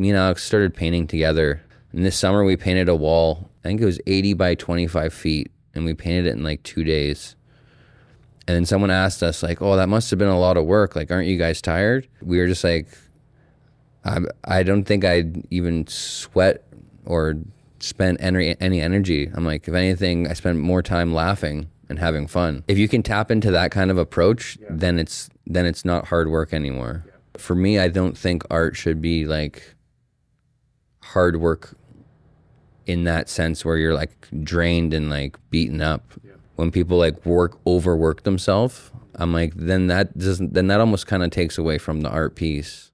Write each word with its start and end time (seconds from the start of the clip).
Me 0.00 0.10
and 0.10 0.16
Alex 0.16 0.44
started 0.44 0.76
painting 0.76 1.08
together. 1.08 1.60
And 1.90 2.06
this 2.06 2.16
summer 2.16 2.44
we 2.44 2.56
painted 2.56 2.88
a 2.88 2.94
wall. 2.94 3.50
I 3.64 3.68
think 3.68 3.80
it 3.80 3.84
was 3.84 3.98
80 4.06 4.34
by 4.34 4.54
25 4.54 5.12
feet, 5.12 5.50
and 5.74 5.84
we 5.84 5.92
painted 5.92 6.26
it 6.26 6.36
in 6.36 6.44
like 6.44 6.62
two 6.62 6.84
days. 6.84 7.34
And 8.46 8.54
then 8.54 8.64
someone 8.64 8.92
asked 8.92 9.24
us, 9.24 9.42
like, 9.42 9.60
"Oh, 9.60 9.74
that 9.74 9.88
must 9.88 10.08
have 10.10 10.18
been 10.20 10.28
a 10.28 10.38
lot 10.38 10.56
of 10.56 10.66
work. 10.66 10.94
Like, 10.94 11.10
aren't 11.10 11.26
you 11.26 11.36
guys 11.36 11.60
tired?" 11.60 12.06
We 12.22 12.38
were 12.38 12.46
just 12.46 12.62
like, 12.62 12.86
"I, 14.04 14.20
I 14.44 14.62
don't 14.62 14.84
think 14.84 15.04
I'd 15.04 15.44
even 15.50 15.84
sweat 15.88 16.62
or 17.04 17.34
spent 17.80 18.18
any 18.20 18.54
any 18.60 18.80
energy." 18.80 19.28
I'm 19.34 19.44
like, 19.44 19.66
if 19.66 19.74
anything, 19.74 20.28
I 20.28 20.34
spent 20.34 20.60
more 20.60 20.80
time 20.80 21.12
laughing 21.12 21.70
and 21.88 21.98
having 21.98 22.28
fun. 22.28 22.62
If 22.68 22.78
you 22.78 22.86
can 22.86 23.02
tap 23.02 23.32
into 23.32 23.50
that 23.50 23.72
kind 23.72 23.90
of 23.90 23.98
approach, 23.98 24.58
then 24.70 25.00
it's 25.00 25.28
then 25.44 25.66
it's 25.66 25.84
not 25.84 26.06
hard 26.06 26.30
work 26.30 26.54
anymore. 26.54 27.04
For 27.36 27.56
me, 27.56 27.80
I 27.80 27.88
don't 27.88 28.16
think 28.16 28.44
art 28.48 28.76
should 28.76 29.02
be 29.02 29.24
like 29.26 29.74
hard 31.12 31.40
work 31.40 31.76
in 32.86 33.04
that 33.04 33.28
sense 33.28 33.64
where 33.64 33.76
you're 33.76 33.94
like 33.94 34.28
drained 34.42 34.94
and 34.94 35.10
like 35.10 35.36
beaten 35.50 35.80
up. 35.80 36.12
When 36.56 36.72
people 36.72 36.98
like 36.98 37.24
work 37.24 37.58
overwork 37.66 38.24
themselves, 38.24 38.90
I'm 39.14 39.32
like 39.32 39.54
then 39.54 39.86
that 39.88 40.16
doesn't 40.18 40.54
then 40.54 40.66
that 40.68 40.80
almost 40.80 41.06
kind 41.06 41.22
of 41.22 41.30
takes 41.30 41.56
away 41.56 41.78
from 41.78 42.00
the 42.00 42.10
art 42.10 42.34
piece. 42.34 42.87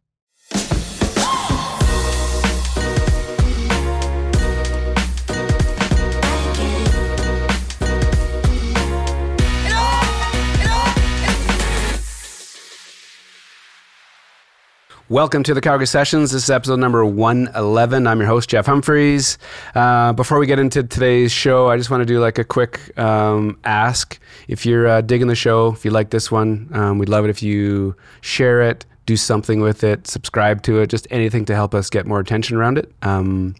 Welcome 15.10 15.42
to 15.42 15.52
the 15.52 15.60
Calgary 15.60 15.86
Sessions. 15.86 16.30
This 16.30 16.44
is 16.44 16.50
episode 16.50 16.78
number 16.78 17.04
111. 17.04 18.06
I'm 18.06 18.18
your 18.20 18.26
host, 18.26 18.48
Jeff 18.48 18.64
Humphreys. 18.64 19.36
Uh, 19.74 20.14
before 20.14 20.38
we 20.38 20.46
get 20.46 20.58
into 20.58 20.82
today's 20.82 21.30
show, 21.30 21.68
I 21.68 21.76
just 21.76 21.90
want 21.90 22.00
to 22.00 22.06
do 22.06 22.20
like 22.20 22.38
a 22.38 22.44
quick 22.44 22.98
um, 22.98 23.58
ask. 23.64 24.18
If 24.48 24.64
you're 24.64 24.86
uh, 24.86 25.00
digging 25.02 25.26
the 25.26 25.34
show, 25.34 25.74
if 25.74 25.84
you 25.84 25.90
like 25.90 26.08
this 26.08 26.30
one, 26.30 26.70
um, 26.72 26.96
we'd 26.96 27.10
love 27.10 27.26
it 27.26 27.28
if 27.28 27.42
you 27.42 27.94
share 28.22 28.62
it, 28.62 28.86
do 29.04 29.14
something 29.14 29.60
with 29.60 29.84
it, 29.84 30.06
subscribe 30.06 30.62
to 30.62 30.80
it, 30.80 30.86
just 30.86 31.06
anything 31.10 31.44
to 31.44 31.54
help 31.54 31.74
us 31.74 31.90
get 31.90 32.06
more 32.06 32.18
attention 32.18 32.56
around 32.56 32.78
it. 32.78 32.90
Um, 33.02 33.56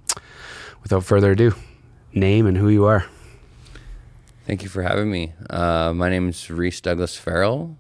without 0.83 1.05
further 1.05 1.33
ado, 1.33 1.55
name 2.15 2.47
and 2.47 2.56
who 2.56 2.70
you 2.70 2.87
are. 2.87 3.05
Thank 4.47 4.62
you 4.62 4.70
for 4.70 4.81
having 4.83 5.11
me. 5.11 5.34
Uh, 5.50 5.92
my 5.95 6.09
name 6.09 6.31
is 6.31 6.50
Rhys 6.50 6.81
Douglas 6.81 7.19
Farrell, 7.19 7.77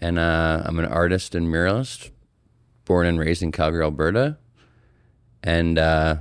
and 0.00 0.20
uh, 0.20 0.62
I'm 0.64 0.78
an 0.78 0.84
artist 0.84 1.34
and 1.34 1.48
muralist, 1.48 2.10
born 2.86 3.06
and 3.06 3.18
raised 3.18 3.42
in 3.42 3.52
Calgary, 3.52 3.84
Alberta. 3.84 4.38
And 5.42 5.78
uh, 5.78 6.16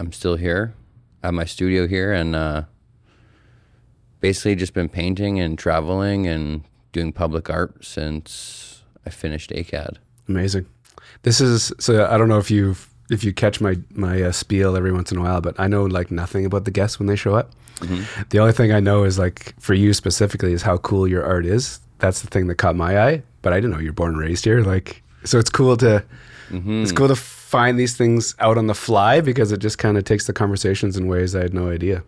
I'm 0.00 0.12
still 0.12 0.34
here. 0.34 0.74
I 1.22 1.28
have 1.28 1.34
my 1.34 1.44
studio 1.44 1.86
here, 1.86 2.12
and 2.12 2.34
uh, 2.34 2.62
basically 4.20 4.56
just 4.56 4.74
been 4.74 4.88
painting 4.88 5.38
and 5.38 5.56
traveling 5.56 6.26
and 6.26 6.64
doing 6.92 7.12
public 7.12 7.48
art 7.48 7.84
since 7.84 8.82
I 9.06 9.10
finished 9.10 9.50
ACAD. 9.50 9.98
Amazing. 10.28 10.66
This 11.22 11.40
is 11.40 11.72
so. 11.78 12.06
I 12.06 12.18
don't 12.18 12.28
know 12.28 12.38
if 12.38 12.50
you 12.50 12.76
if 13.10 13.24
you 13.24 13.32
catch 13.32 13.60
my 13.60 13.78
my 13.92 14.22
uh, 14.22 14.32
spiel 14.32 14.76
every 14.76 14.92
once 14.92 15.10
in 15.10 15.18
a 15.18 15.22
while, 15.22 15.40
but 15.40 15.58
I 15.58 15.66
know 15.68 15.84
like 15.84 16.10
nothing 16.10 16.44
about 16.44 16.64
the 16.64 16.70
guests 16.70 16.98
when 16.98 17.06
they 17.06 17.16
show 17.16 17.34
up. 17.34 17.52
The 18.30 18.38
only 18.38 18.52
thing 18.52 18.72
I 18.72 18.80
know 18.80 19.04
is 19.04 19.18
like 19.18 19.54
for 19.60 19.72
you 19.74 19.94
specifically 19.94 20.52
is 20.52 20.62
how 20.62 20.78
cool 20.78 21.06
your 21.08 21.24
art 21.24 21.46
is. 21.46 21.80
That's 21.98 22.20
the 22.22 22.28
thing 22.28 22.46
that 22.48 22.56
caught 22.56 22.76
my 22.76 23.00
eye. 23.00 23.22
But 23.42 23.52
I 23.52 23.56
didn't 23.56 23.70
know 23.70 23.78
you're 23.78 23.92
born 23.92 24.10
and 24.12 24.20
raised 24.20 24.44
here. 24.44 24.62
Like, 24.62 25.02
so 25.28 25.38
it's 25.38 25.50
cool 25.50 25.76
to 25.78 26.04
it's 26.82 26.92
cool 26.92 27.08
to 27.08 27.16
find 27.16 27.78
these 27.78 27.96
things 27.96 28.34
out 28.38 28.56
on 28.58 28.66
the 28.66 28.74
fly 28.74 29.20
because 29.20 29.52
it 29.52 29.58
just 29.58 29.78
kind 29.78 29.96
of 29.98 30.04
takes 30.04 30.26
the 30.26 30.32
conversations 30.32 30.96
in 30.96 31.06
ways 31.06 31.36
I 31.36 31.42
had 31.42 31.52
no 31.54 31.68
idea. 31.70 32.02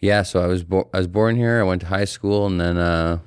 Yeah, 0.00 0.22
so 0.22 0.40
I 0.40 0.46
was 0.46 0.62
bo- 0.62 0.88
I 0.94 0.98
was 0.98 1.06
born 1.08 1.36
here. 1.36 1.60
I 1.60 1.64
went 1.64 1.80
to 1.82 1.88
high 1.88 2.04
school, 2.04 2.46
and 2.46 2.60
then 2.60 2.76
uh, 2.76 3.18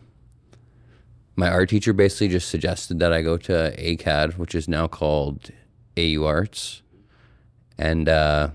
my 1.36 1.50
art 1.50 1.70
teacher 1.70 1.92
basically 1.94 2.30
just 2.30 2.50
suggested 2.50 3.00
that 3.00 3.12
I 3.12 3.22
go 3.22 3.38
to 3.38 3.76
ACAD, 3.78 4.38
which 4.38 4.56
is 4.56 4.68
now 4.68 4.88
called 4.88 5.50
AU 5.98 6.24
Arts, 6.24 6.82
and 7.78 8.08
uh, 8.08 8.50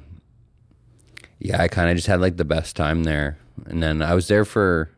yeah, 1.38 1.60
I 1.60 1.69
kind 1.69 1.91
of 1.91 1.97
just 1.97 2.06
had 2.06 2.20
like 2.20 2.37
the 2.37 2.44
best 2.44 2.76
time 2.76 3.04
there. 3.04 3.38
And 3.66 3.82
then 3.82 4.03
I 4.03 4.15
was 4.15 4.28
there 4.28 4.44
for, 4.44 4.91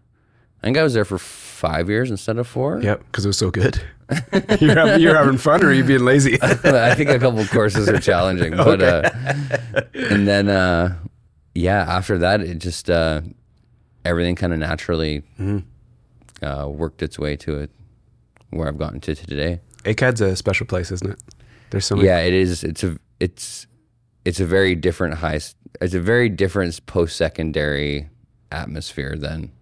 I 0.63 0.67
think 0.67 0.77
I 0.77 0.83
was 0.83 0.95
there 0.95 1.05
for 1.05 1.19
five 1.19 1.89
years 1.89 2.11
instead 2.11 2.39
of 2.39 2.47
four. 2.47 2.81
Yep, 2.81 3.05
because 3.07 3.25
it 3.25 3.29
was 3.29 3.39
so 3.39 3.51
good. 3.51 3.81
you're, 4.61 4.75
having, 4.75 5.01
you're 5.01 5.17
having 5.17 5.37
fun, 5.39 5.63
or 5.63 5.69
are 5.69 5.73
you 5.73 5.85
being 5.85 6.05
lazy? 6.05 6.39
I 6.43 6.95
think 6.95 7.11
a 7.11 7.19
couple 7.19 7.45
courses 7.49 7.89
are 7.89 8.01
challenging, 8.01 8.57
but 8.57 8.81
uh, 8.81 9.11
and 9.93 10.27
then 10.27 10.49
uh, 10.49 10.97
yeah, 11.55 11.85
after 11.89 12.19
that, 12.19 12.41
it 12.41 12.59
just 12.59 12.89
uh, 12.89 13.21
everything 14.05 14.35
kind 14.35 14.53
of 14.53 14.59
naturally 14.59 15.23
uh, 16.43 16.69
worked 16.69 17.03
its 17.03 17.19
way 17.19 17.37
to 17.37 17.59
it 17.59 17.71
where 18.51 18.69
I've 18.69 18.79
gotten 18.79 19.01
to 19.01 19.15
today. 19.15 19.61
ACAD's 19.85 20.21
a 20.21 20.37
special 20.37 20.67
place, 20.67 20.91
isn't 20.91 21.11
it? 21.11 21.21
There's 21.71 21.87
so 21.87 21.97
many. 21.97 22.09
Yeah, 22.09 22.21
it 22.21 22.33
is. 22.33 22.65
It's 22.65 22.83
a 22.83 22.97
it's 23.21 23.67
it's 24.25 24.41
a 24.41 24.47
very 24.47 24.75
different 24.75 25.15
high. 25.15 25.41
It's 25.81 25.95
a 25.95 26.01
very 26.01 26.29
different 26.29 26.85
post 26.87 27.17
secondary 27.17 28.09
atmosphere 28.51 29.17
than 29.17 29.53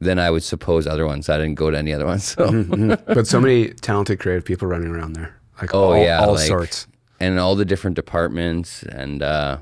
than 0.00 0.18
I 0.18 0.30
would 0.30 0.42
suppose 0.42 0.86
other 0.86 1.06
ones. 1.06 1.28
I 1.28 1.38
didn't 1.38 1.56
go 1.56 1.70
to 1.70 1.76
any 1.78 1.92
other 1.92 2.06
ones, 2.06 2.24
so 2.24 2.64
but 3.06 3.26
so 3.26 3.40
many 3.40 3.70
talented, 3.70 4.20
creative 4.20 4.44
people 4.44 4.68
running 4.68 4.88
around 4.90 5.14
there. 5.14 5.38
Like 5.60 5.74
Oh, 5.74 5.92
all, 5.92 5.98
yeah, 6.02 6.20
all 6.20 6.34
like- 6.34 6.46
sorts. 6.46 6.86
and 7.20 7.38
all 7.38 7.56
the 7.56 7.64
different 7.64 7.96
departments 7.96 8.82
and 8.84 9.22
uh, 9.22 9.58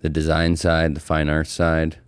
the 0.00 0.08
design 0.08 0.56
side, 0.56 0.94
the 0.94 1.00
fine 1.00 1.28
arts 1.28 1.50
side, 1.50 1.98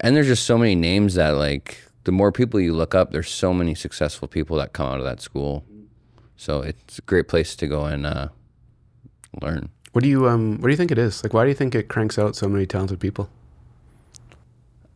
and 0.00 0.16
there's 0.16 0.26
just 0.26 0.44
so 0.44 0.56
many 0.58 0.74
names 0.74 1.14
that 1.14 1.30
like 1.36 1.78
the 2.04 2.12
more 2.12 2.32
people 2.32 2.60
you 2.60 2.72
look 2.74 2.94
up, 2.94 3.12
there's 3.12 3.30
so 3.30 3.52
many 3.54 3.74
successful 3.74 4.28
people 4.28 4.56
that 4.58 4.72
come 4.72 4.86
out 4.86 4.98
of 4.98 5.04
that 5.04 5.20
school. 5.20 5.64
So 6.36 6.60
it's 6.62 6.98
a 6.98 7.02
great 7.02 7.28
place 7.28 7.54
to 7.56 7.66
go 7.66 7.84
and 7.86 8.04
uh, 8.04 8.28
learn. 9.40 9.68
What 9.92 10.02
do 10.02 10.10
you 10.10 10.28
um 10.28 10.56
What 10.60 10.64
do 10.68 10.70
you 10.70 10.76
think 10.76 10.90
it 10.90 10.98
is? 10.98 11.22
Like, 11.22 11.32
why 11.32 11.44
do 11.44 11.48
you 11.48 11.54
think 11.54 11.74
it 11.74 11.88
cranks 11.88 12.18
out 12.18 12.34
so 12.36 12.48
many 12.48 12.66
talented 12.66 12.98
people? 13.00 13.28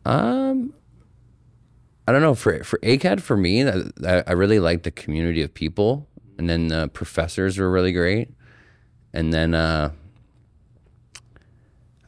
Um, 0.05 0.73
I 2.09 2.11
don't 2.11 2.23
know 2.23 2.33
for 2.33 2.63
for 2.63 2.79
ACAD 2.79 3.21
for 3.21 3.37
me, 3.37 3.69
I, 3.69 3.83
I 4.25 4.31
really 4.31 4.59
like 4.59 4.81
the 4.81 4.89
community 4.89 5.43
of 5.43 5.53
people, 5.53 6.07
and 6.39 6.49
then 6.49 6.69
the 6.69 6.87
professors 6.87 7.59
were 7.59 7.69
really 7.69 7.91
great, 7.91 8.31
and 9.13 9.31
then 9.31 9.53
uh, 9.53 9.91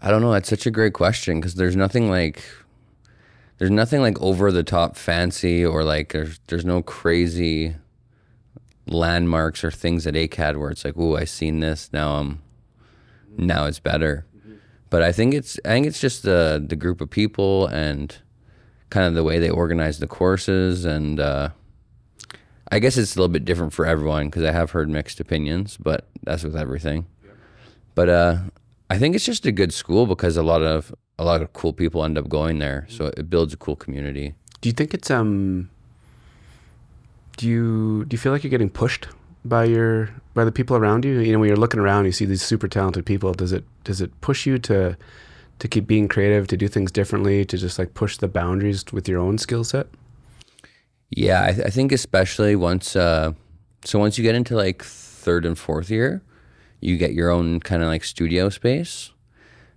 I 0.02 0.10
don't 0.10 0.24
know. 0.24 0.32
That's 0.32 0.50
such 0.50 0.66
a 0.66 0.72
great 0.72 0.94
question 0.94 1.40
because 1.40 1.54
there's 1.54 1.76
nothing 1.76 2.10
like 2.10 2.44
there's 3.60 3.70
nothing 3.70 4.02
like 4.02 4.20
over 4.20 4.52
the 4.52 4.64
top 4.64 4.96
fancy 4.96 5.64
or 5.64 5.84
like 5.84 6.14
there's 6.14 6.40
there's 6.48 6.66
no 6.66 6.82
crazy 6.82 7.76
landmarks 8.88 9.64
or 9.64 9.70
things 9.70 10.08
at 10.08 10.16
ACAD 10.16 10.58
where 10.58 10.72
it's 10.72 10.84
like, 10.84 10.96
oh, 10.98 11.16
I 11.16 11.26
seen 11.26 11.60
this 11.60 11.92
now. 11.94 12.16
I'm 12.16 12.42
now 13.38 13.66
it's 13.66 13.80
better. 13.80 14.26
But 14.90 15.04
I 15.04 15.12
think 15.12 15.36
it's 15.36 15.60
I 15.64 15.70
think 15.70 15.86
it's 15.86 16.02
just 16.02 16.24
the 16.24 16.60
the 16.68 16.76
group 16.76 17.02
of 17.02 17.12
people 17.12 17.68
and 17.68 18.18
kind 18.92 19.08
of 19.08 19.16
the 19.16 19.24
way 19.24 19.40
they 19.40 19.50
organize 19.50 19.98
the 19.98 20.08
courses 20.08 20.86
and 20.86 21.20
uh, 21.20 21.50
I 22.72 22.80
guess 22.80 22.98
it's 22.98 23.16
a 23.16 23.20
little 23.20 23.32
bit 23.32 23.44
different 23.44 23.74
for 23.74 23.86
everyone 23.86 24.28
because 24.28 24.44
I 24.44 24.52
have 24.52 24.72
heard 24.72 24.88
mixed 24.88 25.20
opinions, 25.20 25.78
but 25.78 26.08
that's 26.24 26.44
with 26.44 26.56
everything. 26.56 27.06
But 27.96 28.08
uh, 28.08 28.38
I 28.90 28.98
think 28.98 29.14
it's 29.16 29.26
just 29.26 29.46
a 29.46 29.52
good 29.52 29.74
school 29.74 30.06
because 30.06 30.38
a 30.38 30.44
lot 30.44 30.62
of 30.62 30.94
a 31.20 31.26
lot 31.26 31.42
of 31.42 31.52
cool 31.54 31.74
people 31.74 32.04
end 32.06 32.18
up 32.18 32.30
going 32.30 32.60
there, 32.60 32.88
so 32.90 33.12
it 33.18 33.30
builds 33.30 33.54
a 33.54 33.58
cool 33.58 33.76
community. 33.76 34.36
Do 34.62 34.70
you 34.70 34.74
think 34.74 34.94
it's 34.94 35.12
um? 35.12 35.70
Do 37.36 37.48
you 37.48 38.06
do 38.06 38.14
you 38.14 38.18
feel 38.18 38.32
like 38.32 38.44
you're 38.44 38.52
getting 38.52 38.70
pushed 38.70 39.08
by 39.44 39.66
your 39.66 40.10
by 40.34 40.46
the 40.46 40.52
people 40.52 40.78
around 40.78 41.04
you? 41.04 41.20
You 41.20 41.34
know, 41.34 41.40
when 41.40 41.50
you're 41.50 41.58
looking 41.58 41.82
around, 41.82 42.06
you 42.06 42.14
see 42.14 42.26
these 42.26 42.42
super 42.42 42.70
talented 42.70 43.06
people. 43.06 43.34
Does 43.34 43.52
it 43.52 43.66
does 43.84 44.00
it 44.00 44.20
push 44.22 44.46
you 44.46 44.58
to 44.60 44.96
to 45.62 45.68
keep 45.68 45.86
being 45.86 46.08
creative, 46.08 46.48
to 46.48 46.58
do 46.58 46.68
things 46.68 46.92
differently, 46.92 47.46
to 47.46 47.56
just 47.56 47.78
like 47.78 47.94
push 47.94 48.18
the 48.18 48.28
boundaries 48.28 48.84
with 48.92 49.08
your 49.08 49.20
own 49.20 49.38
skill 49.38 49.64
set? 49.64 49.86
Yeah, 51.12 51.44
I, 51.44 51.52
th- 51.52 51.68
I 51.68 51.70
think 51.70 51.92
especially 51.92 52.56
once, 52.56 52.96
uh, 52.96 53.34
so 53.86 54.00
once 54.00 54.18
you 54.18 54.24
get 54.24 54.34
into 54.34 54.56
like 54.56 54.84
third 54.84 55.46
and 55.46 55.56
fourth 55.56 55.92
year, 55.92 56.24
you 56.80 56.98
get 56.98 57.14
your 57.14 57.30
own 57.30 57.60
kind 57.60 57.84
of 57.84 57.90
like 57.90 58.04
studio 58.04 58.50
space, 58.50 59.12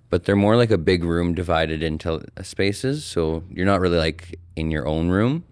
but 0.08 0.25
they're 0.25 0.36
more 0.36 0.56
like 0.56 0.70
a 0.70 0.78
big 0.78 1.04
room 1.04 1.34
divided 1.34 1.82
into 1.82 2.22
spaces. 2.40 3.04
So 3.04 3.44
you're 3.50 3.66
not 3.66 3.82
really 3.82 3.98
like 3.98 4.40
in 4.56 4.70
your 4.70 4.88
own 4.88 5.10
room. 5.10 5.44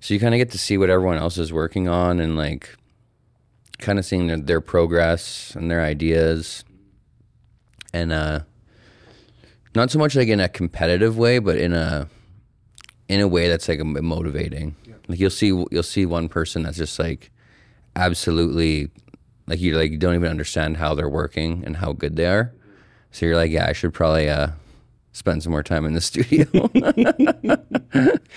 So 0.00 0.14
you 0.14 0.20
kind 0.20 0.32
of 0.32 0.38
get 0.38 0.52
to 0.52 0.58
see 0.58 0.78
what 0.78 0.88
everyone 0.88 1.18
else 1.18 1.36
is 1.36 1.52
working 1.52 1.86
on 1.86 2.18
and 2.18 2.34
like 2.34 2.76
kind 3.76 3.98
of 3.98 4.06
seeing 4.06 4.28
their, 4.28 4.38
their 4.38 4.60
progress 4.62 5.54
and 5.54 5.70
their 5.70 5.82
ideas. 5.82 6.64
And 7.92 8.10
uh, 8.10 8.40
not 9.74 9.90
so 9.90 9.98
much 9.98 10.16
like 10.16 10.28
in 10.28 10.40
a 10.40 10.48
competitive 10.48 11.16
way, 11.18 11.38
but 11.38 11.56
in 11.56 11.72
a 11.72 12.08
in 13.08 13.20
a 13.20 13.28
way 13.28 13.48
that's 13.48 13.68
like 13.68 13.80
motivating. 13.80 14.76
Like 15.08 15.18
you'll 15.18 15.30
see 15.30 15.46
you'll 15.70 15.82
see 15.82 16.06
one 16.06 16.28
person 16.28 16.62
that's 16.62 16.76
just 16.76 16.98
like 16.98 17.30
absolutely 17.96 18.90
like 19.46 19.60
you 19.60 19.76
like 19.76 19.90
you 19.90 19.98
don't 19.98 20.14
even 20.14 20.30
understand 20.30 20.76
how 20.76 20.94
they're 20.94 21.08
working 21.08 21.62
and 21.64 21.76
how 21.76 21.92
good 21.92 22.16
they 22.16 22.26
are. 22.26 22.52
So 23.10 23.26
you're 23.26 23.36
like, 23.36 23.50
yeah, 23.50 23.66
I 23.66 23.72
should 23.72 23.92
probably 23.92 24.28
uh, 24.28 24.50
spend 25.12 25.42
some 25.42 25.50
more 25.50 25.64
time 25.64 25.84
in 25.84 25.94
the 25.94 26.00
studio. 26.10 26.46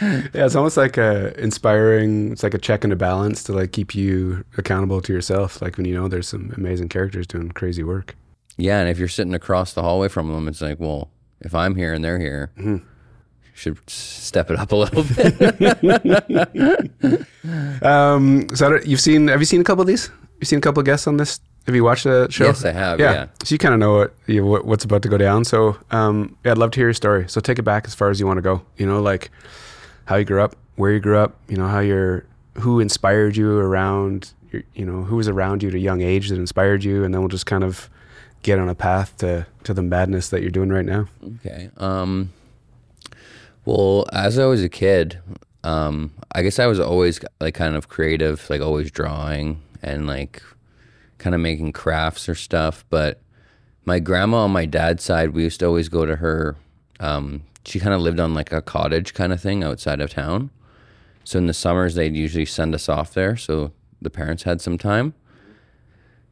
Yeah, 0.01 0.45
it's 0.45 0.55
almost 0.55 0.75
like 0.75 0.97
a 0.97 1.39
inspiring. 1.39 2.31
It's 2.31 2.41
like 2.41 2.55
a 2.55 2.57
check 2.57 2.83
and 2.83 2.91
a 2.91 2.95
balance 2.95 3.43
to 3.43 3.53
like 3.53 3.71
keep 3.71 3.93
you 3.93 4.43
accountable 4.57 5.01
to 5.01 5.13
yourself. 5.13 5.61
Like 5.61 5.77
when 5.77 5.85
you 5.85 5.93
know 5.93 6.07
there's 6.07 6.27
some 6.27 6.51
amazing 6.57 6.89
characters 6.89 7.27
doing 7.27 7.51
crazy 7.51 7.83
work. 7.83 8.15
yeah, 8.57 8.79
and 8.79 8.89
if 8.89 8.97
you're 8.97 9.07
sitting 9.07 9.35
across 9.35 9.73
the 9.73 9.83
hallway 9.83 10.07
from 10.07 10.31
them, 10.31 10.47
it's 10.47 10.61
like, 10.61 10.79
well, 10.79 11.11
if 11.43 11.53
I'm 11.55 11.75
here 11.75 11.93
and 11.93 12.03
they're 12.03 12.19
here, 12.19 12.51
you 12.57 12.81
should 13.53 13.77
step 13.89 14.49
it 14.51 14.57
up 14.59 14.71
a 14.71 14.75
little 14.75 15.03
bit. 17.03 17.27
Um, 17.81 18.47
so 18.55 18.79
you've 18.83 19.01
seen? 19.01 19.27
Have 19.27 19.39
you 19.41 19.45
seen 19.45 19.61
a 19.61 19.63
couple 19.63 19.81
of 19.81 19.87
these? 19.87 20.09
You've 20.39 20.47
seen 20.47 20.59
a 20.59 20.61
couple 20.61 20.79
of 20.79 20.85
guests 20.85 21.07
on 21.07 21.17
this? 21.17 21.39
Have 21.65 21.75
you 21.75 21.83
watched 21.83 22.03
the 22.03 22.27
show? 22.29 22.45
Yes, 22.47 22.65
I 22.65 22.71
have, 22.73 22.99
yeah. 22.99 23.27
So 23.43 23.53
you 23.53 23.57
kind 23.57 23.73
of 23.73 23.79
know 23.79 23.95
what, 23.97 24.13
you, 24.27 24.45
what 24.45 24.65
what's 24.65 24.83
about 24.83 25.01
to 25.03 25.09
go 25.09 25.17
down. 25.17 25.45
So 25.45 25.77
um, 25.91 26.35
yeah, 26.43 26.51
I'd 26.51 26.57
love 26.57 26.71
to 26.71 26.79
hear 26.79 26.87
your 26.87 26.93
story. 26.93 27.27
So 27.29 27.39
take 27.39 27.57
it 27.59 27.63
back 27.63 27.85
as 27.85 27.95
far 27.95 28.09
as 28.09 28.19
you 28.19 28.27
want 28.27 28.37
to 28.37 28.41
go. 28.41 28.61
You 28.77 28.85
know, 28.85 29.01
like 29.01 29.31
how 30.05 30.17
you 30.17 30.25
grew 30.25 30.41
up, 30.41 30.55
where 30.75 30.91
you 30.91 30.99
grew 30.99 31.17
up. 31.17 31.39
You 31.47 31.55
know, 31.55 31.67
how 31.67 31.79
you're, 31.79 32.25
who 32.55 32.79
inspired 32.81 33.37
you 33.37 33.57
around. 33.57 34.33
Your, 34.51 34.63
you 34.75 34.85
know, 34.85 35.03
who 35.03 35.15
was 35.15 35.27
around 35.29 35.63
you 35.63 35.69
at 35.69 35.75
a 35.75 35.79
young 35.79 36.01
age 36.01 36.29
that 36.29 36.37
inspired 36.37 36.83
you, 36.83 37.03
and 37.05 37.13
then 37.13 37.21
we'll 37.21 37.29
just 37.29 37.45
kind 37.45 37.63
of 37.63 37.89
get 38.43 38.59
on 38.59 38.69
a 38.69 38.75
path 38.75 39.17
to 39.17 39.47
to 39.63 39.73
the 39.73 39.81
madness 39.81 40.29
that 40.29 40.41
you're 40.41 40.51
doing 40.51 40.69
right 40.69 40.85
now. 40.85 41.07
Okay. 41.37 41.69
Um, 41.77 42.31
well, 43.65 44.05
as 44.11 44.37
I 44.37 44.45
was 44.45 44.61
a 44.61 44.69
kid, 44.69 45.19
um, 45.63 46.13
I 46.33 46.43
guess 46.43 46.59
I 46.59 46.67
was 46.67 46.79
always 46.79 47.19
like 47.39 47.55
kind 47.55 47.75
of 47.75 47.87
creative, 47.87 48.47
like 48.49 48.61
always 48.61 48.91
drawing 48.91 49.61
and 49.81 50.05
like 50.05 50.43
kind 51.17 51.33
of 51.33 51.41
making 51.41 51.71
crafts 51.71 52.27
or 52.27 52.35
stuff. 52.35 52.83
But 52.89 53.21
my 53.85 53.99
grandma 53.99 54.39
on 54.39 54.51
my 54.51 54.65
dad's 54.65 55.03
side, 55.03 55.31
we 55.31 55.43
used 55.43 55.61
to 55.61 55.65
always 55.65 55.89
go 55.89 56.05
to 56.05 56.17
her. 56.17 56.57
Um, 56.99 57.43
she 57.65 57.79
kind 57.79 57.93
of 57.93 58.01
lived 58.01 58.19
on 58.19 58.33
like 58.33 58.51
a 58.51 58.61
cottage 58.61 59.13
kind 59.13 59.31
of 59.31 59.41
thing 59.41 59.63
outside 59.63 60.01
of 60.01 60.09
town. 60.09 60.49
So 61.23 61.37
in 61.37 61.47
the 61.47 61.53
summers, 61.53 61.95
they'd 61.95 62.15
usually 62.15 62.45
send 62.45 62.75
us 62.75 62.89
off 62.89 63.13
there. 63.13 63.37
So 63.37 63.71
the 64.01 64.09
parents 64.09 64.43
had 64.43 64.59
some 64.59 64.77
time. 64.77 65.13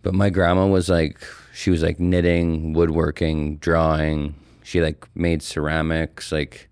But 0.01 0.13
my 0.13 0.29
grandma 0.29 0.67
was 0.67 0.89
like, 0.89 1.21
she 1.53 1.69
was 1.69 1.81
like 1.81 1.99
knitting, 1.99 2.73
woodworking, 2.73 3.57
drawing. 3.57 4.35
She 4.63 4.81
like 4.81 5.07
made 5.15 5.41
ceramics, 5.41 6.31
like, 6.31 6.69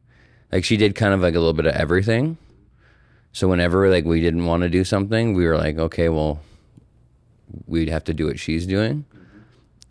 like 0.51 0.63
she 0.63 0.77
did 0.77 0.95
kind 0.95 1.13
of 1.13 1.21
like 1.21 1.35
a 1.35 1.39
little 1.39 1.53
bit 1.53 1.65
of 1.65 1.75
everything. 1.75 2.37
So 3.31 3.47
whenever 3.47 3.89
like 3.89 4.05
we 4.05 4.21
didn't 4.21 4.45
want 4.45 4.63
to 4.63 4.69
do 4.69 4.83
something, 4.83 5.33
we 5.33 5.45
were 5.45 5.57
like, 5.57 5.77
okay, 5.77 6.09
well, 6.09 6.41
we'd 7.67 7.89
have 7.89 8.03
to 8.05 8.13
do 8.13 8.25
what 8.25 8.39
she's 8.39 8.65
doing. 8.65 9.05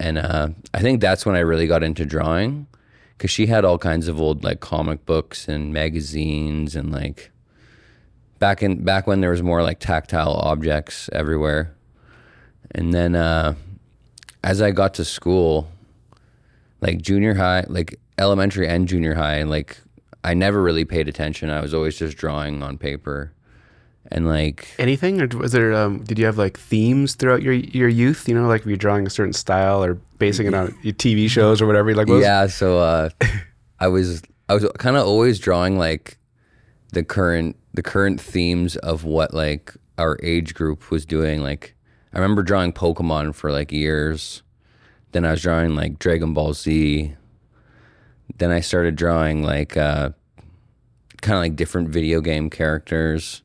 And 0.01 0.19
uh, 0.19 0.49
I 0.73 0.81
think 0.81 1.01
that's 1.01 1.27
when 1.27 1.37
I 1.37 1.41
really 1.41 1.67
got 1.67 1.83
into 1.83 2.05
drawing, 2.05 2.67
because 3.17 3.31
she 3.31 3.47
had 3.47 3.65
all 3.65 3.79
kinds 3.79 4.07
of 4.09 4.21
old 4.21 4.45
like 4.45 4.61
comic 4.61 5.05
books 5.05 5.49
and 5.49 5.73
magazines 5.73 6.77
and 6.77 6.93
like 6.93 7.31
back 8.39 8.63
in 8.63 8.85
back 8.85 9.09
when 9.09 9.21
there 9.21 9.31
was 9.31 9.43
more 9.43 9.63
like 9.63 9.81
tactile 9.81 10.35
objects 10.35 11.11
everywhere. 11.13 11.75
And 12.71 12.95
then 12.95 13.17
uh, 13.17 13.55
as 14.45 14.63
I 14.63 14.71
got 14.71 14.95
to 14.95 15.05
school, 15.05 15.69
like 16.81 17.01
junior 17.01 17.35
high, 17.35 17.65
like 17.69 17.99
elementary 18.19 18.69
and 18.69 18.89
junior 18.89 19.15
high, 19.15 19.37
and 19.37 19.51
like 19.51 19.79
I 20.25 20.35
never 20.35 20.63
really 20.63 20.85
paid 20.85 21.09
attention. 21.09 21.51
I 21.51 21.61
was 21.61 21.75
always 21.75 21.99
just 21.99 22.17
drawing 22.17 22.63
on 22.63 22.79
paper. 22.79 23.33
And 24.11 24.27
like 24.27 24.69
Anything, 24.79 25.21
or 25.21 25.27
was 25.37 25.53
there? 25.53 25.75
Um, 25.75 26.03
did 26.03 26.19
you 26.19 26.25
have 26.25 26.39
like 26.39 26.59
themes 26.59 27.15
throughout 27.15 27.43
your 27.43 27.53
your 27.53 27.89
youth? 27.89 28.27
You 28.27 28.35
know, 28.35 28.49
like 28.49 28.65
were 28.65 28.71
you're 28.71 28.79
drawing 28.79 29.07
a 29.07 29.11
certain 29.11 29.35
style 29.35 29.85
or 29.85 29.95
basing 30.19 30.47
it 30.47 30.55
on 30.55 30.75
your 30.83 30.95
TV 30.95 31.29
shows 31.29 31.61
or 31.61 31.67
whatever? 31.67 31.95
Like, 31.95 32.09
what 32.09 32.17
yeah, 32.23 32.47
so 32.47 32.79
uh, 32.79 33.11
I 33.81 33.89
was 33.89 34.23
I 34.49 34.55
was 34.55 34.67
kind 34.79 34.97
of 34.97 35.07
always 35.07 35.39
drawing 35.39 35.79
like 35.79 36.17
the 36.93 37.05
current 37.05 37.57
the 37.75 37.83
current 37.83 38.19
themes 38.19 38.77
of 38.77 39.05
what 39.05 39.35
like 39.35 39.75
our 39.99 40.19
age 40.23 40.55
group 40.55 40.91
was 40.91 41.05
doing. 41.05 41.43
Like 41.43 41.75
I 42.13 42.19
remember 42.19 42.43
drawing 42.43 42.73
Pokemon 42.73 43.35
for 43.35 43.53
like 43.53 43.73
years. 43.73 44.43
Then 45.13 45.25
I 45.25 45.33
was 45.33 45.43
drawing 45.43 45.75
like 45.75 45.99
Dragon 45.99 46.35
Ball 46.35 46.53
Z. 46.55 47.15
Then 48.37 48.51
I 48.51 48.61
started 48.61 48.97
drawing 48.97 49.43
like 49.43 49.77
uh, 49.77 50.11
kind 51.21 51.37
of 51.37 51.41
like 51.43 51.57
different 51.57 51.89
video 51.89 52.21
game 52.21 52.51
characters. 52.51 53.43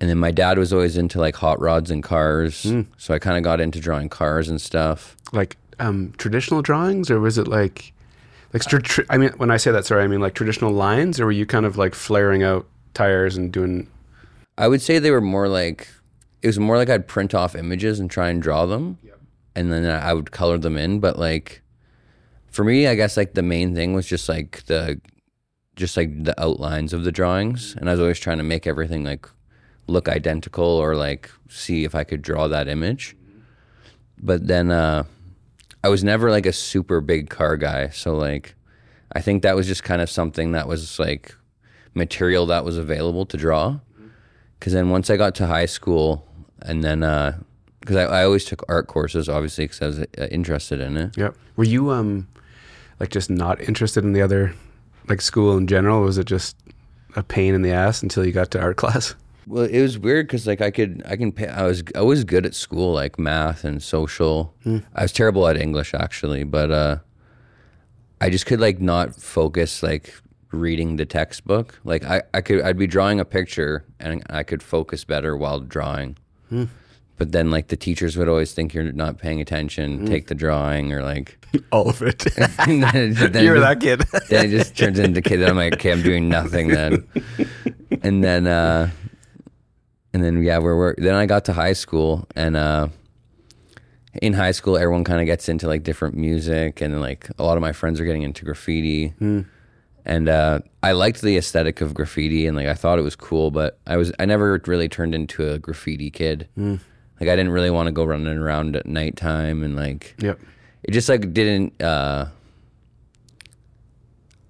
And 0.00 0.10
then 0.10 0.18
my 0.18 0.30
dad 0.32 0.58
was 0.58 0.72
always 0.72 0.96
into 0.96 1.18
like 1.20 1.36
hot 1.36 1.60
rods 1.60 1.90
and 1.90 2.02
cars, 2.02 2.66
so 2.98 3.14
I 3.14 3.18
kind 3.18 3.38
of 3.38 3.44
got 3.44 3.60
into 3.60 3.78
drawing 3.80 4.08
cars 4.08 4.48
and 4.48 4.60
stuff. 4.60 5.16
like 5.32 5.56
um, 5.78 6.12
traditional 6.18 6.62
drawings, 6.62 7.10
or 7.10 7.20
was 7.20 7.38
it 7.38 7.48
like 7.48 7.92
like 8.52 8.62
tr- 8.64 9.02
I 9.08 9.16
mean, 9.16 9.30
when 9.36 9.50
I 9.50 9.56
say 9.56 9.70
that, 9.70 9.86
sorry, 9.86 10.02
I 10.04 10.08
mean 10.08 10.20
like 10.20 10.34
traditional 10.34 10.72
lines, 10.72 11.20
or 11.20 11.26
were 11.26 11.32
you 11.32 11.46
kind 11.46 11.64
of 11.64 11.76
like 11.76 11.94
flaring 11.94 12.42
out 12.42 12.66
tires 12.92 13.36
and 13.36 13.52
doing? 13.52 13.88
I 14.58 14.68
would 14.68 14.82
say 14.82 14.98
they 14.98 15.10
were 15.10 15.20
more 15.20 15.48
like 15.48 15.88
it 16.44 16.48
was 16.48 16.58
more 16.58 16.76
like 16.76 16.90
I'd 16.90 17.08
print 17.08 17.34
off 17.34 17.56
images 17.56 17.98
and 17.98 18.10
try 18.10 18.28
and 18.28 18.42
draw 18.42 18.66
them, 18.66 18.98
and 19.56 19.72
then 19.72 19.86
I 19.86 20.12
would 20.12 20.30
color 20.30 20.58
them 20.58 20.76
in. 20.76 21.00
But 21.00 21.18
like 21.18 21.62
for 22.48 22.64
me, 22.64 22.86
I 22.86 22.94
guess 22.94 23.16
like 23.16 23.32
the 23.32 23.42
main 23.42 23.74
thing 23.74 23.94
was 23.94 24.06
just 24.06 24.28
like 24.28 24.62
the 24.66 25.00
just 25.74 25.96
like 25.96 26.24
the 26.24 26.38
outlines 26.38 26.92
of 26.92 27.02
the 27.04 27.10
drawings, 27.10 27.74
and 27.76 27.88
I 27.88 27.92
was 27.92 28.00
always 28.00 28.20
trying 28.20 28.36
to 28.36 28.44
make 28.44 28.66
everything 28.66 29.04
like 29.04 29.26
look 29.86 30.06
identical 30.06 30.66
or 30.66 30.94
like 30.94 31.30
see 31.48 31.84
if 31.84 31.94
I 31.94 32.04
could 32.04 32.20
draw 32.20 32.46
that 32.48 32.68
image. 32.68 33.16
But 34.20 34.46
then 34.46 34.70
uh, 34.70 35.04
I 35.82 35.88
was 35.88 36.04
never 36.04 36.30
like 36.30 36.44
a 36.44 36.52
super 36.52 37.00
big 37.00 37.30
car 37.30 37.56
guy, 37.56 37.88
so 37.88 38.16
like 38.16 38.54
I 39.12 39.22
think 39.22 39.42
that 39.44 39.56
was 39.56 39.66
just 39.66 39.82
kind 39.82 40.02
of 40.02 40.10
something 40.10 40.52
that 40.52 40.68
was 40.68 40.98
like 40.98 41.34
material 41.94 42.44
that 42.46 42.66
was 42.66 42.76
available 42.76 43.24
to 43.24 43.38
draw. 43.38 43.80
Because 44.58 44.74
then 44.74 44.90
once 44.90 45.08
I 45.08 45.16
got 45.16 45.34
to 45.36 45.46
high 45.46 45.66
school, 45.66 46.26
and 46.64 46.82
then 46.82 47.00
because 47.80 47.96
I, 47.96 48.02
I 48.04 48.24
always 48.24 48.44
took 48.44 48.64
art 48.68 48.86
courses, 48.86 49.28
obviously, 49.28 49.66
because 49.66 49.80
I 49.82 49.86
was 49.86 49.98
uh, 50.00 50.26
interested 50.30 50.80
in 50.80 50.96
it. 50.96 51.16
Yep. 51.16 51.36
Were 51.56 51.64
you 51.64 51.90
um 51.90 52.28
like 52.98 53.10
just 53.10 53.30
not 53.30 53.60
interested 53.60 54.04
in 54.04 54.12
the 54.12 54.22
other 54.22 54.54
like 55.08 55.20
school 55.20 55.56
in 55.56 55.66
general? 55.66 56.02
Was 56.02 56.18
it 56.18 56.26
just 56.26 56.56
a 57.16 57.22
pain 57.22 57.54
in 57.54 57.62
the 57.62 57.72
ass 57.72 58.02
until 58.02 58.24
you 58.24 58.32
got 58.32 58.50
to 58.52 58.60
art 58.60 58.76
class? 58.82 59.14
Well, 59.46 59.64
it 59.64 59.82
was 59.82 59.98
weird 59.98 60.26
because 60.26 60.46
like 60.46 60.62
I 60.62 60.70
could 60.70 61.02
I 61.04 61.16
can 61.16 61.30
pay, 61.30 61.48
I 61.48 61.64
was 61.64 61.82
I 61.94 62.00
was 62.00 62.24
good 62.24 62.46
at 62.46 62.54
school 62.54 62.94
like 62.94 63.18
math 63.18 63.64
and 63.64 63.82
social. 63.82 64.54
I 64.94 65.02
was 65.02 65.12
terrible 65.12 65.46
at 65.46 65.58
English 65.58 65.92
actually, 65.92 66.44
but 66.44 66.70
uh, 66.70 66.98
I 68.20 68.30
just 68.30 68.46
could 68.46 68.60
like 68.60 68.80
not 68.80 69.14
focus 69.14 69.82
like 69.82 70.14
reading 70.50 70.96
the 70.96 71.04
textbook. 71.04 71.78
Like 71.84 72.04
I, 72.04 72.22
I 72.32 72.40
could 72.40 72.62
I'd 72.62 72.78
be 72.78 72.86
drawing 72.86 73.20
a 73.20 73.24
picture 73.26 73.84
and 74.00 74.22
I 74.30 74.44
could 74.44 74.62
focus 74.62 75.04
better 75.04 75.36
while 75.36 75.60
drawing. 75.60 76.16
But 77.16 77.30
then 77.30 77.50
like 77.50 77.68
the 77.68 77.76
teachers 77.76 78.16
would 78.16 78.28
always 78.28 78.52
think 78.52 78.74
you're 78.74 78.90
not 78.92 79.18
paying 79.18 79.40
attention, 79.40 80.04
take 80.06 80.26
the 80.26 80.34
drawing 80.34 80.92
or 80.92 81.02
like 81.02 81.38
All 81.72 81.88
of 81.88 82.02
it. 82.02 82.18
then, 82.66 83.14
then 83.14 83.44
you 83.44 83.52
were 83.52 83.60
that 83.60 83.80
kid. 83.80 84.00
then 84.28 84.46
it 84.46 84.50
just 84.50 84.76
turns 84.76 84.98
into 84.98 85.22
kid. 85.22 85.42
I'm 85.42 85.56
like, 85.56 85.74
okay, 85.74 85.92
I'm 85.92 86.02
doing 86.02 86.28
nothing 86.28 86.68
then. 86.68 87.06
And 88.02 88.22
then, 88.22 88.46
uh, 88.46 88.90
and 90.12 90.22
then 90.22 90.42
yeah, 90.42 90.58
we're, 90.58 90.76
we're 90.76 90.94
then 90.98 91.14
I 91.14 91.24
got 91.24 91.46
to 91.46 91.54
high 91.54 91.72
school, 91.72 92.26
and 92.36 92.54
uh, 92.54 92.88
in 94.20 94.34
high 94.34 94.50
school, 94.50 94.76
everyone 94.76 95.04
kind 95.04 95.20
of 95.20 95.26
gets 95.26 95.48
into 95.48 95.68
like 95.68 95.84
different 95.84 96.14
music, 96.16 96.82
and 96.82 97.00
like 97.00 97.30
a 97.38 97.44
lot 97.44 97.56
of 97.56 97.62
my 97.62 97.72
friends 97.72 98.00
are 98.00 98.04
getting 98.04 98.22
into 98.22 98.44
graffiti. 98.44 99.14
And 100.06 100.28
uh, 100.28 100.60
I 100.82 100.92
liked 100.92 101.22
the 101.22 101.36
aesthetic 101.36 101.80
of 101.80 101.94
graffiti, 101.94 102.46
and 102.46 102.56
like 102.56 102.66
I 102.66 102.74
thought 102.74 102.98
it 102.98 103.02
was 103.02 103.16
cool, 103.16 103.50
but 103.50 103.78
I 103.86 103.96
was 103.96 104.12
I 104.18 104.26
never 104.26 104.60
really 104.66 104.88
turned 104.88 105.14
into 105.14 105.50
a 105.50 105.58
graffiti 105.58 106.10
kid. 106.10 106.48
Like 107.20 107.30
I 107.30 107.36
didn't 107.36 107.52
really 107.52 107.70
want 107.70 107.86
to 107.86 107.92
go 107.92 108.04
running 108.04 108.36
around 108.36 108.76
at 108.76 108.86
nighttime, 108.86 109.62
and 109.62 109.76
like 109.76 110.14
yep. 110.18 110.38
it 110.82 110.90
just 110.90 111.08
like 111.08 111.32
didn't 111.32 111.80
uh 111.80 112.26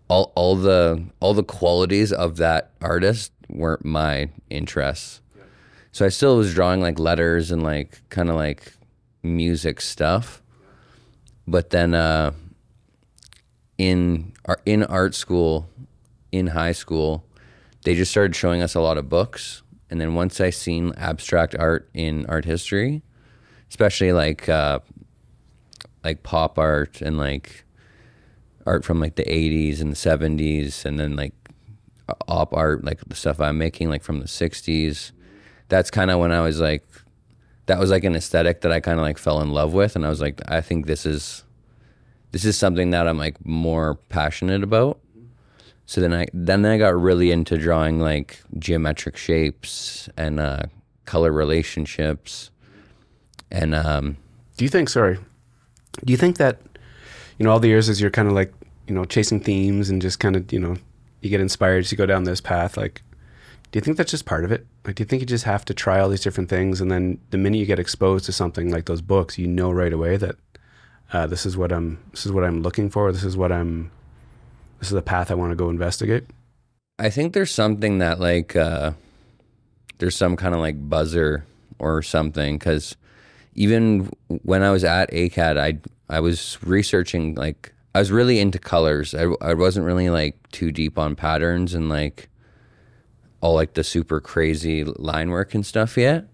all 0.09 0.33
all 0.35 0.57
the 0.57 1.03
all 1.21 1.35
the 1.35 1.45
qualities 1.45 2.13
of 2.13 2.37
that 2.37 2.71
artist 2.81 3.33
weren't 3.49 3.85
my 3.85 4.29
interests 4.51 5.21
so 5.93 6.05
i 6.05 6.09
still 6.09 6.37
was 6.37 6.53
drawing 6.55 6.81
like 6.81 6.99
letters 6.99 7.51
and 7.51 7.63
like 7.63 8.03
kind 8.11 8.29
of 8.29 8.37
like 8.37 8.75
music 9.23 9.81
stuff 9.81 10.43
but 11.47 11.71
then 11.71 11.95
uh 11.95 12.33
in 13.79 14.33
ar- 14.47 14.61
in 14.67 14.83
art 14.85 15.15
school 15.15 15.69
in 16.33 16.49
high 16.49 16.73
school 16.73 17.25
they 17.85 17.95
just 17.95 18.11
started 18.11 18.35
showing 18.35 18.63
us 18.63 18.75
a 18.75 18.81
lot 18.81 18.97
of 18.97 19.11
books. 19.11 19.63
And 19.91 20.01
then 20.01 20.15
once 20.15 20.41
i 20.41 20.51
seen 20.51 20.93
abstract 20.97 21.55
art 21.57 21.89
in 21.95 22.27
art 22.27 22.45
history 22.45 23.03
especially 23.69 24.13
like 24.13 24.49
uh 24.49 24.81
like 26.03 26.23
pop 26.23 26.59
art 26.59 27.01
and 27.01 27.17
like 27.17 27.65
art 28.67 28.85
from 28.85 28.99
like 29.01 29.15
the 29.15 29.25
80s 29.25 29.81
and 29.81 29.93
the 29.93 29.97
70s 29.97 30.85
and 30.85 30.99
then 30.99 31.17
like 31.17 31.35
op 32.29 32.53
art 32.55 32.85
like 32.85 33.01
the 33.07 33.15
stuff 33.15 33.41
i'm 33.41 33.57
making 33.57 33.89
like 33.89 34.03
from 34.03 34.19
the 34.19 34.27
60s 34.27 35.13
that's 35.69 35.91
kind 35.91 36.11
of 36.11 36.19
when 36.19 36.33
i 36.33 36.41
was 36.41 36.61
like 36.61 36.85
that 37.67 37.79
was 37.79 37.91
like 37.91 38.05
an 38.05 38.15
aesthetic 38.15 38.61
that 38.61 38.73
I 38.73 38.81
kind 38.81 38.99
of 38.99 39.03
like 39.03 39.19
fell 39.19 39.41
in 39.41 39.51
love 39.51 39.73
with, 39.73 39.97
and 39.97 40.05
I 40.05 40.09
was 40.09 40.21
like, 40.21 40.41
I 40.49 40.61
think 40.61 40.87
this 40.87 41.07
is 41.07 41.44
this 42.35 42.45
is 42.45 42.59
something 42.59 42.91
that 42.91 43.07
I'm 43.07 43.17
like 43.17 43.47
more 43.47 43.95
passionate 44.09 44.65
about. 44.65 44.99
So 45.87 46.01
then 46.01 46.13
I 46.13 46.27
then 46.35 46.67
I 46.67 46.79
got 46.79 47.01
really 47.01 47.31
into 47.31 47.57
drawing 47.57 48.01
like 48.01 48.43
geometric 48.59 49.17
shapes 49.17 50.09
and 50.17 50.41
uh, 50.41 50.63
color 51.05 51.31
relationships, 51.31 52.51
and 53.53 53.73
um, 53.73 54.17
Do 54.57 54.65
you 54.65 54.69
think? 54.69 54.89
Sorry. 54.89 55.17
Do 56.05 56.11
you 56.11 56.17
think 56.17 56.39
that 56.39 56.59
you 57.39 57.45
know 57.45 57.53
all 57.53 57.61
the 57.61 57.69
years 57.69 57.89
as 57.89 58.01
you're 58.01 58.11
kind 58.11 58.27
of 58.27 58.35
like 58.35 58.53
you 58.89 58.95
know 58.97 59.05
chasing 59.05 59.39
themes 59.39 59.89
and 59.89 60.03
just 60.03 60.19
kind 60.19 60.35
of 60.35 60.53
you 60.53 60.59
know 60.59 60.77
you 61.21 61.31
get 61.31 61.41
inspired 61.41 61.85
to 61.85 61.95
go 61.95 62.05
down 62.05 62.25
this 62.25 62.41
path? 62.41 62.77
Like, 62.77 63.03
do 63.71 63.77
you 63.77 63.81
think 63.81 63.97
that's 63.97 64.11
just 64.11 64.27
part 64.27 64.45
of 64.45 64.51
it? 64.51 64.67
Like, 64.85 64.97
do 64.97 65.03
you 65.03 65.07
think 65.07 65.21
you 65.21 65.27
just 65.27 65.45
have 65.45 65.65
to 65.67 65.75
try 65.75 66.01
all 66.01 66.09
these 66.09 66.25
different 66.25 66.51
things 66.51 66.81
and 66.81 66.91
then 66.91 67.21
the 67.31 67.39
minute 67.39 67.59
you 67.59 67.67
get 67.67 67.79
exposed 67.79 68.25
to 68.25 68.33
something 68.33 68.73
like 68.73 68.87
those 68.87 69.03
books, 69.03 69.39
you 69.39 69.47
know 69.47 69.71
right 69.71 69.93
away 69.93 70.17
that 70.17 70.35
uh, 71.13 71.27
this 71.27 71.47
is 71.47 71.57
what 71.57 71.73
I'm 71.73 71.99
this 72.11 72.27
is 72.27 72.33
what 72.33 72.45
I'm 72.45 72.63
looking 72.63 72.91
for. 72.91 73.13
This 73.13 73.25
is 73.25 73.37
what 73.37 73.53
I'm 73.53 73.91
this 74.79 74.89
is 74.89 74.95
the 74.95 75.03
path 75.03 75.31
I 75.31 75.35
want 75.35 75.53
to 75.53 75.57
go 75.57 75.71
investigate. 75.71 76.25
I 76.99 77.11
think 77.11 77.33
there's 77.33 77.51
something 77.51 77.99
that 77.99 78.21
like 78.21 78.55
uh, 78.55 78.93
there's 79.99 80.17
some 80.17 80.37
kind 80.37 80.55
of 80.55 80.61
like 80.61 80.89
buzzer 80.89 81.45
or 81.79 82.03
something 82.03 82.59
because 82.59 82.97
even 83.55 84.11
when 84.29 84.63
I 84.63 84.71
was 84.71 84.85
at 84.85 85.11
ACAD, 85.11 85.59
I 85.59 85.79
I 86.09 86.21
was 86.21 86.59
researching 86.63 87.35
like 87.35 87.73
I 87.95 88.01
was 88.01 88.11
really 88.11 88.41
into 88.41 88.59
colors. 88.59 89.15
I 89.15 89.27
I 89.41 89.55
wasn't 89.55 89.87
really 89.87 90.11
like 90.11 90.51
too 90.51 90.73
deep 90.73 90.99
on 90.99 91.17
patterns 91.17 91.75
and 91.75 91.89
like 91.89 92.29
all 93.41 93.55
like 93.55 93.75
the 93.75 93.85
super 93.85 94.21
crazy 94.21 94.85
line 94.85 95.31
work 95.31 95.55
and 95.55 95.67
stuff 95.67 95.97
yet. 95.97 96.27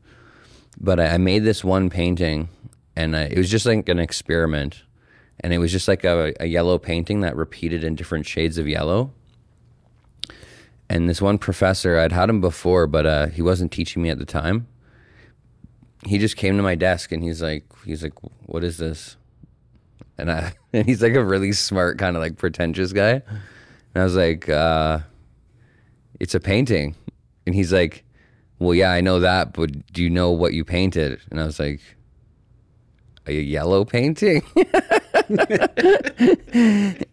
But 0.81 1.01
I, 1.01 1.15
I 1.15 1.19
made 1.19 1.45
this 1.45 1.65
one 1.65 1.91
painting, 1.91 2.49
and 2.97 3.15
uh, 3.15 3.29
it 3.31 3.39
was 3.39 3.51
just 3.51 3.67
like 3.67 3.89
an 3.89 3.99
experiment, 3.99 4.83
and 5.41 5.53
it 5.53 5.59
was 5.59 5.73
just 5.73 5.89
like 5.89 6.05
a, 6.05 6.35
a 6.41 6.47
yellow 6.47 6.79
painting 6.79 7.21
that 7.21 7.37
repeated 7.37 7.85
in 7.85 7.95
different 7.95 8.27
shades 8.27 8.59
of 8.59 8.69
yellow. 8.69 9.13
And 10.91 11.09
this 11.09 11.23
one 11.23 11.39
professor, 11.39 11.97
I'd 11.97 12.11
had 12.11 12.29
him 12.29 12.41
before, 12.41 12.89
but 12.89 13.07
uh, 13.07 13.27
he 13.29 13.43
wasn't 13.43 13.71
teaching 13.71 14.03
me 14.03 14.11
at 14.11 14.19
the 14.19 14.27
time. 14.27 14.67
He 16.05 16.19
just 16.19 16.37
came 16.37 16.57
to 16.57 16.65
my 16.65 16.75
desk 16.75 17.13
and 17.13 17.23
he's 17.23 17.41
like, 17.41 17.65
he's 17.85 18.03
like, 18.03 18.15
what 18.47 18.65
is 18.65 18.79
this? 18.79 19.17
And 20.19 20.33
I, 20.33 20.53
and 20.73 20.85
he's 20.87 21.01
like 21.01 21.15
a 21.15 21.25
really 21.25 21.53
smart 21.53 21.97
kind 21.97 22.17
of 22.17 22.23
like 22.23 22.39
pretentious 22.39 22.93
guy. 22.93 23.23
And 23.95 24.03
I 24.03 24.03
was 24.03 24.17
like, 24.17 24.49
uh, 24.49 24.99
it's 26.19 26.35
a 26.35 26.41
painting. 26.41 26.97
And 27.47 27.55
he's 27.55 27.73
like, 27.73 28.05
well, 28.59 28.75
yeah, 28.75 28.91
I 28.91 29.01
know 29.01 29.21
that, 29.21 29.53
but 29.53 29.93
do 29.93 30.03
you 30.03 30.11
know 30.11 30.33
what 30.33 30.55
you 30.55 30.65
painted? 30.65 31.21
And 31.31 31.41
I 31.41 31.45
was 31.45 31.61
like, 31.61 31.81
a 33.27 33.33
yellow 33.33 33.85
painting? 33.85 34.43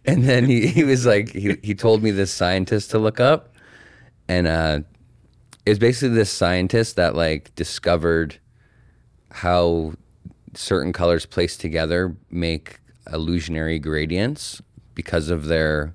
and 0.04 0.24
then 0.24 0.44
he, 0.44 0.66
he 0.66 0.84
was 0.84 1.06
like, 1.06 1.30
he, 1.32 1.56
he 1.62 1.74
told 1.74 2.02
me 2.02 2.10
this 2.10 2.32
scientist 2.32 2.90
to 2.90 2.98
look 2.98 3.20
up. 3.20 3.54
And 4.28 4.46
uh, 4.46 4.80
it 5.64 5.70
was 5.70 5.78
basically 5.78 6.14
this 6.14 6.30
scientist 6.30 6.96
that 6.96 7.14
like 7.14 7.54
discovered 7.54 8.38
how 9.30 9.92
certain 10.54 10.92
colors 10.92 11.26
placed 11.26 11.60
together 11.60 12.16
make 12.30 12.80
illusionary 13.12 13.78
gradients 13.78 14.60
because 14.94 15.30
of 15.30 15.46
their 15.46 15.94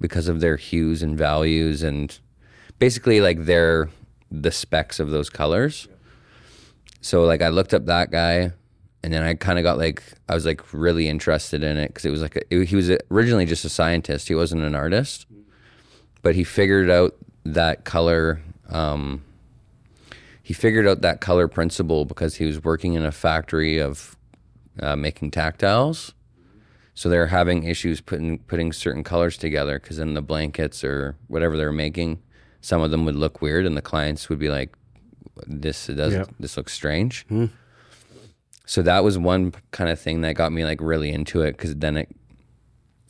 because 0.00 0.28
of 0.28 0.40
their 0.40 0.56
hues 0.56 1.02
and 1.02 1.16
values 1.16 1.82
and 1.82 2.20
basically 2.78 3.20
like 3.20 3.46
their 3.46 3.88
the 4.30 4.50
specs 4.50 5.00
of 5.00 5.10
those 5.10 5.30
colors. 5.30 5.88
So 7.00 7.24
like 7.24 7.42
I 7.42 7.48
looked 7.48 7.72
up 7.72 7.86
that 7.86 8.10
guy 8.10 8.52
and 9.06 9.14
then 9.14 9.22
I 9.22 9.34
kind 9.34 9.56
of 9.56 9.62
got 9.62 9.78
like 9.78 10.02
I 10.28 10.34
was 10.34 10.44
like 10.44 10.72
really 10.72 11.08
interested 11.08 11.62
in 11.62 11.76
it 11.76 11.86
because 11.86 12.04
it 12.04 12.10
was 12.10 12.22
like 12.22 12.34
a, 12.34 12.40
it, 12.52 12.64
he 12.64 12.74
was 12.74 12.90
originally 13.08 13.46
just 13.46 13.64
a 13.64 13.68
scientist. 13.68 14.26
He 14.26 14.34
wasn't 14.34 14.64
an 14.64 14.74
artist, 14.74 15.26
but 16.22 16.34
he 16.34 16.42
figured 16.42 16.90
out 16.90 17.14
that 17.44 17.84
color. 17.84 18.42
Um, 18.68 19.22
he 20.42 20.54
figured 20.54 20.88
out 20.88 21.02
that 21.02 21.20
color 21.20 21.46
principle 21.46 22.04
because 22.04 22.34
he 22.34 22.46
was 22.46 22.64
working 22.64 22.94
in 22.94 23.06
a 23.06 23.12
factory 23.12 23.78
of 23.78 24.16
uh, 24.80 24.96
making 24.96 25.30
tactiles. 25.30 26.12
So 26.94 27.08
they're 27.08 27.28
having 27.28 27.62
issues 27.62 28.00
putting 28.00 28.40
putting 28.40 28.72
certain 28.72 29.04
colors 29.04 29.36
together 29.36 29.78
because 29.78 30.00
in 30.00 30.14
the 30.14 30.22
blankets 30.22 30.82
or 30.82 31.14
whatever 31.28 31.56
they're 31.56 31.70
making, 31.70 32.20
some 32.60 32.82
of 32.82 32.90
them 32.90 33.04
would 33.04 33.14
look 33.14 33.40
weird, 33.40 33.66
and 33.66 33.76
the 33.76 33.82
clients 33.82 34.28
would 34.28 34.40
be 34.40 34.48
like, 34.48 34.74
"This 35.46 35.86
doesn't. 35.86 36.18
Yep. 36.18 36.34
This 36.40 36.56
looks 36.56 36.72
strange." 36.72 37.24
So 38.66 38.82
that 38.82 39.04
was 39.04 39.16
one 39.16 39.54
kind 39.70 39.88
of 39.88 39.98
thing 39.98 40.20
that 40.22 40.34
got 40.34 40.52
me 40.52 40.64
like 40.64 40.80
really 40.80 41.10
into 41.12 41.42
it 41.42 41.52
because 41.52 41.76
then 41.76 41.96
it 41.96 42.14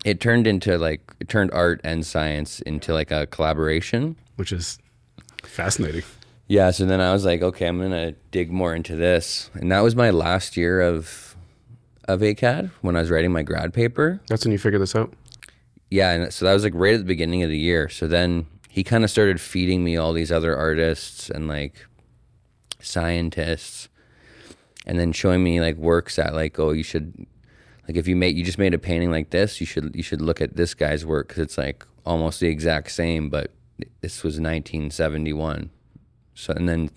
it 0.04 0.20
turned 0.20 0.46
into 0.46 0.78
like 0.78 1.00
it 1.18 1.28
turned 1.28 1.50
art 1.52 1.80
and 1.82 2.06
science 2.06 2.60
into 2.60 2.92
like 2.92 3.10
a 3.10 3.26
collaboration. 3.26 4.16
which 4.36 4.52
is 4.52 4.78
fascinating. 5.42 6.02
Yeah, 6.48 6.70
so 6.70 6.86
then 6.86 7.00
I 7.00 7.12
was 7.12 7.24
like, 7.24 7.42
okay, 7.42 7.66
I'm 7.66 7.80
gonna 7.80 8.12
dig 8.30 8.52
more 8.52 8.74
into 8.74 8.94
this, 8.94 9.50
and 9.54 9.72
that 9.72 9.80
was 9.80 9.96
my 9.96 10.10
last 10.10 10.56
year 10.56 10.80
of 10.80 11.34
of 12.06 12.20
ACAD 12.20 12.70
when 12.82 12.94
I 12.94 13.00
was 13.00 13.10
writing 13.10 13.32
my 13.32 13.42
grad 13.42 13.74
paper. 13.74 14.20
That's 14.28 14.44
when 14.44 14.52
you 14.52 14.58
figure 14.58 14.78
this 14.78 14.94
out. 14.94 15.12
Yeah, 15.90 16.12
and 16.12 16.32
so 16.32 16.44
that 16.44 16.52
was 16.52 16.62
like 16.62 16.74
right 16.76 16.94
at 16.94 16.98
the 17.00 17.04
beginning 17.04 17.42
of 17.42 17.50
the 17.50 17.58
year. 17.58 17.88
So 17.88 18.06
then 18.06 18.46
he 18.68 18.84
kind 18.84 19.02
of 19.02 19.10
started 19.10 19.40
feeding 19.40 19.82
me 19.82 19.96
all 19.96 20.12
these 20.12 20.30
other 20.30 20.56
artists 20.56 21.30
and 21.30 21.48
like 21.48 21.84
scientists, 22.80 23.88
and 24.86 24.98
then 24.98 25.12
showing 25.12 25.42
me 25.42 25.60
like 25.60 25.76
works 25.76 26.16
that 26.16 26.34
like, 26.34 26.58
oh, 26.58 26.70
you 26.70 26.82
should 26.82 27.26
like 27.88 27.96
if 27.96 28.06
you 28.08 28.16
made 28.16 28.36
you 28.36 28.44
just 28.44 28.58
made 28.58 28.74
a 28.74 28.78
painting 28.78 29.10
like 29.10 29.30
this, 29.30 29.60
you 29.60 29.66
should 29.66 29.94
you 29.94 30.02
should 30.02 30.20
look 30.20 30.40
at 30.40 30.56
this 30.56 30.74
guy's 30.74 31.04
work 31.04 31.28
because 31.28 31.42
it's 31.42 31.58
like 31.58 31.84
almost 32.04 32.40
the 32.40 32.48
exact 32.48 32.90
same, 32.92 33.28
but 33.28 33.50
this 34.00 34.22
was 34.22 34.34
1971. 34.34 35.70
So 36.34 36.52
and 36.52 36.68
then 36.68 36.90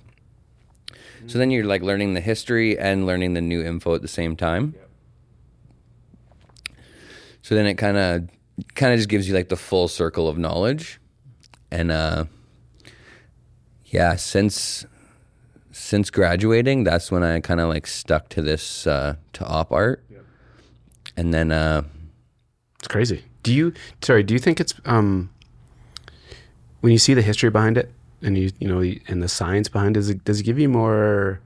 so 1.28 1.38
then 1.38 1.52
you're 1.52 1.66
like 1.66 1.82
learning 1.82 2.14
the 2.14 2.22
history 2.22 2.78
and 2.78 3.06
learning 3.06 3.34
the 3.34 3.42
new 3.42 3.64
info 3.64 3.96
at 3.96 4.02
the 4.02 4.08
same 4.08 4.36
time. 4.36 4.76
So 7.42 7.56
then 7.56 7.66
it 7.66 7.76
kind 7.76 7.98
of 7.98 8.30
kind 8.76 8.94
of 8.94 9.00
just 9.00 9.10
gives 9.10 9.28
you 9.28 9.34
like 9.34 9.50
the 9.50 9.58
full 9.58 9.88
circle 9.88 10.28
of 10.28 10.38
knowledge. 10.38 11.00
And 11.72 11.92
uh 11.92 12.26
yeah, 13.86 14.16
since 14.16 14.86
since 15.80 16.10
graduating, 16.10 16.84
that's 16.84 17.12
when 17.12 17.24
I 17.24 17.40
kind 17.40 17.60
of 17.60 17.70
like 17.70 17.88
stuck 17.88 18.30
to 18.30 18.42
this 18.42 18.86
uh 18.86 19.16
to 19.34 19.46
op 19.46 19.72
art. 19.72 20.04
And 21.18 21.34
then 21.34 21.52
uh 21.52 21.84
It's 22.80 22.88
crazy. 22.88 23.24
Do 23.44 23.54
you 23.54 23.74
sorry, 24.02 24.24
do 24.24 24.34
you 24.34 24.40
think 24.40 24.60
it's 24.60 24.74
um 24.86 25.30
when 26.82 26.92
you 26.92 27.00
see 27.00 27.14
the 27.14 27.22
history 27.22 27.50
behind 27.50 27.78
it 27.78 27.92
and 28.22 28.38
you 28.38 28.52
you 28.60 28.68
know 28.68 28.82
and 29.08 29.24
the 29.24 29.30
science 29.30 29.70
behind 29.70 29.96
it, 29.96 30.00
does 30.00 30.10
it, 30.10 30.26
does 30.26 30.40
it 30.42 30.44
give 30.44 30.60
you 30.60 30.70
more 30.70 31.40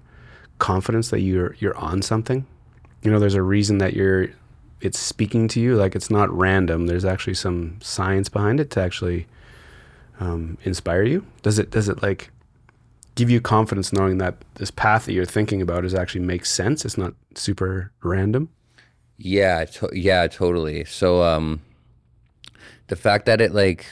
confidence 0.58 1.10
that 1.10 1.22
you're 1.22 1.56
you're 1.60 1.78
on 1.78 2.02
something? 2.02 2.46
You 3.04 3.12
know, 3.12 3.20
there's 3.20 3.36
a 3.36 3.42
reason 3.42 3.78
that 3.78 3.94
you're 3.94 4.30
it's 4.82 5.00
speaking 5.00 5.48
to 5.50 5.62
you 5.62 5.75
like 5.75 5.96
it's 5.96 6.10
not 6.10 6.30
random. 6.32 6.88
There's 6.88 7.06
actually 7.06 7.36
some 7.36 7.78
science 7.82 8.30
behind 8.30 8.60
it 8.60 8.70
to 8.72 8.82
actually 8.82 9.28
um, 10.20 10.58
inspire 10.63 11.04
you. 11.04 11.25
Does 11.42 11.60
it 11.60 11.72
does 11.72 11.88
it 11.88 12.02
like 12.02 12.32
give 13.15 13.29
you 13.29 13.39
confidence 13.41 13.93
knowing 13.93 14.17
that 14.17 14.36
this 14.55 14.72
path 14.72 15.05
that 15.05 15.13
you're 15.13 15.25
thinking 15.25 15.62
about 15.62 15.86
is 15.86 15.93
actually 15.93 16.22
makes 16.25 16.51
sense? 16.51 16.86
It's 16.86 16.98
not 16.98 17.13
super 17.36 17.91
random. 18.01 18.50
Yeah, 19.17 19.65
to- 19.65 19.91
yeah, 19.93 20.27
totally. 20.27 20.86
So 20.86 21.24
um 21.24 21.62
the 22.88 22.96
fact 22.96 23.25
that 23.25 23.41
it 23.41 23.53
like 23.53 23.86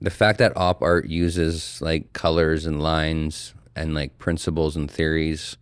the 0.00 0.10
fact 0.10 0.38
that 0.38 0.52
op 0.56 0.82
art 0.82 1.06
uses 1.08 1.80
like 1.80 2.12
colors 2.12 2.66
and 2.66 2.82
lines 2.82 3.54
and 3.74 3.94
like 3.94 4.18
principles 4.18 4.76
and 4.76 4.90
theories 4.90 5.56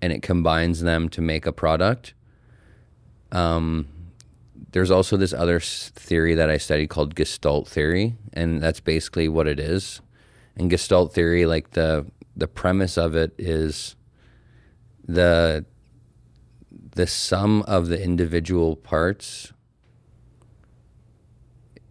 and 0.00 0.12
it 0.12 0.22
combines 0.22 0.80
them 0.82 1.08
to 1.10 1.20
make 1.20 1.46
a 1.46 1.52
product. 1.52 2.14
Um 3.32 3.88
there's 4.72 4.90
also 4.90 5.18
this 5.18 5.34
other 5.34 5.60
theory 5.60 6.34
that 6.34 6.48
I 6.48 6.56
studied 6.56 6.88
called 6.88 7.14
Gestalt 7.14 7.68
theory 7.68 8.16
and 8.32 8.62
that's 8.62 8.80
basically 8.80 9.28
what 9.28 9.46
it 9.46 9.60
is. 9.60 10.00
And 10.56 10.70
Gestalt 10.70 11.14
theory 11.14 11.46
like 11.46 11.70
the 11.70 12.06
the 12.36 12.48
premise 12.48 12.96
of 12.96 13.14
it 13.14 13.34
is 13.38 13.96
the 15.06 15.64
the 16.94 17.06
sum 17.06 17.62
of 17.62 17.88
the 17.88 18.02
individual 18.02 18.76
parts 18.76 19.52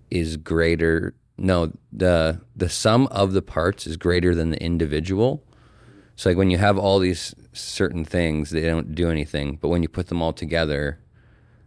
is 0.10 0.38
greater 0.38 1.16
no 1.38 1.72
the 1.92 2.42
the 2.56 2.70
sum 2.70 3.08
of 3.08 3.34
the 3.34 3.42
parts 3.42 3.88
is 3.88 3.98
greater 3.98 4.36
than 4.36 4.52
the 4.52 4.62
individual. 4.62 5.44
So 6.16 6.30
like 6.30 6.38
when 6.38 6.52
you 6.52 6.58
have 6.60 6.78
all 6.78 7.00
these 7.00 7.34
certain 7.54 8.06
things 8.06 8.52
they 8.52 8.62
don't 8.62 8.94
do 8.94 9.10
anything 9.10 9.58
but 9.60 9.70
when 9.70 9.82
you 9.82 9.90
put 9.90 10.08
them 10.08 10.22
all 10.22 10.34
together 10.34 11.00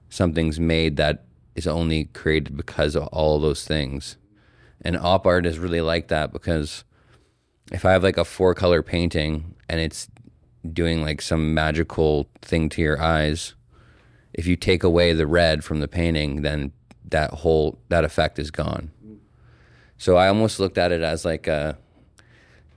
something's 0.09 0.61
made 0.61 0.97
that 0.97 1.25
is 1.55 1.67
only 1.67 2.05
created 2.05 2.57
because 2.57 2.95
of 2.95 3.07
all 3.09 3.41
those 3.41 3.65
things 3.65 4.17
and 4.85 4.97
op 4.97 5.27
art 5.27 5.47
is 5.47 5.59
really 5.59 5.81
like 5.81 6.09
that 6.09 6.33
because 6.33 6.85
if 7.73 7.85
i 7.85 7.93
have 7.93 8.03
like 8.03 8.19
a 8.19 8.25
four 8.25 8.55
color 8.55 8.83
painting 8.83 9.55
and 9.69 9.81
it's 9.81 10.09
doing 10.73 11.03
like 11.03 11.21
some 11.21 11.53
magical 11.53 12.29
thing 12.43 12.69
to 12.71 12.83
your 12.83 13.01
eyes. 13.01 13.55
If 14.33 14.47
you 14.47 14.57
take 14.57 14.83
away 14.83 15.13
the 15.13 15.27
red 15.27 15.63
from 15.65 15.81
the 15.81 15.89
painting, 15.89 16.43
then 16.43 16.73
that 17.11 17.31
whole 17.31 17.79
that 17.89 18.05
effect 18.05 18.39
is 18.39 18.51
gone. 18.51 18.91
So 19.99 20.17
I 20.17 20.29
almost 20.29 20.59
looked 20.59 20.79
at 20.79 20.93
it 20.93 21.03
as 21.03 21.25
like 21.25 21.47
a 21.47 21.79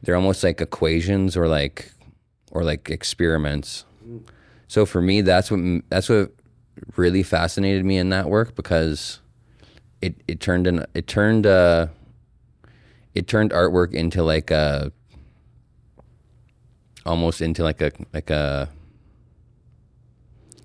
they're 0.04 0.16
almost 0.16 0.44
like 0.44 0.62
equations 0.62 1.36
or 1.36 1.48
like 1.48 1.92
or 2.52 2.64
like 2.64 2.90
experiments. 2.90 3.86
So 4.68 4.86
for 4.86 5.02
me, 5.02 5.22
that's 5.22 5.50
what 5.50 5.60
that's 5.90 6.10
what 6.10 6.32
really 6.96 7.24
fascinated 7.24 7.86
me 7.86 7.98
in 7.98 8.10
that 8.10 8.30
work 8.30 8.56
because 8.56 9.20
it 10.02 10.16
it 10.28 10.40
turned 10.40 10.68
in 10.68 10.86
it 10.94 11.08
turned 11.08 11.46
uh 11.46 11.88
it 13.16 13.28
turned 13.28 13.52
artwork 13.52 13.94
into 13.94 14.24
like 14.24 14.52
a 14.52 14.92
almost 17.06 17.42
into 17.42 17.64
like 17.64 17.82
a 17.82 17.92
like 18.14 18.30
a 18.30 18.70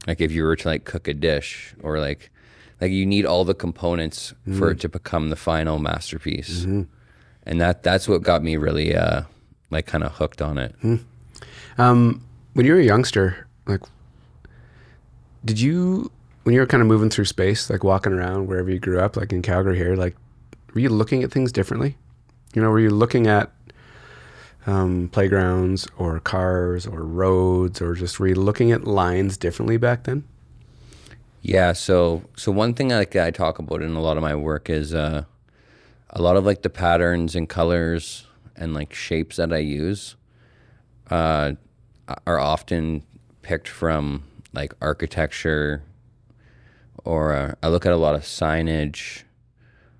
like 0.07 0.21
if 0.21 0.33
you 0.33 0.43
were 0.45 0.57
to 0.57 0.69
like 0.69 0.85
cook 0.85 1.09
a 1.09 1.15
dish 1.15 1.75
or 1.83 1.99
like 1.99 2.31
like 2.81 2.91
you 2.91 3.07
need 3.07 3.25
all 3.25 3.45
the 3.45 3.55
components 3.55 4.35
for 4.59 4.71
it 4.73 4.81
to 4.81 4.89
become 4.89 5.31
the 5.31 5.37
final 5.37 5.79
masterpiece. 5.79 6.65
And 7.45 7.61
that 7.61 7.83
that's 7.83 8.09
what 8.09 8.23
got 8.23 8.43
me 8.43 8.57
really 8.57 8.95
uh 8.95 9.23
like 9.71 9.87
kind 9.87 10.05
of 10.05 10.13
hooked 10.13 10.43
on 10.43 10.59
it. 10.59 10.75
Um, 11.79 12.23
when 12.53 12.67
you 12.67 12.73
were 12.75 12.81
a 12.81 12.85
youngster, 12.85 13.47
like, 13.67 13.81
did 15.45 15.59
you 15.59 16.11
when 16.45 16.55
you 16.55 16.61
were 16.61 16.67
kind 16.67 16.81
of 16.81 16.87
moving 16.87 17.11
through 17.11 17.27
space, 17.27 17.71
like 17.71 17.85
walking 17.85 18.13
around 18.13 18.47
wherever 18.47 18.71
you 18.71 18.79
grew 18.79 19.01
up, 19.01 19.17
like 19.17 19.33
in 19.33 19.43
Calgary 19.43 19.77
here, 19.77 19.95
like, 19.97 20.17
were 20.75 20.81
you 20.81 20.89
looking 20.89 21.23
at 21.23 21.31
things 21.31 21.53
differently? 21.53 21.97
You 22.55 22.63
know, 22.63 22.71
were 22.71 22.81
you 22.81 22.91
looking 22.91 23.27
at 23.27 23.53
um, 24.67 25.09
playgrounds 25.13 25.89
or 25.99 26.21
cars 26.21 26.87
or 26.87 27.03
roads 27.03 27.81
or 27.81 27.95
just 27.95 28.19
were 28.21 28.29
you 28.29 28.35
looking 28.35 28.73
at 28.73 28.85
lines 28.85 29.37
differently 29.37 29.77
back 29.77 30.05
then? 30.05 30.25
Yeah, 31.43 31.73
so 31.73 32.23
so 32.37 32.53
one 32.53 32.73
thing 32.73 32.91
like 32.91 33.17
I 33.17 33.33
talk 33.33 33.59
about 33.59 33.83
in 33.83 33.95
a 33.95 34.01
lot 34.01 34.17
of 34.17 34.23
my 34.23 34.35
work 34.35 34.71
is 34.71 34.95
uh, 34.95 35.25
a 36.11 36.23
lot 36.23 36.37
of 36.37 36.47
like 36.47 36.63
the 36.63 36.71
patterns 36.71 37.35
and 37.35 37.49
colors 37.49 38.27
and 38.55 38.75
like 38.75 38.95
shapes 38.95 39.37
that 39.37 39.53
I 39.53 39.59
use 39.59 40.15
uh, 41.11 41.55
are 42.27 42.39
often 42.39 43.03
picked 43.43 43.67
from 43.67 44.23
like 44.53 44.73
architecture, 44.81 45.83
or 47.05 47.33
uh, 47.35 47.55
I 47.63 47.69
look 47.69 47.87
at 47.87 47.93
a 47.93 47.97
lot 47.97 48.15
of 48.15 48.23
signage, 48.23 49.23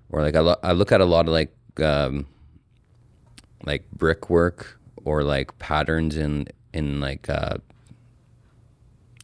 or 0.09 0.21
like 0.21 0.35
I, 0.35 0.39
lo- 0.39 0.59
I 0.63 0.71
look 0.71 0.91
at 0.91 1.01
a 1.01 1.05
lot 1.05 1.27
of 1.27 1.33
like 1.33 1.55
um, 1.81 2.25
like 3.65 3.89
brickwork 3.91 4.79
or 5.03 5.23
like 5.23 5.57
patterns 5.59 6.15
in 6.15 6.47
in 6.73 6.99
like 6.99 7.29
uh, 7.29 7.57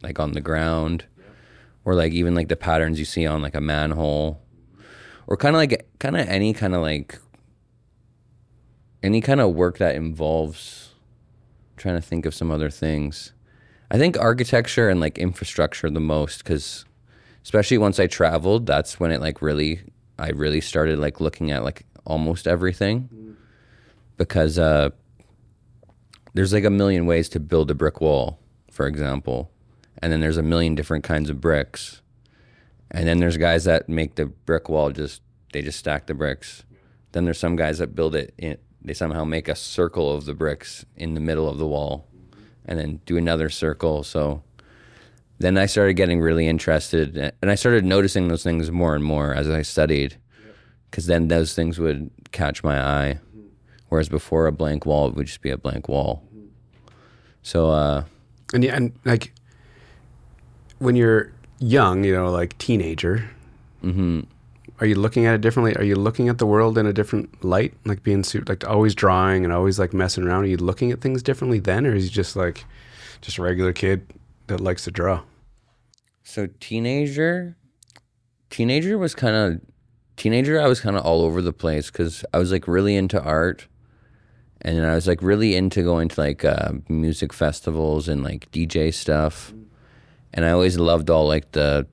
like 0.02 0.18
on 0.18 0.32
the 0.32 0.40
ground 0.40 1.04
or 1.84 1.94
like 1.94 2.12
even 2.12 2.34
like 2.34 2.48
the 2.48 2.56
patterns 2.56 2.98
you 2.98 3.04
see 3.04 3.26
on 3.26 3.42
like 3.42 3.54
a 3.54 3.60
manhole 3.60 4.40
or 5.26 5.36
kind 5.36 5.54
of 5.54 5.58
like 5.58 5.86
kind 5.98 6.16
of 6.16 6.28
any 6.28 6.52
kind 6.52 6.74
of 6.74 6.82
like 6.82 7.18
any 9.02 9.20
kind 9.20 9.40
of 9.40 9.54
work 9.54 9.78
that 9.78 9.94
involves 9.94 10.94
trying 11.76 11.94
to 11.94 12.02
think 12.02 12.26
of 12.26 12.34
some 12.34 12.50
other 12.50 12.70
things. 12.70 13.32
I 13.90 13.98
think 13.98 14.18
architecture 14.18 14.88
and 14.88 15.00
like 15.00 15.18
infrastructure 15.18 15.90
the 15.90 16.00
most 16.00 16.44
because 16.44 16.84
especially 17.42 17.78
once 17.78 17.98
i 17.98 18.06
traveled 18.06 18.66
that's 18.66 19.00
when 19.00 19.10
it 19.10 19.20
like 19.20 19.40
really 19.40 19.80
i 20.18 20.30
really 20.30 20.60
started 20.60 20.98
like 20.98 21.20
looking 21.20 21.50
at 21.50 21.64
like 21.64 21.84
almost 22.04 22.46
everything. 22.46 23.08
Because 24.16 24.58
uh 24.58 24.90
there's 26.34 26.52
like 26.52 26.64
a 26.64 26.70
million 26.70 27.06
ways 27.06 27.28
to 27.30 27.40
build 27.40 27.70
a 27.70 27.74
brick 27.74 28.00
wall 28.00 28.38
for 28.70 28.86
example. 28.86 29.50
And 29.98 30.12
then 30.12 30.20
there's 30.20 30.36
a 30.36 30.42
million 30.42 30.74
different 30.74 31.04
kinds 31.04 31.28
of 31.28 31.40
bricks. 31.40 32.00
And 32.90 33.06
then 33.06 33.18
there's 33.18 33.36
guys 33.36 33.64
that 33.64 33.88
make 33.88 34.14
the 34.14 34.26
brick 34.26 34.68
wall 34.68 34.90
just 34.90 35.22
they 35.52 35.62
just 35.62 35.78
stack 35.78 36.06
the 36.06 36.14
bricks. 36.14 36.64
Then 37.12 37.24
there's 37.24 37.38
some 37.38 37.56
guys 37.56 37.78
that 37.78 37.94
build 37.94 38.14
it 38.14 38.34
in 38.36 38.58
they 38.82 38.94
somehow 38.94 39.24
make 39.24 39.48
a 39.48 39.54
circle 39.54 40.12
of 40.12 40.24
the 40.24 40.34
bricks 40.34 40.84
in 40.96 41.14
the 41.14 41.20
middle 41.20 41.48
of 41.48 41.58
the 41.58 41.66
wall 41.66 42.06
and 42.64 42.78
then 42.78 43.00
do 43.04 43.16
another 43.16 43.48
circle. 43.48 44.02
So 44.02 44.42
then 45.40 45.58
i 45.58 45.66
started 45.66 45.94
getting 45.94 46.20
really 46.20 46.46
interested 46.46 47.16
and 47.16 47.50
i 47.50 47.54
started 47.54 47.84
noticing 47.84 48.28
those 48.28 48.42
things 48.42 48.70
more 48.70 48.94
and 48.94 49.04
more 49.04 49.34
as 49.34 49.50
i 49.50 49.62
studied 49.62 50.16
because 50.90 51.06
then 51.06 51.28
those 51.28 51.54
things 51.54 51.78
would 51.78 52.10
catch 52.32 52.64
my 52.64 52.78
eye. 52.78 53.18
Mm-hmm. 53.36 53.46
Whereas 53.88 54.08
before 54.08 54.46
a 54.46 54.52
blank 54.52 54.86
wall 54.86 55.08
it 55.08 55.14
would 55.14 55.26
just 55.26 55.40
be 55.40 55.50
a 55.50 55.56
blank 55.56 55.88
wall. 55.88 56.22
Mm-hmm. 56.34 56.46
So 57.42 57.70
uh 57.70 58.04
And 58.52 58.64
yeah, 58.64 58.76
and 58.76 58.92
like 59.04 59.32
when 60.78 60.96
you're 60.96 61.32
young, 61.58 62.04
you 62.04 62.14
know, 62.14 62.30
like 62.30 62.56
teenager, 62.58 63.30
mm-hmm. 63.84 64.20
are 64.80 64.86
you 64.86 64.94
looking 64.94 65.26
at 65.26 65.34
it 65.34 65.40
differently? 65.40 65.76
Are 65.76 65.84
you 65.84 65.94
looking 65.94 66.28
at 66.28 66.38
the 66.38 66.46
world 66.46 66.78
in 66.78 66.86
a 66.86 66.92
different 66.92 67.44
light, 67.44 67.74
like 67.84 68.02
being 68.02 68.24
su- 68.24 68.44
like 68.48 68.66
always 68.66 68.94
drawing 68.94 69.44
and 69.44 69.52
always 69.52 69.78
like 69.78 69.92
messing 69.92 70.24
around? 70.24 70.44
Are 70.44 70.48
you 70.48 70.56
looking 70.56 70.90
at 70.90 71.00
things 71.00 71.22
differently 71.22 71.58
then, 71.60 71.86
or 71.86 71.94
is 71.94 72.04
he 72.04 72.10
just 72.10 72.34
like 72.34 72.64
just 73.20 73.38
a 73.38 73.42
regular 73.42 73.72
kid 73.74 74.06
that 74.50 74.60
likes 74.60 74.84
to 74.84 74.90
draw? 74.90 75.22
So 76.22 76.48
teenager, 76.60 77.56
teenager 78.50 78.98
was 78.98 79.14
kind 79.14 79.34
of 79.34 79.60
teenager. 80.16 80.60
I 80.60 80.68
was 80.68 80.80
kind 80.80 80.96
of 80.96 81.04
all 81.04 81.22
over 81.22 81.40
the 81.40 81.52
place 81.52 81.90
because 81.90 82.24
I 82.34 82.38
was 82.38 82.52
like 82.52 82.68
really 82.68 82.94
into 82.94 83.20
art, 83.20 83.66
and 84.60 84.76
then 84.76 84.84
I 84.84 84.94
was 84.94 85.06
like 85.06 85.22
really 85.22 85.56
into 85.56 85.82
going 85.82 86.08
to 86.08 86.20
like 86.20 86.44
uh, 86.44 86.72
music 86.88 87.32
festivals 87.32 88.08
and 88.08 88.22
like 88.22 88.50
DJ 88.50 88.92
stuff, 88.92 89.52
and 90.34 90.44
I 90.44 90.50
always 90.50 90.78
loved 90.78 91.10
all 91.10 91.26
like 91.26 91.52
the 91.52 91.86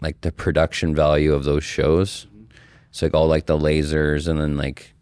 like 0.00 0.20
the 0.22 0.32
production 0.32 0.94
value 0.94 1.34
of 1.34 1.44
those 1.44 1.64
shows. 1.64 2.26
So 2.90 3.06
like 3.06 3.14
all 3.14 3.26
like 3.26 3.46
the 3.46 3.58
lasers, 3.58 4.26
and 4.28 4.40
then 4.40 4.56
like 4.56 4.94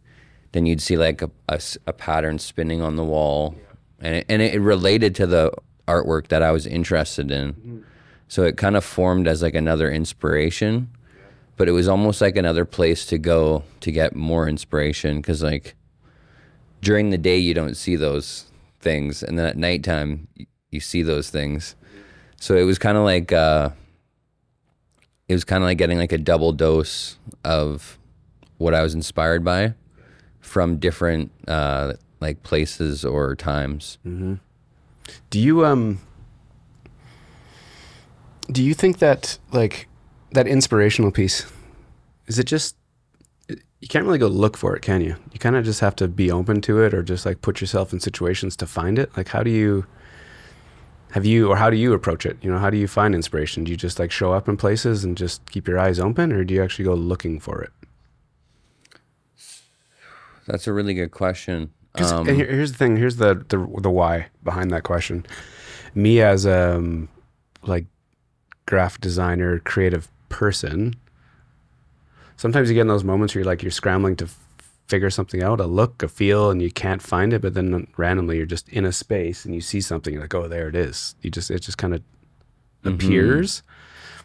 then 0.53 0.67
you'd 0.67 0.83
see 0.83 0.97
like 0.97 1.23
a 1.49 1.93
pattern 1.93 2.39
spinning 2.39 2.83
on 2.83 2.97
the 2.97 3.05
wall, 3.05 3.55
and 4.01 4.17
it, 4.17 4.27
and 4.29 4.43
it 4.43 4.61
related 4.61 5.15
to 5.17 5.27
the 5.27 5.53
artwork 5.87 6.29
that 6.29 6.42
I 6.42 6.51
was 6.51 6.66
interested 6.66 7.31
in. 7.31 7.85
So 8.29 8.42
it 8.42 8.57
kind 8.57 8.77
of 8.77 8.85
formed 8.85 9.29
as 9.29 9.42
like 9.42 9.55
another 9.55 9.90
inspiration, 9.90 10.90
but 11.57 11.68
it 11.68 11.72
was 11.72 11.88
almost 11.88 12.20
like 12.20 12.37
another 12.37 12.64
place 12.64 13.07
to 13.07 13.18
go 13.18 13.62
to 13.81 13.92
get 13.92 14.16
more 14.16 14.49
inspiration 14.49 15.18
because 15.18 15.42
like 15.42 15.75
during 16.83 17.11
the 17.11 17.18
day 17.18 17.38
you 17.38 17.55
don't 17.55 17.77
see 17.77 17.96
those 17.96 18.46
things, 18.81 19.22
and 19.22 19.38
then 19.38 19.46
at 19.46 19.57
nighttime 19.57 20.29
you 20.70 20.81
see 20.81 21.03
those 21.03 21.31
things. 21.31 21.77
So 22.40 22.57
it 22.57 22.64
was 22.64 22.79
kind 22.79 22.99
of 22.99 23.05
like 23.05 23.33
uh, 23.33 23.70
it 25.29 25.35
was 25.35 25.44
kind 25.44 25.62
of 25.62 25.68
like 25.68 25.79
getting 25.79 25.99
like 25.99 26.12
a 26.12 26.18
double 26.18 26.53
dose 26.53 27.16
of 27.44 27.99
what 28.59 28.75
I 28.75 28.83
was 28.83 28.94
inspired 28.94 29.44
by 29.44 29.75
from 30.40 30.79
different 30.79 31.31
uh, 31.49 31.94
like 32.20 32.42
places 32.42 33.05
or 33.05 33.35
times. 33.37 33.99
Do 35.31 35.40
you 35.40 35.64
um 35.64 36.01
do 38.51 38.62
you 38.62 38.75
think 38.75 38.99
that 38.99 39.38
like 39.53 39.88
that 40.33 40.47
inspirational 40.47 41.11
piece 41.11 41.47
is 42.27 42.38
it 42.38 42.45
just 42.45 42.77
you 43.49 43.88
can't 43.88 44.07
really 44.07 44.19
go 44.19 44.27
look 44.27 44.57
for 44.57 44.75
it, 44.75 44.83
can 44.83 45.01
you? 45.01 45.16
You 45.33 45.38
kind 45.38 45.55
of 45.55 45.64
just 45.64 45.81
have 45.81 45.95
to 45.97 46.09
be 46.09 46.31
open 46.31 46.61
to 46.62 46.83
it 46.83 46.95
or 46.95 47.03
just 47.03 47.27
like 47.27 47.42
put 47.42 47.61
yourself 47.61 47.92
in 47.92 48.01
situations 48.01 48.57
to 48.57 48.66
find 48.66 48.99
it. 48.99 49.14
Like 49.16 49.29
how 49.29 49.42
do 49.42 49.51
you 49.51 49.87
have 51.12 51.25
you 51.25 51.49
or 51.49 51.57
how 51.57 51.71
do 51.71 51.77
you 51.77 51.92
approach 51.92 52.27
it? 52.27 52.37
You 52.42 52.51
know, 52.51 52.59
how 52.59 52.71
do 52.71 52.77
you 52.77 52.88
find 52.88 53.14
inspiration? 53.14 53.64
Do 53.64 53.71
you 53.71 53.77
just 53.77 53.99
like 53.99 54.11
show 54.11 54.33
up 54.33 54.49
in 54.49 54.57
places 54.57 55.05
and 55.05 55.16
just 55.16 55.49
keep 55.51 55.69
your 55.69 55.79
eyes 55.79 56.01
open 56.01 56.33
or 56.33 56.45
do 56.45 56.55
you 56.55 56.62
actually 56.62 56.87
go 56.87 56.95
looking 56.95 57.38
for 57.38 57.62
it? 57.62 57.71
That's 60.47 60.66
a 60.66 60.73
really 60.73 60.95
good 60.95 61.11
question. 61.11 61.73
'Cause- 61.97 62.13
Um, 62.13 62.29
and 62.29 62.37
here, 62.37 62.47
here's 62.47 62.73
the 62.73 62.79
thing. 62.79 62.97
Here's 62.97 63.17
the, 63.17 63.35
the 63.49 63.59
the 63.81 63.91
why 63.91 64.27
behind 64.45 64.71
that 64.71 64.83
question. 64.83 65.25
Me 65.95 66.21
as 66.21 66.45
a 66.45 66.77
um, 66.77 67.09
like 67.63 67.87
graphic 68.67 69.01
designer, 69.01 69.59
creative 69.61 70.09
person. 70.29 70.95
Sometimes 72.37 72.69
you 72.69 72.75
get 72.75 72.83
in 72.83 72.89
those 72.89 73.05
moments 73.05 73.35
where 73.35 73.41
you're 73.43 73.51
like 73.51 73.63
you're 73.63 73.71
scrambling 73.71 74.15
to 74.17 74.27
f- 74.27 74.39
figure 74.89 75.09
something 75.11 75.43
out, 75.43 75.59
a 75.61 75.65
look, 75.67 76.03
a 76.03 76.09
feel, 76.09 76.51
and 76.51 76.61
you 76.61 76.71
can't 76.71 77.01
find 77.01 77.33
it. 77.33 77.41
But 77.41 77.55
then 77.55 77.87
randomly 77.97 78.37
you're 78.37 78.45
just 78.47 78.69
in 78.69 78.85
a 78.85 78.93
space 78.93 79.45
and 79.47 79.55
you 79.55 79.61
see 79.61 79.81
something. 79.81 80.13
You're 80.13 80.23
like, 80.23 80.35
oh, 80.35 80.49
there 80.49 80.69
it 80.69 80.75
is. 80.77 81.15
You 81.23 81.31
just 81.31 81.51
it 81.51 81.61
just 81.61 81.79
kind 81.79 81.95
of 81.95 82.03
appears. 82.85 83.63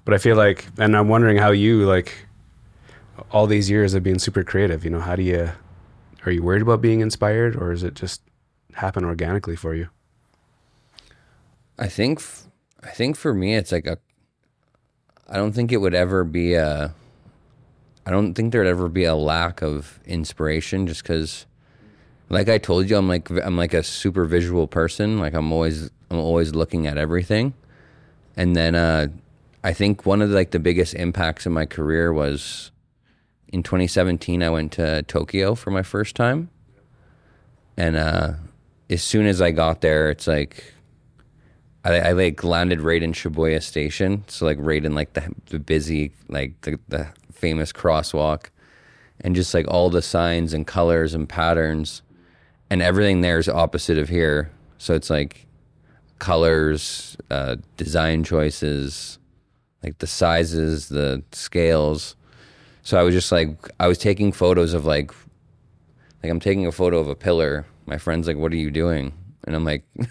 But 0.03 0.13
I 0.13 0.17
feel 0.17 0.35
like, 0.35 0.65
and 0.77 0.97
I'm 0.97 1.07
wondering 1.07 1.37
how 1.37 1.51
you 1.51 1.85
like 1.85 2.25
all 3.31 3.47
these 3.47 3.69
years 3.69 3.93
of 3.93 4.03
being 4.03 4.19
super 4.19 4.43
creative. 4.43 4.83
You 4.83 4.89
know, 4.91 4.99
how 4.99 5.15
do 5.15 5.23
you? 5.23 5.51
Are 6.25 6.31
you 6.31 6.43
worried 6.43 6.61
about 6.61 6.81
being 6.81 6.99
inspired, 6.99 7.55
or 7.55 7.71
is 7.71 7.83
it 7.83 7.95
just 7.95 8.21
happen 8.73 9.03
organically 9.03 9.55
for 9.55 9.73
you? 9.73 9.89
I 11.79 11.87
think 11.87 12.21
I 12.83 12.89
think 12.89 13.15
for 13.15 13.33
me 13.33 13.55
it's 13.55 13.71
like 13.71 13.87
a 13.87 13.97
I 15.27 15.37
don't 15.37 15.53
think 15.53 15.71
it 15.71 15.77
would 15.77 15.95
ever 15.95 16.23
be 16.23 16.53
a 16.53 16.93
I 18.05 18.11
don't 18.11 18.33
think 18.33 18.51
there'd 18.51 18.67
ever 18.67 18.87
be 18.87 19.03
a 19.03 19.15
lack 19.15 19.61
of 19.61 19.99
inspiration 20.05 20.87
just 20.87 21.03
cuz 21.03 21.45
like 22.29 22.47
I 22.47 22.57
told 22.57 22.89
you, 22.89 22.97
I'm 22.97 23.07
like 23.07 23.29
I'm 23.29 23.57
like 23.57 23.73
a 23.73 23.83
super 23.83 24.25
visual 24.25 24.67
person. 24.67 25.19
Like 25.19 25.33
I'm 25.33 25.51
always 25.51 25.89
I'm 26.09 26.17
always 26.17 26.55
looking 26.55 26.87
at 26.87 26.97
everything. 26.97 27.53
And 28.37 28.55
then 28.55 28.75
uh, 28.75 29.07
I 29.63 29.73
think 29.73 30.05
one 30.05 30.21
of 30.21 30.29
the, 30.29 30.35
like 30.35 30.51
the 30.51 30.59
biggest 30.59 30.93
impacts 30.93 31.45
in 31.45 31.51
my 31.51 31.65
career 31.65 32.13
was 32.13 32.71
in 33.51 33.63
2017. 33.63 34.43
I 34.43 34.49
went 34.49 34.71
to 34.73 35.03
Tokyo 35.03 35.55
for 35.55 35.71
my 35.71 35.83
first 35.83 36.15
time, 36.15 36.49
and 37.77 37.95
uh, 37.95 38.33
as 38.89 39.03
soon 39.03 39.25
as 39.25 39.41
I 39.41 39.51
got 39.51 39.81
there, 39.81 40.09
it's 40.09 40.27
like 40.27 40.73
I, 41.83 41.99
I 41.99 42.11
like 42.11 42.43
landed 42.43 42.81
right 42.81 43.01
in 43.01 43.13
Shibuya 43.13 43.61
Station, 43.61 44.23
so 44.27 44.45
like 44.45 44.57
right 44.59 44.83
in 44.83 44.95
like 44.95 45.13
the 45.13 45.33
the 45.47 45.59
busy 45.59 46.13
like 46.27 46.59
the, 46.61 46.79
the 46.87 47.07
famous 47.31 47.71
crosswalk, 47.71 48.47
and 49.21 49.35
just 49.35 49.53
like 49.53 49.67
all 49.67 49.89
the 49.89 50.01
signs 50.01 50.53
and 50.53 50.67
colors 50.67 51.13
and 51.13 51.27
patterns, 51.27 52.01
and 52.69 52.81
everything 52.81 53.21
there 53.21 53.39
is 53.39 53.49
opposite 53.49 53.97
of 53.97 54.09
here. 54.09 54.51
So 54.77 54.93
it's 54.93 55.09
like 55.09 55.47
colors, 56.19 57.17
uh, 57.31 57.55
design 57.77 58.23
choices, 58.23 59.17
like 59.83 59.97
the 59.97 60.07
sizes, 60.07 60.89
the 60.89 61.23
scales. 61.31 62.15
So 62.83 62.99
I 62.99 63.03
was 63.03 63.13
just 63.13 63.31
like 63.31 63.49
I 63.79 63.87
was 63.87 63.97
taking 63.97 64.31
photos 64.31 64.73
of 64.73 64.85
like 64.85 65.11
like 66.23 66.31
I'm 66.31 66.39
taking 66.39 66.65
a 66.67 66.71
photo 66.71 66.99
of 66.99 67.07
a 67.07 67.15
pillar. 67.15 67.65
My 67.85 67.97
friend's 67.97 68.27
like, 68.27 68.37
"What 68.37 68.51
are 68.51 68.57
you 68.57 68.71
doing?" 68.71 69.13
And 69.45 69.55
I'm 69.55 69.65
like. 69.65 69.83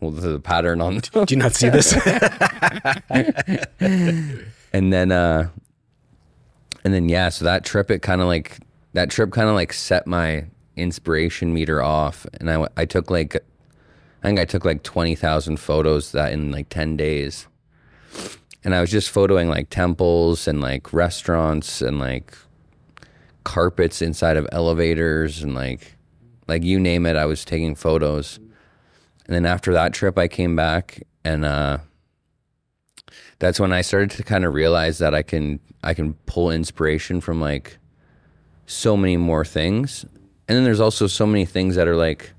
Well, 0.00 0.10
the 0.10 0.40
pattern 0.40 0.80
on 0.80 0.98
Do 0.98 1.24
you 1.28 1.36
not 1.36 1.54
see 1.54 1.68
this? 1.68 1.92
and 4.72 4.92
then 4.92 5.12
uh 5.12 5.48
and 6.84 6.92
then 6.92 7.08
yeah 7.08 7.28
so 7.28 7.44
that 7.44 7.64
trip 7.64 7.88
it 7.88 8.02
kind 8.02 8.20
of 8.20 8.26
like 8.26 8.58
that 8.94 9.10
trip 9.10 9.30
kind 9.30 9.48
of 9.48 9.54
like 9.54 9.72
set 9.72 10.06
my 10.08 10.46
inspiration 10.76 11.54
meter 11.54 11.80
off 11.82 12.26
and 12.40 12.50
i 12.50 12.66
i 12.76 12.84
took 12.84 13.10
like 13.10 13.36
i 13.36 14.26
think 14.26 14.40
i 14.40 14.44
took 14.44 14.64
like 14.64 14.82
20,000 14.82 15.58
photos 15.58 16.10
that 16.12 16.32
in 16.32 16.50
like 16.50 16.68
10 16.68 16.96
days 16.96 17.46
and 18.64 18.74
i 18.74 18.80
was 18.80 18.90
just 18.90 19.12
photoing 19.12 19.48
like 19.48 19.70
temples 19.70 20.46
and 20.48 20.60
like 20.60 20.92
restaurants 20.92 21.80
and 21.82 21.98
like 21.98 22.36
carpets 23.44 24.00
inside 24.02 24.36
of 24.36 24.46
elevators 24.52 25.42
and 25.42 25.54
like 25.54 25.96
like 26.48 26.62
you 26.62 26.78
name 26.78 27.06
it 27.06 27.16
i 27.16 27.26
was 27.26 27.44
taking 27.44 27.74
photos 27.74 28.38
and 29.26 29.34
then 29.34 29.46
after 29.46 29.72
that 29.72 29.92
trip 29.92 30.18
i 30.18 30.28
came 30.28 30.54
back 30.54 31.02
and 31.24 31.44
uh 31.44 31.78
that's 33.42 33.58
when 33.58 33.72
I 33.72 33.80
started 33.80 34.12
to 34.12 34.22
kind 34.22 34.44
of 34.44 34.54
realize 34.54 34.98
that 34.98 35.16
I 35.16 35.22
can 35.22 35.58
I 35.82 35.94
can 35.94 36.14
pull 36.26 36.52
inspiration 36.52 37.20
from 37.20 37.40
like 37.40 37.78
so 38.66 38.96
many 38.96 39.16
more 39.16 39.44
things. 39.44 40.04
And 40.46 40.56
then 40.56 40.62
there's 40.62 40.78
also 40.80 41.08
so 41.08 41.26
many 41.26 41.44
things 41.44 41.74
that 41.74 41.88
are 41.88 41.96
like 41.96 42.34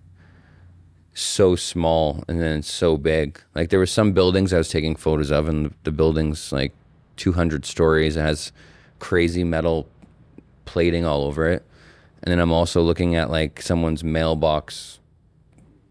so 1.14 1.56
small 1.56 2.24
and 2.28 2.42
then 2.42 2.64
so 2.64 2.98
big. 2.98 3.40
Like 3.54 3.70
there 3.70 3.80
were 3.80 3.86
some 3.86 4.14
buildings 4.14 4.52
I 4.52 4.58
was 4.58 4.70
taking 4.70 4.96
photos 4.96 5.32
of 5.32 5.48
and 5.48 5.74
the 5.84 5.92
building's 5.92 6.52
like 6.52 6.74
200 7.18 7.66
stories. 7.66 8.18
It 8.18 8.22
has 8.22 8.52
crazy 9.00 9.44
metal 9.44 9.88
plating 10.66 11.06
all 11.06 11.24
over 11.24 11.48
it. 11.48 11.64
And 12.24 12.32
then 12.32 12.40
I'm 12.40 12.52
also 12.52 12.82
looking 12.82 13.16
at 13.16 13.30
like 13.30 13.62
someone's 13.62 14.04
mailbox 14.04 15.00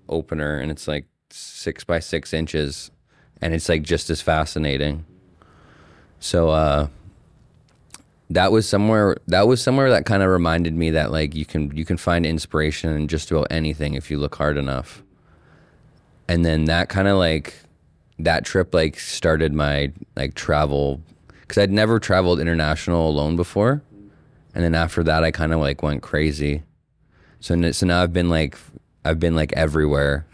opener 0.09 0.59
and 0.59 0.71
it's 0.71 0.89
like 0.89 1.07
six 1.31 1.85
by 1.85 1.99
six 1.99 2.33
inches 2.33 2.91
and 3.41 3.55
it's 3.55 3.69
like 3.69 3.83
just 3.83 4.11
as 4.11 4.21
fascinating. 4.21 5.05
So 6.19 6.51
uh 6.51 6.89
that 8.31 8.51
was 8.51 8.67
somewhere 8.69 9.17
that 9.29 9.47
was 9.47 9.63
somewhere 9.63 9.91
that 9.91 10.07
kind 10.07 10.23
of 10.23 10.31
reminded 10.31 10.75
me 10.75 10.91
that 10.91 11.13
like 11.13 11.35
you 11.35 11.45
can 11.45 11.75
you 11.77 11.85
can 11.85 11.97
find 11.97 12.25
inspiration 12.25 12.91
in 12.91 13.09
just 13.09 13.31
about 13.31 13.47
anything 13.51 13.95
if 13.95 14.11
you 14.11 14.19
look 14.19 14.35
hard 14.37 14.57
enough. 14.57 15.03
And 16.29 16.45
then 16.45 16.65
that 16.67 16.89
kind 16.89 17.09
of 17.09 17.19
like 17.19 17.55
that 18.19 18.45
trip 18.45 18.73
like 18.75 18.99
started 18.99 19.53
my 19.53 19.93
like 20.17 20.35
travel 20.35 21.01
cuz 21.49 21.59
I'd 21.59 21.71
never 21.73 21.99
traveled 21.99 22.41
international 22.41 23.09
alone 23.09 23.37
before. 23.37 23.83
And 24.55 24.63
then 24.65 24.75
after 24.75 25.03
that 25.05 25.25
I 25.25 25.31
kind 25.31 25.53
of 25.53 25.61
like 25.61 25.83
went 25.83 26.03
crazy. 26.03 26.63
So 27.41 27.71
so 27.73 27.87
now 27.87 28.03
I've 28.03 28.13
been 28.13 28.29
like 28.29 28.57
I've 29.05 29.19
been 29.19 29.35
like 29.35 29.53
everywhere. 29.55 30.27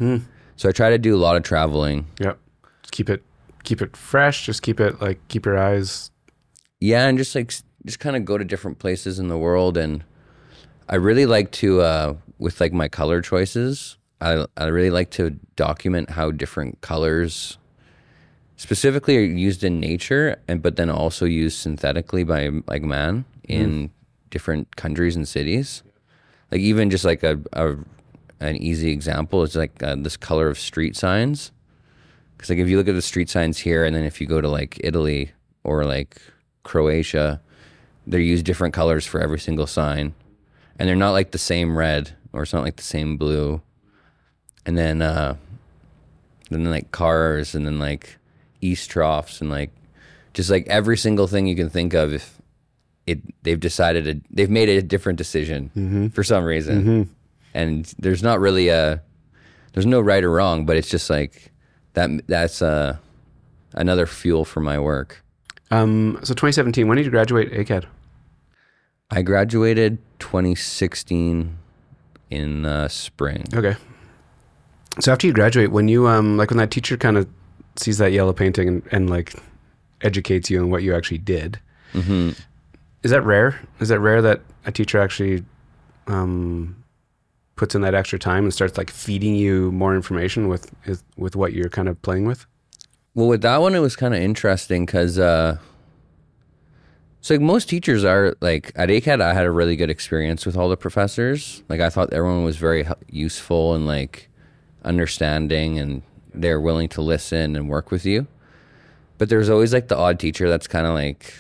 So 0.57 0.69
I 0.69 0.73
try 0.73 0.91
to 0.91 0.99
do 0.99 1.15
a 1.15 1.19
lot 1.19 1.37
of 1.37 1.43
traveling. 1.43 2.07
yep. 2.21 2.39
Just 2.83 2.93
keep 2.93 3.09
it 3.09 3.23
keep 3.65 3.81
it 3.83 3.97
fresh. 3.97 4.47
Just 4.47 4.63
keep 4.63 4.81
it 4.81 5.01
like 5.01 5.19
keep 5.29 5.47
your 5.47 5.59
eyes. 5.59 6.11
yeah 6.81 7.07
and 7.09 7.19
just 7.19 7.35
like 7.35 7.53
just 7.87 8.01
kind 8.01 8.17
of 8.17 8.25
go 8.25 8.37
to 8.39 8.45
different 8.45 8.79
places 8.79 9.19
in 9.19 9.29
the 9.29 9.39
world 9.39 9.77
and 9.77 10.05
i 10.89 10.95
really 10.97 11.27
like 11.27 11.51
to 11.53 11.81
uh 11.81 12.15
with 12.39 12.61
like 12.61 12.73
my 12.73 12.89
color 12.89 13.21
choices 13.21 13.97
i 14.21 14.45
i 14.57 14.67
really 14.67 14.91
like 14.91 15.11
to 15.11 15.31
document 15.57 16.11
how 16.11 16.31
different 16.31 16.81
colors 16.81 17.59
specifically 18.57 19.17
are 19.17 19.21
used 19.21 19.63
in 19.63 19.79
nature 19.79 20.37
and 20.49 20.63
but 20.63 20.77
then 20.77 20.91
also 20.91 21.25
used 21.25 21.59
synthetically 21.59 22.25
by 22.25 22.51
like 22.67 22.83
man 22.83 23.25
in 23.49 23.91
different 24.31 24.77
countries 24.77 25.17
and 25.17 25.27
cities. 25.27 25.83
Like 26.51 26.61
even 26.61 26.91
just 26.91 27.05
like 27.05 27.23
a, 27.23 27.41
a 27.53 27.77
an 28.41 28.57
easy 28.57 28.91
example 28.91 29.43
is 29.43 29.57
like 29.57 29.83
uh, 29.83 29.97
this 29.99 30.17
color 30.17 30.49
of 30.49 30.59
street 30.59 30.97
signs. 30.97 31.51
Because 32.37 32.51
like 32.51 32.59
if 32.59 32.69
you 32.69 32.77
look 32.77 32.89
at 32.89 32.95
the 32.95 33.03
street 33.03 33.29
signs 33.29 33.59
here, 33.59 33.85
and 33.85 33.97
then 33.97 34.05
if 34.05 34.21
you 34.21 34.27
go 34.27 34.41
to 34.41 34.49
like 34.49 34.81
Italy 34.85 35.33
or 35.65 35.85
like 35.85 36.21
Croatia, 36.63 37.41
they 38.07 38.23
use 38.23 38.43
different 38.43 38.75
colors 38.75 39.05
for 39.05 39.21
every 39.21 39.41
single 39.41 39.67
sign, 39.67 40.15
and 40.79 40.89
they're 40.89 40.97
not 40.97 41.13
like 41.13 41.33
the 41.33 41.39
same 41.39 41.77
red 41.77 42.17
or 42.33 42.43
it's 42.43 42.53
not 42.53 42.63
like 42.63 42.77
the 42.77 42.83
same 42.83 43.17
blue. 43.17 43.61
And 44.69 44.77
then, 44.77 45.01
uh, 45.01 45.37
then 46.51 46.65
like 46.71 46.93
cars, 46.93 47.55
and 47.55 47.65
then 47.65 47.79
like 47.79 48.19
eavestroughs, 48.63 49.41
and 49.41 49.49
like 49.49 49.71
just 50.35 50.51
like 50.51 50.67
every 50.69 50.99
single 50.99 51.27
thing 51.27 51.47
you 51.47 51.57
can 51.57 51.71
think 51.71 51.95
of. 51.95 52.13
If 52.13 52.37
it, 53.07 53.21
they've 53.45 53.59
decided 53.59 54.05
to, 54.05 54.21
they've 54.31 54.51
made 54.51 54.69
a 54.69 54.83
different 54.83 55.17
decision 55.17 55.71
for 56.11 56.23
some 56.23 56.45
reason, 56.45 57.09
and 57.55 57.95
there's 57.99 58.23
not 58.23 58.41
really 58.41 58.69
a, 58.69 59.01
there's 59.73 59.87
no 59.87 60.03
right 60.03 60.23
or 60.23 60.31
wrong, 60.31 60.67
but 60.67 60.77
it's 60.77 60.91
just 60.91 61.09
like 61.09 61.51
that. 61.95 62.27
That's 62.27 62.61
uh, 62.61 62.99
another 63.73 64.05
fuel 64.05 64.45
for 64.45 64.61
my 64.61 64.79
work. 64.79 65.25
Um, 65.71 66.19
so 66.23 66.35
2017. 66.35 66.87
When 66.89 66.97
did 66.97 67.07
you 67.07 67.11
graduate 67.11 67.53
ACAD? 67.53 67.87
I 69.11 69.23
graduated 69.23 69.97
2016 70.19 71.57
in 72.31 72.67
uh, 72.67 72.89
spring. 72.89 73.47
Okay. 73.55 73.75
So 75.01 75.13
after 75.13 75.27
you 75.27 75.33
graduate, 75.33 75.71
when 75.71 75.89
you 75.89 76.09
um 76.09 76.37
like 76.37 76.51
when 76.51 76.59
that 76.59 76.71
teacher 76.71 76.97
kind 76.97 77.17
of 77.17 77.29
sees 77.77 77.99
that 77.99 78.13
yellow 78.13 78.33
painting 78.33 78.69
and, 78.69 78.83
and 78.91 79.11
like 79.11 79.35
educates 80.03 80.51
you 80.51 80.61
on 80.61 80.71
what 80.71 80.83
you 80.83 80.95
actually 80.95 81.19
did, 81.19 81.59
hmm 81.93 82.31
is 83.05 83.13
that 83.13 83.23
rare? 83.23 83.61
Is 83.79 83.91
that 83.91 84.01
rare 84.01 84.21
that 84.23 84.41
a 84.65 84.73
teacher 84.73 85.01
actually 85.01 85.45
um 86.09 86.77
puts 87.55 87.75
in 87.75 87.81
that 87.83 87.95
extra 87.95 88.19
time 88.19 88.45
and 88.45 88.53
starts 88.55 88.77
like 88.79 88.91
feeding 88.91 89.35
you 89.35 89.71
more 89.73 89.95
information 89.95 90.49
with 90.49 90.73
with 91.17 91.37
what 91.37 91.53
you're 91.53 91.69
kind 91.69 91.89
of 91.89 92.01
playing 92.03 92.25
with? 92.27 92.47
Well, 93.15 93.29
with 93.29 93.43
that 93.43 93.61
one, 93.61 93.75
it 93.75 93.81
was 93.81 93.97
kind 93.97 94.15
of 94.15 94.21
interesting 94.21 94.87
because, 94.87 95.19
uh, 95.19 95.59
so 97.21 97.35
like 97.35 97.41
most 97.41 97.69
teachers 97.69 98.05
are 98.05 98.37
like 98.41 98.71
at 98.77 98.91
ACAD, 98.91 99.21
I 99.21 99.35
had 99.35 99.45
a 99.45 99.51
really 99.51 99.75
good 99.75 99.91
experience 99.91 100.47
with 100.47 100.57
all 100.57 100.69
the 100.69 100.77
professors. 100.77 101.65
Like 101.69 101.81
I 101.81 101.91
thought 101.91 102.13
everyone 102.13 102.45
was 102.45 102.57
very 102.59 102.87
useful 103.11 103.75
and 103.75 103.87
like 103.89 104.28
understanding, 104.85 105.79
and 105.79 106.03
they're 106.35 106.61
willing 106.61 106.89
to 106.91 107.03
listen 107.03 107.57
and 107.57 107.69
work 107.69 107.91
with 107.91 108.05
you. 108.05 108.27
But 109.19 109.29
there's 109.29 109.51
always 109.51 109.73
like 109.73 109.89
the 109.89 109.97
odd 109.97 110.19
teacher 110.19 110.49
that's 110.49 110.67
kind 110.67 110.87
of 110.87 110.95
like, 110.95 111.35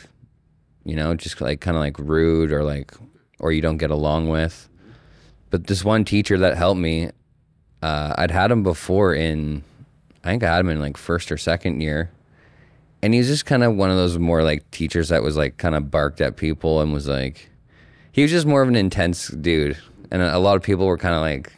you 0.84 0.96
know, 0.96 1.14
just 1.14 1.40
like 1.40 1.60
kind 1.60 1.76
of 1.76 1.80
like 1.80 1.98
rude 1.98 2.52
or 2.52 2.64
like, 2.64 2.92
or 3.38 3.52
you 3.52 3.60
don't 3.62 3.78
get 3.78 3.90
along 3.90 4.28
with. 4.28 4.68
But 5.50 5.68
this 5.68 5.84
one 5.84 6.04
teacher 6.04 6.38
that 6.38 6.56
helped 6.56 6.80
me, 6.80 7.10
uh, 7.82 8.14
I'd 8.18 8.32
had 8.32 8.50
him 8.50 8.62
before 8.62 9.14
in 9.14 9.62
I 10.24 10.30
think 10.30 10.42
I 10.42 10.52
had 10.52 10.60
him 10.60 10.68
in 10.68 10.80
like 10.80 10.96
first 10.96 11.30
or 11.30 11.38
second 11.38 11.80
year. 11.80 12.10
And 13.00 13.14
he's 13.14 13.28
just 13.28 13.46
kind 13.46 13.62
of 13.62 13.76
one 13.76 13.90
of 13.90 13.96
those 13.96 14.18
more 14.18 14.42
like 14.42 14.68
teachers 14.70 15.10
that 15.10 15.22
was 15.22 15.36
like 15.36 15.56
kind 15.56 15.74
of 15.74 15.90
barked 15.90 16.20
at 16.20 16.36
people 16.36 16.80
and 16.80 16.92
was 16.92 17.06
like, 17.06 17.48
he 18.10 18.22
was 18.22 18.30
just 18.30 18.46
more 18.46 18.60
of 18.60 18.68
an 18.68 18.76
intense 18.76 19.28
dude. 19.28 19.78
And 20.10 20.20
a 20.20 20.36
a 20.36 20.38
lot 20.38 20.56
of 20.56 20.62
people 20.62 20.86
were 20.86 20.98
kind 20.98 21.14
of 21.14 21.20
like, 21.20 21.52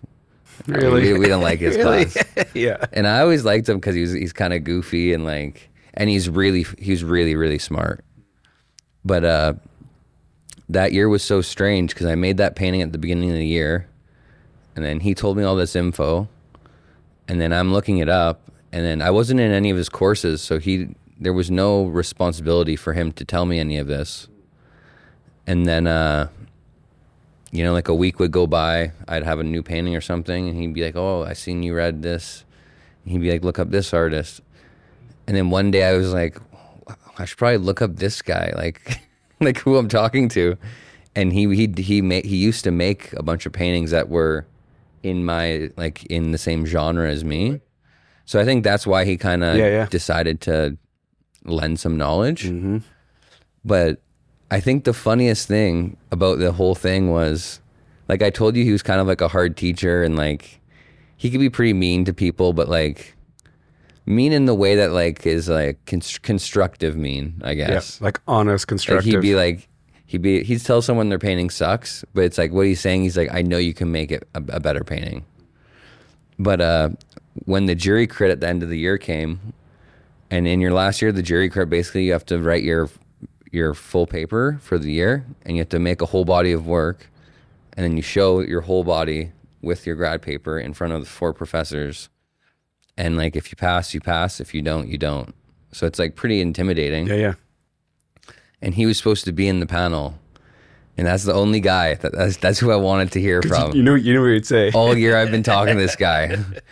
Really? 0.67 1.13
we, 1.13 1.19
we 1.21 1.27
don't 1.29 1.43
like 1.43 1.61
his 1.61 1.77
Really? 1.79 2.07
class. 2.07 2.25
yeah. 2.55 2.85
And 2.93 3.07
I 3.07 3.21
always 3.21 3.45
liked 3.45 3.69
him 3.69 3.79
because 3.79 3.95
he 3.95 4.03
was 4.03 4.13
he's 4.13 4.33
kind 4.33 4.53
of 4.53 4.65
goofy 4.65 5.13
and 5.13 5.25
like, 5.25 5.69
and 5.95 6.09
he's 6.11 6.29
really 6.29 6.67
he's 6.79 7.03
really 7.05 7.35
really 7.37 7.59
smart. 7.59 8.05
But 9.05 9.25
uh, 9.25 9.55
that 10.69 10.93
year 10.93 11.09
was 11.09 11.23
so 11.23 11.41
strange 11.41 11.95
because 11.95 12.07
I 12.07 12.15
made 12.15 12.37
that 12.37 12.55
painting 12.57 12.83
at 12.83 12.93
the 12.93 12.99
beginning 12.99 13.31
of 13.31 13.37
the 13.37 13.47
year, 13.47 13.89
and 14.77 14.85
then 14.85 15.01
he 15.01 15.15
told 15.15 15.37
me 15.37 15.43
all 15.43 15.57
this 15.57 15.75
info, 15.75 16.29
and 17.29 17.41
then 17.41 17.53
I'm 17.53 17.73
looking 17.73 17.99
it 17.99 18.09
up, 18.09 18.43
and 18.73 18.85
then 18.85 19.01
I 19.03 19.11
wasn't 19.11 19.41
in 19.41 19.53
any 19.53 19.71
of 19.71 19.77
his 19.77 19.89
courses, 19.89 20.43
so 20.43 20.59
he 20.59 20.95
there 21.19 21.33
was 21.33 21.51
no 21.51 21.85
responsibility 21.85 22.77
for 22.77 22.93
him 22.95 23.13
to 23.13 23.25
tell 23.25 23.45
me 23.47 23.59
any 23.59 23.77
of 23.79 23.87
this. 23.87 24.29
And 25.47 25.67
then 25.67 25.87
uh, 25.87 26.29
you 27.51 27.65
know, 27.65 27.73
like 27.73 27.89
a 27.89 27.95
week 27.95 28.19
would 28.19 28.31
go 28.31 28.47
by, 28.47 28.93
I'd 29.09 29.25
have 29.25 29.39
a 29.41 29.45
new 29.45 29.63
painting 29.63 29.97
or 29.97 30.01
something, 30.01 30.49
and 30.49 30.57
he'd 30.57 30.75
be 30.75 30.85
like, 30.85 30.97
"Oh, 30.97 31.25
I 31.25 31.33
seen 31.33 31.63
you 31.63 31.75
read 31.75 32.03
this." 32.03 32.45
And 33.05 33.13
he'd 33.13 33.21
be 33.21 33.31
like, 33.31 33.43
"Look 33.45 33.59
up 33.59 33.71
this 33.71 33.93
artist," 33.93 34.41
and 35.27 35.37
then 35.37 35.51
one 35.51 35.71
day 35.71 35.85
I 35.85 35.95
was 35.97 36.13
like, 36.13 36.39
"I 37.19 37.25
should 37.25 37.39
probably 37.39 37.59
look 37.59 37.83
up 37.83 37.97
this 37.97 38.23
guy, 38.23 38.53
like, 38.57 39.01
like 39.41 39.59
who 39.59 39.77
I'm 39.77 39.89
talking 39.89 40.29
to," 40.31 40.57
and 41.17 41.33
he 41.33 41.53
he 41.55 41.73
he 41.83 42.03
made 42.03 42.25
he 42.25 42.37
used 42.37 42.63
to 42.65 42.71
make 42.71 43.13
a 43.15 43.23
bunch 43.23 43.47
of 43.47 43.53
paintings 43.53 43.91
that 43.91 44.09
were 44.09 44.47
in 45.03 45.25
my 45.25 45.71
like 45.77 46.05
in 46.07 46.31
the 46.33 46.39
same 46.39 46.67
genre 46.67 47.09
as 47.11 47.25
me, 47.25 47.61
so 48.27 48.39
I 48.39 48.45
think 48.45 48.63
that's 48.65 48.87
why 48.87 49.05
he 49.05 49.17
kind 49.17 49.43
of 49.43 49.57
Yeah, 49.57 49.67
yeah. 49.69 49.87
decided 49.87 50.41
to 50.43 50.77
lend 51.45 51.81
some 51.81 51.97
knowledge. 51.97 52.45
Mm-hmm. 52.45 52.79
But 53.65 54.01
I 54.51 54.61
think 54.61 54.85
the 54.85 54.93
funniest 54.93 55.47
thing 55.49 55.97
about 56.11 56.39
the 56.39 56.53
whole 56.53 56.75
thing 56.75 57.11
was, 57.11 57.61
like 58.09 58.23
I 58.23 58.31
told 58.31 58.57
you, 58.57 58.65
he 58.65 58.73
was 58.73 58.83
kind 58.83 59.01
of 59.01 59.07
like 59.07 59.21
a 59.21 59.29
hard 59.29 59.57
teacher, 59.57 60.03
and 60.03 60.17
like 60.17 60.61
he 61.17 61.31
could 61.31 61.41
be 61.41 61.51
pretty 61.51 61.73
mean 61.73 62.05
to 62.07 62.13
people, 62.13 62.53
but 62.53 62.69
like 62.69 63.15
mean 64.07 64.33
in 64.33 64.47
the 64.47 64.55
way 64.55 64.75
that 64.75 64.91
like 64.93 65.25
is 65.27 65.49
like 65.49 65.85
const- 65.87 66.23
constructive 66.23 66.97
mean, 66.97 67.41
I 67.45 67.53
Yeah, 67.53 67.69
guess. 67.69 68.01
like 68.01 68.21
honest, 68.27 68.65
Like 68.65 68.69
constructive. 68.69 69.05
he'd 69.13 69.21
be 69.21 69.35
like, 69.37 69.69
he'd 70.07 70.23
be 70.23 70.43
he'd 70.43 70.65
tell 70.65 70.83
someone 70.83 71.09
their 71.11 71.19
painting 71.19 71.51
sucks, 71.51 72.05
but 72.15 72.25
it's 72.25 72.39
like 72.39 72.51
what 72.53 72.67
he's 72.67 72.81
saying. 72.81 73.03
He's 73.03 73.17
like, 73.17 73.33
I 73.33 73.43
know 73.43 73.59
you 73.59 73.75
can 73.75 73.93
make 73.93 74.11
it 74.11 74.27
a, 74.35 74.43
a 74.49 74.61
better 74.61 74.83
painting. 74.83 75.25
But 76.39 76.61
uh, 76.61 76.89
when 77.45 77.67
the 77.67 77.75
jury 77.75 78.07
crit 78.07 78.31
at 78.31 78.41
the 78.41 78.49
end 78.49 78.63
of 78.65 78.69
the 78.71 78.79
year 78.79 78.99
came, 78.99 79.53
and 80.31 80.49
in 80.49 80.61
your 80.61 80.73
last 80.73 81.03
year, 81.03 81.13
the 81.13 81.23
jury 81.23 81.49
crit 81.51 81.69
basically 81.69 82.05
you 82.07 82.13
have 82.13 82.25
to 82.27 82.39
write 82.41 82.65
your 82.65 82.89
your 83.51 83.75
full 83.75 84.07
paper 84.07 84.59
for 84.63 84.79
the 84.79 84.93
year, 84.93 85.25
and 85.45 85.57
you 85.57 85.61
have 85.61 85.69
to 85.71 85.79
make 85.79 86.01
a 86.01 86.07
whole 86.07 86.25
body 86.25 86.53
of 86.53 86.67
work, 86.67 87.11
and 87.77 87.85
then 87.85 87.97
you 87.97 88.03
show 88.03 88.41
your 88.41 88.63
whole 88.63 88.85
body 88.85 89.33
with 89.63 89.87
your 89.87 89.97
grad 89.97 90.23
paper 90.23 90.59
in 90.59 90.73
front 90.73 90.93
of 90.93 91.01
the 91.01 91.07
four 91.07 91.33
professors. 91.33 92.09
And 92.97 93.17
like, 93.17 93.37
if 93.37 93.51
you 93.51 93.57
pass, 93.57 93.95
you 93.95 94.01
pass. 94.01 94.41
If 94.41 94.55
you 94.55 94.63
don't, 94.63 94.89
you 94.89 94.99
don't. 94.99 95.35
So 95.73 95.87
it's 95.87 95.99
like 95.99 96.17
pretty 96.17 96.41
intimidating 96.41 97.07
yeah, 97.07 97.15
yeah. 97.15 97.35
and 98.61 98.75
he 98.75 98.87
was 98.87 98.99
supposed 98.99 99.25
to 99.27 99.33
be 99.33 99.47
in 99.47 99.61
the 99.61 99.67
panel, 99.67 100.19
and 100.97 101.07
that's 101.07 101.25
the 101.25 101.33
only 101.33 101.61
guy 101.61 101.95
that 101.95 102.13
that's, 102.13 102.37
that's 102.39 102.59
who 102.59 102.73
I 102.73 102.77
wanted 102.77 103.13
to 103.13 103.21
hear 103.21 103.41
from. 103.41 103.73
You 103.73 103.83
know, 103.83 103.95
you 103.95 104.13
know 104.13 104.21
what 104.21 104.29
you'd 104.29 104.47
say. 104.47 104.73
All 104.73 104.97
year 104.97 105.17
I've 105.17 105.31
been 105.31 105.45
talking 105.45 105.77
to 105.77 105.81
this 105.81 105.97
guy, 106.09 106.23
and 106.25 106.63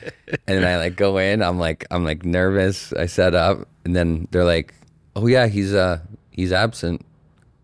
then 0.47 0.65
I 0.65 0.79
like 0.79 0.97
go 0.97 1.19
in. 1.19 1.43
I'm 1.43 1.59
like 1.59 1.87
I'm 1.91 2.05
like 2.05 2.25
nervous. 2.25 2.93
I 2.93 3.07
set 3.07 3.35
up, 3.35 3.69
and 3.85 3.95
then 3.95 4.27
they're 4.33 4.45
like, 4.45 4.75
"Oh 5.15 5.29
yeah, 5.29 5.47
he's 5.47 5.73
uh 5.73 6.01
he's 6.39 6.53
absent." 6.53 7.05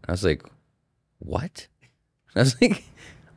I 0.09 0.13
was 0.13 0.25
like, 0.25 0.43
"What?" 1.21 1.69
I 2.35 2.41
was 2.41 2.61
like, 2.61 2.83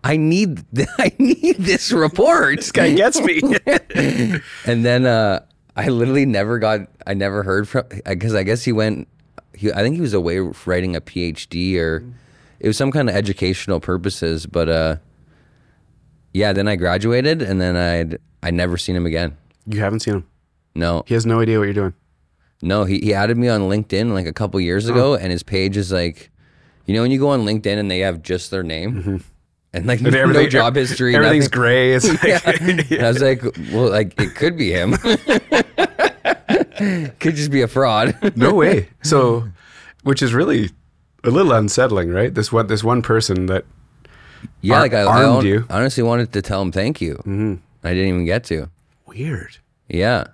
"I 0.04 0.18
need 0.18 0.66
I 0.98 1.14
need 1.20 1.58
this 1.58 1.92
report." 1.92 2.58
this 2.58 2.72
guy 2.72 2.94
gets 2.94 3.22
me. 3.22 3.40
and 4.66 4.84
then 4.84 5.06
uh, 5.06 5.42
I 5.76 5.90
literally 5.90 6.26
never 6.26 6.58
got, 6.58 6.88
I 7.06 7.14
never 7.14 7.44
heard 7.44 7.68
from, 7.70 7.84
because 8.06 8.34
I 8.34 8.42
guess 8.42 8.64
he 8.64 8.72
went, 8.72 9.08
he, 9.54 9.72
I 9.72 9.84
think 9.84 9.94
he 9.96 10.02
was 10.02 10.14
away 10.16 10.40
writing 10.66 10.96
a 10.96 11.02
PhD 11.02 11.78
or 11.78 12.04
it 12.60 12.68
was 12.68 12.76
some 12.78 12.92
kind 12.92 13.08
of 13.10 13.16
educational 13.16 13.80
purposes. 13.80 14.48
But 14.48 14.70
uh, 14.70 14.96
yeah, 16.34 16.52
then 16.52 16.68
I 16.68 16.76
graduated 16.78 17.44
and 17.44 17.62
then 17.62 17.76
I'd, 17.76 18.18
I 18.42 18.50
never 18.50 18.78
seen 18.78 18.96
him 18.96 19.06
again. 19.06 19.38
you 19.68 19.80
haven't 19.80 20.00
seen 20.00 20.16
him. 20.16 20.26
No, 20.74 21.04
He 21.08 21.14
has 21.14 21.26
no 21.26 21.40
idea 21.42 21.60
what 21.60 21.66
you're 21.66 21.74
doing. 21.74 21.94
No, 22.62 22.84
he, 22.86 23.00
he 23.00 23.14
added 23.14 23.38
me 23.38 23.48
on 23.50 23.62
LinkedIn 23.62 24.12
like 24.14 24.26
a 24.28 24.34
couple 24.34 24.60
years 24.60 24.88
ago 24.90 25.16
and 25.16 25.32
his 25.32 25.44
page 25.44 25.78
is 25.78 25.92
like, 25.92 26.32
you 26.86 26.94
know, 26.96 27.02
when 27.02 27.12
you 27.12 27.20
go 27.20 27.30
on 27.30 27.42
LinkedIn 27.46 27.78
and 27.78 27.90
they 27.92 28.00
have 28.00 28.22
just 28.24 28.50
their 28.52 28.64
name 28.64 29.24
and 29.74 29.86
like 29.86 30.02
no 30.02 30.10
everything- 30.18 30.50
job 30.50 30.76
history, 30.76 31.16
Everything's 31.16 31.46
nothing. 31.46 31.60
gray. 31.60 31.94
It's 31.94 32.08
like, 32.24 32.62
And 32.92 33.06
I 33.06 33.08
was 33.10 33.22
like, 33.22 33.44
well, 33.72 33.90
like 33.90 34.20
it 34.20 34.36
could 34.36 34.58
be 34.58 34.72
him. 34.72 34.94
could 37.20 37.36
just 37.36 37.52
be 37.52 37.62
a 37.62 37.68
fraud. 37.68 38.36
no 38.38 38.54
way. 38.54 38.90
So, 39.04 39.48
which 40.04 40.22
is 40.22 40.34
really 40.34 40.72
a 41.24 41.30
little 41.30 41.52
unsettling, 41.52 42.10
right? 42.12 42.34
This 42.34 42.52
one, 42.52 42.68
this 42.68 42.84
one 42.84 43.02
person 43.02 43.48
that 43.48 43.66
Yeah, 44.62 44.76
Ar- 44.76 44.82
like 44.82 44.94
I, 44.94 45.02
I 45.02 45.06
armed 45.06 45.26
hon- 45.36 45.46
you. 45.46 45.66
honestly 45.70 46.04
wanted 46.04 46.32
to 46.34 46.42
tell 46.42 46.62
him 46.62 46.72
thank 46.72 47.02
you. 47.02 47.16
Mm-hmm. 47.16 47.56
I 47.84 47.90
didn't 47.94 48.08
even 48.10 48.26
get 48.26 48.44
to. 48.46 48.70
weird. 49.06 49.58
Yeah, 49.90 50.26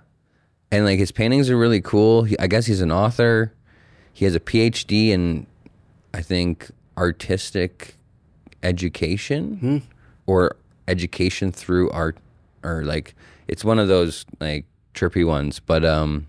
and 0.74 0.84
like 0.84 0.98
his 0.98 1.12
paintings 1.12 1.50
are 1.50 1.56
really 1.56 1.80
cool. 1.80 2.24
He, 2.24 2.38
I 2.38 2.46
guess 2.46 2.66
he's 2.66 2.80
an 2.80 2.90
author. 2.92 3.52
He 4.12 4.24
has 4.24 4.34
a 4.34 4.40
PhD 4.40 5.08
in, 5.08 5.46
I 6.12 6.22
think, 6.22 6.70
artistic 6.96 7.96
education 8.62 9.56
Hmm. 9.58 9.78
or 10.26 10.56
education 10.88 11.52
through 11.52 11.90
art, 11.90 12.16
or 12.62 12.84
like 12.84 13.14
it's 13.48 13.64
one 13.64 13.78
of 13.78 13.88
those 13.88 14.24
like 14.40 14.64
trippy 14.94 15.26
ones. 15.26 15.60
But 15.60 15.84
um, 15.84 16.26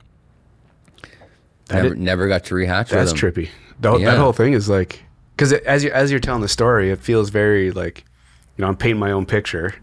That 1.67 1.83
never 1.83 1.95
i- 1.95 1.97
never 1.97 2.27
got 2.27 2.43
to 2.45 2.55
rehatch 2.55 2.89
That's 2.89 3.13
trippy. 3.13 3.49
The, 3.79 3.97
Yeah. 3.97 4.11
That 4.11 4.17
whole 4.19 4.33
thing 4.33 4.53
is 4.53 4.69
like, 4.69 5.03
because 5.35 5.51
as 5.53 5.83
you 5.83 5.91
as 5.91 6.11
you're 6.11 6.19
telling 6.19 6.41
the 6.41 6.47
story, 6.47 6.91
it 6.91 6.99
feels 6.99 7.29
very 7.29 7.71
like, 7.71 8.05
you 8.57 8.61
know, 8.63 8.67
I'm 8.67 8.77
painting 8.77 8.99
my 8.99 9.11
own 9.11 9.25
picture. 9.25 9.73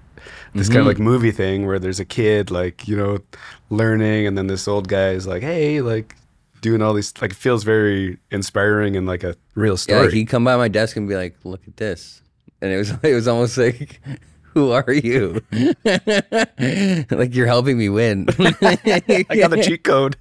This 0.55 0.67
Mm-hmm. 0.69 0.73
kind 0.75 0.81
of 0.81 0.87
like 0.87 0.99
movie 0.99 1.31
thing 1.31 1.67
where 1.67 1.79
there's 1.79 1.99
a 2.01 2.05
kid 2.05 2.51
like 2.51 2.87
you 2.87 2.97
know 2.97 3.19
learning, 3.71 4.27
and 4.27 4.37
then 4.37 4.47
this 4.49 4.69
old 4.69 4.87
guy 4.89 5.11
is 5.11 5.27
like, 5.27 5.43
hey, 5.43 5.81
like 5.81 6.15
doing 6.61 6.83
all 6.83 6.93
these 6.95 7.13
like 7.21 7.31
it 7.33 7.37
feels 7.37 7.65
very 7.65 8.19
inspiring 8.31 8.95
and 8.97 9.07
like 9.07 9.25
a 9.25 9.35
real 9.55 9.77
story. 9.77 10.05
Yeah, 10.05 10.11
he'd 10.11 10.27
come 10.27 10.45
by 10.45 10.57
my 10.57 10.69
desk 10.69 10.97
and 10.97 11.09
be 11.09 11.17
like, 11.17 11.37
"Look 11.45 11.63
at 11.67 11.77
this," 11.79 12.21
and 12.61 12.71
it 12.71 12.77
was 12.77 12.91
it 13.03 13.15
was 13.15 13.27
almost 13.29 13.57
like, 13.57 14.01
"Who 14.55 14.71
are 14.73 14.93
you?" 14.93 15.41
like 17.11 17.35
you're 17.35 17.47
helping 17.47 17.79
me 17.79 17.89
win. 17.89 18.27
I 18.39 19.25
got 19.35 19.51
the 19.51 19.63
cheat 19.65 19.85
code. 19.85 20.17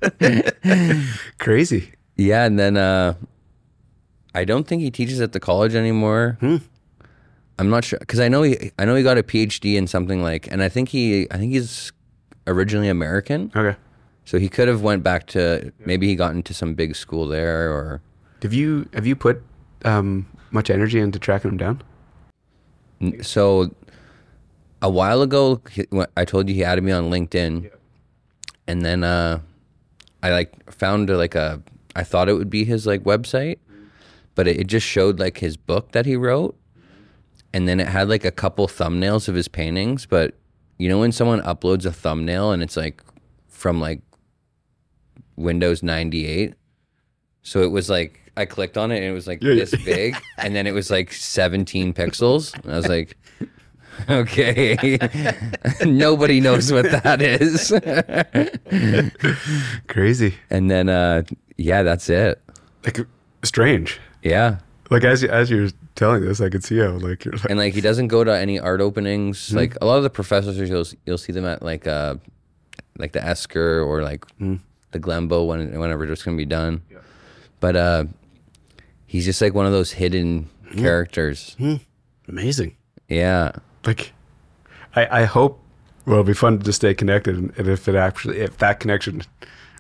Crazy. 1.40 1.92
yeah, 2.16 2.46
and 2.46 2.58
then 2.58 2.78
uh, 2.78 3.16
I 4.34 4.46
don't 4.46 4.68
think 4.68 4.82
he 4.82 4.92
teaches 4.92 5.20
at 5.22 5.34
the 5.34 5.40
college 5.40 5.76
anymore. 5.76 6.38
I'm 7.62 7.70
not 7.70 7.86
sure 7.86 8.00
because 8.00 8.20
I 8.20 8.28
know 8.28 8.42
he 8.42 8.72
I 8.80 8.86
know 8.86 8.96
he 8.96 9.04
got 9.04 9.20
a 9.20 9.24
PhD 9.24 9.76
in 9.76 9.86
something 9.86 10.24
like, 10.24 10.52
and 10.52 10.64
I 10.64 10.70
think 10.70 10.90
he 10.90 11.28
I 11.30 11.38
think 11.38 11.52
he's 11.54 11.92
originally 12.48 12.90
American, 12.90 13.52
Okay. 13.56 13.78
so 14.26 14.40
he 14.40 14.50
could 14.50 14.68
have 14.68 14.82
went 14.82 15.04
back 15.04 15.28
to 15.28 15.72
maybe 15.86 16.08
he 16.08 16.16
got 16.16 16.34
into 16.34 16.54
some 16.56 16.74
big 16.74 16.96
school 16.96 17.28
there 17.28 17.72
or. 17.72 18.02
Have 18.42 18.54
you 18.54 18.90
have 18.96 19.06
you 19.06 19.16
put 19.16 19.44
um, 19.86 20.26
much 20.50 20.72
energy 20.72 21.00
into 21.00 21.20
tracking 21.20 21.52
him 21.52 21.58
down? 21.58 21.82
N- 23.00 23.22
So 23.24 23.70
a 24.82 24.90
while 24.90 25.22
ago, 25.22 25.62
he, 25.70 25.86
when 25.92 26.08
I 26.18 26.26
told 26.26 26.50
you 26.50 26.56
he 26.56 26.64
added 26.64 26.84
me 26.84 26.92
on 26.92 27.12
LinkedIn, 27.12 27.70
and 28.68 28.82
then 28.82 29.04
uh, 29.04 29.40
I 30.24 30.32
like 30.32 30.72
found 30.74 31.12
uh, 31.12 31.18
like 31.18 31.36
a. 31.36 31.62
I 31.96 32.04
thought 32.04 32.28
it 32.28 32.34
would 32.34 32.50
be 32.50 32.64
his 32.66 32.88
like 32.88 33.04
website, 33.04 33.60
but 34.34 34.48
it, 34.48 34.62
it 34.62 34.68
just 34.68 34.88
showed 34.88 35.20
like 35.20 35.38
his 35.38 35.58
book 35.58 35.92
that 35.92 36.08
he 36.08 36.16
wrote, 36.16 36.56
and 37.54 37.68
then 37.68 37.80
it 37.80 37.88
had 37.88 38.10
like 38.10 38.26
a 38.26 38.32
couple 38.32 38.68
thumbnails 38.68 39.28
of 39.28 39.36
his 39.36 39.48
paintings. 39.48 40.06
But 40.06 40.36
you 40.78 40.90
know 40.90 41.00
when 41.00 41.12
someone 41.12 41.42
uploads 41.42 41.86
a 41.86 41.92
thumbnail 41.92 42.52
and 42.52 42.62
it's 42.64 42.78
like 42.78 43.04
from 43.48 43.80
like 43.80 44.02
Windows 45.36 45.84
ninety 45.84 46.26
eight, 46.28 46.54
so 47.44 47.62
it 47.62 47.72
was 47.72 47.90
like. 47.90 48.18
I 48.38 48.46
clicked 48.46 48.78
on 48.78 48.92
it 48.92 48.96
and 48.96 49.06
it 49.06 49.12
was 49.12 49.28
like 49.28 49.44
Yeah, 49.44 49.52
yeah. 49.52 49.66
this 49.66 49.84
big, 49.84 50.16
and 50.38 50.56
then 50.56 50.66
it 50.66 50.72
was 50.72 50.90
like 50.90 51.12
17 51.12 51.94
pixels. 51.94 52.56
And 52.64 52.72
I 52.74 52.78
was 52.78 52.88
like, 52.88 53.18
Okay. 54.10 54.98
Nobody 55.86 56.40
knows 56.40 56.72
what 56.72 56.86
that 56.90 57.22
is. 57.22 57.74
Crazy. 59.88 60.36
and 60.50 60.72
then 60.72 60.88
uh 60.88 61.24
yeah, 61.58 61.84
that's 61.84 62.10
it. 62.10 62.42
Like 62.86 63.00
strange. 63.44 64.00
Yeah. 64.24 64.60
Like 64.92 65.06
as 65.06 65.24
you, 65.24 65.30
as 65.30 65.50
you're 65.50 65.70
telling 65.96 66.26
this, 66.26 66.42
I 66.42 66.50
could 66.50 66.66
see 66.66 66.78
how 66.78 66.90
like 66.90 67.24
you're 67.24 67.34
like 67.34 67.50
And 67.50 67.58
like 67.58 67.74
he 67.74 67.80
doesn't 67.80 68.10
go 68.10 68.26
to 68.26 68.38
any 68.38 68.60
art 68.60 68.82
openings. 68.82 69.54
Like 69.54 69.78
a 69.82 69.86
lot 69.86 69.96
of 69.96 70.04
the 70.04 70.10
professors 70.10 70.70
you'll 70.70 70.86
you'll 71.06 71.18
see 71.18 71.32
them 71.32 71.46
at 71.46 71.64
like 71.64 71.88
uh 71.88 72.16
like 72.98 73.14
the 73.14 73.24
Esker 73.26 73.82
or 73.82 74.04
like 74.04 74.26
the 74.38 75.00
Glenbow 75.00 75.48
when 75.48 75.80
whenever 75.80 76.04
it's 76.12 76.24
gonna 76.24 76.36
be 76.36 76.46
done. 76.46 76.82
Yeah. 76.92 76.98
But 77.62 77.76
uh 77.78 78.04
he's 79.08 79.24
just 79.24 79.42
like 79.42 79.54
one 79.54 79.66
of 79.66 79.72
those 79.72 79.94
hidden 79.94 80.50
characters. 80.76 81.56
amazing. 82.28 82.76
Yeah. 83.08 83.54
Like 83.86 84.12
I 84.94 85.22
I 85.22 85.24
hope 85.24 85.64
well 86.06 86.16
it'll 86.16 86.26
be 86.26 86.34
fun 86.34 86.60
to 86.60 86.74
stay 86.74 86.94
connected 86.94 87.38
and, 87.38 87.54
and 87.58 87.70
if 87.70 87.88
it 87.88 87.96
actually 87.96 88.40
if 88.42 88.58
that 88.58 88.82
connection 88.82 89.22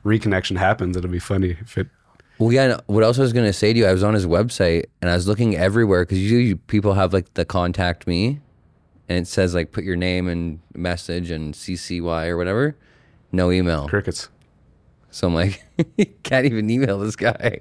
reconnection 0.05 0.55
happens, 0.57 0.95
it'll 0.95 1.11
be 1.11 1.19
funny 1.19 1.57
if 1.59 1.77
it 1.77 1.87
Well, 2.41 2.51
yeah. 2.51 2.63
and 2.63 2.81
What 2.87 3.03
else 3.03 3.19
I 3.19 3.21
was 3.21 3.33
gonna 3.33 3.53
say 3.53 3.71
to 3.71 3.77
you? 3.77 3.85
I 3.85 3.93
was 3.93 4.03
on 4.03 4.15
his 4.15 4.25
website 4.25 4.85
and 4.99 5.11
I 5.11 5.15
was 5.15 5.27
looking 5.27 5.55
everywhere 5.55 6.03
because 6.03 6.17
usually 6.17 6.55
people 6.55 6.95
have 6.95 7.13
like 7.13 7.31
the 7.35 7.45
contact 7.45 8.07
me, 8.07 8.39
and 9.07 9.19
it 9.19 9.27
says 9.27 9.53
like 9.53 9.71
put 9.71 9.83
your 9.83 9.95
name 9.95 10.27
and 10.27 10.59
message 10.73 11.29
and 11.29 11.53
CCY 11.53 12.27
or 12.27 12.37
whatever. 12.37 12.75
No 13.31 13.51
email. 13.51 13.87
crickets. 13.87 14.27
So 15.11 15.27
I'm 15.27 15.35
like, 15.35 15.63
can't 16.23 16.45
even 16.47 16.67
email 16.69 16.97
this 16.97 17.15
guy. 17.15 17.59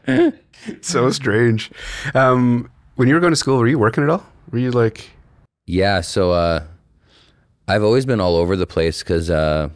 so 0.80 1.10
strange. 1.10 1.72
Um, 2.14 2.70
when 2.96 3.08
you 3.08 3.14
were 3.14 3.20
going 3.20 3.32
to 3.32 3.36
school, 3.36 3.58
were 3.58 3.66
you 3.66 3.78
working 3.78 4.04
at 4.04 4.10
all? 4.10 4.24
Were 4.50 4.58
you 4.58 4.70
like, 4.70 5.10
Yeah, 5.66 6.02
so 6.02 6.30
uh, 6.32 6.64
I've 7.66 7.82
always 7.82 8.06
been 8.06 8.20
all 8.20 8.36
over 8.36 8.54
the 8.54 8.66
place 8.66 9.02
because 9.02 9.28
uh, 9.30 9.70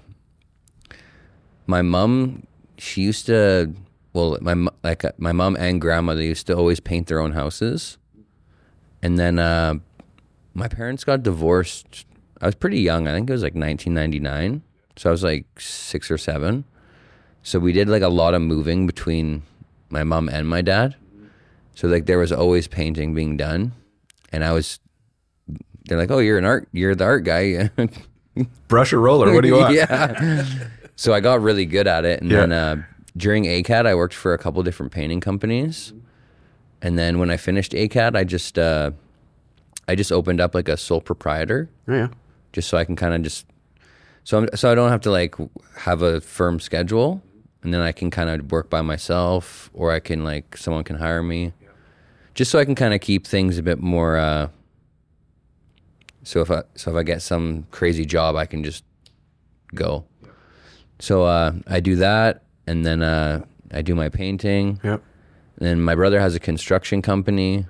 my 1.66 1.82
mom, 1.82 2.46
she 2.78 3.02
used 3.02 3.26
to, 3.26 3.72
well, 4.12 4.38
my 4.40 4.68
like 4.82 5.04
uh, 5.04 5.12
my 5.18 5.32
mom 5.32 5.56
and 5.56 5.80
grandma, 5.80 6.14
they 6.14 6.26
used 6.26 6.46
to 6.48 6.56
always 6.56 6.80
paint 6.80 7.06
their 7.06 7.20
own 7.20 7.32
houses, 7.32 7.98
and 9.02 9.18
then 9.18 9.38
uh, 9.38 9.74
my 10.54 10.68
parents 10.68 11.04
got 11.04 11.22
divorced. 11.22 12.06
I 12.40 12.46
was 12.46 12.54
pretty 12.54 12.80
young. 12.80 13.08
I 13.08 13.14
think 13.14 13.28
it 13.30 13.32
was 13.32 13.42
like 13.42 13.54
1999, 13.54 14.62
so 14.96 15.10
I 15.10 15.12
was 15.12 15.22
like 15.22 15.46
six 15.60 16.10
or 16.10 16.18
seven. 16.18 16.64
So 17.42 17.58
we 17.58 17.72
did 17.72 17.88
like 17.88 18.02
a 18.02 18.08
lot 18.08 18.34
of 18.34 18.42
moving 18.42 18.86
between 18.86 19.42
my 19.88 20.02
mom 20.02 20.28
and 20.28 20.48
my 20.48 20.62
dad. 20.62 20.96
So 21.74 21.88
like 21.88 22.06
there 22.06 22.18
was 22.18 22.32
always 22.32 22.68
painting 22.68 23.14
being 23.14 23.36
done, 23.36 23.72
and 24.32 24.42
I 24.42 24.52
was 24.52 24.80
they're 25.84 25.98
like, 25.98 26.10
"Oh, 26.10 26.18
you're 26.18 26.38
an 26.38 26.44
art, 26.44 26.68
you're 26.72 26.94
the 26.94 27.04
art 27.04 27.24
guy." 27.24 27.70
brush 28.68 28.92
or 28.92 29.00
roller? 29.00 29.32
What 29.32 29.42
do 29.42 29.48
you 29.48 29.56
want? 29.56 29.74
yeah. 29.74 30.54
So 30.96 31.12
I 31.12 31.20
got 31.20 31.40
really 31.42 31.66
good 31.66 31.86
at 31.86 32.04
it, 32.04 32.20
and 32.22 32.30
Yeah. 32.30 32.40
then 32.40 32.52
uh, 32.52 32.76
during 33.16 33.44
ACAD, 33.44 33.86
I 33.86 33.94
worked 33.94 34.14
for 34.14 34.32
a 34.34 34.38
couple 34.38 34.62
different 34.62 34.92
painting 34.92 35.20
companies, 35.20 35.92
and 36.82 36.98
then 36.98 37.18
when 37.18 37.30
I 37.30 37.36
finished 37.36 37.72
ACAD, 37.72 38.16
I 38.16 38.24
just 38.24 38.58
uh, 38.58 38.90
I 39.88 39.94
just 39.94 40.10
opened 40.10 40.40
up 40.40 40.54
like 40.54 40.68
a 40.68 40.76
sole 40.76 41.00
proprietor, 41.00 41.68
Oh, 41.88 41.94
yeah. 41.94 42.08
just 42.52 42.68
so 42.68 42.76
I 42.78 42.84
can 42.84 42.96
kind 42.96 43.14
of 43.14 43.22
just 43.22 43.46
so 44.24 44.38
I'm, 44.38 44.48
so 44.56 44.70
I 44.72 44.74
don't 44.74 44.90
have 44.90 45.02
to 45.02 45.10
like 45.10 45.34
have 45.76 46.02
a 46.02 46.20
firm 46.20 46.58
schedule, 46.60 47.22
and 47.62 47.72
then 47.74 47.80
I 47.82 47.92
can 47.92 48.10
kind 48.10 48.28
of 48.30 48.50
work 48.50 48.70
by 48.70 48.80
myself, 48.82 49.70
or 49.74 49.92
I 49.92 50.00
can 50.00 50.24
like 50.24 50.56
someone 50.56 50.82
can 50.84 50.96
hire 50.96 51.22
me, 51.22 51.52
just 52.34 52.50
so 52.50 52.58
I 52.58 52.64
can 52.64 52.74
kind 52.74 52.94
of 52.94 53.00
keep 53.00 53.26
things 53.26 53.58
a 53.58 53.62
bit 53.62 53.80
more. 53.80 54.16
Uh, 54.16 54.48
so 56.22 56.40
if 56.40 56.50
I 56.50 56.62
so 56.74 56.90
if 56.90 56.96
I 56.96 57.02
get 57.02 57.20
some 57.22 57.66
crazy 57.70 58.04
job, 58.06 58.34
I 58.34 58.46
can 58.46 58.64
just 58.64 58.82
go. 59.74 60.04
So 60.98 61.24
uh, 61.24 61.52
I 61.66 61.80
do 61.80 61.96
that, 61.96 62.44
and 62.66 62.84
then 62.84 63.02
uh, 63.02 63.44
I 63.72 63.82
do 63.82 63.94
my 63.94 64.08
painting. 64.08 64.80
Yep. 64.82 65.02
And 65.58 65.66
then 65.66 65.80
my 65.80 65.94
brother 65.94 66.20
has 66.20 66.34
a 66.34 66.40
construction 66.40 67.02
company. 67.02 67.66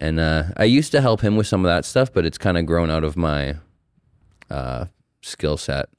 And 0.00 0.18
uh, 0.18 0.44
I 0.56 0.64
used 0.64 0.92
to 0.92 1.00
help 1.00 1.20
him 1.20 1.36
with 1.36 1.46
some 1.46 1.64
of 1.64 1.68
that 1.68 1.84
stuff, 1.84 2.12
but 2.12 2.24
it's 2.24 2.38
kind 2.38 2.56
of 2.56 2.64
grown 2.64 2.90
out 2.90 3.04
of 3.04 3.16
my 3.16 3.56
uh, 4.48 4.86
skill 5.20 5.56
set. 5.58 5.90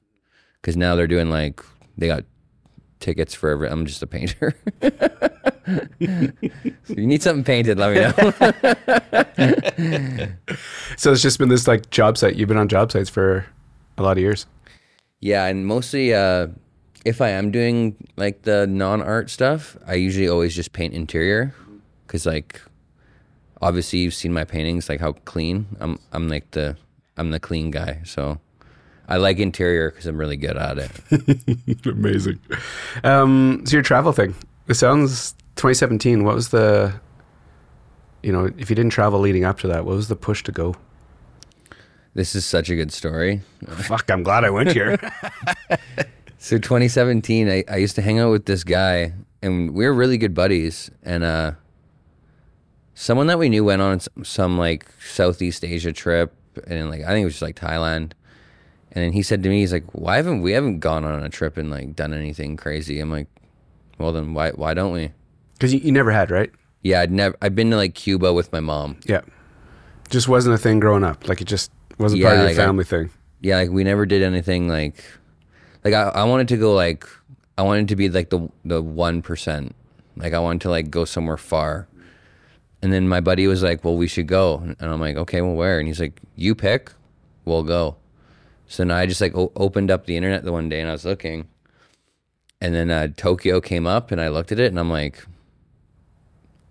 Because 0.60 0.76
now 0.76 0.96
they're 0.96 1.06
doing 1.06 1.30
like, 1.30 1.60
they 1.96 2.08
got 2.08 2.24
tickets 2.98 3.34
for 3.34 3.50
every, 3.50 3.68
I'm 3.68 3.86
just 3.86 4.02
a 4.02 4.06
painter. 4.06 4.54
So 5.64 6.94
you 6.96 7.06
need 7.06 7.22
something 7.22 7.44
painted, 7.44 7.78
let 7.78 7.94
me 7.94 8.00
know. 8.00 8.12
So 10.96 11.12
it's 11.12 11.22
just 11.22 11.38
been 11.38 11.48
this 11.48 11.68
like 11.68 11.88
job 11.90 12.18
site. 12.18 12.34
You've 12.34 12.48
been 12.48 12.58
on 12.58 12.66
job 12.68 12.90
sites 12.90 13.08
for 13.08 13.46
a 13.96 14.02
lot 14.02 14.12
of 14.12 14.18
years. 14.18 14.46
Yeah, 15.22 15.46
and 15.46 15.66
mostly 15.66 16.12
uh, 16.12 16.48
if 17.04 17.20
I 17.20 17.30
am 17.30 17.52
doing 17.52 17.96
like 18.16 18.42
the 18.42 18.66
non 18.66 19.00
art 19.00 19.30
stuff, 19.30 19.76
I 19.86 19.94
usually 19.94 20.28
always 20.28 20.54
just 20.54 20.72
paint 20.72 20.94
interior. 20.94 21.54
Because 22.06 22.26
like, 22.26 22.60
obviously 23.62 24.00
you've 24.00 24.14
seen 24.14 24.32
my 24.32 24.44
paintings, 24.44 24.88
like 24.88 25.00
how 25.00 25.12
clean. 25.12 25.66
I'm, 25.80 26.00
I'm 26.12 26.28
like 26.28 26.50
the, 26.50 26.76
I'm 27.16 27.30
the 27.30 27.38
clean 27.38 27.70
guy. 27.70 28.00
So 28.04 28.40
I 29.08 29.16
like 29.16 29.38
interior 29.38 29.90
because 29.90 30.06
I'm 30.06 30.18
really 30.18 30.36
good 30.36 30.56
at 30.56 30.78
it. 30.78 31.86
Amazing. 31.86 32.40
Um, 33.04 33.62
so 33.64 33.76
your 33.76 33.82
travel 33.82 34.12
thing. 34.12 34.34
It 34.66 34.74
sounds 34.74 35.32
2017. 35.54 36.24
What 36.24 36.34
was 36.34 36.48
the, 36.48 36.92
you 38.24 38.32
know, 38.32 38.50
if 38.58 38.70
you 38.70 38.76
didn't 38.76 38.90
travel 38.90 39.20
leading 39.20 39.44
up 39.44 39.60
to 39.60 39.68
that, 39.68 39.84
what 39.84 39.94
was 39.94 40.08
the 40.08 40.16
push 40.16 40.42
to 40.44 40.52
go? 40.52 40.74
This 42.14 42.34
is 42.34 42.44
such 42.44 42.68
a 42.68 42.76
good 42.76 42.92
story. 42.92 43.40
Fuck, 43.66 44.10
I'm 44.10 44.22
glad 44.22 44.44
I 44.44 44.50
went 44.50 44.72
here. 44.72 44.98
So 46.42 46.58
2017, 46.58 47.48
I, 47.48 47.62
I 47.68 47.76
used 47.76 47.94
to 47.94 48.02
hang 48.02 48.18
out 48.18 48.32
with 48.32 48.46
this 48.46 48.64
guy, 48.64 49.12
and 49.42 49.72
we 49.74 49.86
were 49.86 49.94
really 49.94 50.18
good 50.18 50.34
buddies. 50.34 50.90
And 51.04 51.22
uh, 51.22 51.52
someone 52.94 53.28
that 53.28 53.38
we 53.38 53.48
knew 53.48 53.62
went 53.62 53.80
on 53.80 54.00
some, 54.00 54.24
some 54.24 54.58
like 54.58 54.84
Southeast 55.00 55.64
Asia 55.64 55.92
trip, 55.92 56.34
and 56.66 56.90
like 56.90 57.02
I 57.02 57.10
think 57.10 57.22
it 57.22 57.26
was 57.26 57.34
just 57.34 57.42
like 57.42 57.54
Thailand. 57.54 58.14
And 58.90 59.04
then 59.04 59.12
he 59.12 59.22
said 59.22 59.44
to 59.44 59.48
me, 59.48 59.60
he's 59.60 59.72
like, 59.72 59.84
"Why 59.92 60.16
haven't 60.16 60.42
we 60.42 60.50
haven't 60.50 60.80
gone 60.80 61.04
on 61.04 61.22
a 61.22 61.28
trip 61.28 61.56
and 61.56 61.70
like 61.70 61.94
done 61.94 62.12
anything 62.12 62.56
crazy?" 62.56 62.98
I'm 62.98 63.12
like, 63.12 63.28
"Well, 63.98 64.12
then 64.12 64.34
why 64.34 64.50
why 64.50 64.74
don't 64.74 64.90
we?" 64.90 65.12
Because 65.52 65.72
you, 65.72 65.78
you 65.78 65.92
never 65.92 66.10
had, 66.10 66.32
right? 66.32 66.50
Yeah, 66.82 67.02
I'd 67.02 67.12
never 67.12 67.36
I've 67.40 67.54
been 67.54 67.70
to 67.70 67.76
like 67.76 67.94
Cuba 67.94 68.32
with 68.32 68.50
my 68.52 68.58
mom. 68.58 68.98
Yeah. 69.06 69.20
Just 70.10 70.26
wasn't 70.26 70.56
a 70.56 70.58
thing 70.58 70.80
growing 70.80 71.04
up. 71.04 71.28
Like 71.28 71.40
it 71.40 71.44
just 71.44 71.70
wasn't 72.02 72.22
part 72.22 72.34
of 72.34 72.38
your 72.40 72.48
like 72.48 72.58
I- 72.58 72.66
family 72.66 72.84
thing. 72.84 73.10
yeah, 73.40 73.56
like 73.56 73.70
we 73.70 73.84
never 73.84 74.06
did 74.06 74.22
anything 74.22 74.68
like, 74.68 75.04
like 75.84 75.94
I, 75.94 76.02
I 76.08 76.24
wanted 76.24 76.48
to 76.48 76.56
go 76.56 76.74
like, 76.74 77.06
I 77.58 77.62
wanted 77.62 77.88
to 77.88 77.96
be 77.96 78.08
like 78.08 78.30
the 78.30 78.48
the 78.64 78.82
one 78.82 79.22
percent. 79.22 79.74
Like 80.16 80.32
I 80.34 80.38
wanted 80.38 80.60
to 80.62 80.70
like 80.70 80.90
go 80.90 81.04
somewhere 81.04 81.36
far. 81.38 81.88
And 82.82 82.92
then 82.92 83.08
my 83.08 83.20
buddy 83.20 83.46
was 83.46 83.62
like, 83.62 83.84
"Well, 83.84 83.96
we 83.96 84.08
should 84.08 84.26
go," 84.26 84.58
and 84.58 84.76
I'm 84.80 85.00
like, 85.00 85.16
"Okay, 85.16 85.40
well, 85.40 85.54
where?" 85.54 85.78
And 85.78 85.86
he's 85.86 86.00
like, 86.00 86.20
"You 86.34 86.54
pick, 86.56 86.90
we'll 87.44 87.62
go." 87.62 87.94
So 88.66 88.82
now 88.84 88.96
I 88.96 89.06
just 89.06 89.20
like 89.20 89.36
o- 89.36 89.52
opened 89.54 89.88
up 89.90 90.06
the 90.06 90.16
internet 90.16 90.44
the 90.44 90.50
one 90.52 90.68
day 90.68 90.80
and 90.80 90.88
I 90.88 90.92
was 90.92 91.04
looking, 91.04 91.46
and 92.60 92.74
then 92.74 92.90
uh, 92.90 93.08
Tokyo 93.16 93.60
came 93.60 93.86
up 93.86 94.10
and 94.10 94.20
I 94.20 94.28
looked 94.28 94.50
at 94.50 94.58
it 94.58 94.66
and 94.66 94.80
I'm 94.80 94.90
like, 94.90 95.24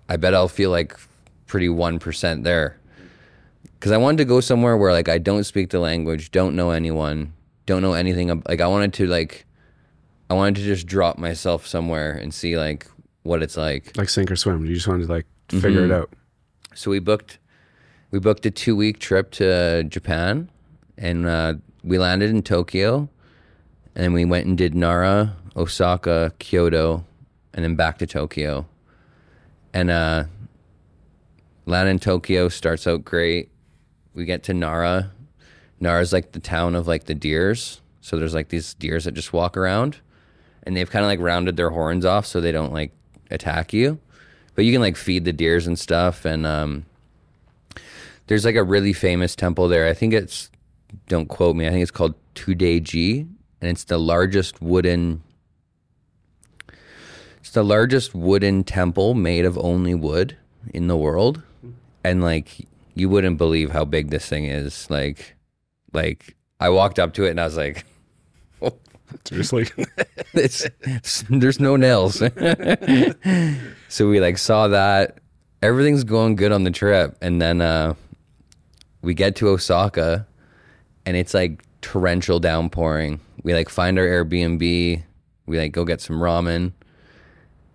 I 0.09 0.17
bet 0.17 0.33
I'll 0.33 0.49
feel 0.49 0.69
like 0.69 0.97
pretty 1.47 1.69
one 1.69 1.97
percent 1.99 2.43
there 2.43 2.77
because 3.81 3.91
I 3.91 3.97
wanted 3.97 4.19
to 4.19 4.25
go 4.25 4.41
somewhere 4.41 4.77
where 4.77 4.93
like 4.93 5.09
I 5.09 5.17
don't 5.17 5.43
speak 5.43 5.71
the 5.71 5.79
language, 5.79 6.29
don't 6.29 6.55
know 6.55 6.69
anyone, 6.69 7.33
don't 7.65 7.81
know 7.81 7.93
anything. 7.93 8.43
Like 8.47 8.61
I 8.61 8.67
wanted 8.67 8.93
to 8.93 9.07
like, 9.07 9.47
I 10.29 10.35
wanted 10.35 10.57
to 10.57 10.61
just 10.61 10.85
drop 10.85 11.17
myself 11.17 11.65
somewhere 11.65 12.11
and 12.11 12.31
see 12.31 12.59
like 12.59 12.85
what 13.23 13.41
it's 13.41 13.57
like. 13.57 13.97
Like 13.97 14.09
sink 14.09 14.29
or 14.29 14.35
swim. 14.35 14.63
You 14.67 14.75
just 14.75 14.87
wanted 14.87 15.07
to 15.07 15.11
like 15.11 15.25
figure 15.49 15.83
it 15.83 15.91
out. 15.91 16.13
So 16.75 16.91
we 16.91 16.99
booked, 16.99 17.39
we 18.11 18.19
booked 18.19 18.45
a 18.45 18.51
two 18.51 18.75
week 18.75 18.99
trip 18.99 19.31
to 19.31 19.83
Japan, 19.85 20.51
and 20.95 21.25
uh, 21.25 21.55
we 21.83 21.97
landed 21.97 22.29
in 22.29 22.43
Tokyo, 22.43 23.09
and 23.95 24.03
then 24.03 24.13
we 24.13 24.25
went 24.25 24.45
and 24.45 24.55
did 24.55 24.75
Nara, 24.75 25.35
Osaka, 25.55 26.33
Kyoto, 26.37 27.03
and 27.51 27.65
then 27.65 27.75
back 27.75 27.97
to 27.97 28.05
Tokyo. 28.05 28.67
And 29.73 29.89
uh, 29.89 30.25
land 31.65 31.89
in 31.89 31.97
Tokyo 31.97 32.47
starts 32.47 32.85
out 32.85 33.03
great. 33.03 33.49
We 34.13 34.25
get 34.25 34.43
to 34.43 34.53
Nara. 34.53 35.11
Nara's 35.79 36.13
like 36.13 36.33
the 36.33 36.39
town 36.39 36.75
of 36.75 36.87
like 36.87 37.05
the 37.05 37.15
deers. 37.15 37.81
So 38.01 38.17
there's 38.17 38.33
like 38.33 38.49
these 38.49 38.73
deers 38.73 39.05
that 39.05 39.13
just 39.13 39.31
walk 39.31 39.55
around, 39.55 39.99
and 40.63 40.75
they've 40.75 40.89
kind 40.89 41.05
of 41.05 41.09
like 41.09 41.19
rounded 41.19 41.55
their 41.55 41.69
horns 41.69 42.05
off 42.05 42.25
so 42.25 42.41
they 42.41 42.51
don't 42.51 42.73
like 42.73 42.91
attack 43.29 43.73
you 43.73 43.99
but 44.55 44.65
you 44.65 44.71
can 44.71 44.81
like 44.81 44.97
feed 44.97 45.25
the 45.25 45.33
deers 45.33 45.67
and 45.67 45.77
stuff 45.77 46.25
and 46.25 46.45
um 46.45 46.85
there's 48.27 48.45
like 48.45 48.55
a 48.55 48.63
really 48.63 48.93
famous 48.93 49.35
temple 49.35 49.67
there 49.67 49.87
i 49.87 49.93
think 49.93 50.13
it's 50.13 50.49
don't 51.07 51.27
quote 51.27 51.55
me 51.55 51.67
i 51.67 51.69
think 51.69 51.81
it's 51.81 51.91
called 51.91 52.15
Todaiji 52.35 53.21
and 53.61 53.69
it's 53.69 53.85
the 53.85 53.97
largest 53.97 54.61
wooden 54.61 55.21
it's 57.39 57.51
the 57.51 57.63
largest 57.63 58.13
wooden 58.13 58.63
temple 58.63 59.13
made 59.13 59.45
of 59.45 59.57
only 59.57 59.95
wood 59.95 60.37
in 60.73 60.87
the 60.87 60.97
world 60.97 61.41
and 62.03 62.21
like 62.21 62.67
you 62.95 63.09
wouldn't 63.09 63.37
believe 63.37 63.71
how 63.71 63.85
big 63.85 64.09
this 64.09 64.25
thing 64.27 64.45
is 64.45 64.89
like 64.89 65.35
like 65.93 66.35
i 66.59 66.69
walked 66.69 66.99
up 66.99 67.13
to 67.13 67.23
it 67.25 67.29
and 67.31 67.39
i 67.39 67.45
was 67.45 67.57
like 67.57 67.85
Seriously. 69.25 69.67
it's, 70.33 70.63
it's- 70.83 71.25
there's 71.29 71.59
no 71.59 71.75
nails. 71.75 72.15
so 73.89 74.09
we 74.09 74.21
like 74.21 74.37
saw 74.37 74.69
that 74.69 75.17
everything's 75.61 76.05
going 76.05 76.37
good 76.37 76.53
on 76.53 76.63
the 76.63 76.71
trip, 76.71 77.17
and 77.21 77.41
then 77.41 77.59
uh, 77.59 77.93
we 79.01 79.13
get 79.13 79.35
to 79.37 79.49
Osaka, 79.49 80.25
and 81.05 81.17
it's 81.17 81.33
like 81.33 81.61
torrential 81.81 82.39
downpouring. 82.39 83.19
We 83.43 83.53
like 83.53 83.67
find 83.67 83.99
our 83.99 84.05
Airbnb. 84.05 85.03
We 85.45 85.57
like 85.59 85.73
go 85.73 85.83
get 85.83 85.99
some 85.99 86.15
ramen, 86.21 86.71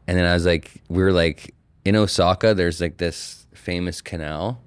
and 0.07 0.17
then 0.17 0.25
I 0.25 0.33
was 0.33 0.47
like, 0.47 0.73
we 0.89 1.03
were 1.03 1.13
like 1.13 1.55
in 1.85 1.97
Osaka. 1.97 2.55
There's 2.55 2.81
like 2.81 2.97
this 2.97 3.47
famous 3.53 4.01
canal, 4.01 4.63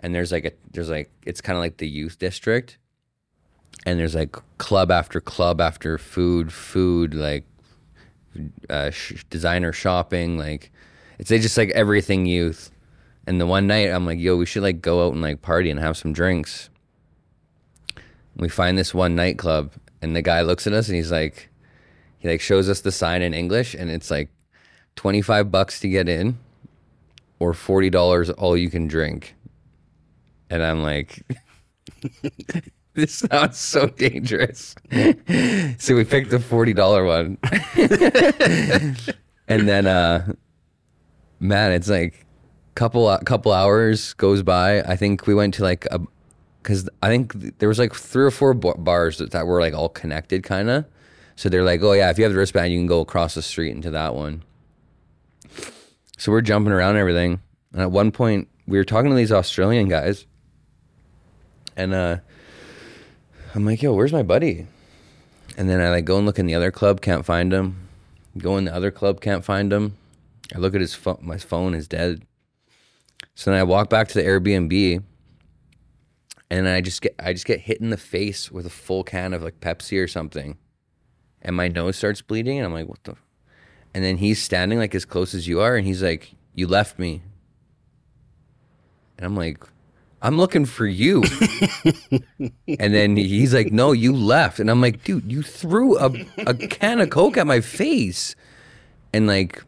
and 0.00 0.14
there's 0.14 0.32
like 0.32 0.44
a 0.44 0.52
there's 0.72 0.90
like 0.90 1.10
it's 1.24 1.40
kind 1.40 1.56
of 1.56 1.60
like 1.60 1.76
the 1.76 1.88
youth 1.88 2.18
district 2.18 2.78
and 3.86 3.98
there's 3.98 4.14
like 4.14 4.36
club 4.58 4.90
after 4.90 5.20
club 5.20 5.60
after 5.60 5.98
food, 5.98 6.52
food 6.52 7.14
like 7.14 7.44
uh, 8.68 8.90
sh- 8.90 9.24
designer 9.30 9.72
shopping, 9.72 10.38
like 10.38 10.70
it's 11.18 11.28
just 11.30 11.56
like 11.56 11.70
everything 11.70 12.26
youth. 12.26 12.70
And 13.26 13.40
the 13.40 13.46
one 13.46 13.66
night 13.66 13.90
I'm 13.90 14.06
like, 14.06 14.18
yo, 14.18 14.36
we 14.36 14.46
should 14.46 14.62
like 14.62 14.80
go 14.80 15.06
out 15.06 15.12
and 15.12 15.22
like 15.22 15.42
party 15.42 15.70
and 15.70 15.78
have 15.80 15.96
some 15.96 16.12
drinks. 16.12 16.68
We 18.36 18.48
find 18.48 18.78
this 18.78 18.94
one 18.94 19.14
nightclub, 19.14 19.72
and 20.00 20.16
the 20.16 20.22
guy 20.22 20.42
looks 20.42 20.66
at 20.66 20.72
us 20.72 20.88
and 20.88 20.96
he's 20.96 21.12
like, 21.12 21.48
he 22.18 22.28
like 22.28 22.40
shows 22.40 22.68
us 22.68 22.80
the 22.80 22.92
sign 22.92 23.22
in 23.22 23.34
English, 23.34 23.74
and 23.74 23.90
it's 23.90 24.10
like 24.10 24.30
twenty 24.96 25.22
five 25.22 25.50
bucks 25.50 25.80
to 25.80 25.88
get 25.88 26.08
in, 26.08 26.38
or 27.38 27.54
forty 27.54 27.90
dollars 27.90 28.30
all 28.30 28.56
you 28.56 28.70
can 28.70 28.86
drink. 28.86 29.34
And 30.50 30.62
I'm 30.62 30.82
like, 30.82 31.22
this 32.94 33.14
sounds 33.14 33.58
so 33.58 33.86
dangerous. 33.86 34.74
so 35.78 35.94
we 35.94 36.04
picked 36.04 36.30
the 36.30 36.40
forty 36.40 36.72
dollar 36.72 37.04
one, 37.04 37.38
and 39.48 39.68
then 39.68 39.86
uh, 39.86 40.32
man, 41.38 41.72
it's 41.72 41.88
like 41.88 42.26
couple 42.74 43.16
couple 43.24 43.52
hours 43.52 44.14
goes 44.14 44.42
by. 44.42 44.80
I 44.82 44.96
think 44.96 45.26
we 45.26 45.34
went 45.34 45.54
to 45.54 45.62
like 45.62 45.86
a 45.90 46.00
because 46.62 46.88
I 47.02 47.08
think 47.08 47.58
there 47.58 47.68
was 47.68 47.78
like 47.78 47.94
three 47.94 48.24
or 48.24 48.30
four 48.30 48.54
bars 48.54 49.18
that, 49.18 49.30
that 49.30 49.46
were 49.46 49.60
like 49.60 49.74
all 49.74 49.88
connected, 49.88 50.42
kind 50.42 50.68
of. 50.68 50.84
So 51.36 51.48
they're 51.48 51.64
like, 51.64 51.82
oh 51.82 51.92
yeah, 51.92 52.10
if 52.10 52.18
you 52.18 52.24
have 52.24 52.32
the 52.32 52.38
wristband, 52.38 52.72
you 52.72 52.78
can 52.78 52.86
go 52.86 53.00
across 53.00 53.34
the 53.34 53.42
street 53.42 53.70
into 53.70 53.90
that 53.90 54.14
one. 54.14 54.42
So 56.18 56.30
we're 56.30 56.42
jumping 56.42 56.72
around 56.72 56.90
and 56.90 56.98
everything. 56.98 57.40
And 57.72 57.80
at 57.80 57.90
one 57.90 58.10
point, 58.10 58.48
we 58.66 58.76
were 58.76 58.84
talking 58.84 59.10
to 59.10 59.16
these 59.16 59.32
Australian 59.32 59.88
guys, 59.88 60.26
and 61.80 61.94
uh, 61.94 62.18
I'm 63.54 63.64
like, 63.64 63.82
yo, 63.82 63.94
where's 63.94 64.12
my 64.12 64.22
buddy? 64.22 64.66
And 65.56 65.68
then 65.68 65.80
I 65.80 65.90
like 65.90 66.04
go 66.04 66.18
and 66.18 66.26
look 66.26 66.38
in 66.38 66.46
the 66.46 66.54
other 66.54 66.70
club, 66.70 67.00
can't 67.00 67.24
find 67.24 67.52
him. 67.52 67.88
Go 68.38 68.56
in 68.58 68.66
the 68.66 68.74
other 68.74 68.90
club, 68.90 69.20
can't 69.20 69.44
find 69.44 69.72
him. 69.72 69.96
I 70.54 70.58
look 70.58 70.74
at 70.74 70.80
his 70.80 70.94
phone, 70.94 71.18
my 71.22 71.38
phone 71.38 71.74
is 71.74 71.88
dead. 71.88 72.26
So 73.34 73.50
then 73.50 73.58
I 73.58 73.62
walk 73.62 73.88
back 73.88 74.08
to 74.08 74.14
the 74.14 74.22
Airbnb 74.22 75.02
and 76.50 76.68
I 76.68 76.80
just 76.80 77.00
get 77.00 77.14
I 77.18 77.32
just 77.32 77.46
get 77.46 77.60
hit 77.60 77.80
in 77.80 77.90
the 77.90 77.96
face 77.96 78.50
with 78.50 78.66
a 78.66 78.70
full 78.70 79.02
can 79.02 79.32
of 79.32 79.42
like 79.42 79.60
Pepsi 79.60 80.02
or 80.02 80.06
something. 80.06 80.58
And 81.42 81.56
my 81.56 81.68
nose 81.68 81.96
starts 81.96 82.20
bleeding 82.20 82.58
and 82.58 82.66
I'm 82.66 82.74
like, 82.74 82.88
what 82.88 83.02
the 83.04 83.16
and 83.94 84.04
then 84.04 84.18
he's 84.18 84.40
standing 84.40 84.78
like 84.78 84.94
as 84.94 85.06
close 85.06 85.34
as 85.34 85.48
you 85.48 85.60
are 85.60 85.76
and 85.76 85.86
he's 85.86 86.02
like, 86.02 86.34
You 86.54 86.66
left 86.66 86.98
me. 86.98 87.22
And 89.16 89.26
I'm 89.26 89.36
like, 89.36 89.64
I'm 90.22 90.36
looking 90.36 90.66
for 90.66 90.86
you. 90.86 91.22
and 92.78 92.94
then 92.94 93.16
he's 93.16 93.54
like, 93.54 93.72
No, 93.72 93.92
you 93.92 94.14
left. 94.14 94.60
And 94.60 94.70
I'm 94.70 94.80
like, 94.80 95.02
dude, 95.02 95.30
you 95.30 95.42
threw 95.42 95.98
a, 95.98 96.12
a 96.38 96.54
can 96.54 97.00
of 97.00 97.10
Coke 97.10 97.36
at 97.36 97.46
my 97.46 97.60
face. 97.60 98.34
And 99.12 99.26
like 99.26 99.62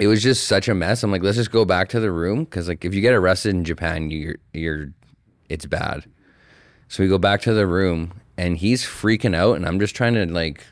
it 0.00 0.06
was 0.06 0.22
just 0.22 0.48
such 0.48 0.66
a 0.66 0.74
mess. 0.74 1.02
I'm 1.02 1.12
like, 1.12 1.22
let's 1.22 1.36
just 1.36 1.52
go 1.52 1.66
back 1.66 1.90
to 1.90 2.00
the 2.00 2.10
room 2.10 2.44
because 2.44 2.68
like 2.68 2.84
if 2.84 2.94
you 2.94 3.02
get 3.02 3.12
arrested 3.12 3.50
in 3.50 3.64
Japan, 3.64 4.10
you're 4.10 4.36
you're 4.54 4.92
it's 5.50 5.66
bad. 5.66 6.06
So 6.88 7.02
we 7.02 7.08
go 7.08 7.18
back 7.18 7.42
to 7.42 7.52
the 7.52 7.66
room 7.66 8.14
and 8.36 8.56
he's 8.56 8.82
freaking 8.82 9.36
out 9.36 9.56
and 9.56 9.66
I'm 9.66 9.78
just 9.78 9.94
trying 9.94 10.14
to 10.14 10.24
like 10.26 10.64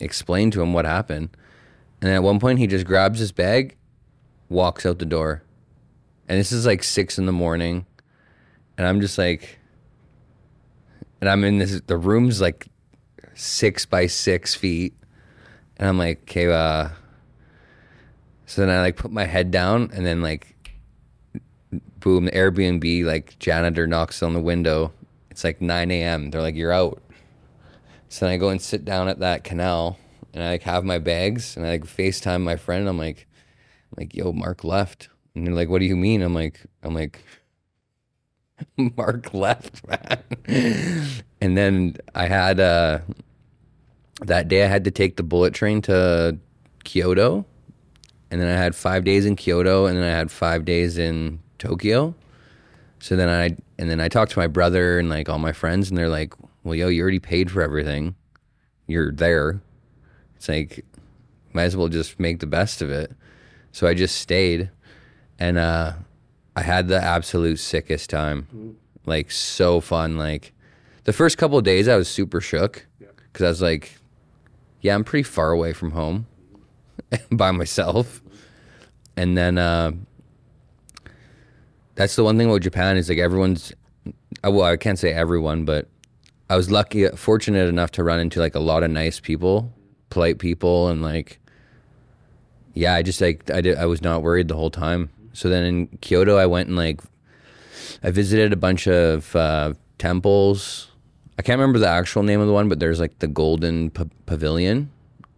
explain 0.00 0.50
to 0.52 0.62
him 0.62 0.72
what 0.72 0.86
happened. 0.86 1.28
And 2.00 2.10
at 2.10 2.22
one 2.22 2.40
point 2.40 2.58
he 2.58 2.66
just 2.66 2.86
grabs 2.86 3.18
his 3.18 3.32
bag, 3.32 3.76
walks 4.48 4.86
out 4.86 4.98
the 4.98 5.04
door. 5.04 5.42
And 6.26 6.40
this 6.40 6.50
is 6.50 6.64
like 6.64 6.82
six 6.82 7.18
in 7.18 7.26
the 7.26 7.32
morning. 7.32 7.84
And 8.76 8.86
I'm 8.86 9.00
just 9.00 9.18
like 9.18 9.58
and 11.20 11.30
I'm 11.30 11.44
in 11.44 11.58
this 11.58 11.80
the 11.86 11.96
room's 11.96 12.40
like 12.40 12.68
six 13.34 13.86
by 13.86 14.06
six 14.06 14.54
feet. 14.54 14.94
And 15.76 15.88
I'm 15.88 15.98
like, 15.98 16.22
okay, 16.22 16.52
uh 16.52 16.90
so 18.46 18.60
then 18.60 18.70
I 18.70 18.80
like 18.80 18.96
put 18.96 19.10
my 19.10 19.24
head 19.24 19.50
down 19.50 19.90
and 19.92 20.04
then 20.04 20.20
like 20.20 20.54
boom, 22.00 22.26
the 22.26 22.32
Airbnb 22.32 23.04
like 23.04 23.38
janitor 23.38 23.86
knocks 23.86 24.22
on 24.22 24.34
the 24.34 24.40
window. 24.40 24.92
It's 25.30 25.42
like 25.42 25.60
9 25.60 25.90
a.m. 25.90 26.30
They're 26.30 26.42
like, 26.42 26.54
you're 26.54 26.72
out. 26.72 27.02
So 28.08 28.26
then 28.26 28.34
I 28.34 28.36
go 28.36 28.50
and 28.50 28.60
sit 28.60 28.84
down 28.84 29.08
at 29.08 29.18
that 29.20 29.42
canal 29.42 29.98
and 30.32 30.42
I 30.42 30.50
like 30.50 30.62
have 30.62 30.84
my 30.84 30.98
bags 30.98 31.56
and 31.56 31.66
I 31.66 31.70
like 31.70 31.84
FaceTime 31.84 32.42
my 32.42 32.56
friend. 32.56 32.88
I'm 32.88 32.98
like, 32.98 33.26
I'm 33.90 34.02
like, 34.02 34.14
yo, 34.14 34.32
Mark 34.32 34.62
left. 34.62 35.08
And 35.34 35.46
they're 35.46 35.54
like, 35.54 35.68
what 35.68 35.80
do 35.80 35.86
you 35.86 35.96
mean? 35.96 36.22
I'm 36.22 36.34
like, 36.34 36.60
I'm 36.82 36.94
like, 36.94 37.24
Mark 38.76 39.34
left, 39.34 39.86
man. 39.86 40.22
and 41.40 41.56
then 41.56 41.96
I 42.14 42.26
had 42.26 42.60
uh 42.60 43.00
that 44.22 44.48
day 44.48 44.64
I 44.64 44.68
had 44.68 44.84
to 44.84 44.90
take 44.90 45.16
the 45.16 45.22
bullet 45.22 45.54
train 45.54 45.82
to 45.82 46.38
Kyoto. 46.84 47.44
And 48.30 48.40
then 48.40 48.48
I 48.48 48.60
had 48.60 48.74
five 48.74 49.04
days 49.04 49.26
in 49.26 49.36
Kyoto 49.36 49.86
and 49.86 49.96
then 49.96 50.04
I 50.04 50.16
had 50.16 50.30
five 50.30 50.64
days 50.64 50.98
in 50.98 51.40
Tokyo. 51.58 52.14
So 53.04 53.16
then 53.16 53.28
I 53.28 53.56
and 53.78 53.90
then 53.90 54.00
I 54.00 54.08
talked 54.08 54.32
to 54.32 54.38
my 54.38 54.46
brother 54.46 54.98
and 54.98 55.10
like 55.10 55.28
all 55.28 55.38
my 55.38 55.52
friends, 55.52 55.90
and 55.90 55.98
they're 55.98 56.08
like, 56.08 56.32
"Well, 56.62 56.74
yo, 56.74 56.88
you 56.88 57.02
already 57.02 57.18
paid 57.18 57.50
for 57.50 57.60
everything. 57.60 58.14
You're 58.86 59.12
there. 59.12 59.60
It's 60.36 60.48
like 60.48 60.86
might 61.52 61.64
as 61.64 61.76
well 61.76 61.88
just 61.88 62.18
make 62.18 62.40
the 62.40 62.46
best 62.46 62.80
of 62.80 62.90
it." 62.90 63.12
So 63.72 63.86
I 63.86 63.92
just 63.92 64.16
stayed, 64.16 64.70
and 65.38 65.58
uh, 65.58 65.92
I 66.56 66.62
had 66.62 66.88
the 66.88 67.02
absolute 67.02 67.58
sickest 67.58 68.10
time. 68.10 68.76
Like 69.06 69.30
so 69.30 69.80
fun. 69.80 70.16
Like 70.16 70.52
the 71.04 71.12
first 71.12 71.36
couple 71.38 71.58
of 71.58 71.64
days, 71.64 71.88
I 71.88 71.96
was 71.96 72.08
super 72.08 72.40
shook 72.40 72.86
because 72.98 73.44
I 73.44 73.48
was 73.48 73.62
like, 73.62 73.96
"Yeah, 74.80 74.94
I'm 74.94 75.04
pretty 75.04 75.24
far 75.24 75.50
away 75.50 75.72
from 75.72 75.90
home 75.90 76.26
by 77.30 77.50
myself." 77.50 78.22
And 79.16 79.36
then 79.36 79.58
uh, 79.58 79.92
that's 81.94 82.16
the 82.16 82.24
one 82.24 82.38
thing 82.38 82.48
about 82.48 82.62
Japan 82.62 82.96
is 82.96 83.08
like 83.08 83.18
everyone's. 83.18 83.72
Uh, 84.44 84.50
well, 84.50 84.64
I 84.64 84.76
can't 84.76 84.98
say 84.98 85.12
everyone, 85.12 85.64
but 85.64 85.88
I 86.50 86.56
was 86.56 86.70
lucky, 86.70 87.06
fortunate 87.08 87.68
enough 87.68 87.90
to 87.92 88.04
run 88.04 88.20
into 88.20 88.40
like 88.40 88.54
a 88.54 88.60
lot 88.60 88.82
of 88.82 88.90
nice 88.90 89.20
people, 89.20 89.72
polite 90.10 90.38
people, 90.38 90.88
and 90.88 91.02
like, 91.02 91.38
yeah, 92.74 92.94
I 92.94 93.02
just 93.02 93.20
like 93.20 93.50
I 93.50 93.60
did. 93.60 93.76
I 93.76 93.86
was 93.86 94.02
not 94.02 94.22
worried 94.22 94.48
the 94.48 94.56
whole 94.56 94.70
time. 94.70 95.10
So 95.34 95.50
then 95.50 95.64
in 95.64 95.86
Kyoto, 96.00 96.38
I 96.38 96.46
went 96.46 96.68
and 96.68 96.76
like, 96.76 97.00
I 98.02 98.10
visited 98.10 98.52
a 98.52 98.56
bunch 98.56 98.88
of 98.88 99.36
uh, 99.36 99.74
temples. 99.98 100.90
I 101.38 101.42
can't 101.42 101.58
remember 101.58 101.78
the 101.78 101.88
actual 101.88 102.22
name 102.22 102.40
of 102.40 102.46
the 102.46 102.52
one, 102.52 102.68
but 102.68 102.80
there's 102.80 103.00
like 103.00 103.18
the 103.18 103.28
Golden 103.28 103.90
P- 103.90 104.10
Pavilion, 104.24 104.90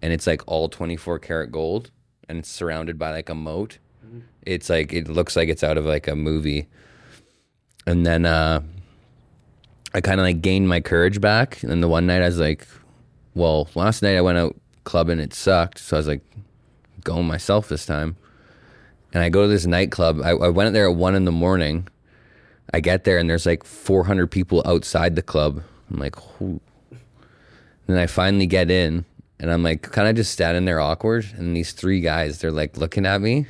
and 0.02 0.12
it's 0.12 0.26
like 0.26 0.42
all 0.46 0.68
24 0.68 1.18
karat 1.18 1.50
gold, 1.50 1.90
and 2.28 2.38
it's 2.38 2.48
surrounded 2.48 2.98
by 2.98 3.10
like 3.10 3.28
a 3.28 3.34
moat 3.34 3.78
it's 4.46 4.70
like 4.70 4.92
it 4.92 5.08
looks 5.08 5.36
like 5.36 5.48
it's 5.48 5.64
out 5.64 5.76
of 5.76 5.84
like 5.84 6.08
a 6.08 6.14
movie. 6.14 6.68
And 7.86 8.06
then 8.06 8.24
uh, 8.24 8.62
I 9.92 10.00
kind 10.00 10.20
of 10.20 10.24
like 10.24 10.40
gained 10.40 10.68
my 10.68 10.80
courage 10.80 11.20
back. 11.20 11.62
And 11.62 11.70
then 11.70 11.80
the 11.80 11.88
one 11.88 12.06
night 12.06 12.22
I 12.22 12.26
was 12.26 12.38
like, 12.38 12.66
well, 13.34 13.68
last 13.74 14.02
night 14.02 14.16
I 14.16 14.20
went 14.20 14.38
out 14.38 14.56
clubbing, 14.84 15.18
it 15.18 15.34
sucked. 15.34 15.78
So 15.78 15.96
I 15.96 15.98
was 15.98 16.06
like, 16.06 16.22
going 17.04 17.26
myself 17.26 17.68
this 17.68 17.84
time. 17.86 18.16
And 19.16 19.24
I 19.24 19.30
go 19.30 19.44
to 19.44 19.48
this 19.48 19.64
nightclub. 19.64 20.20
I, 20.22 20.32
I 20.32 20.50
went 20.50 20.74
there 20.74 20.90
at 20.90 20.94
one 20.94 21.14
in 21.14 21.24
the 21.24 21.32
morning. 21.32 21.88
I 22.74 22.80
get 22.80 23.04
there 23.04 23.16
and 23.16 23.30
there's 23.30 23.46
like 23.46 23.64
400 23.64 24.26
people 24.26 24.62
outside 24.66 25.16
the 25.16 25.22
club. 25.22 25.62
I'm 25.90 25.98
like, 25.98 26.16
Who? 26.36 26.60
then 27.86 27.96
I 27.96 28.08
finally 28.08 28.44
get 28.44 28.70
in 28.70 29.06
and 29.40 29.50
I'm 29.50 29.62
like, 29.62 29.80
kind 29.80 30.06
of 30.06 30.16
just 30.16 30.32
standing 30.32 30.66
there 30.66 30.80
awkward. 30.80 31.24
And 31.34 31.56
these 31.56 31.72
three 31.72 32.02
guys, 32.02 32.42
they're 32.42 32.52
like 32.52 32.76
looking 32.76 33.06
at 33.06 33.22
me. 33.22 33.46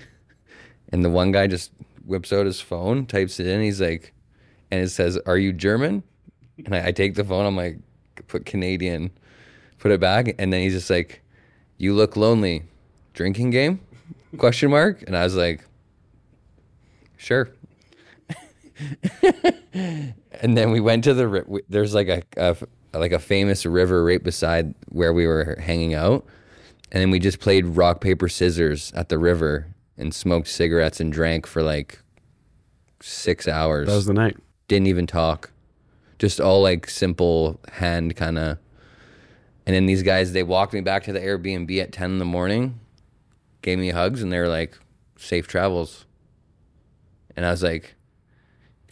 And 0.90 1.04
the 1.04 1.10
one 1.10 1.32
guy 1.32 1.48
just 1.48 1.72
whips 2.04 2.32
out 2.32 2.46
his 2.46 2.60
phone, 2.60 3.04
types 3.04 3.40
it 3.40 3.48
in. 3.48 3.60
He's 3.60 3.80
like, 3.80 4.12
and 4.70 4.80
it 4.84 4.90
says, 4.90 5.18
"Are 5.26 5.36
you 5.36 5.52
German?" 5.52 6.04
And 6.64 6.76
I, 6.76 6.86
I 6.86 6.92
take 6.92 7.16
the 7.16 7.24
phone. 7.24 7.44
I'm 7.44 7.56
like, 7.56 7.78
put 8.28 8.46
Canadian, 8.46 9.10
put 9.80 9.90
it 9.90 9.98
back, 9.98 10.32
and 10.38 10.52
then 10.52 10.60
he's 10.60 10.74
just 10.74 10.90
like, 10.90 11.22
"You 11.76 11.92
look 11.92 12.16
lonely. 12.16 12.62
Drinking 13.14 13.50
game?" 13.50 13.80
Question 14.36 14.70
mark. 14.70 15.02
And 15.06 15.16
I 15.16 15.24
was 15.24 15.36
like, 15.36 15.64
"Sure." 17.16 17.48
and 19.32 20.56
then 20.56 20.70
we 20.70 20.80
went 20.80 21.04
to 21.04 21.14
the. 21.14 21.62
There's 21.68 21.94
like 21.94 22.08
a, 22.08 22.22
a 22.36 22.56
like 22.98 23.12
a 23.12 23.18
famous 23.18 23.66
river 23.66 24.04
right 24.04 24.22
beside 24.22 24.74
where 24.88 25.12
we 25.12 25.26
were 25.26 25.56
hanging 25.60 25.94
out, 25.94 26.26
and 26.92 27.00
then 27.00 27.10
we 27.10 27.18
just 27.18 27.40
played 27.40 27.66
rock 27.66 28.00
paper 28.00 28.28
scissors 28.28 28.92
at 28.94 29.08
the 29.08 29.18
river 29.18 29.74
and 29.96 30.14
smoked 30.14 30.48
cigarettes 30.48 31.00
and 31.00 31.12
drank 31.12 31.46
for 31.46 31.62
like 31.62 32.00
six 33.00 33.48
hours. 33.48 33.88
That 33.88 33.94
was 33.94 34.06
the 34.06 34.14
night. 34.14 34.36
Didn't 34.68 34.88
even 34.88 35.06
talk. 35.06 35.50
Just 36.18 36.40
all 36.40 36.62
like 36.62 36.88
simple 36.88 37.60
hand 37.72 38.16
kind 38.16 38.38
of. 38.38 38.58
And 39.66 39.74
then 39.74 39.86
these 39.86 40.02
guys, 40.02 40.32
they 40.32 40.42
walked 40.42 40.72
me 40.72 40.80
back 40.80 41.04
to 41.04 41.12
the 41.12 41.20
Airbnb 41.20 41.82
at 41.82 41.92
10 41.92 42.12
in 42.12 42.18
the 42.18 42.24
morning, 42.24 42.78
gave 43.66 43.78
me 43.80 43.90
hugs, 43.90 44.22
and 44.22 44.32
they 44.32 44.38
were 44.38 44.48
like, 44.48 44.78
safe 45.18 45.48
travels. 45.48 46.06
And 47.34 47.44
I 47.44 47.50
was 47.50 47.64
like, 47.64 47.96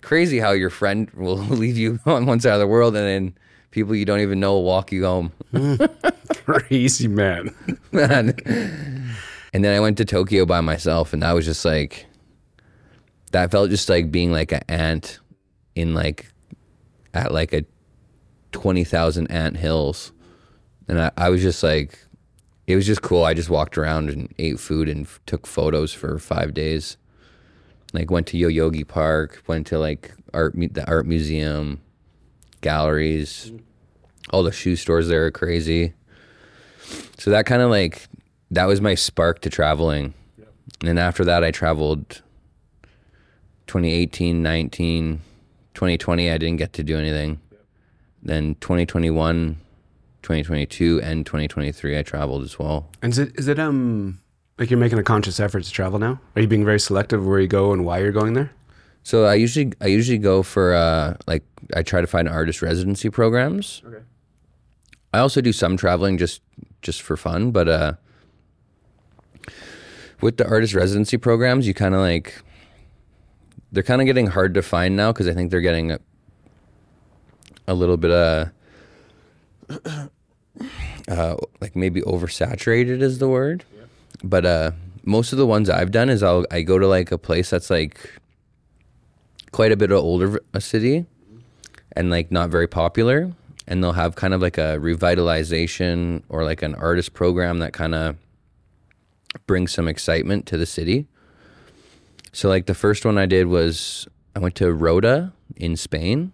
crazy 0.02 0.40
how 0.40 0.50
your 0.50 0.68
friend 0.68 1.08
will 1.14 1.36
leave 1.36 1.78
you 1.78 2.00
on 2.06 2.26
one 2.26 2.40
side 2.40 2.52
of 2.52 2.60
the 2.60 2.66
world 2.66 2.94
and 2.94 3.06
then 3.06 3.38
people 3.70 3.94
you 3.94 4.04
don't 4.04 4.20
even 4.20 4.38
know 4.40 4.52
will 4.54 4.64
walk 4.64 4.92
you 4.92 5.04
home. 5.04 5.32
crazy 6.44 7.08
man. 7.08 7.54
man. 7.92 8.34
And 9.52 9.64
then 9.64 9.74
I 9.74 9.80
went 9.80 9.96
to 9.98 10.04
Tokyo 10.04 10.44
by 10.44 10.60
myself, 10.60 11.12
and 11.12 11.22
that 11.22 11.32
was 11.32 11.44
just 11.44 11.64
like, 11.64 12.06
that 13.30 13.50
felt 13.50 13.70
just 13.70 13.88
like 13.88 14.10
being 14.10 14.32
like 14.32 14.52
an 14.52 14.62
ant 14.68 15.20
in 15.76 15.94
like, 15.94 16.32
at 17.14 17.32
like 17.32 17.52
a 17.52 17.64
20,000 18.52 19.28
ant 19.28 19.56
hills. 19.56 20.12
And 20.88 21.00
I, 21.00 21.10
I 21.16 21.30
was 21.30 21.42
just 21.42 21.62
like, 21.62 21.98
it 22.66 22.76
was 22.76 22.86
just 22.86 23.02
cool. 23.02 23.24
I 23.24 23.34
just 23.34 23.50
walked 23.50 23.76
around 23.76 24.10
and 24.10 24.32
ate 24.38 24.58
food 24.58 24.88
and 24.88 25.06
f- 25.06 25.20
took 25.26 25.46
photos 25.46 25.92
for 25.92 26.18
five 26.18 26.54
days. 26.54 26.96
Like 27.92 28.10
went 28.10 28.26
to 28.28 28.36
Yoyogi 28.38 28.86
Park, 28.86 29.42
went 29.46 29.66
to 29.68 29.78
like 29.78 30.12
art 30.32 30.54
mu- 30.54 30.68
the 30.68 30.86
art 30.88 31.06
museum, 31.06 31.80
galleries, 32.60 33.52
all 34.30 34.42
the 34.42 34.52
shoe 34.52 34.76
stores 34.76 35.08
there 35.08 35.26
are 35.26 35.30
crazy. 35.30 35.92
So 37.18 37.30
that 37.30 37.46
kind 37.46 37.62
of 37.62 37.70
like 37.70 38.08
that 38.50 38.66
was 38.66 38.80
my 38.80 38.94
spark 38.94 39.40
to 39.40 39.50
traveling. 39.50 40.14
And 40.80 40.88
then 40.88 40.98
after 40.98 41.24
that 41.24 41.44
I 41.44 41.50
traveled 41.50 42.22
2018, 43.66 44.42
19, 44.42 45.20
2020 45.74 46.30
I 46.30 46.38
didn't 46.38 46.56
get 46.56 46.72
to 46.74 46.82
do 46.82 46.98
anything. 46.98 47.40
Then 48.22 48.56
2021, 48.60 49.56
2022 50.24 51.00
and 51.02 51.24
2023 51.24 51.98
I 51.98 52.02
traveled 52.02 52.42
as 52.42 52.58
well. 52.58 52.90
And 53.02 53.12
is 53.12 53.18
it 53.18 53.38
is 53.38 53.46
it 53.46 53.58
um 53.58 54.18
like 54.58 54.70
you're 54.70 54.78
making 54.78 54.98
a 54.98 55.02
conscious 55.02 55.38
effort 55.38 55.62
to 55.64 55.70
travel 55.70 55.98
now? 55.98 56.20
Are 56.34 56.42
you 56.42 56.48
being 56.48 56.64
very 56.64 56.80
selective 56.80 57.24
where 57.24 57.38
you 57.38 57.46
go 57.46 57.72
and 57.72 57.84
why 57.84 57.98
you're 57.98 58.12
going 58.12 58.34
there? 58.34 58.50
So 59.02 59.24
I 59.24 59.34
usually 59.34 59.72
I 59.80 59.86
usually 59.86 60.18
go 60.18 60.42
for 60.42 60.74
uh, 60.74 61.16
like 61.26 61.44
I 61.76 61.82
try 61.82 62.00
to 62.00 62.06
find 62.06 62.28
artist 62.28 62.62
residency 62.62 63.10
programs. 63.10 63.82
Okay. 63.86 64.02
I 65.12 65.18
also 65.18 65.40
do 65.40 65.52
some 65.52 65.76
traveling 65.76 66.18
just 66.18 66.40
just 66.80 67.02
for 67.02 67.16
fun, 67.16 67.50
but 67.50 67.68
uh, 67.68 67.92
with 70.20 70.38
the 70.38 70.48
artist 70.48 70.74
residency 70.74 71.18
programs, 71.18 71.66
you 71.66 71.74
kind 71.74 71.94
of 71.94 72.00
like 72.00 72.42
they're 73.72 73.82
kind 73.82 74.00
of 74.00 74.06
getting 74.06 74.28
hard 74.28 74.54
to 74.54 74.62
find 74.62 74.96
now 74.96 75.12
because 75.12 75.28
I 75.28 75.34
think 75.34 75.50
they're 75.50 75.60
getting 75.60 75.92
a, 75.92 75.98
a 77.68 77.74
little 77.74 77.98
bit 77.98 78.10
uh, 78.10 78.46
uh, 81.08 81.36
like 81.60 81.76
maybe 81.76 82.00
oversaturated 82.02 83.02
is 83.02 83.18
the 83.18 83.28
word. 83.28 83.64
But 84.22 84.46
uh, 84.46 84.70
most 85.04 85.32
of 85.32 85.38
the 85.38 85.46
ones 85.46 85.68
I've 85.68 85.90
done 85.90 86.08
is 86.08 86.22
I'll 86.22 86.46
I 86.50 86.62
go 86.62 86.78
to 86.78 86.86
like 86.86 87.12
a 87.12 87.18
place 87.18 87.50
that's 87.50 87.70
like 87.70 88.10
quite 89.52 89.72
a 89.72 89.76
bit 89.76 89.90
of 89.90 89.98
older 89.98 90.40
a 90.52 90.60
city 90.60 91.06
and 91.92 92.10
like 92.10 92.32
not 92.32 92.50
very 92.50 92.66
popular 92.66 93.32
and 93.66 93.82
they'll 93.82 93.92
have 93.92 94.14
kind 94.14 94.34
of 94.34 94.42
like 94.42 94.58
a 94.58 94.78
revitalization 94.78 96.22
or 96.28 96.44
like 96.44 96.62
an 96.62 96.74
artist 96.74 97.14
program 97.14 97.60
that 97.60 97.72
kind 97.72 97.94
of 97.94 98.16
brings 99.46 99.72
some 99.72 99.88
excitement 99.88 100.46
to 100.46 100.56
the 100.56 100.66
city. 100.66 101.06
So 102.32 102.48
like 102.48 102.66
the 102.66 102.74
first 102.74 103.04
one 103.04 103.16
I 103.16 103.26
did 103.26 103.46
was 103.46 104.06
I 104.36 104.40
went 104.40 104.54
to 104.56 104.72
Rota 104.72 105.32
in 105.56 105.76
Spain. 105.76 106.32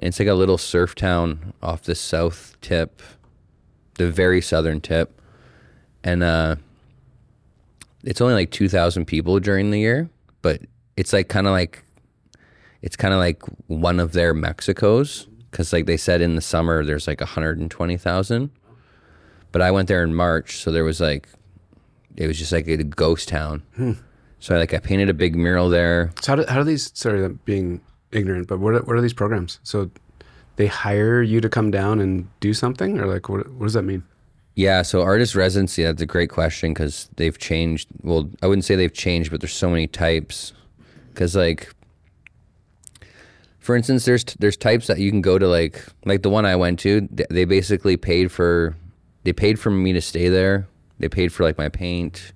And 0.00 0.08
it's 0.08 0.18
like 0.20 0.28
a 0.28 0.34
little 0.34 0.58
surf 0.58 0.94
town 0.94 1.54
off 1.60 1.82
the 1.82 1.94
south 1.94 2.56
tip, 2.60 3.02
the 3.98 4.10
very 4.10 4.40
southern 4.40 4.80
tip. 4.80 5.20
And 6.02 6.22
uh 6.22 6.56
it's 8.04 8.20
only 8.20 8.34
like 8.34 8.50
2000 8.50 9.04
people 9.04 9.38
during 9.40 9.70
the 9.70 9.78
year, 9.78 10.08
but 10.40 10.62
it's 10.96 11.12
like 11.12 11.28
kind 11.28 11.46
of 11.46 11.52
like 11.52 11.84
it's 12.80 12.96
kind 12.96 13.12
of 13.12 13.20
like 13.20 13.42
one 13.66 14.00
of 14.00 14.12
their 14.12 14.32
Mexicos 14.34 15.26
because 15.50 15.72
like 15.72 15.86
they 15.86 15.96
said 15.96 16.20
in 16.20 16.34
the 16.36 16.40
summer 16.40 16.84
there's 16.84 17.06
like 17.06 17.20
120,000 17.20 18.50
but 19.50 19.62
I 19.62 19.70
went 19.70 19.88
there 19.88 20.04
in 20.04 20.14
March 20.14 20.58
so 20.58 20.70
there 20.70 20.84
was 20.84 21.00
like 21.00 21.28
it 22.16 22.26
was 22.26 22.38
just 22.38 22.52
like 22.52 22.68
a 22.68 22.76
ghost 22.84 23.28
town 23.28 23.62
so 24.38 24.54
I, 24.54 24.58
like 24.58 24.74
I 24.74 24.78
painted 24.78 25.08
a 25.08 25.14
big 25.14 25.34
mural 25.36 25.68
there 25.68 26.12
So 26.20 26.32
how 26.32 26.36
do, 26.36 26.44
how 26.48 26.58
do 26.58 26.64
these? 26.64 26.90
Sorry, 26.94 27.24
I'm 27.24 27.40
being 27.44 27.80
ignorant, 28.12 28.46
but 28.46 28.60
what 28.60 28.74
are, 28.74 28.82
what 28.82 28.96
are 28.96 29.00
these 29.00 29.12
programs? 29.14 29.58
So 29.62 29.90
they 30.58 30.66
hire 30.66 31.22
you 31.22 31.40
to 31.40 31.48
come 31.48 31.70
down 31.70 32.00
and 32.00 32.28
do 32.40 32.52
something, 32.52 33.00
or 33.00 33.06
like 33.06 33.28
what 33.28 33.48
what 33.52 33.64
does 33.64 33.74
that 33.74 33.84
mean? 33.84 34.02
yeah 34.58 34.82
so 34.82 35.02
artist 35.02 35.36
residency 35.36 35.84
that's 35.84 36.02
a 36.02 36.06
great 36.06 36.30
question 36.30 36.74
because 36.74 37.08
they've 37.14 37.38
changed 37.38 37.86
well 38.02 38.28
I 38.42 38.48
wouldn't 38.48 38.64
say 38.64 38.74
they've 38.74 38.92
changed 38.92 39.30
but 39.30 39.40
there's 39.40 39.54
so 39.54 39.70
many 39.70 39.86
types. 39.86 40.52
Because 41.10 41.36
like 41.36 41.72
for 43.60 43.76
instance 43.76 44.04
there's 44.04 44.24
there's 44.40 44.56
types 44.56 44.88
that 44.88 44.98
you 44.98 45.12
can 45.12 45.22
go 45.22 45.38
to 45.38 45.46
like 45.46 45.84
like 46.04 46.22
the 46.22 46.30
one 46.30 46.44
I 46.44 46.56
went 46.56 46.80
to 46.80 47.08
they 47.30 47.44
basically 47.44 47.96
paid 47.96 48.32
for 48.32 48.74
they 49.22 49.32
paid 49.32 49.60
for 49.60 49.70
me 49.70 49.92
to 49.92 50.00
stay 50.00 50.28
there. 50.28 50.66
They 50.98 51.08
paid 51.08 51.32
for 51.32 51.44
like 51.44 51.56
my 51.56 51.68
paint. 51.68 52.32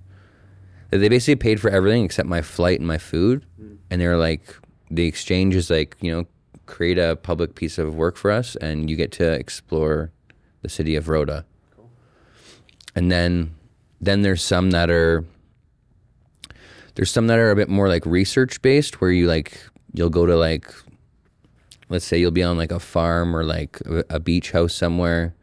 They 0.91 1.09
basically 1.09 1.35
paid 1.35 1.59
for 1.59 1.69
everything 1.69 2.05
except 2.05 2.29
my 2.29 2.41
flight 2.41 2.79
and 2.79 2.87
my 2.87 2.99
food. 2.99 3.45
Mm. 3.61 3.77
And 3.89 4.01
they 4.01 4.07
were 4.07 4.15
like 4.15 4.55
the 4.89 5.07
exchange 5.07 5.55
is 5.55 5.69
like 5.69 5.97
you 5.99 6.11
know 6.11 6.25
create 6.73 6.97
a 6.97 7.15
public 7.15 7.53
piece 7.53 7.77
of 7.77 7.93
work 7.93 8.17
for 8.17 8.31
us 8.31 8.55
and 8.55 8.89
you 8.89 8.95
get 8.95 9.11
to 9.11 9.31
explore 9.31 10.11
the 10.63 10.69
city 10.69 10.95
of 10.95 11.07
Rota. 11.07 11.45
And 12.95 13.11
then 13.11 13.53
then 14.01 14.23
there's 14.23 14.43
some 14.43 14.71
that 14.71 14.89
are 14.89 15.23
there's 16.95 17.11
some 17.11 17.27
that 17.27 17.37
are 17.37 17.51
a 17.51 17.55
bit 17.55 17.69
more 17.69 17.87
like 17.87 18.05
research 18.07 18.59
based 18.63 18.99
where 18.99 19.11
you 19.11 19.27
like 19.27 19.61
you'll 19.93 20.09
go 20.09 20.25
to 20.25 20.35
like 20.35 20.73
let's 21.89 22.05
say 22.05 22.17
you'll 22.17 22.31
be 22.31 22.43
on 22.43 22.57
like 22.57 22.71
a 22.71 22.79
farm 22.79 23.35
or 23.35 23.43
like 23.43 23.79
a, 24.09 24.19
beach 24.19 24.49
house 24.51 24.73
somewhere 24.73 25.35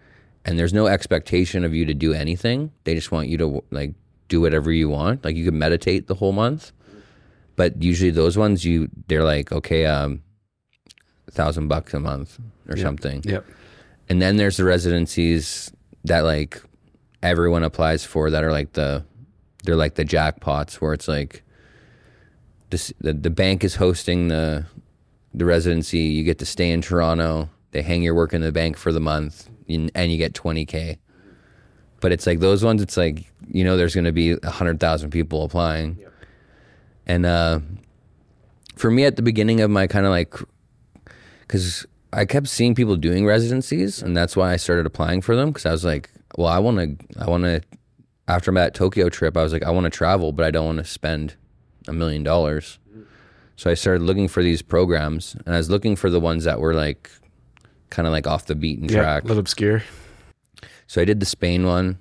and 0.45 0.59
there's 0.59 0.73
no 0.73 0.89
expectation 0.89 1.65
of 1.65 1.73
you 1.73 1.85
to 1.85 1.95
do 1.95 2.13
anything. 2.13 2.73
They 2.83 2.97
just 2.97 3.13
want 3.13 3.29
you 3.29 3.39
to 3.39 3.63
like 3.71 3.95
do 4.27 4.41
whatever 4.41 4.73
you 4.73 4.89
want. 4.89 5.25
Like 5.25 5.37
you 5.37 5.45
can 5.45 5.57
meditate 5.57 6.09
the 6.09 6.17
whole 6.17 6.33
month 6.33 6.73
but 7.55 7.81
usually 7.81 8.11
those 8.11 8.37
ones 8.37 8.65
you 8.65 8.89
they're 9.07 9.23
like 9.23 9.53
okay 9.53 9.85
um 9.87 10.23
thousand 11.33 11.69
bucks 11.69 11.95
a 11.95 12.01
month 12.01 12.39
or 12.69 12.77
something. 12.77 13.23
Yep. 13.25 13.45
and 14.09 14.21
then 14.21 14.37
there's 14.37 14.57
the 14.57 14.65
residencies 14.65 15.71
that 16.05 16.21
like 16.21 16.63
everyone 17.23 17.63
applies 17.65 18.05
for 18.05 18.31
that 18.31 18.43
are 18.45 18.53
like 18.53 18.73
the 18.73 19.05
they're 19.65 19.77
like 19.77 19.95
the 19.95 20.05
jackpots 20.05 20.75
where 20.75 20.93
it's 20.93 21.09
like 21.09 21.43
this 22.71 22.93
the, 23.01 23.13
the 23.13 23.31
bank 23.31 23.65
is 23.65 23.77
hosting 23.77 24.29
the 24.29 24.67
the 25.35 25.45
residency. 25.45 25.99
You 25.99 26.25
get 26.25 26.39
to 26.39 26.47
stay 26.47 26.71
in 26.71 26.81
Toronto. 26.83 27.51
They 27.73 27.83
hang 27.83 28.03
your 28.03 28.15
work 28.15 28.33
in 28.35 28.41
the 28.41 28.53
bank 28.53 28.77
for 28.77 28.93
the 28.93 29.01
month 29.01 29.49
and 29.69 29.91
and 29.95 30.11
you 30.11 30.19
get 30.19 30.33
20k 30.33 30.99
but 32.01 32.11
it's 32.13 32.27
like 32.27 32.41
those 32.41 32.65
ones 32.65 32.83
it's 32.83 32.97
like 32.97 33.31
you 33.49 33.63
know 33.63 33.77
there's 33.77 33.95
going 33.95 34.05
to 34.07 34.13
be 34.13 34.35
100,000 34.35 35.11
people 35.11 35.45
applying. 35.45 35.99
And 37.07 37.27
uh 37.27 37.61
for 38.77 38.91
me 38.91 39.05
at 39.05 39.17
the 39.17 39.23
beginning 39.23 39.61
of 39.61 39.71
my 39.71 39.87
kind 39.87 40.07
of 40.07 40.11
like 40.11 40.35
because 41.51 41.85
I 42.13 42.27
kept 42.27 42.47
seeing 42.47 42.77
people 42.77 42.95
doing 42.95 43.27
residencies, 43.27 44.03
and 44.03 44.17
that's 44.17 44.37
why 44.37 44.53
I 44.53 44.57
started 44.57 44.87
applying 44.87 45.21
for 45.21 45.35
them. 45.35 45.49
Because 45.51 45.67
I 45.67 45.73
was 45.73 45.85
like, 45.85 46.09
well, 46.39 46.47
I 46.47 46.61
want 46.61 46.79
to, 46.79 47.21
I 47.21 47.29
want 47.29 47.43
to. 47.45 47.61
After 48.29 48.53
that 48.53 48.75
Tokyo 48.75 49.09
trip, 49.09 49.37
I 49.37 49.43
was 49.43 49.53
like, 49.53 49.65
I 49.65 49.71
want 49.71 49.85
to 49.85 49.91
travel, 49.91 50.31
but 50.31 50.47
I 50.47 50.53
don't 50.53 50.65
want 50.67 50.79
to 50.79 50.85
spend 50.85 51.35
a 51.89 51.93
million 51.93 52.23
dollars. 52.23 52.79
So 53.57 53.69
I 53.69 53.75
started 53.75 54.03
looking 54.05 54.29
for 54.29 54.41
these 54.45 54.63
programs, 54.63 55.35
and 55.45 55.53
I 55.53 55.59
was 55.59 55.69
looking 55.69 55.97
for 55.97 56.09
the 56.11 56.21
ones 56.21 56.45
that 56.45 56.61
were 56.61 56.73
like, 56.73 57.11
kind 57.91 58.07
of 58.07 58.13
like 58.13 58.29
off 58.29 58.47
the 58.47 58.55
beaten 58.55 58.89
Yeah, 58.89 59.01
track. 59.03 59.25
a 59.25 59.27
little 59.27 59.41
obscure. 59.41 59.83
So 60.87 61.03
I 61.03 61.05
did 61.05 61.19
the 61.19 61.27
Spain 61.27 61.67
one, 61.67 61.99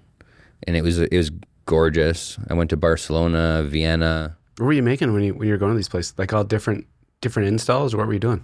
and 0.68 0.76
it 0.76 0.84
was 0.84 1.00
it 1.00 1.18
was 1.18 1.32
gorgeous. 1.66 2.38
I 2.48 2.54
went 2.54 2.70
to 2.70 2.78
Barcelona, 2.78 3.64
Vienna, 3.68 4.38
What 4.58 4.68
were 4.68 4.74
you 4.74 4.84
making 4.84 5.12
when 5.14 5.24
you 5.24 5.34
when 5.34 5.48
you 5.48 5.54
were 5.56 5.58
going 5.58 5.72
to 5.72 5.78
these 5.78 5.90
places? 5.90 6.14
Like 6.18 6.32
all 6.34 6.44
different 6.44 6.86
different 7.22 7.48
installs, 7.50 7.94
or 7.94 7.98
what 7.98 8.06
were 8.08 8.14
you 8.14 8.20
doing? 8.20 8.44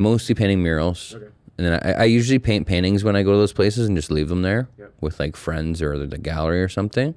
Mostly 0.00 0.34
painting 0.34 0.62
murals. 0.62 1.14
And 1.58 1.66
then 1.66 1.80
I, 1.84 1.92
I 1.92 2.04
usually 2.04 2.38
paint 2.38 2.66
paintings 2.66 3.04
when 3.04 3.14
I 3.14 3.22
go 3.22 3.32
to 3.32 3.38
those 3.38 3.52
places 3.52 3.86
and 3.86 3.96
just 3.96 4.10
leave 4.10 4.28
them 4.28 4.42
there 4.42 4.68
with 5.00 5.20
like 5.20 5.36
friends 5.36 5.82
or 5.82 6.06
the 6.06 6.18
gallery 6.18 6.62
or 6.62 6.68
something. 6.68 7.14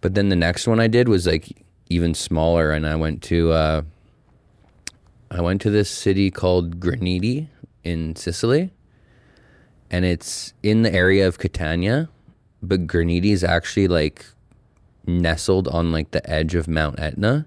But 0.00 0.14
then 0.14 0.28
the 0.28 0.36
next 0.36 0.66
one 0.66 0.78
I 0.78 0.86
did 0.86 1.08
was 1.08 1.26
like 1.26 1.64
even 1.88 2.14
smaller, 2.14 2.70
and 2.70 2.86
I 2.86 2.94
went 2.96 3.22
to 3.24 3.50
uh, 3.52 3.82
I 5.30 5.40
went 5.40 5.60
to 5.62 5.70
this 5.70 5.90
city 5.90 6.30
called 6.30 6.78
Graniti 6.78 7.48
in 7.82 8.14
Sicily, 8.14 8.70
and 9.90 10.04
it's 10.04 10.52
in 10.62 10.82
the 10.82 10.92
area 10.94 11.26
of 11.26 11.38
Catania, 11.38 12.10
but 12.62 12.86
Graniti 12.86 13.32
is 13.32 13.42
actually 13.42 13.88
like 13.88 14.26
nestled 15.06 15.66
on 15.68 15.90
like 15.90 16.10
the 16.12 16.28
edge 16.30 16.54
of 16.54 16.68
Mount 16.68 17.00
Etna, 17.00 17.46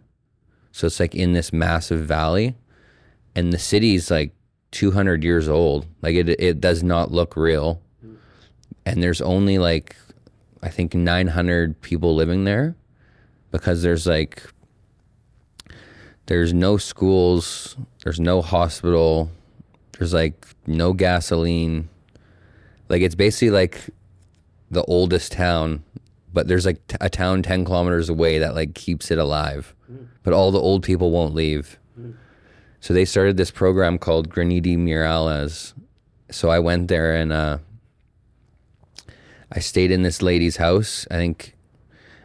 so 0.72 0.88
it's 0.88 1.00
like 1.00 1.16
in 1.16 1.34
this 1.34 1.54
massive 1.54 2.02
valley 2.02 2.56
and 3.36 3.52
the 3.54 3.60
city's 3.60 4.12
like 4.12 4.34
200 4.72 5.24
years 5.24 5.50
old 5.50 5.86
like 6.02 6.16
it 6.16 6.30
it 6.30 6.62
does 6.62 6.84
not 6.84 7.12
look 7.12 7.36
real. 7.36 7.82
And 8.86 9.02
there's 9.04 9.22
only 9.22 9.58
like 9.58 9.96
i 10.64 10.70
think 10.70 10.94
900 10.94 11.82
people 11.82 12.16
living 12.16 12.44
there 12.44 12.76
because 13.52 13.82
there's 13.82 14.06
like 14.06 14.44
there's 16.28 16.54
no 16.54 16.78
schools 16.78 17.76
there's 18.04 18.20
no 18.20 18.42
hospital 18.42 19.32
there's 19.98 20.14
like 20.14 20.48
no 20.66 20.94
gasoline. 20.94 21.90
Like 22.90 23.02
it's 23.02 23.16
basically 23.16 23.52
like 23.52 23.90
the 24.70 24.84
oldest 24.86 25.34
town 25.34 25.84
but 26.34 26.48
there's 26.48 26.66
like 26.66 26.86
t- 26.88 26.96
a 27.02 27.10
town 27.10 27.44
10 27.44 27.66
kilometers 27.66 28.10
away 28.10 28.40
that 28.40 28.56
like 28.56 28.74
keeps 28.74 29.12
it 29.12 29.18
alive. 29.18 29.76
Hmm. 29.88 30.06
But 30.24 30.34
all 30.34 30.52
the 30.52 30.60
old 30.60 30.84
people 30.84 31.12
won't 31.12 31.36
leave 31.36 31.78
so 32.82 32.94
they 32.94 33.06
started 33.06 33.38
this 33.38 33.52
program 33.52 34.00
called 34.00 34.30
Graniti 34.30 34.76
Murales. 34.76 35.74
So 36.32 36.50
I 36.50 36.58
went 36.60 36.88
there 36.88 37.16
and 37.16 37.32
uh, 37.32 37.60
I 39.52 39.60
stayed 39.60 39.92
in 39.92 40.02
this 40.02 40.22
lady's 40.22 40.58
house. 40.58 41.06
I 41.12 41.16
think 41.16 41.56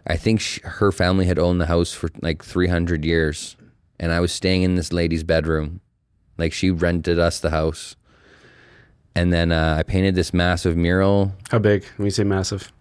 I 0.06 0.16
think 0.16 0.40
sh 0.40 0.60
her 0.62 0.90
family 0.92 1.26
had 1.26 1.38
owned 1.38 1.60
the 1.60 1.66
house 1.66 1.92
for 1.92 2.08
like 2.22 2.42
300 2.42 3.04
years, 3.04 3.56
and 4.00 4.12
I 4.12 4.20
was 4.20 4.32
staying 4.32 4.62
in 4.62 4.76
this 4.76 4.92
lady's 4.92 5.24
bedroom. 5.24 5.80
Like 6.38 6.54
she 6.54 6.70
rented 6.70 7.18
us 7.18 7.38
the 7.38 7.50
house, 7.50 7.96
and 9.14 9.32
then 9.32 9.52
uh, 9.52 9.76
I 9.78 9.82
painted 9.82 10.14
this 10.14 10.32
massive 10.32 10.76
mural. 10.76 11.34
How 11.50 11.58
big? 11.58 11.84
When 11.96 12.06
you 12.06 12.10
say 12.10 12.24
massive, 12.24 12.72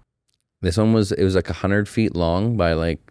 This 0.62 0.78
one 0.78 0.94
was 0.94 1.12
it 1.12 1.24
was 1.24 1.36
like 1.36 1.50
100 1.50 1.90
feet 1.90 2.16
long 2.16 2.56
by 2.56 2.72
like 2.72 3.02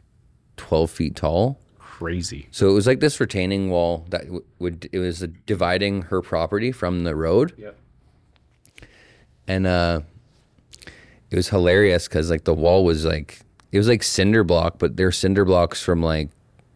12 0.57 0.91
feet 0.91 1.17
tall. 1.17 1.59
Crazy. 2.05 2.48
So 2.50 2.68
it 2.68 2.72
was 2.72 2.86
like 2.86 3.00
this 3.00 3.18
retaining 3.20 3.70
wall 3.70 4.07
that 4.11 4.22
w- 4.24 4.44
would 4.59 4.88
it 4.92 4.98
was 4.98 5.20
dividing 5.46 6.02
her 6.02 6.20
property 6.22 6.70
from 6.72 7.05
the 7.05 7.16
road. 7.16 7.55
Yep. 7.57 7.76
and 9.48 9.66
uh 9.66 10.00
it 11.30 11.36
was 11.36 11.48
hilarious 11.48 12.07
because 12.07 12.30
like 12.30 12.44
the 12.44 12.55
wall 12.55 12.84
was 12.84 13.05
like 13.05 13.40
it 13.72 13.78
was 13.78 13.88
like 13.88 14.02
cinder 14.02 14.44
block 14.44 14.78
but 14.78 14.96
they're 14.96 15.11
cinder 15.12 15.44
blocks 15.44 15.82
from 15.82 16.02
like 16.02 16.28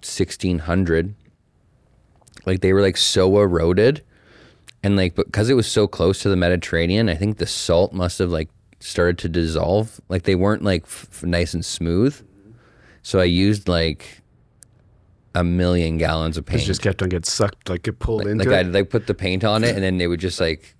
1600 0.02 1.14
like 2.46 2.60
they 2.60 2.72
were 2.72 2.82
like 2.82 2.96
so 2.96 3.40
eroded 3.40 4.02
and 4.82 4.96
like 4.96 5.14
because 5.14 5.48
it 5.50 5.54
was 5.54 5.66
so 5.66 5.86
close 5.86 6.20
to 6.20 6.28
the 6.28 6.36
mediterranean 6.36 7.08
i 7.08 7.14
think 7.14 7.38
the 7.38 7.46
salt 7.46 7.92
must 7.92 8.18
have 8.18 8.30
like 8.30 8.48
started 8.80 9.18
to 9.18 9.28
dissolve 9.28 10.00
like 10.08 10.24
they 10.24 10.34
weren't 10.34 10.62
like 10.62 10.82
f- 10.84 11.22
nice 11.22 11.54
and 11.54 11.64
smooth 11.64 12.20
so 13.02 13.18
i 13.20 13.24
used 13.24 13.68
like 13.68 14.20
a 15.38 15.44
million 15.44 15.98
gallons 15.98 16.36
of 16.36 16.44
It 16.44 16.50
paint 16.50 16.62
just 16.62 16.82
kept 16.82 17.02
on 17.02 17.08
getting 17.08 17.24
sucked, 17.24 17.68
like 17.68 17.82
get 17.82 17.98
pulled 17.98 18.26
into 18.26 18.44
like 18.44 18.52
it. 18.52 18.66
I'd 18.66 18.72
like 18.72 18.90
put 18.90 19.06
the 19.06 19.14
paint 19.14 19.44
on 19.44 19.64
it 19.64 19.74
and 19.74 19.82
then 19.82 19.98
they 19.98 20.06
would 20.06 20.20
just 20.20 20.40
like 20.40 20.74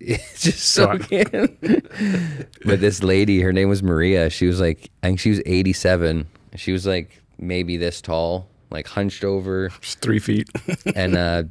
it's 0.00 0.40
just 0.42 0.58
soak 0.58 1.10
in. 1.10 1.56
but 2.64 2.80
this 2.80 3.02
lady, 3.02 3.40
her 3.40 3.52
name 3.52 3.68
was 3.68 3.82
Maria. 3.82 4.30
She 4.30 4.46
was 4.46 4.60
like 4.60 4.90
I 5.02 5.08
think 5.08 5.20
she 5.20 5.30
was 5.30 5.40
87. 5.46 6.26
She 6.56 6.72
was 6.72 6.86
like 6.86 7.22
maybe 7.38 7.76
this 7.76 8.00
tall, 8.00 8.48
like 8.70 8.86
hunched 8.86 9.24
over, 9.24 9.68
Just 9.80 10.00
three 10.00 10.18
feet. 10.18 10.48
and 10.94 11.16
uh, 11.16 11.44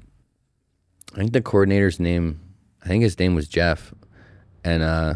I 1.14 1.18
think 1.18 1.34
the 1.34 1.42
coordinator's 1.42 2.00
name, 2.00 2.40
I 2.84 2.88
think 2.88 3.04
his 3.04 3.18
name 3.18 3.36
was 3.36 3.48
Jeff, 3.48 3.94
and 4.64 4.84
uh, 4.84 5.16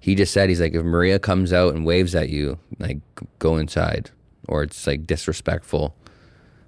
he 0.00 0.14
just 0.14 0.32
said 0.32 0.48
he's 0.48 0.60
like 0.60 0.74
if 0.74 0.84
Maria 0.84 1.18
comes 1.18 1.52
out 1.52 1.74
and 1.74 1.84
waves 1.84 2.14
at 2.14 2.28
you, 2.28 2.58
like 2.78 2.98
go 3.38 3.56
inside, 3.56 4.10
or 4.48 4.62
it's 4.62 4.86
like 4.86 5.06
disrespectful. 5.06 5.94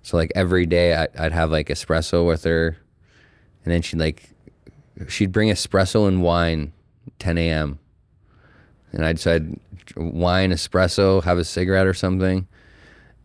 So 0.03 0.16
like 0.16 0.32
every 0.34 0.66
day 0.66 0.94
I, 0.94 1.09
I'd 1.18 1.32
have 1.32 1.51
like 1.51 1.68
espresso 1.68 2.26
with 2.26 2.44
her, 2.44 2.78
and 3.64 3.72
then 3.72 3.82
she'd 3.82 3.99
like 3.99 4.30
she'd 5.09 5.32
bring 5.32 5.51
espresso 5.51 6.09
and 6.09 6.22
wine, 6.22 6.72
10 7.18 7.38
a.m. 7.38 7.78
And 8.92 9.05
I'd 9.05 9.20
said 9.20 9.59
wine, 9.96 10.51
espresso, 10.51 11.22
have 11.24 11.38
a 11.38 11.44
cigarette 11.44 11.86
or 11.86 11.94
something. 11.94 12.46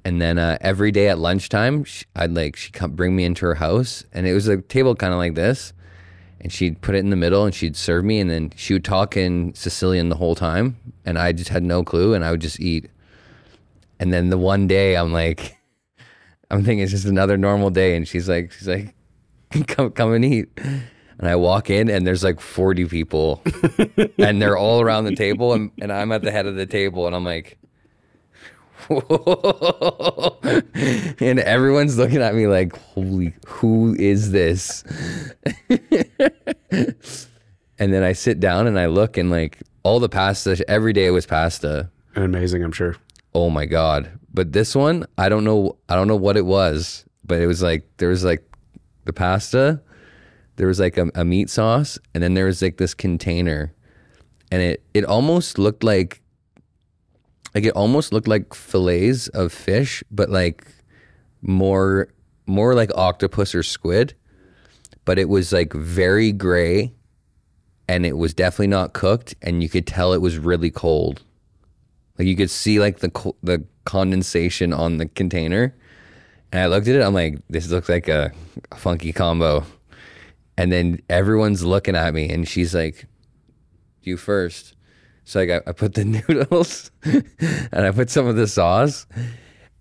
And 0.06 0.22
then 0.22 0.38
uh, 0.38 0.58
every 0.60 0.92
day 0.92 1.08
at 1.08 1.18
lunchtime, 1.18 1.86
sh 1.86 2.04
I'd 2.16 2.32
like 2.32 2.56
she'd 2.56 2.74
come 2.74 2.92
bring 2.92 3.16
me 3.16 3.24
into 3.24 3.46
her 3.46 3.56
house, 3.56 4.04
and 4.12 4.28
it 4.28 4.34
was 4.34 4.48
a 4.48 4.62
table 4.62 4.96
kind 4.96 5.14
of 5.14 5.20
like 5.20 5.36
this, 5.36 5.72
and 6.42 6.52
she'd 6.52 6.82
put 6.82 6.96
it 6.96 7.00
in 7.00 7.10
the 7.10 7.16
middle, 7.16 7.46
and 7.46 7.56
she'd 7.56 7.78
serve 7.78 8.04
me, 8.04 8.20
and 8.20 8.30
then 8.30 8.52
she 8.56 8.74
would 8.74 8.84
talk 8.84 9.16
in 9.16 9.54
Sicilian 9.56 10.10
the 10.10 10.18
whole 10.18 10.36
time, 10.36 10.76
and 11.06 11.18
I 11.18 11.32
just 11.32 11.50
had 11.50 11.64
no 11.64 11.84
clue, 11.84 12.14
and 12.14 12.26
I 12.26 12.32
would 12.32 12.42
just 12.42 12.60
eat. 12.60 12.90
And 13.98 14.12
then 14.12 14.30
the 14.30 14.38
one 14.38 14.68
day, 14.68 14.98
I'm 14.98 15.14
like, 15.14 15.58
I'm 16.54 16.64
thinking 16.64 16.84
it's 16.84 16.92
just 16.92 17.06
another 17.06 17.36
normal 17.36 17.72
day, 17.72 17.96
and 17.96 18.08
she's 18.08 18.30
like, 18.30 18.52
she's 18.52 18.68
like, 18.68 18.94
come 19.68 19.90
come 19.90 20.14
and 20.14 20.24
eat. 20.24 20.50
And 20.56 21.28
I 21.28 21.36
walk 21.36 21.72
in, 21.72 21.90
and 21.90 22.06
there's 22.06 22.24
like 22.24 22.40
40 22.40 22.86
people, 22.86 23.42
and 24.20 24.40
they're 24.40 24.56
all 24.56 24.80
around 24.80 25.06
the 25.06 25.16
table, 25.16 25.54
and, 25.54 25.72
and 25.82 25.92
I'm 25.92 26.12
at 26.12 26.22
the 26.22 26.30
head 26.30 26.46
of 26.46 26.54
the 26.54 26.68
table, 26.68 27.08
and 27.08 27.16
I'm 27.16 27.26
like, 27.26 27.58
and 31.20 31.40
everyone's 31.40 31.98
looking 31.98 32.22
at 32.22 32.36
me 32.36 32.46
like, 32.46 32.78
holy, 32.78 33.34
who 33.48 33.96
is 33.96 34.32
this? 34.32 34.84
and 37.80 37.80
then 37.80 38.04
I 38.04 38.14
sit 38.14 38.40
down 38.40 38.68
and 38.68 38.78
I 38.78 38.86
look, 38.86 39.18
and 39.18 39.32
like 39.32 39.58
all 39.82 40.00
the 40.00 40.10
pasta, 40.10 40.64
every 40.70 40.94
day 40.94 41.08
it 41.08 41.12
was 41.12 41.26
pasta. 41.26 41.90
amazing, 42.16 42.64
I'm 42.64 42.74
sure. 42.74 42.96
Oh 43.34 43.50
my 43.50 43.66
god! 43.66 44.20
But 44.34 44.52
this 44.52 44.76
one, 44.76 45.06
I 45.18 45.30
don't 45.30 45.44
know. 45.44 45.78
I 45.88 45.96
don't 45.96 46.08
know 46.08 46.16
what 46.16 46.38
it 46.38 46.46
was, 46.46 47.06
but 47.24 47.40
it 47.40 47.48
was 47.48 47.62
like 47.62 47.88
there 47.98 48.10
was 48.10 48.24
like 48.24 48.44
the 49.06 49.14
pasta, 49.14 49.82
there 50.56 50.68
was 50.68 50.80
like 50.80 50.98
a, 50.98 51.10
a 51.16 51.24
meat 51.24 51.50
sauce, 51.50 52.00
and 52.14 52.24
then 52.24 52.34
there 52.34 52.46
was 52.46 52.62
like 52.62 52.78
this 52.78 52.94
container, 52.94 53.74
and 54.52 54.62
it 54.62 54.84
it 54.94 55.06
almost 55.06 55.60
looked 55.60 55.84
like 55.84 56.22
like 57.54 57.66
it 57.66 57.72
almost 57.76 58.12
looked 58.12 58.28
like 58.28 58.54
fillets 58.54 59.28
of 59.30 59.54
fish, 59.54 60.04
but 60.10 60.30
like 60.30 60.66
more 61.42 62.08
more 62.48 62.74
like 62.74 62.92
octopus 62.96 63.54
or 63.54 63.64
squid. 63.64 64.16
But 65.06 65.20
it 65.20 65.30
was 65.30 65.52
like 65.52 65.74
very 65.74 66.32
gray, 66.32 66.94
and 67.88 68.06
it 68.06 68.18
was 68.18 68.34
definitely 68.34 68.68
not 68.68 68.94
cooked, 68.94 69.36
and 69.42 69.62
you 69.62 69.70
could 69.70 69.86
tell 69.86 70.14
it 70.14 70.22
was 70.22 70.38
really 70.38 70.72
cold. 70.72 71.22
Like 72.18 72.28
you 72.28 72.36
could 72.36 72.50
see 72.50 72.80
like 72.80 73.00
the 73.00 73.34
the 73.42 73.64
condensation 73.86 74.74
on 74.74 74.98
the 74.98 75.08
container. 75.08 75.76
And 76.52 76.62
I 76.62 76.68
looked 76.68 76.88
at 76.88 76.96
it, 76.96 77.02
I'm 77.02 77.14
like, 77.14 77.40
this 77.50 77.68
looks 77.70 77.90
like 77.90 78.08
a, 78.08 78.32
a 78.72 78.76
funky 78.76 79.12
combo. 79.12 79.66
And 80.56 80.72
then 80.72 81.02
everyone's 81.10 81.64
looking 81.66 81.96
at 81.96 82.14
me 82.14 82.30
and 82.30 82.48
she's 82.48 82.76
like, 82.76 83.08
You 84.02 84.18
first. 84.18 84.76
So 85.26 85.40
like 85.40 85.50
I, 85.50 85.70
I 85.70 85.72
put 85.72 85.96
the 85.96 86.06
noodles 86.28 86.92
and 87.04 87.86
I 87.86 87.92
put 87.92 88.10
some 88.10 88.28
of 88.28 88.36
the 88.36 88.48
sauce. 88.48 89.08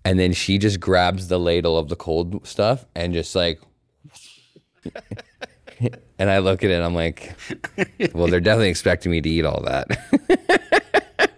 And 0.05 0.19
then 0.19 0.33
she 0.33 0.57
just 0.57 0.79
grabs 0.79 1.27
the 1.29 1.39
ladle 1.39 1.77
of 1.77 1.87
the 1.87 1.95
cold 1.95 2.45
stuff 2.45 2.85
and 2.93 3.13
just 3.13 3.35
like 3.35 3.61
and 6.19 6.29
I 6.29 6.39
look 6.39 6.63
at 6.63 6.71
it 6.71 6.73
and 6.73 6.83
I'm 6.83 6.95
like, 6.95 7.35
well, 8.13 8.27
they're 8.27 8.39
definitely 8.39 8.69
expecting 8.69 9.11
me 9.11 9.21
to 9.21 9.29
eat 9.29 9.45
all 9.45 9.61
that. 9.63 10.59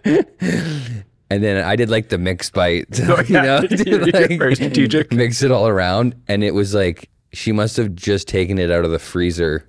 and 1.30 1.42
then 1.42 1.64
I 1.64 1.76
did 1.76 1.90
like 1.90 2.08
the 2.08 2.18
mixed 2.18 2.52
bite, 2.52 3.00
oh, 3.02 3.20
you 3.22 3.34
know, 3.34 3.56
like, 3.70 4.38
very 4.38 4.54
strategic. 4.54 5.12
mix 5.12 5.42
it 5.42 5.50
all 5.50 5.66
around, 5.66 6.14
and 6.28 6.44
it 6.44 6.54
was 6.54 6.74
like 6.74 7.10
she 7.32 7.52
must 7.52 7.76
have 7.76 7.94
just 7.94 8.28
taken 8.28 8.58
it 8.58 8.70
out 8.70 8.84
of 8.84 8.90
the 8.90 8.98
freezer. 8.98 9.68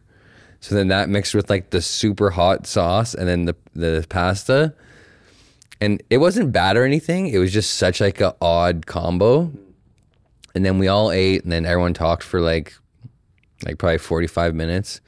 So 0.60 0.76
then 0.76 0.88
that 0.90 1.10
mixed 1.10 1.34
with 1.34 1.50
like 1.50 1.72
the 1.72 1.82
super 1.82 2.30
hot 2.32 2.68
sauce, 2.68 3.14
and 3.14 3.28
then 3.28 3.46
the 3.46 3.56
the 3.74 4.06
pasta, 4.10 4.74
and 5.82 6.02
it 6.10 6.20
wasn't 6.20 6.52
bad 6.52 6.78
or 6.78 6.84
anything. 6.84 7.28
It 7.28 7.40
was 7.40 7.52
just 7.52 7.74
such 7.74 8.02
like 8.02 8.22
a 8.22 8.36
odd 8.42 8.86
combo. 8.86 9.52
And 10.56 10.66
then 10.66 10.80
we 10.80 10.88
all 10.88 11.12
ate, 11.12 11.44
and 11.44 11.52
then 11.52 11.66
everyone 11.66 11.94
talked 11.94 12.24
for 12.24 12.42
like 12.42 12.74
like 13.66 13.78
probably 13.78 13.98
forty 13.98 14.28
five 14.28 14.54
minutes, 14.54 15.02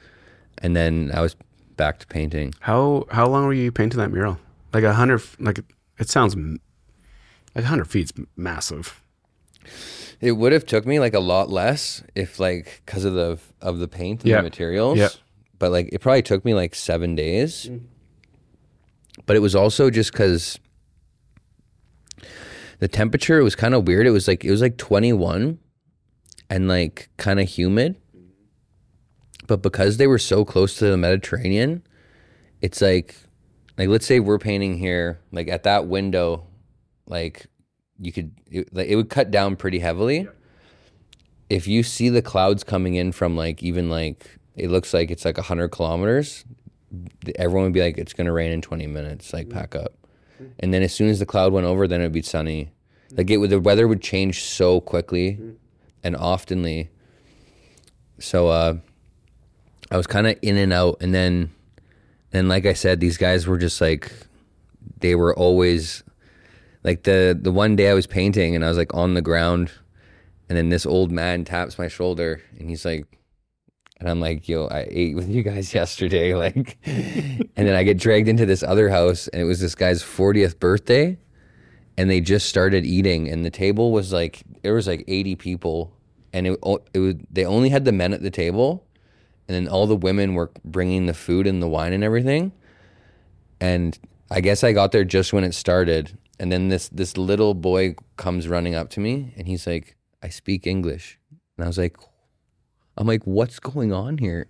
and 0.58 0.76
then 0.76 1.10
I 1.14 1.20
was 1.20 1.36
back 1.76 1.98
to 2.00 2.06
painting. 2.06 2.54
How 2.60 3.06
how 3.10 3.26
long 3.26 3.46
were 3.46 3.52
you 3.52 3.72
painting 3.72 3.98
that 3.98 4.12
mural? 4.12 4.38
Like 4.72 4.84
a 4.84 4.94
hundred? 4.94 5.22
Like 5.38 5.60
it 5.98 6.08
sounds 6.08 6.36
like 6.36 7.64
a 7.64 7.68
hundred 7.68 7.86
feet's 7.88 8.12
massive. 8.36 9.02
It 10.20 10.32
would 10.32 10.52
have 10.52 10.66
took 10.66 10.86
me 10.86 11.00
like 11.00 11.14
a 11.14 11.20
lot 11.20 11.48
less 11.50 12.02
if 12.14 12.38
like 12.38 12.82
because 12.84 13.04
of 13.04 13.14
the 13.14 13.38
of 13.60 13.78
the 13.78 13.88
paint 13.88 14.20
and 14.20 14.30
Yeah. 14.30 14.36
the 14.38 14.42
materials. 14.44 14.98
Yeah. 14.98 15.08
But 15.58 15.72
like 15.72 15.88
it 15.92 16.00
probably 16.00 16.22
took 16.22 16.44
me 16.44 16.54
like 16.54 16.74
seven 16.74 17.14
days. 17.14 17.66
Mm-hmm. 17.66 17.84
But 19.26 19.36
it 19.36 19.40
was 19.40 19.54
also 19.54 19.90
just 19.90 20.12
because 20.12 20.58
the 22.78 22.88
temperature 22.88 23.42
was 23.42 23.54
kind 23.54 23.74
of 23.74 23.86
weird. 23.86 24.06
It 24.06 24.10
was 24.10 24.26
like 24.28 24.44
it 24.44 24.50
was 24.50 24.60
like 24.62 24.76
twenty 24.76 25.12
one, 25.12 25.58
and 26.48 26.68
like 26.68 27.10
kind 27.16 27.40
of 27.40 27.48
humid. 27.48 27.96
But 29.46 29.62
because 29.62 29.96
they 29.96 30.06
were 30.06 30.18
so 30.18 30.44
close 30.44 30.76
to 30.76 30.86
the 30.86 30.96
Mediterranean, 30.96 31.82
it's 32.60 32.80
like 32.80 33.16
like 33.80 33.88
let's 33.88 34.04
say 34.04 34.20
we're 34.20 34.38
painting 34.38 34.76
here, 34.76 35.20
like 35.32 35.48
at 35.48 35.62
that 35.62 35.86
window, 35.86 36.46
like 37.06 37.46
you 37.98 38.12
could 38.12 38.32
it, 38.50 38.68
like, 38.74 38.88
it 38.88 38.94
would 38.94 39.08
cut 39.08 39.30
down 39.30 39.56
pretty 39.56 39.78
heavily. 39.78 40.28
If 41.48 41.66
you 41.66 41.82
see 41.82 42.10
the 42.10 42.20
clouds 42.20 42.62
coming 42.62 42.96
in 42.96 43.10
from 43.10 43.38
like 43.38 43.62
even 43.62 43.88
like 43.88 44.38
it 44.54 44.70
looks 44.70 44.92
like 44.92 45.10
it's 45.10 45.24
like 45.24 45.38
hundred 45.38 45.68
kilometers, 45.68 46.44
everyone 47.36 47.64
would 47.64 47.72
be 47.72 47.80
like, 47.80 47.96
it's 47.96 48.12
gonna 48.12 48.34
rain 48.34 48.52
in 48.52 48.60
twenty 48.60 48.86
minutes. 48.86 49.32
Like 49.32 49.48
pack 49.48 49.74
up, 49.74 49.94
and 50.58 50.74
then 50.74 50.82
as 50.82 50.92
soon 50.92 51.08
as 51.08 51.18
the 51.18 51.24
cloud 51.24 51.54
went 51.54 51.66
over, 51.66 51.88
then 51.88 52.02
it'd 52.02 52.12
be 52.12 52.20
sunny. 52.20 52.72
Like 53.12 53.30
it 53.30 53.38
would 53.38 53.48
the 53.48 53.60
weather 53.60 53.88
would 53.88 54.02
change 54.02 54.44
so 54.44 54.82
quickly 54.82 55.40
and 56.02 56.14
oftenly. 56.16 56.88
So 58.18 58.48
uh, 58.48 58.74
I 59.90 59.96
was 59.96 60.06
kind 60.06 60.26
of 60.26 60.36
in 60.42 60.58
and 60.58 60.70
out, 60.70 60.98
and 61.00 61.14
then 61.14 61.52
and 62.32 62.48
like 62.48 62.66
I 62.66 62.74
said, 62.74 63.00
these 63.00 63.16
guys 63.18 63.46
were 63.46 63.58
just 63.58 63.80
like 63.80 64.12
they 65.00 65.14
were 65.14 65.34
always 65.36 66.02
like 66.84 67.02
the 67.04 67.38
the 67.40 67.52
one 67.52 67.76
day 67.76 67.90
I 67.90 67.94
was 67.94 68.06
painting 68.06 68.54
and 68.54 68.64
I 68.64 68.68
was 68.68 68.78
like 68.78 68.94
on 68.94 69.14
the 69.14 69.22
ground 69.22 69.70
and 70.48 70.56
then 70.58 70.68
this 70.70 70.86
old 70.86 71.10
man 71.12 71.44
taps 71.44 71.78
my 71.78 71.88
shoulder 71.88 72.40
and 72.58 72.68
he's 72.70 72.84
like 72.84 73.06
and 73.98 74.08
I'm 74.08 74.20
like, 74.20 74.48
yo, 74.48 74.66
I 74.68 74.86
ate 74.90 75.14
with 75.14 75.28
you 75.28 75.42
guys 75.42 75.74
yesterday. 75.80 76.34
Like 76.44 76.78
and 76.86 77.50
then 77.68 77.74
I 77.74 77.82
get 77.84 77.98
dragged 77.98 78.28
into 78.28 78.46
this 78.46 78.62
other 78.62 78.88
house 78.88 79.28
and 79.28 79.42
it 79.42 79.44
was 79.44 79.60
this 79.60 79.74
guy's 79.74 80.02
40th 80.02 80.58
birthday. 80.58 81.18
and 81.98 82.08
they 82.10 82.20
just 82.20 82.48
started 82.48 82.86
eating, 82.86 83.28
and 83.28 83.44
the 83.44 83.50
table 83.50 83.92
was 83.92 84.12
like 84.12 84.42
there 84.62 84.72
was 84.74 84.86
like 84.86 85.04
eighty 85.08 85.36
people, 85.36 85.92
and 86.32 86.46
it 86.46 86.58
it 86.94 86.98
was 86.98 87.14
they 87.30 87.44
only 87.44 87.68
had 87.68 87.84
the 87.84 87.92
men 87.92 88.14
at 88.14 88.22
the 88.22 88.30
table, 88.30 88.86
and 89.50 89.66
then 89.66 89.72
all 89.72 89.88
the 89.88 89.96
women 89.96 90.34
were 90.34 90.52
bringing 90.64 91.06
the 91.06 91.14
food 91.14 91.44
and 91.44 91.60
the 91.60 91.66
wine 91.66 91.92
and 91.92 92.04
everything, 92.04 92.52
and 93.60 93.98
I 94.30 94.40
guess 94.40 94.62
I 94.62 94.72
got 94.72 94.92
there 94.92 95.02
just 95.02 95.32
when 95.32 95.42
it 95.42 95.54
started, 95.54 96.16
and 96.38 96.52
then 96.52 96.68
this 96.68 96.88
this 96.90 97.16
little 97.16 97.54
boy 97.54 97.96
comes 98.16 98.46
running 98.46 98.76
up 98.76 98.90
to 98.90 99.00
me, 99.00 99.34
and 99.36 99.48
he's 99.48 99.66
like, 99.66 99.96
"I 100.22 100.28
speak 100.28 100.68
English," 100.68 101.18
and 101.56 101.64
I 101.64 101.66
was 101.66 101.78
like, 101.78 101.96
"I'm 102.96 103.08
like, 103.08 103.24
what's 103.24 103.58
going 103.58 103.92
on 103.92 104.18
here?" 104.18 104.46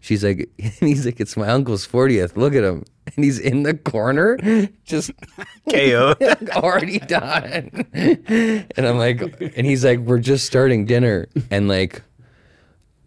She's 0.00 0.24
like, 0.24 0.48
and 0.58 0.72
he's 0.88 1.04
like, 1.04 1.20
it's 1.20 1.36
my 1.36 1.48
uncle's 1.48 1.86
40th. 1.86 2.34
Look 2.34 2.54
at 2.54 2.64
him. 2.64 2.84
And 3.14 3.24
he's 3.24 3.38
in 3.38 3.64
the 3.64 3.74
corner, 3.74 4.38
just 4.84 5.10
KO. 5.70 6.14
already 6.52 6.98
done. 7.00 7.84
And 7.92 8.86
I'm 8.86 8.96
like, 8.96 9.20
and 9.20 9.66
he's 9.66 9.84
like, 9.84 9.98
we're 9.98 10.18
just 10.18 10.46
starting 10.46 10.86
dinner. 10.86 11.28
And 11.50 11.68
like, 11.68 12.02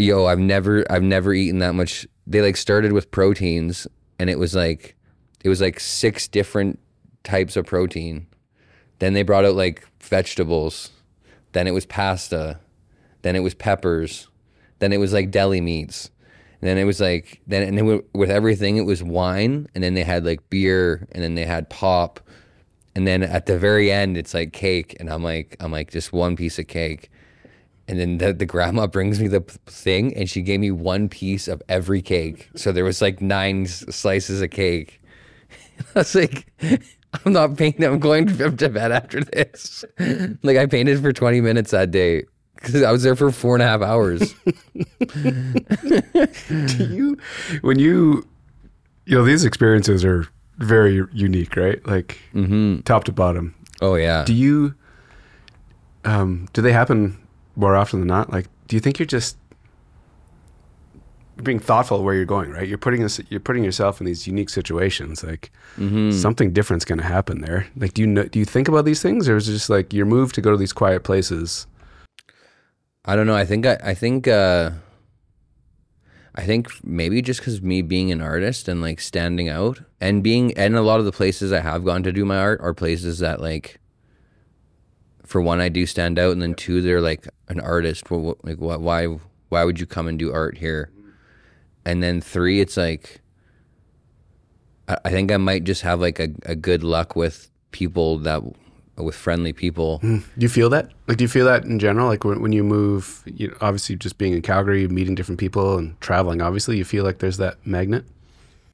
yo, 0.03 0.25
I've 0.25 0.39
never, 0.39 0.85
I've 0.91 1.03
never 1.03 1.33
eaten 1.33 1.59
that 1.59 1.73
much. 1.73 2.05
They 2.27 2.41
like 2.41 2.57
started 2.57 2.91
with 2.91 3.11
proteins 3.11 3.87
and 4.19 4.29
it 4.29 4.37
was 4.37 4.55
like, 4.55 4.95
it 5.43 5.49
was 5.49 5.61
like 5.61 5.79
six 5.79 6.27
different 6.27 6.79
types 7.23 7.55
of 7.55 7.65
protein. 7.65 8.27
Then 8.99 9.13
they 9.13 9.23
brought 9.23 9.45
out 9.45 9.55
like 9.55 9.87
vegetables. 10.01 10.91
Then 11.53 11.67
it 11.67 11.71
was 11.71 11.85
pasta. 11.85 12.59
Then 13.21 13.35
it 13.35 13.41
was 13.41 13.53
peppers. 13.53 14.27
Then 14.79 14.93
it 14.93 14.97
was 14.97 15.13
like 15.13 15.31
deli 15.31 15.61
meats. 15.61 16.09
And 16.61 16.69
then 16.69 16.77
it 16.77 16.85
was 16.85 17.01
like 17.01 17.41
then 17.45 17.63
and 17.63 17.77
then 17.77 17.85
with- 17.85 18.05
with 18.13 18.31
everything 18.31 18.77
it 18.77 18.85
was 18.85 19.03
wine 19.03 19.67
and 19.75 19.83
then 19.83 19.95
they 19.95 20.03
had 20.03 20.25
like 20.25 20.49
beer 20.49 21.07
and 21.11 21.21
then 21.21 21.35
they 21.35 21.45
had 21.45 21.69
pop 21.69 22.21
and 22.95 23.05
then 23.05 23.21
at 23.23 23.47
the 23.47 23.57
very 23.59 23.91
end 23.91 24.17
it's 24.17 24.33
like 24.33 24.53
cake 24.53 24.95
and 24.99 25.09
I'm 25.09 25.23
like 25.23 25.57
I'm 25.59 25.71
like 25.73 25.91
just 25.91 26.13
one 26.13 26.35
piece 26.37 26.59
of 26.59 26.67
cake. 26.67 27.11
And 27.87 27.99
then 27.99 28.17
the, 28.17 28.33
the 28.33 28.45
grandma 28.45 28.87
brings 28.93 29.19
me 29.19 29.27
the 29.27 29.41
thing 29.65 30.15
and 30.15 30.29
she 30.29 30.41
gave 30.41 30.59
me 30.59 30.71
one 30.71 31.09
piece 31.09 31.47
of 31.47 31.61
every 31.67 32.01
cake. 32.01 32.49
So 32.55 32.71
there 32.71 32.83
was 32.83 33.01
like 33.01 33.21
nine 33.21 33.65
slices 33.65 34.41
of 34.41 34.49
cake. 34.51 35.01
I 35.95 35.99
was 35.99 36.15
like, 36.15 36.51
I'm 37.25 37.33
not 37.33 37.57
painting. 37.57 37.83
I'm 37.83 37.99
going 37.99 38.27
to 38.37 38.49
bed 38.49 38.91
after 38.91 39.23
this. 39.23 39.85
like 40.43 40.57
I 40.57 40.65
painted 40.65 41.01
for 41.01 41.11
20 41.11 41.41
minutes 41.41 41.71
that 41.71 41.91
day 41.91 42.23
because 42.55 42.81
I 42.81 42.91
was 42.91 43.03
there 43.03 43.15
for 43.15 43.31
four 43.31 43.55
and 43.55 43.63
a 43.63 43.67
half 43.67 43.81
hours. 43.81 44.33
Do 46.77 46.85
you, 46.85 47.17
when 47.61 47.77
you, 47.79 48.25
you 49.05 49.17
know, 49.17 49.25
these 49.25 49.43
experiences 49.43 50.05
are 50.05 50.25
very 50.59 51.03
unique, 51.11 51.55
right? 51.57 51.85
Like 51.85 52.19
top 52.85 53.03
to 53.05 53.11
bottom. 53.11 53.53
oh 53.81 53.95
yeah. 53.95 54.23
Do 54.23 54.33
you, 54.33 54.73
um, 56.05 56.47
do 56.53 56.61
they 56.61 56.71
happen 56.71 57.17
more 57.55 57.75
often 57.75 57.99
than 57.99 58.07
not? 58.07 58.31
Like, 58.31 58.47
do 58.67 58.75
you 58.75 58.79
think 58.79 58.99
you're 58.99 59.05
just 59.05 59.37
being 61.41 61.59
thoughtful 61.59 62.03
where 62.03 62.13
you're 62.13 62.25
going, 62.25 62.51
right? 62.51 62.67
You're 62.67 62.77
putting 62.77 63.07
you're 63.29 63.39
putting 63.39 63.63
yourself 63.63 63.99
in 63.99 64.05
these 64.05 64.27
unique 64.27 64.49
situations. 64.49 65.23
Like, 65.23 65.51
something 66.11 66.53
different's 66.53 66.85
going 66.85 66.99
to 66.99 67.05
happen 67.05 67.41
there. 67.41 67.67
Like, 67.75 67.93
do 67.93 68.01
you 68.01 68.07
know, 68.07 68.23
do 68.23 68.39
you 68.39 68.45
think 68.45 68.67
about 68.67 68.85
these 68.85 69.01
things, 69.01 69.27
or 69.27 69.37
is 69.37 69.49
it 69.49 69.53
just 69.53 69.69
like 69.69 69.93
your 69.93 70.05
move 70.05 70.33
to 70.33 70.41
go 70.41 70.51
to 70.51 70.57
these 70.57 70.73
quiet 70.73 71.03
places? 71.03 71.67
I 73.05 73.15
don't 73.15 73.27
know. 73.27 73.35
I 73.35 73.45
think 73.45 73.65
I, 73.65 73.77
I 73.83 73.93
think 73.93 74.27
uh, 74.27 74.71
I 76.35 76.45
think 76.45 76.67
maybe 76.83 77.21
just 77.21 77.39
because 77.39 77.61
me 77.61 77.81
being 77.81 78.11
an 78.11 78.21
artist 78.21 78.67
and 78.67 78.81
like 78.81 78.99
standing 78.99 79.49
out 79.49 79.81
and 79.99 80.23
being 80.23 80.53
and 80.57 80.75
a 80.75 80.81
lot 80.81 80.99
of 80.99 81.05
the 81.05 81.11
places 81.11 81.51
I 81.51 81.59
have 81.59 81.83
gone 81.83 82.03
to 82.03 82.11
do 82.11 82.25
my 82.25 82.37
art 82.37 82.61
are 82.61 82.73
places 82.73 83.19
that 83.19 83.41
like 83.41 83.79
for 85.33 85.41
one 85.41 85.59
I 85.59 85.67
do 85.67 85.87
stand 85.87 86.19
out 86.19 86.31
and 86.31 86.43
then 86.43 86.53
two 86.53 86.79
they're 86.79 87.01
like 87.01 87.27
an 87.47 87.59
artist. 87.59 88.11
Well, 88.11 88.37
like? 88.43 88.57
Why? 88.57 89.07
Why 89.49 89.63
would 89.63 89.79
you 89.79 89.87
come 89.87 90.07
and 90.07 90.19
do 90.19 90.31
art 90.31 90.59
here? 90.59 90.91
And 91.85 92.03
then 92.03 92.21
three, 92.21 92.61
it's 92.61 92.77
like 92.77 93.19
I, 94.87 94.97
I 95.05 95.09
think 95.09 95.31
I 95.31 95.37
might 95.37 95.63
just 95.63 95.81
have 95.81 95.99
like 95.99 96.19
a, 96.19 96.29
a 96.45 96.55
good 96.55 96.83
luck 96.83 97.15
with 97.15 97.49
people 97.71 98.19
that 98.19 98.43
with 98.95 99.15
friendly 99.15 99.53
people. 99.53 99.97
Hmm. 100.01 100.17
Do 100.17 100.43
you 100.45 100.49
feel 100.49 100.69
that? 100.69 100.91
Like, 101.07 101.17
do 101.17 101.23
you 101.23 101.27
feel 101.27 101.45
that 101.45 101.63
in 101.63 101.79
general? 101.79 102.05
Like 102.07 102.23
when, 102.23 102.39
when 102.39 102.51
you 102.51 102.63
move, 102.63 103.23
you 103.25 103.47
know, 103.47 103.57
obviously 103.59 103.95
just 103.95 104.19
being 104.19 104.33
in 104.33 104.43
Calgary, 104.43 104.87
meeting 104.87 105.15
different 105.15 105.39
people 105.39 105.79
and 105.79 105.99
traveling, 105.99 106.43
obviously 106.43 106.77
you 106.77 106.85
feel 106.85 107.03
like 107.03 107.17
there's 107.17 107.37
that 107.37 107.57
magnet. 107.65 108.05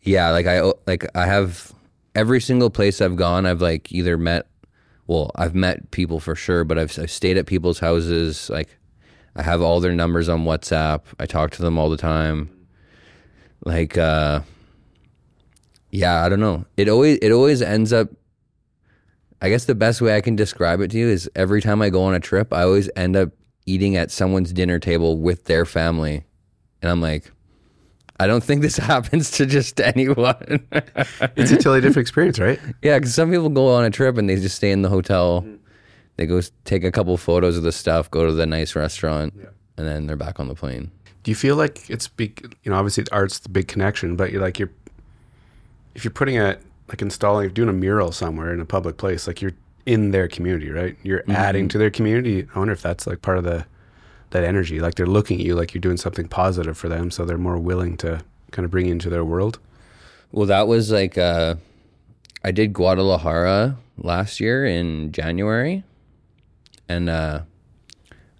Yeah, 0.01 0.31
like 0.31 0.45
I 0.45 0.73
like 0.85 1.05
I 1.15 1.25
have 1.25 1.71
every 2.15 2.41
single 2.41 2.69
place 2.69 2.99
I've 2.99 3.15
gone, 3.15 3.45
I've 3.45 3.61
like 3.61 3.93
either 3.93 4.17
met, 4.17 4.45
well, 5.09 5.31
I've 5.33 5.55
met 5.55 5.89
people 5.89 6.19
for 6.19 6.35
sure, 6.35 6.63
but 6.63 6.77
I've 6.77 6.97
I've 6.99 7.09
stayed 7.09 7.35
at 7.37 7.47
people's 7.47 7.79
houses. 7.79 8.47
Like 8.47 8.77
I 9.35 9.41
have 9.41 9.59
all 9.59 9.79
their 9.79 9.95
numbers 9.95 10.29
on 10.29 10.45
WhatsApp. 10.45 11.01
I 11.19 11.25
talk 11.25 11.49
to 11.51 11.63
them 11.63 11.79
all 11.79 11.89
the 11.89 11.97
time. 11.97 12.51
Like, 13.65 13.97
uh, 13.97 14.41
yeah, 15.89 16.23
I 16.23 16.29
don't 16.29 16.39
know. 16.39 16.63
It 16.77 16.89
always 16.89 17.17
it 17.23 17.31
always 17.31 17.63
ends 17.63 17.91
up. 17.91 18.09
I 19.41 19.49
guess 19.49 19.65
the 19.65 19.73
best 19.73 19.99
way 19.99 20.15
I 20.15 20.21
can 20.21 20.35
describe 20.35 20.79
it 20.79 20.91
to 20.91 20.99
you 20.99 21.07
is 21.07 21.27
every 21.35 21.59
time 21.59 21.81
I 21.81 21.89
go 21.89 22.03
on 22.03 22.13
a 22.13 22.19
trip, 22.19 22.53
I 22.53 22.61
always 22.61 22.87
end 22.95 23.15
up 23.15 23.31
eating 23.65 23.95
at 23.95 24.11
someone's 24.11 24.53
dinner 24.53 24.77
table 24.77 25.17
with 25.17 25.45
their 25.45 25.65
family, 25.65 26.23
and 26.83 26.91
I'm 26.91 27.01
like. 27.01 27.31
I 28.19 28.27
don't 28.27 28.43
think 28.43 28.61
this 28.61 28.77
happens 28.93 29.31
to 29.31 29.45
just 29.45 29.79
anyone. 29.79 30.67
It's 31.35 31.51
a 31.51 31.55
totally 31.55 31.81
different 31.81 32.03
experience, 32.03 32.39
right? 32.39 32.59
yeah, 32.81 32.99
because 32.99 33.15
some 33.15 33.31
people 33.31 33.49
go 33.49 33.73
on 33.73 33.85
a 33.85 33.89
trip 33.89 34.17
and 34.17 34.29
they 34.29 34.35
just 34.35 34.55
stay 34.55 34.71
in 34.71 34.81
the 34.81 34.89
hotel. 34.89 35.41
Mm-hmm. 35.41 35.55
They 36.17 36.25
go 36.25 36.41
take 36.65 36.83
a 36.83 36.91
couple 36.91 37.15
photos 37.15 37.55
of 37.55 37.63
the 37.63 37.71
stuff, 37.71 38.11
go 38.11 38.25
to 38.25 38.33
the 38.33 38.45
nice 38.45 38.75
restaurant, 38.75 39.33
and 39.77 39.87
then 39.87 40.05
they're 40.05 40.17
back 40.17 40.39
on 40.39 40.49
the 40.49 40.55
plane. 40.55 40.91
Do 41.23 41.31
you 41.31 41.35
feel 41.35 41.55
like 41.55 41.89
it's 41.89 42.09
big? 42.09 42.55
You 42.63 42.71
know, 42.71 42.77
obviously 42.77 43.05
art's 43.11 43.39
the 43.39 43.49
big 43.49 43.69
connection, 43.69 44.17
but 44.17 44.31
you're 44.31 44.41
like 44.41 44.59
you're 44.59 44.71
if 45.95 46.03
you're 46.03 46.11
putting 46.11 46.37
a 46.37 46.57
like 46.89 47.01
installing, 47.01 47.49
doing 47.49 47.69
a 47.69 47.73
mural 47.73 48.11
somewhere 48.11 48.53
in 48.53 48.59
a 48.59 48.65
public 48.65 48.97
place, 48.97 49.27
like 49.27 49.41
you're 49.41 49.53
in 49.85 50.11
their 50.11 50.27
community, 50.27 50.69
right? 50.69 50.97
You're 51.03 51.23
adding 51.29 51.63
mm-hmm. 51.63 51.69
to 51.69 51.77
their 51.77 51.89
community. 51.89 52.47
I 52.53 52.59
wonder 52.59 52.73
if 52.73 52.81
that's 52.81 53.07
like 53.07 53.21
part 53.21 53.37
of 53.37 53.43
the 53.43 53.65
that 54.31 54.43
energy. 54.43 54.79
Like 54.79 54.95
they're 54.95 55.07
looking 55.07 55.39
at 55.39 55.45
you 55.45 55.55
like 55.55 55.73
you're 55.73 55.81
doing 55.81 55.97
something 55.97 56.27
positive 56.27 56.77
for 56.77 56.89
them, 56.89 57.11
so 57.11 57.25
they're 57.25 57.37
more 57.37 57.57
willing 57.57 57.97
to 57.97 58.21
kind 58.51 58.65
of 58.65 58.71
bring 58.71 58.87
you 58.87 58.91
into 58.91 59.09
their 59.09 59.25
world. 59.25 59.59
Well, 60.31 60.45
that 60.45 60.67
was 60.67 60.91
like 60.91 61.17
uh, 61.17 61.55
I 62.43 62.51
did 62.51 62.73
Guadalajara 62.73 63.77
last 63.97 64.39
year 64.39 64.65
in 64.65 65.11
January, 65.11 65.83
and 66.87 67.09
uh, 67.09 67.41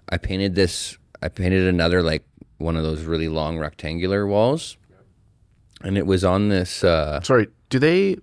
I 0.09 0.17
painted 0.17 0.55
this. 0.55 0.97
I 1.21 1.27
painted 1.27 1.67
another 1.67 2.01
like 2.01 2.23
one 2.57 2.75
of 2.75 2.83
those 2.83 3.03
really 3.03 3.27
long 3.27 3.57
rectangular 3.57 4.27
walls, 4.27 4.77
and 5.81 5.97
it 5.97 6.05
was 6.05 6.23
on 6.23 6.49
this. 6.49 6.83
Uh, 6.83 7.21
Sorry, 7.21 7.47
do 7.69 7.79
they? 7.79 8.17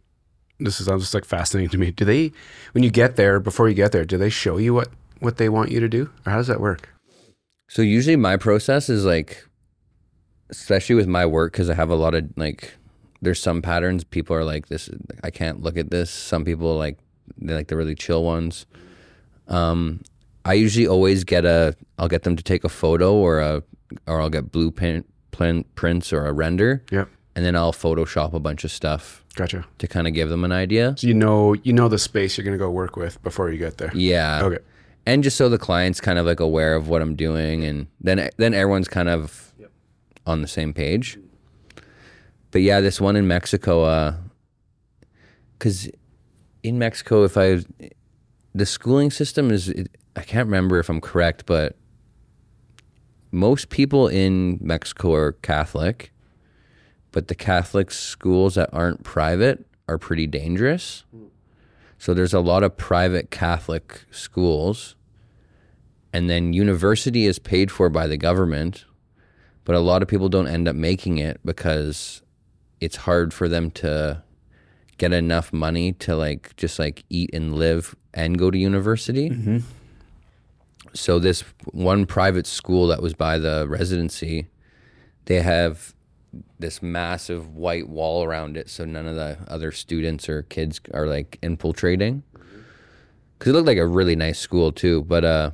This 0.59 0.81
is 0.81 0.87
just 0.87 1.13
like 1.13 1.27
fascinating 1.27 1.69
to 1.71 1.79
me. 1.79 1.91
Do 1.91 2.07
they, 2.07 2.33
when 2.73 2.83
you 2.83 2.91
get 2.91 3.17
there, 3.17 3.39
before 3.41 3.69
you 3.69 3.75
get 3.75 3.93
there, 3.93 4.07
do 4.07 4.17
they 4.17 4.31
show 4.31 4.57
you 4.57 4.73
what 4.73 4.89
what 5.19 5.37
they 5.37 5.49
want 5.49 5.71
you 5.71 5.81
to 5.81 5.89
do, 5.89 6.11
or 6.25 6.31
how 6.31 6.37
does 6.39 6.47
that 6.47 6.61
work? 6.61 6.96
So 7.69 7.83
usually 7.83 8.17
my 8.17 8.37
process 8.37 8.89
is 8.89 9.05
like, 9.05 9.47
especially 10.51 10.95
with 10.95 11.07
my 11.07 11.27
work, 11.27 11.53
because 11.53 11.69
I 11.69 11.75
have 11.75 11.91
a 11.91 11.95
lot 11.95 12.15
of 12.15 12.25
like, 12.37 12.75
there's 13.23 13.41
some 13.41 13.63
patterns 13.63 14.05
people 14.05 14.37
are 14.37 14.45
like, 14.45 14.69
this, 14.69 14.89
I 15.25 15.31
can't 15.31 15.63
look 15.63 15.77
at 15.77 15.91
this. 15.91 16.11
Some 16.11 16.45
people 16.45 16.77
like, 16.77 16.99
they 17.39 17.55
like 17.55 17.69
the 17.69 17.77
really 17.77 17.95
chill 17.95 18.25
ones. 18.25 18.67
Um, 19.49 20.03
I 20.45 20.55
usually 20.55 20.87
always 20.87 21.25
get 21.25 21.45
a, 21.45 21.75
I'll 21.99 22.09
get 22.09 22.23
them 22.23 22.37
to 22.37 22.43
take 22.43 22.63
a 22.63 22.69
photo 22.69 23.15
or 23.15 23.41
a, 23.41 23.63
or 24.07 24.21
I'll 24.21 24.31
get 24.31 24.53
blueprint 24.53 25.07
prints 25.75 26.13
or 26.13 26.27
a 26.27 26.33
render, 26.33 26.83
Yep, 26.91 27.09
and 27.35 27.45
then 27.45 27.57
I'll 27.57 27.73
Photoshop 27.73 28.33
a 28.33 28.41
bunch 28.41 28.65
of 28.65 28.71
stuff 28.71 29.25
gotcha. 29.35 29.65
to 29.79 29.87
kind 29.87 30.07
of 30.07 30.15
give 30.15 30.29
them 30.29 30.45
an 30.45 30.53
idea. 30.53 30.95
So 30.97 31.07
you 31.07 31.15
know 31.15 31.55
you 31.55 31.73
know 31.73 31.89
the 31.89 31.99
space 31.99 32.37
you're 32.37 32.45
going 32.45 32.59
to 32.59 32.63
go 32.63 32.71
work 32.71 32.97
with 32.97 33.23
before 33.23 33.51
you 33.51 33.59
get 33.59 33.79
there. 33.79 33.93
Yeah. 33.95 34.43
Okay. 34.43 34.59
And 35.07 35.23
just 35.23 35.37
so 35.37 35.49
the 35.49 35.59
client's 35.59 36.01
kind 36.01 36.19
of 36.19 36.27
like 36.27 36.41
aware 36.41 36.75
of 36.75 36.89
what 36.89 37.01
I'm 37.01 37.15
doing, 37.17 37.65
and 37.65 37.87
then 38.01 38.29
then 38.37 38.53
everyone's 38.53 38.89
kind 38.89 39.09
of 39.09 39.55
on 40.27 40.43
the 40.43 40.49
same 40.49 40.75
page. 40.75 41.19
But 42.51 42.63
yeah, 42.63 42.81
this 42.81 43.01
one 43.01 43.17
in 43.17 43.27
Mexico, 43.29 43.85
uh, 43.85 44.17
because 45.59 45.89
in 46.63 46.79
Mexico, 46.79 47.25
if 47.25 47.37
I 47.37 47.61
the 48.55 48.67
schooling 48.67 49.11
system 49.11 49.51
is, 49.51 49.73
I 50.17 50.23
can't 50.23 50.47
remember 50.47 50.79
if 50.79 50.89
I'm 50.89 51.01
correct, 51.01 51.47
but 51.47 51.77
most 53.31 53.69
people 53.69 54.09
in 54.09 54.59
Mexico 54.61 55.13
are 55.15 55.33
Catholic, 55.33 56.13
but 57.13 57.29
the 57.29 57.35
Catholic 57.35 57.91
schools 57.91 58.55
that 58.55 58.71
aren't 58.73 59.05
private 59.05 59.67
are 59.89 59.99
pretty 59.99 60.27
dangerous. 60.27 61.05
Hmm. 61.15 61.27
So 61.99 62.15
there's 62.15 62.35
a 62.35 62.41
lot 62.41 62.63
of 62.63 62.77
private 62.77 63.31
Catholic 63.31 64.05
schools, 64.11 64.95
and 66.13 66.29
then 66.31 66.53
university 66.53 67.27
is 67.27 67.39
paid 67.39 67.71
for 67.71 67.89
by 67.89 68.07
the 68.07 68.17
government, 68.17 68.85
but 69.65 69.75
a 69.75 69.81
lot 69.81 70.03
of 70.03 70.09
people 70.09 70.29
don't 70.29 70.47
end 70.47 70.69
up 70.69 70.77
making 70.77 71.19
it 71.19 71.41
because 71.45 72.23
it's 72.81 72.97
hard 72.97 73.33
for 73.33 73.49
them 73.49 73.71
to 73.73 74.23
get 74.99 75.13
enough 75.13 75.53
money 75.53 75.93
to 75.93 76.17
like 76.17 76.55
just 76.57 76.79
like 76.79 77.05
eat 77.11 77.31
and 77.33 77.55
live 77.55 77.95
and 78.15 78.39
go 78.39 78.51
to 78.51 78.59
university. 78.59 79.31
Mm-hmm. 79.31 79.59
So 80.95 81.19
this 81.19 81.43
one 81.73 82.07
private 82.07 82.47
school 82.47 82.87
that 82.87 83.03
was 83.03 83.15
by 83.15 83.39
the 83.39 83.67
residency, 83.69 84.47
they 85.27 85.43
have 85.43 85.95
this 86.59 86.83
massive 86.83 87.55
white 87.55 87.89
wall 87.89 88.25
around 88.25 88.57
it, 88.57 88.69
so 88.69 88.85
none 88.85 89.07
of 89.07 89.17
the 89.17 89.39
other 89.49 89.73
students 89.73 90.29
or 90.29 90.43
kids 90.43 90.81
are 90.95 91.07
like 91.07 91.39
infiltrating. 91.43 92.23
Because 93.39 93.51
it 93.51 93.53
looked 93.55 93.67
like 93.67 93.79
a 93.79 93.87
really 93.87 94.17
nice 94.17 94.39
school 94.39 94.73
too, 94.73 95.03
but 95.03 95.25
uh, 95.25 95.51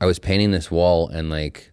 I 0.00 0.06
was 0.06 0.18
painting 0.18 0.50
this 0.50 0.70
wall 0.70 1.08
and 1.08 1.30
like 1.30 1.72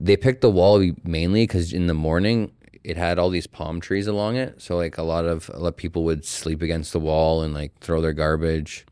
they 0.00 0.16
picked 0.16 0.40
the 0.40 0.50
wall 0.50 0.84
mainly 1.04 1.44
because 1.44 1.72
in 1.72 1.86
the 1.86 1.94
morning 1.94 2.52
it 2.84 2.96
had 2.96 3.18
all 3.18 3.30
these 3.30 3.46
palm 3.46 3.80
trees 3.80 4.06
along 4.06 4.36
it. 4.36 4.60
So 4.62 4.76
like 4.76 4.98
a 4.98 5.02
lot 5.02 5.24
of 5.24 5.50
a 5.52 5.58
lot 5.58 5.68
of 5.68 5.76
people 5.76 6.04
would 6.04 6.24
sleep 6.24 6.62
against 6.62 6.92
the 6.92 7.00
wall 7.00 7.42
and 7.42 7.52
like 7.52 7.78
throw 7.80 8.00
their 8.00 8.12
garbage. 8.12 8.86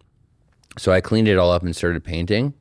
So 0.78 0.92
I 0.92 1.00
cleaned 1.00 1.28
it 1.28 1.38
all 1.38 1.50
up 1.50 1.62
and 1.62 1.74
started 1.74 2.04
painting. 2.04 2.54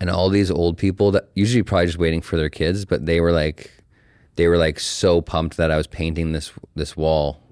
And 0.00 0.10
all 0.10 0.28
these 0.28 0.50
old 0.50 0.78
people 0.78 1.12
that 1.12 1.28
usually 1.34 1.62
probably 1.62 1.86
just 1.86 1.98
waiting 1.98 2.22
for 2.22 2.36
their 2.36 2.50
kids, 2.50 2.84
but 2.84 3.06
they 3.06 3.20
were 3.20 3.30
like 3.30 3.70
they 4.36 4.48
were 4.48 4.58
like 4.58 4.80
so 4.80 5.20
pumped 5.20 5.56
that 5.56 5.70
I 5.70 5.76
was 5.76 5.86
painting 5.86 6.32
this 6.32 6.52
this 6.74 6.96
wall. 6.96 7.42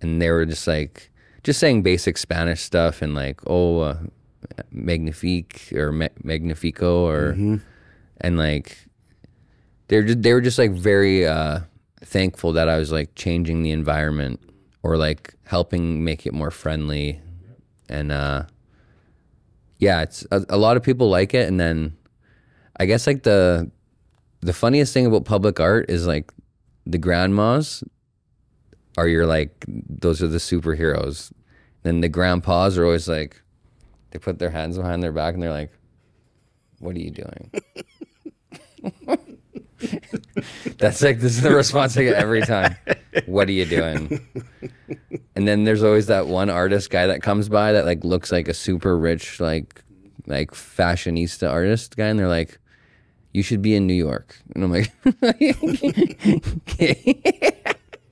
And 0.00 0.20
they 0.20 0.30
were 0.30 0.44
just 0.44 0.66
like 0.66 1.10
just 1.44 1.60
saying 1.60 1.82
basic 1.82 2.18
Spanish 2.18 2.60
stuff 2.60 3.02
and 3.02 3.14
like 3.14 3.40
oh 3.46 3.80
uh, 3.80 3.98
magnifique 4.70 5.72
or 5.74 5.92
magnifico 5.92 7.06
or 7.06 7.32
and 8.20 8.38
like 8.38 8.88
they're 9.88 10.02
just, 10.02 10.22
they 10.22 10.32
were 10.32 10.40
just 10.40 10.58
like 10.58 10.72
very 10.72 11.26
uh, 11.26 11.60
thankful 12.04 12.52
that 12.54 12.68
I 12.68 12.78
was 12.78 12.90
like 12.90 13.14
changing 13.14 13.62
the 13.62 13.72
environment 13.72 14.40
or 14.82 14.96
like 14.96 15.34
helping 15.44 16.02
make 16.02 16.26
it 16.26 16.32
more 16.32 16.50
friendly, 16.50 17.20
and 17.88 18.10
uh, 18.10 18.44
yeah, 19.78 20.02
it's 20.02 20.26
a, 20.30 20.44
a 20.48 20.56
lot 20.56 20.76
of 20.76 20.82
people 20.82 21.10
like 21.10 21.34
it. 21.34 21.46
And 21.46 21.60
then 21.60 21.96
I 22.78 22.86
guess 22.86 23.06
like 23.06 23.22
the 23.22 23.70
the 24.42 24.52
funniest 24.52 24.92
thing 24.92 25.06
about 25.06 25.24
public 25.24 25.58
art 25.60 25.88
is 25.88 26.06
like 26.06 26.32
the 26.84 26.98
grandmas 26.98 27.82
are 28.98 29.08
your 29.08 29.24
like 29.26 29.64
those 29.68 30.22
are 30.22 30.28
the 30.28 30.38
superheroes. 30.38 31.32
Then 31.82 32.00
the 32.00 32.08
grandpas 32.08 32.76
are 32.76 32.84
always 32.84 33.08
like 33.08 33.40
they 34.10 34.18
put 34.18 34.38
their 34.38 34.50
hands 34.50 34.76
behind 34.76 35.02
their 35.02 35.12
back 35.12 35.34
and 35.34 35.42
they're 35.42 35.50
like, 35.50 35.72
"What 36.80 36.94
are 36.96 37.00
you 37.00 37.10
doing?" 37.10 37.50
That's 40.78 41.02
like 41.02 41.20
this 41.20 41.36
is 41.36 41.42
the 41.42 41.54
response 41.54 41.96
I 41.96 42.04
get 42.04 42.14
every 42.14 42.42
time. 42.42 42.76
What 43.26 43.48
are 43.48 43.52
you 43.52 43.64
doing? 43.64 44.20
And 45.34 45.46
then 45.48 45.64
there's 45.64 45.82
always 45.82 46.06
that 46.06 46.26
one 46.26 46.50
artist 46.50 46.90
guy 46.90 47.06
that 47.06 47.22
comes 47.22 47.48
by 47.48 47.72
that 47.72 47.84
like 47.84 48.04
looks 48.04 48.30
like 48.32 48.48
a 48.48 48.54
super 48.54 48.96
rich 48.96 49.40
like 49.40 49.82
like 50.26 50.50
fashionista 50.52 51.50
artist 51.50 51.96
guy, 51.96 52.06
and 52.06 52.18
they're 52.18 52.28
like, 52.28 52.58
"You 53.32 53.42
should 53.42 53.62
be 53.62 53.74
in 53.74 53.86
New 53.86 53.94
York." 53.94 54.36
And 54.54 54.64
I'm 54.64 54.72
like, 54.72 54.92
"Okay, 55.24 55.54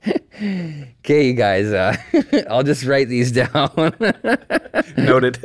okay, 0.99 1.27
you 1.27 1.33
guys. 1.33 1.67
Uh, 1.71 1.95
I'll 2.49 2.63
just 2.63 2.85
write 2.85 3.07
these 3.07 3.31
down." 3.31 3.71
Noted. 4.97 5.37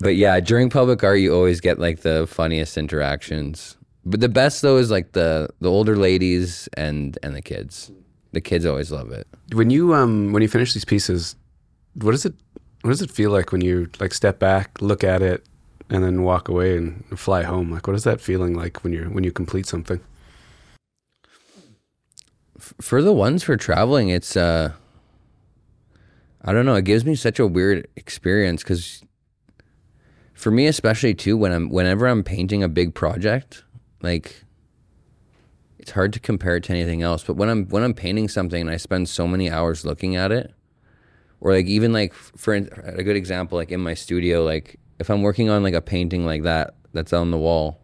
but 0.00 0.16
yeah, 0.16 0.40
during 0.40 0.70
public 0.70 1.02
art, 1.04 1.20
you 1.20 1.34
always 1.34 1.60
get 1.60 1.78
like 1.78 2.00
the 2.00 2.26
funniest 2.26 2.76
interactions. 2.78 3.76
But 4.04 4.20
the 4.20 4.28
best 4.28 4.62
though 4.62 4.76
is 4.78 4.90
like 4.90 5.12
the 5.12 5.48
the 5.60 5.70
older 5.70 5.96
ladies 5.96 6.68
and 6.76 7.18
and 7.22 7.34
the 7.34 7.42
kids. 7.42 7.90
The 8.32 8.40
kids 8.40 8.66
always 8.66 8.92
love 8.92 9.10
it. 9.12 9.26
when 9.52 9.70
you 9.70 9.94
um 9.94 10.32
when 10.32 10.42
you 10.42 10.48
finish 10.48 10.74
these 10.74 10.84
pieces, 10.84 11.36
what 11.94 12.10
does 12.12 12.24
it 12.26 12.34
what 12.82 12.90
does 12.90 13.02
it 13.02 13.10
feel 13.10 13.30
like 13.30 13.50
when 13.50 13.62
you 13.62 13.88
like 13.98 14.12
step 14.14 14.38
back, 14.38 14.80
look 14.80 15.02
at 15.02 15.22
it, 15.22 15.44
and 15.88 16.02
then 16.02 16.22
walk 16.22 16.48
away 16.48 16.76
and 16.76 17.04
fly 17.18 17.42
home? 17.42 17.70
Like, 17.70 17.86
what 17.86 17.96
is 17.96 18.04
that 18.04 18.20
feeling 18.20 18.54
like 18.54 18.82
when 18.82 18.92
you're 18.92 19.08
when 19.08 19.24
you 19.24 19.32
complete 19.32 19.66
something? 19.66 20.00
For 22.58 23.02
the 23.02 23.12
ones 23.12 23.42
for 23.42 23.56
traveling, 23.56 24.08
it's 24.08 24.36
uh 24.36 24.72
I 26.42 26.52
don't 26.52 26.66
know, 26.66 26.74
it 26.74 26.84
gives 26.84 27.04
me 27.04 27.14
such 27.14 27.38
a 27.38 27.46
weird 27.46 27.88
experience 27.96 28.62
cuz 28.62 29.02
for 30.34 30.50
me 30.50 30.66
especially 30.66 31.14
too 31.14 31.36
when 31.36 31.52
I'm 31.52 31.68
whenever 31.70 32.06
I'm 32.06 32.22
painting 32.22 32.62
a 32.62 32.68
big 32.68 32.94
project, 32.94 33.64
like 34.02 34.44
it's 35.78 35.92
hard 35.92 36.12
to 36.14 36.20
compare 36.20 36.56
it 36.56 36.64
to 36.64 36.72
anything 36.72 37.02
else, 37.02 37.22
but 37.22 37.36
when 37.36 37.48
I'm 37.48 37.66
when 37.68 37.82
I'm 37.82 37.94
painting 37.94 38.28
something 38.28 38.60
and 38.60 38.70
I 38.70 38.76
spend 38.76 39.08
so 39.08 39.28
many 39.28 39.50
hours 39.50 39.84
looking 39.84 40.16
at 40.16 40.32
it, 40.32 40.52
or 41.40 41.52
like 41.52 41.66
even 41.66 41.92
like 41.92 42.12
for 42.12 42.54
a 42.54 43.02
good 43.04 43.16
example 43.16 43.56
like 43.56 43.70
in 43.70 43.80
my 43.80 43.94
studio 43.94 44.44
like 44.44 44.80
if 44.98 45.10
i'm 45.10 45.22
working 45.22 45.50
on 45.50 45.62
like 45.62 45.74
a 45.74 45.80
painting 45.80 46.24
like 46.26 46.42
that 46.42 46.74
that's 46.92 47.12
on 47.12 47.30
the 47.30 47.38
wall 47.38 47.80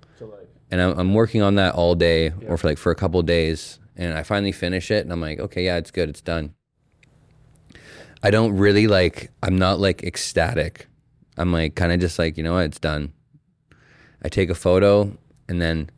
and 0.70 0.80
i'm, 0.80 0.98
I'm 0.98 1.14
working 1.14 1.42
on 1.42 1.56
that 1.56 1.74
all 1.74 1.94
day 1.94 2.32
or 2.48 2.56
for 2.56 2.68
like 2.68 2.78
for 2.78 2.90
a 2.92 2.94
couple 2.94 3.20
of 3.20 3.26
days 3.26 3.78
and 3.96 4.14
i 4.16 4.22
finally 4.22 4.52
finish 4.52 4.90
it 4.90 5.04
and 5.04 5.12
i'm 5.12 5.20
like 5.20 5.38
okay 5.38 5.64
yeah 5.64 5.76
it's 5.76 5.90
good 5.90 6.08
it's 6.08 6.20
done. 6.20 6.54
I 8.22 8.30
don't 8.30 8.56
really 8.56 8.86
like 8.86 9.30
i'm 9.42 9.58
not 9.58 9.80
like 9.80 10.04
ecstatic. 10.04 10.86
I'm 11.36 11.52
like 11.52 11.74
kind 11.74 11.92
of 11.92 12.00
just 12.00 12.18
like 12.18 12.36
you 12.36 12.44
know 12.44 12.54
what? 12.54 12.66
It's 12.66 12.78
done. 12.78 13.12
I 14.22 14.28
take 14.28 14.48
a 14.50 14.54
photo 14.54 15.16
and 15.48 15.60
then 15.60 15.90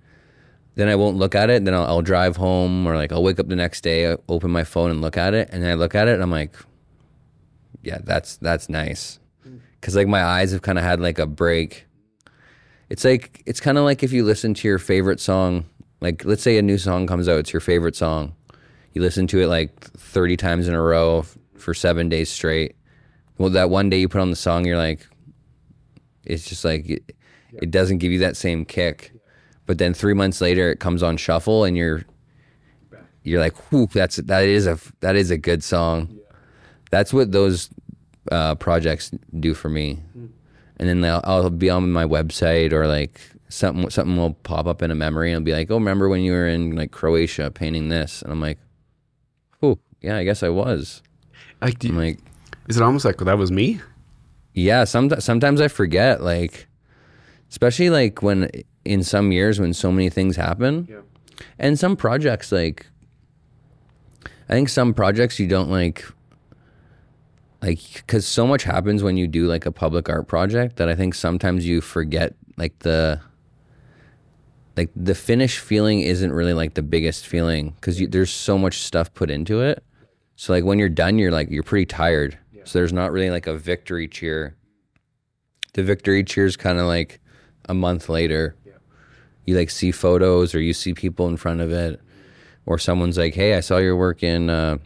then 0.77 0.89
I 0.89 0.97
won't 0.97 1.17
look 1.17 1.35
at 1.35 1.51
it. 1.51 1.65
Then 1.65 1.75
I'll, 1.75 1.85
I'll 1.85 2.03
drive 2.03 2.37
home 2.37 2.87
or 2.87 2.97
like 2.97 3.13
I'll 3.13 3.23
wake 3.23 3.39
up 3.39 3.49
the 3.49 3.57
next 3.57 3.83
day, 3.83 4.17
open 4.29 4.51
my 4.51 4.65
phone 4.65 4.91
and 4.91 5.01
look 5.01 5.17
at 5.17 5.35
it, 5.35 5.49
and 5.53 5.63
then 5.63 5.71
I 5.71 5.75
look 5.75 5.95
at 5.95 6.09
it 6.09 6.15
and 6.15 6.23
I'm 6.23 6.31
like, 6.31 6.57
yeah, 7.83 7.99
that's 8.03 8.37
that's 8.39 8.69
nice, 8.69 9.21
because 9.85 9.97
like 9.97 10.09
my 10.09 10.25
eyes 10.25 10.51
have 10.53 10.63
kind 10.63 10.79
of 10.79 10.85
had 10.85 10.99
like 10.99 11.19
a 11.19 11.27
break. 11.27 11.85
It's 12.89 13.05
like 13.05 13.43
it's 13.45 13.61
kind 13.61 13.77
of 13.77 13.85
like 13.85 14.03
if 14.03 14.15
you 14.15 14.25
listen 14.25 14.55
to 14.55 14.67
your 14.67 14.79
favorite 14.79 15.21
song, 15.21 15.67
like 16.01 16.25
let's 16.25 16.43
say 16.43 16.57
a 16.57 16.63
new 16.63 16.79
song 16.79 17.07
comes 17.07 17.29
out, 17.29 17.39
it's 17.39 17.53
your 17.53 17.61
favorite 17.61 17.95
song, 17.95 18.35
you 18.95 19.03
listen 19.03 19.27
to 19.27 19.43
it 19.43 19.47
like 19.47 19.79
thirty 19.79 20.39
times 20.39 20.69
in 20.69 20.75
a 20.75 20.81
row 20.81 21.19
f- 21.19 21.37
for 21.59 21.75
seven 21.75 22.09
days 22.09 22.31
straight. 22.31 22.77
Well, 23.37 23.51
that 23.51 23.69
one 23.69 23.91
day 23.91 24.01
you 24.01 24.09
put 24.09 24.23
on 24.23 24.31
the 24.31 24.37
song, 24.37 24.65
you're 24.65 24.79
like, 24.79 25.07
it's 26.25 26.49
just 26.49 26.65
like 26.65 26.89
it, 26.89 27.15
it 27.53 27.71
doesn't 27.71 27.99
give 27.99 28.11
you 28.11 28.21
that 28.21 28.39
same 28.39 28.65
kick. 28.65 29.13
But 29.67 29.77
then 29.77 29.93
three 29.93 30.15
months 30.15 30.41
later, 30.41 30.71
it 30.71 30.81
comes 30.81 31.03
on 31.03 31.19
shuffle, 31.19 31.65
and 31.65 31.77
you're 31.77 32.07
you're 33.23 33.41
like, 33.41 33.71
whoop, 33.71 33.93
that's 33.93 34.17
that 34.17 34.45
is 34.45 34.67
a 34.67 34.79
that 35.01 35.15
is 35.15 35.31
a 35.31 35.37
good 35.37 35.63
song. 35.63 36.19
That's 36.91 37.13
what 37.13 37.33
those 37.33 37.69
uh, 38.33 38.55
projects 38.57 39.11
do 39.39 39.55
for 39.55 39.69
me. 39.69 40.01
And 40.77 40.89
then 40.89 41.05
I'll, 41.05 41.21
I'll 41.25 41.51
be 41.51 41.71
on 41.71 41.93
my 41.93 42.05
website 42.05 42.73
or 42.73 42.87
like 42.87 43.21
something 43.49 43.89
something 43.91 44.17
will 44.17 44.35
pop 44.35 44.67
up 44.67 44.83
in 44.83 44.91
a 44.91 44.95
memory 44.95 45.31
and 45.31 45.37
I'll 45.41 45.45
be 45.45 45.53
like, 45.53 45.71
oh, 45.71 45.75
remember 45.77 46.09
when 46.09 46.23
you 46.23 46.33
were 46.33 46.49
in 46.49 46.75
like 46.75 46.91
Croatia 46.91 47.51
painting 47.51 47.89
this? 47.91 48.23
And 48.23 48.33
I'm 48.33 48.41
like, 48.41 48.59
oh, 49.63 49.79
yeah, 50.01 50.17
I 50.17 50.25
guess 50.25 50.43
I 50.43 50.49
was. 50.49 51.03
Like, 51.63 51.79
do 51.79 51.89
you, 51.89 51.95
like, 51.95 52.19
is 52.69 52.77
it 52.77 52.83
almost 52.83 53.05
like 53.05 53.19
well, 53.21 53.27
that 53.27 53.39
was 53.39 53.53
me? 53.53 53.81
yeah. 54.53 54.85
Sometimes 54.85 55.25
sometimes 55.25 55.61
I 55.61 55.69
forget 55.69 56.23
like, 56.23 56.67
especially 57.51 57.91
like 57.91 58.23
when 58.23 58.51
in 58.85 59.03
some 59.03 59.33
years 59.33 59.61
when 59.61 59.73
so 59.73 59.91
many 59.93 60.11
things 60.11 60.37
happen. 60.37 60.87
Yeah. 60.91 61.01
and 61.59 61.79
some 61.79 61.97
projects 61.97 62.53
like 62.53 62.87
i 64.49 64.53
think 64.53 64.69
some 64.69 64.95
projects 64.95 65.41
you 65.41 65.49
don't 65.49 65.69
like 65.71 66.05
like 67.65 67.81
because 67.95 68.27
so 68.27 68.47
much 68.47 68.65
happens 68.65 69.03
when 69.03 69.17
you 69.17 69.27
do 69.27 69.47
like 69.47 69.67
a 69.67 69.73
public 69.73 70.09
art 70.09 70.29
project 70.29 70.77
that 70.77 70.89
i 70.89 70.95
think 70.95 71.15
sometimes 71.15 71.67
you 71.67 71.81
forget 71.81 72.35
like 72.57 72.79
the 72.81 73.21
like 74.77 74.91
the 74.97 75.15
finished 75.15 75.59
feeling 75.59 76.01
isn't 76.01 76.33
really 76.33 76.53
like 76.53 76.75
the 76.75 76.83
biggest 76.83 77.27
feeling 77.27 77.71
because 77.71 77.99
there's 78.09 78.31
so 78.31 78.59
much 78.59 78.79
stuff 78.79 79.13
put 79.15 79.31
into 79.31 79.61
it. 79.61 79.85
So 80.37 80.53
like 80.53 80.65
when 80.65 80.79
you're 80.79 80.89
done 80.89 81.19
you're 81.19 81.31
like 81.31 81.51
you're 81.51 81.63
pretty 81.63 81.87
tired. 81.87 82.39
So 82.65 82.79
there's 82.79 82.93
not 82.93 83.13
really 83.13 83.31
like 83.31 83.47
a 83.47 83.57
victory 83.57 84.09
cheer. 84.09 84.57
The 85.75 85.83
victory 85.83 86.25
cheer 86.25 86.47
is 86.47 86.57
kind 86.57 86.79
of 86.79 86.87
like 86.87 87.21
a 87.69 87.75
month 87.75 88.09
later. 88.09 88.57
You 89.45 89.57
like 89.57 89.71
see 89.71 89.93
photos 89.93 90.55
or 90.55 90.61
you 90.61 90.73
see 90.73 90.95
people 90.95 91.29
in 91.29 91.37
front 91.37 91.61
of 91.61 91.71
it 91.71 92.01
or 92.67 92.79
someone's 92.79 93.19
like 93.19 93.35
hey 93.35 93.55
i 93.55 93.61
saw 93.61 93.77
your 93.77 93.95
work 93.95 94.23
in 94.23 94.49
uh, 94.49 94.79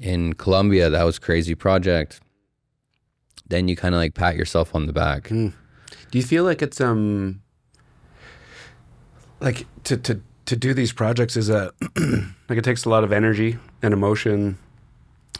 in 0.00 0.32
colombia 0.32 0.90
that 0.90 1.04
was 1.04 1.18
crazy 1.18 1.54
project 1.54 2.20
then 3.48 3.68
you 3.68 3.76
kind 3.76 3.94
of 3.94 3.98
like 4.00 4.14
pat 4.14 4.34
yourself 4.36 4.74
on 4.74 4.86
the 4.86 4.92
back 4.92 5.28
Do 5.28 6.18
you 6.18 6.22
feel 6.24 6.42
like 6.44 6.62
it's 6.62 6.80
um 6.80 7.42
like 9.40 9.66
to 9.84 9.96
to 9.96 10.20
to 10.46 10.56
do 10.56 10.74
these 10.74 10.92
projects 10.92 11.36
is 11.36 11.48
a 11.48 11.72
like 12.48 12.58
it 12.58 12.64
takes 12.64 12.84
a 12.84 12.88
lot 12.88 13.04
of 13.04 13.12
energy 13.12 13.58
and 13.82 13.94
emotion. 13.94 14.58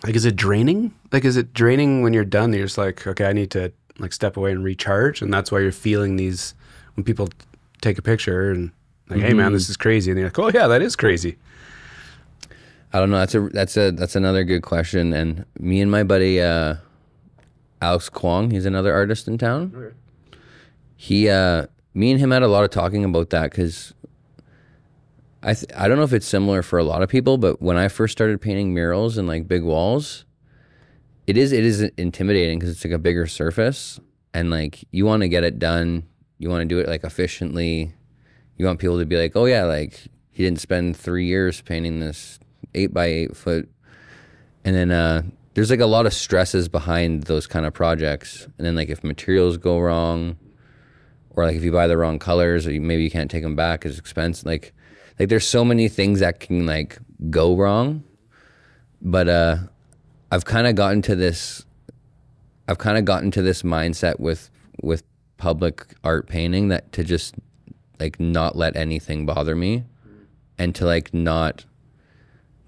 Like 0.04 0.14
is 0.14 0.24
it 0.24 0.36
draining? 0.36 0.94
Like 1.12 1.24
is 1.24 1.36
it 1.36 1.52
draining 1.52 2.02
when 2.02 2.12
you're 2.12 2.24
done? 2.24 2.52
You're 2.52 2.66
just 2.66 2.78
like, 2.78 3.06
okay, 3.06 3.26
I 3.26 3.32
need 3.32 3.50
to 3.50 3.72
like 3.98 4.12
step 4.12 4.36
away 4.36 4.52
and 4.52 4.64
recharge, 4.64 5.20
and 5.20 5.32
that's 5.32 5.50
why 5.50 5.60
you're 5.60 5.72
feeling 5.72 6.16
these 6.16 6.54
when 6.94 7.04
people 7.04 7.28
take 7.82 7.98
a 7.98 8.02
picture 8.02 8.50
and 8.50 8.70
like, 9.08 9.20
hey 9.20 9.34
man, 9.34 9.52
this 9.52 9.68
is 9.68 9.76
crazy, 9.76 10.10
and 10.10 10.18
you're 10.18 10.28
like, 10.28 10.38
oh 10.38 10.50
yeah, 10.54 10.68
that 10.68 10.80
is 10.80 10.96
crazy. 10.96 11.36
I 12.92 12.98
don't 12.98 13.10
know. 13.10 13.18
That's 13.18 13.34
a 13.34 13.40
that's 13.48 13.76
a 13.76 13.92
that's 13.92 14.16
another 14.16 14.44
good 14.44 14.62
question. 14.62 15.12
And 15.12 15.44
me 15.58 15.80
and 15.80 15.90
my 15.90 16.02
buddy 16.02 16.40
uh, 16.40 16.76
Alex 17.80 18.08
Kwong, 18.08 18.50
he's 18.50 18.66
another 18.66 18.92
artist 18.92 19.28
in 19.28 19.38
town. 19.38 19.70
He, 20.96 21.30
uh, 21.30 21.66
me 21.94 22.10
and 22.10 22.20
him 22.20 22.30
had 22.30 22.42
a 22.42 22.48
lot 22.48 22.64
of 22.64 22.70
talking 22.70 23.04
about 23.04 23.30
that 23.30 23.50
because 23.50 23.94
I 25.42 25.54
th- 25.54 25.70
I 25.76 25.88
don't 25.88 25.96
know 25.96 26.04
if 26.04 26.12
it's 26.12 26.26
similar 26.26 26.62
for 26.62 26.78
a 26.78 26.84
lot 26.84 27.02
of 27.02 27.08
people, 27.08 27.38
but 27.38 27.62
when 27.62 27.76
I 27.76 27.88
first 27.88 28.12
started 28.12 28.40
painting 28.40 28.74
murals 28.74 29.16
and 29.16 29.26
like 29.28 29.48
big 29.48 29.62
walls, 29.62 30.24
it 31.26 31.36
is 31.36 31.52
it 31.52 31.64
is 31.64 31.82
intimidating 31.96 32.58
because 32.58 32.70
it's 32.70 32.84
like 32.84 32.92
a 32.92 32.98
bigger 32.98 33.26
surface 33.26 34.00
and 34.34 34.50
like 34.50 34.84
you 34.90 35.06
want 35.06 35.22
to 35.22 35.28
get 35.28 35.44
it 35.44 35.58
done, 35.60 36.02
you 36.38 36.50
want 36.50 36.62
to 36.62 36.66
do 36.66 36.80
it 36.80 36.88
like 36.88 37.04
efficiently. 37.04 37.94
You 38.56 38.66
want 38.66 38.80
people 38.80 38.98
to 38.98 39.06
be 39.06 39.16
like, 39.16 39.36
oh 39.36 39.46
yeah, 39.46 39.64
like 39.64 40.08
he 40.28 40.42
didn't 40.42 40.60
spend 40.60 40.96
three 40.96 41.26
years 41.26 41.62
painting 41.62 42.00
this 42.00 42.39
eight 42.74 42.92
by 42.92 43.06
eight 43.06 43.36
foot, 43.36 43.68
and 44.64 44.74
then 44.74 44.90
uh, 44.90 45.22
there's 45.54 45.70
like 45.70 45.80
a 45.80 45.86
lot 45.86 46.06
of 46.06 46.12
stresses 46.12 46.68
behind 46.68 47.24
those 47.24 47.46
kind 47.46 47.66
of 47.66 47.72
projects, 47.72 48.46
and 48.58 48.66
then 48.66 48.76
like 48.76 48.88
if 48.88 49.02
materials 49.04 49.56
go 49.56 49.78
wrong, 49.78 50.36
or 51.30 51.44
like 51.44 51.56
if 51.56 51.62
you 51.62 51.72
buy 51.72 51.86
the 51.86 51.96
wrong 51.96 52.18
colors, 52.18 52.66
or 52.66 52.72
you, 52.72 52.80
maybe 52.80 53.02
you 53.02 53.10
can't 53.10 53.30
take 53.30 53.42
them 53.42 53.56
back, 53.56 53.84
it's 53.84 53.98
expensive. 53.98 54.46
Like 54.46 54.72
like 55.18 55.28
there's 55.28 55.46
so 55.46 55.64
many 55.64 55.88
things 55.88 56.20
that 56.20 56.40
can 56.40 56.66
like 56.66 56.98
go 57.28 57.56
wrong, 57.56 58.04
but 59.02 59.28
uh, 59.28 59.56
I've 60.30 60.44
kind 60.44 60.66
of 60.66 60.74
gotten 60.74 61.02
to 61.02 61.16
this. 61.16 61.64
I've 62.68 62.78
kind 62.78 62.96
of 62.96 63.04
gotten 63.04 63.30
to 63.32 63.42
this 63.42 63.62
mindset 63.62 64.20
with 64.20 64.50
with 64.82 65.02
public 65.36 65.94
art 66.04 66.26
painting 66.26 66.68
that 66.68 66.92
to 66.92 67.02
just 67.02 67.34
like 67.98 68.20
not 68.20 68.56
let 68.56 68.76
anything 68.76 69.26
bother 69.26 69.56
me 69.56 69.84
and 70.58 70.74
to 70.74 70.84
like 70.86 71.12
not 71.12 71.64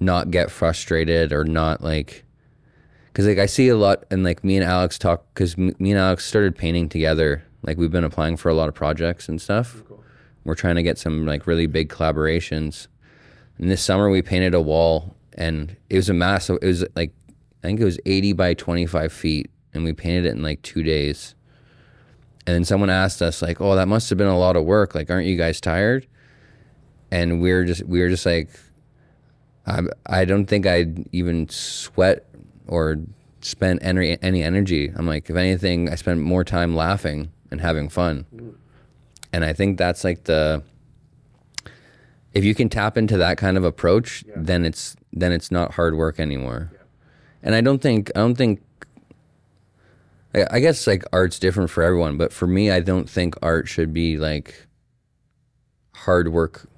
not 0.04 0.30
get 0.30 0.50
frustrated 0.50 1.32
or 1.32 1.44
not 1.44 1.82
like 1.82 2.24
because 3.12 3.26
like 3.26 3.38
I 3.38 3.46
see 3.46 3.68
a 3.68 3.76
lot 3.76 4.04
and 4.10 4.24
like 4.24 4.42
me 4.42 4.56
and 4.56 4.64
Alex 4.64 4.98
talk 4.98 5.26
because 5.34 5.58
me 5.58 5.72
and 5.78 5.98
Alex 5.98 6.24
started 6.24 6.56
painting 6.56 6.88
together. 6.88 7.44
Like 7.62 7.76
we've 7.76 7.90
been 7.90 8.04
applying 8.04 8.36
for 8.36 8.48
a 8.48 8.54
lot 8.54 8.68
of 8.68 8.74
projects 8.74 9.28
and 9.28 9.40
stuff. 9.40 9.82
Cool. 9.86 10.02
we're 10.44 10.54
trying 10.54 10.76
to 10.76 10.82
get 10.82 10.98
some 10.98 11.26
like 11.26 11.46
really 11.46 11.66
big 11.66 11.88
collaborations. 11.90 12.88
And 13.58 13.70
this 13.70 13.82
summer 13.82 14.08
we 14.08 14.22
painted 14.22 14.54
a 14.54 14.60
wall 14.60 15.14
and 15.34 15.76
it 15.90 15.96
was 15.96 16.08
a 16.08 16.14
massive 16.14 16.58
it 16.62 16.66
was 16.66 16.84
like 16.96 17.12
I 17.62 17.66
think 17.66 17.80
it 17.80 17.84
was 17.84 17.98
80 18.06 18.32
by 18.32 18.54
25 18.54 19.12
feet 19.12 19.50
and 19.74 19.84
we 19.84 19.92
painted 19.92 20.26
it 20.26 20.30
in 20.30 20.42
like 20.42 20.62
two 20.62 20.82
days. 20.82 21.34
And 22.46 22.54
then 22.54 22.64
someone 22.64 22.90
asked 22.90 23.20
us 23.20 23.42
like 23.42 23.60
oh 23.60 23.76
that 23.76 23.88
must 23.88 24.08
have 24.08 24.18
been 24.18 24.26
a 24.26 24.38
lot 24.38 24.56
of 24.56 24.64
work. 24.64 24.94
Like 24.94 25.10
aren't 25.10 25.26
you 25.26 25.36
guys 25.36 25.60
tired? 25.60 26.06
And 27.10 27.42
we're 27.42 27.64
just 27.66 27.84
we 27.84 28.00
were 28.00 28.08
just 28.08 28.24
like 28.24 28.48
I 29.66 29.80
I 30.06 30.24
don't 30.24 30.46
think 30.46 30.66
I'd 30.66 31.06
even 31.12 31.48
sweat 31.48 32.26
or 32.66 32.98
spend 33.40 33.82
any 33.82 34.20
any 34.22 34.42
energy. 34.42 34.92
I'm 34.94 35.06
like 35.06 35.28
if 35.30 35.36
anything, 35.36 35.88
I 35.88 35.94
spend 35.94 36.22
more 36.22 36.44
time 36.44 36.74
laughing 36.74 37.30
and 37.50 37.60
having 37.60 37.88
fun, 37.88 38.26
and 39.32 39.44
I 39.44 39.52
think 39.52 39.78
that's 39.78 40.04
like 40.04 40.24
the 40.24 40.62
if 42.32 42.44
you 42.44 42.54
can 42.54 42.68
tap 42.68 42.96
into 42.96 43.16
that 43.18 43.36
kind 43.36 43.56
of 43.56 43.64
approach, 43.64 44.24
yeah. 44.26 44.34
then 44.36 44.64
it's 44.64 44.96
then 45.12 45.32
it's 45.32 45.50
not 45.50 45.74
hard 45.74 45.94
work 45.96 46.18
anymore. 46.18 46.70
Yeah. 46.72 46.78
And 47.42 47.54
I 47.54 47.60
don't 47.60 47.80
think 47.80 48.10
I 48.16 48.20
don't 48.20 48.36
think 48.36 48.62
I 50.34 50.60
guess 50.60 50.86
like 50.86 51.04
art's 51.12 51.38
different 51.38 51.68
for 51.68 51.82
everyone, 51.82 52.16
but 52.16 52.32
for 52.32 52.46
me, 52.46 52.70
I 52.70 52.80
don't 52.80 53.08
think 53.08 53.34
art 53.42 53.68
should 53.68 53.92
be 53.92 54.16
like 54.16 54.66
hard 55.94 56.32
work 56.32 56.68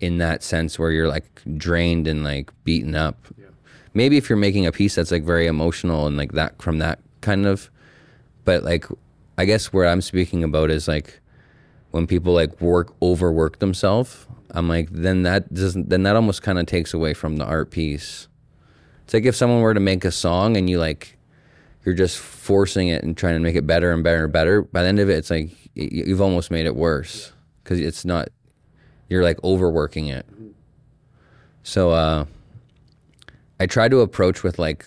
in 0.00 0.18
that 0.18 0.42
sense 0.42 0.78
where 0.78 0.90
you're 0.90 1.08
like 1.08 1.42
drained 1.56 2.06
and 2.06 2.24
like 2.24 2.50
beaten 2.64 2.94
up. 2.94 3.26
Yeah. 3.38 3.46
Maybe 3.94 4.16
if 4.16 4.28
you're 4.28 4.36
making 4.36 4.66
a 4.66 4.72
piece 4.72 4.94
that's 4.96 5.10
like 5.10 5.24
very 5.24 5.46
emotional 5.46 6.06
and 6.06 6.16
like 6.16 6.32
that 6.32 6.60
from 6.60 6.78
that 6.78 7.00
kind 7.20 7.46
of, 7.46 7.70
but 8.44 8.62
like 8.62 8.86
I 9.36 9.44
guess 9.44 9.72
where 9.72 9.86
I'm 9.86 10.00
speaking 10.00 10.44
about 10.44 10.70
is 10.70 10.86
like 10.86 11.20
when 11.90 12.06
people 12.06 12.32
like 12.32 12.60
work 12.60 12.94
overwork 13.00 13.58
themselves. 13.58 14.26
I'm 14.50 14.68
like 14.68 14.88
then 14.90 15.22
that 15.22 15.52
doesn't 15.52 15.88
then 15.88 16.02
that 16.04 16.16
almost 16.16 16.42
kind 16.42 16.58
of 16.58 16.66
takes 16.66 16.94
away 16.94 17.14
from 17.14 17.36
the 17.36 17.44
art 17.44 17.70
piece. 17.70 18.28
It's 19.04 19.14
like 19.14 19.24
if 19.24 19.36
someone 19.36 19.60
were 19.60 19.74
to 19.74 19.80
make 19.80 20.04
a 20.04 20.12
song 20.12 20.56
and 20.56 20.68
you 20.68 20.78
like 20.78 21.16
you're 21.84 21.94
just 21.94 22.18
forcing 22.18 22.88
it 22.88 23.02
and 23.02 23.16
trying 23.16 23.34
to 23.34 23.40
make 23.40 23.56
it 23.56 23.66
better 23.66 23.92
and 23.92 24.02
better 24.02 24.24
and 24.24 24.32
better. 24.32 24.62
By 24.62 24.82
the 24.82 24.88
end 24.88 25.00
of 25.00 25.10
it, 25.10 25.18
it's 25.18 25.30
like 25.30 25.50
you've 25.74 26.22
almost 26.22 26.50
made 26.50 26.66
it 26.66 26.74
worse 26.74 27.32
because 27.62 27.78
it's 27.80 28.04
not 28.04 28.28
you're 29.08 29.22
like 29.22 29.42
overworking 29.44 30.08
it. 30.08 30.26
So 31.62 31.90
uh, 31.90 32.26
I 33.58 33.66
try 33.66 33.88
to 33.88 34.00
approach 34.00 34.42
with 34.42 34.58
like 34.58 34.86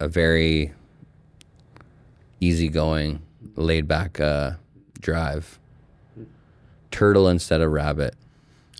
a 0.00 0.08
very 0.08 0.72
easygoing, 2.40 3.20
laid 3.56 3.88
back 3.88 4.20
uh, 4.20 4.52
drive. 5.00 5.58
Turtle 6.90 7.28
instead 7.28 7.60
of 7.60 7.70
rabbit. 7.70 8.14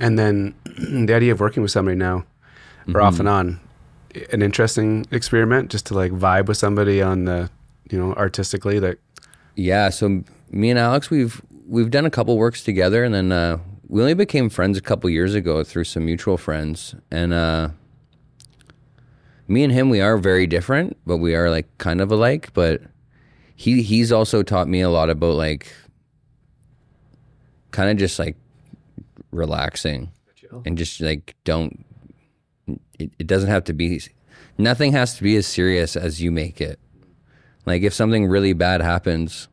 And 0.01 0.19
then 0.19 0.55
the 0.64 1.14
idea 1.14 1.33
of 1.33 1.41
working 1.41 1.62
with 1.62 1.73
somebody 1.73 1.97
now, 1.97 2.16
or 2.16 2.25
mm-hmm. 2.87 3.01
off 3.01 3.19
and 3.19 3.29
on, 3.29 3.61
an 4.33 4.43
interesting 4.43 5.07
experiment 5.11 5.71
just 5.71 5.87
to 5.87 5.95
like 5.95 6.12
vibe 6.12 6.47
with 6.47 6.57
somebody 6.57 7.03
on 7.03 7.25
the, 7.25 7.51
you 7.91 7.99
know, 7.99 8.14
artistically 8.14 8.79
that. 8.79 8.99
Yeah. 9.55 9.91
So 9.91 10.23
me 10.51 10.71
and 10.71 10.79
Alex, 10.79 11.11
we've 11.11 11.43
we've 11.66 11.91
done 11.91 12.07
a 12.07 12.11
couple 12.11 12.39
works 12.39 12.62
together, 12.62 13.05
and 13.05 13.14
then 13.14 13.33
uh, 13.33 13.59
we 13.89 14.01
only 14.01 14.14
became 14.14 14.51
friends 14.51 14.76
a 14.76 14.82
couple 14.82 15.09
years 15.09 15.34
ago 15.34 15.64
through 15.64 15.84
some 15.84 16.05
mutual 16.05 16.36
friends, 16.36 16.95
and 17.11 17.32
uh, 17.32 17.70
me 19.47 19.64
and 19.64 19.72
him 19.72 19.89
we 19.89 20.01
are 20.01 20.18
very 20.18 20.47
different, 20.47 20.97
but 21.07 21.16
we 21.16 21.34
are 21.34 21.51
like 21.51 21.66
kind 21.78 22.01
of 22.01 22.12
alike. 22.12 22.53
But 22.53 22.82
he 23.57 23.82
he's 23.82 24.12
also 24.12 24.43
taught 24.43 24.68
me 24.68 24.80
a 24.80 24.91
lot 24.91 25.11
about 25.11 25.34
like 25.34 25.72
kind 27.70 27.91
of 27.91 27.97
just 27.97 28.18
like 28.18 28.36
relaxing 29.30 30.11
and 30.64 30.78
just 30.78 31.01
like 31.01 31.34
don't 31.45 31.84
it, 32.99 33.11
it 33.18 33.26
doesn't 33.26 33.51
have 33.51 33.64
to 33.64 33.72
be 33.72 34.01
nothing 34.57 34.93
has 34.93 35.14
to 35.16 35.22
be 35.22 35.36
as 35.36 35.47
serious 35.47 35.97
as 35.97 36.22
you 36.22 36.30
make 36.30 36.61
it 36.61 36.78
like 37.66 37.82
if 37.82 37.93
something 37.93 38.26
really 38.26 38.55
bad 38.55 38.80
happens 38.80 39.49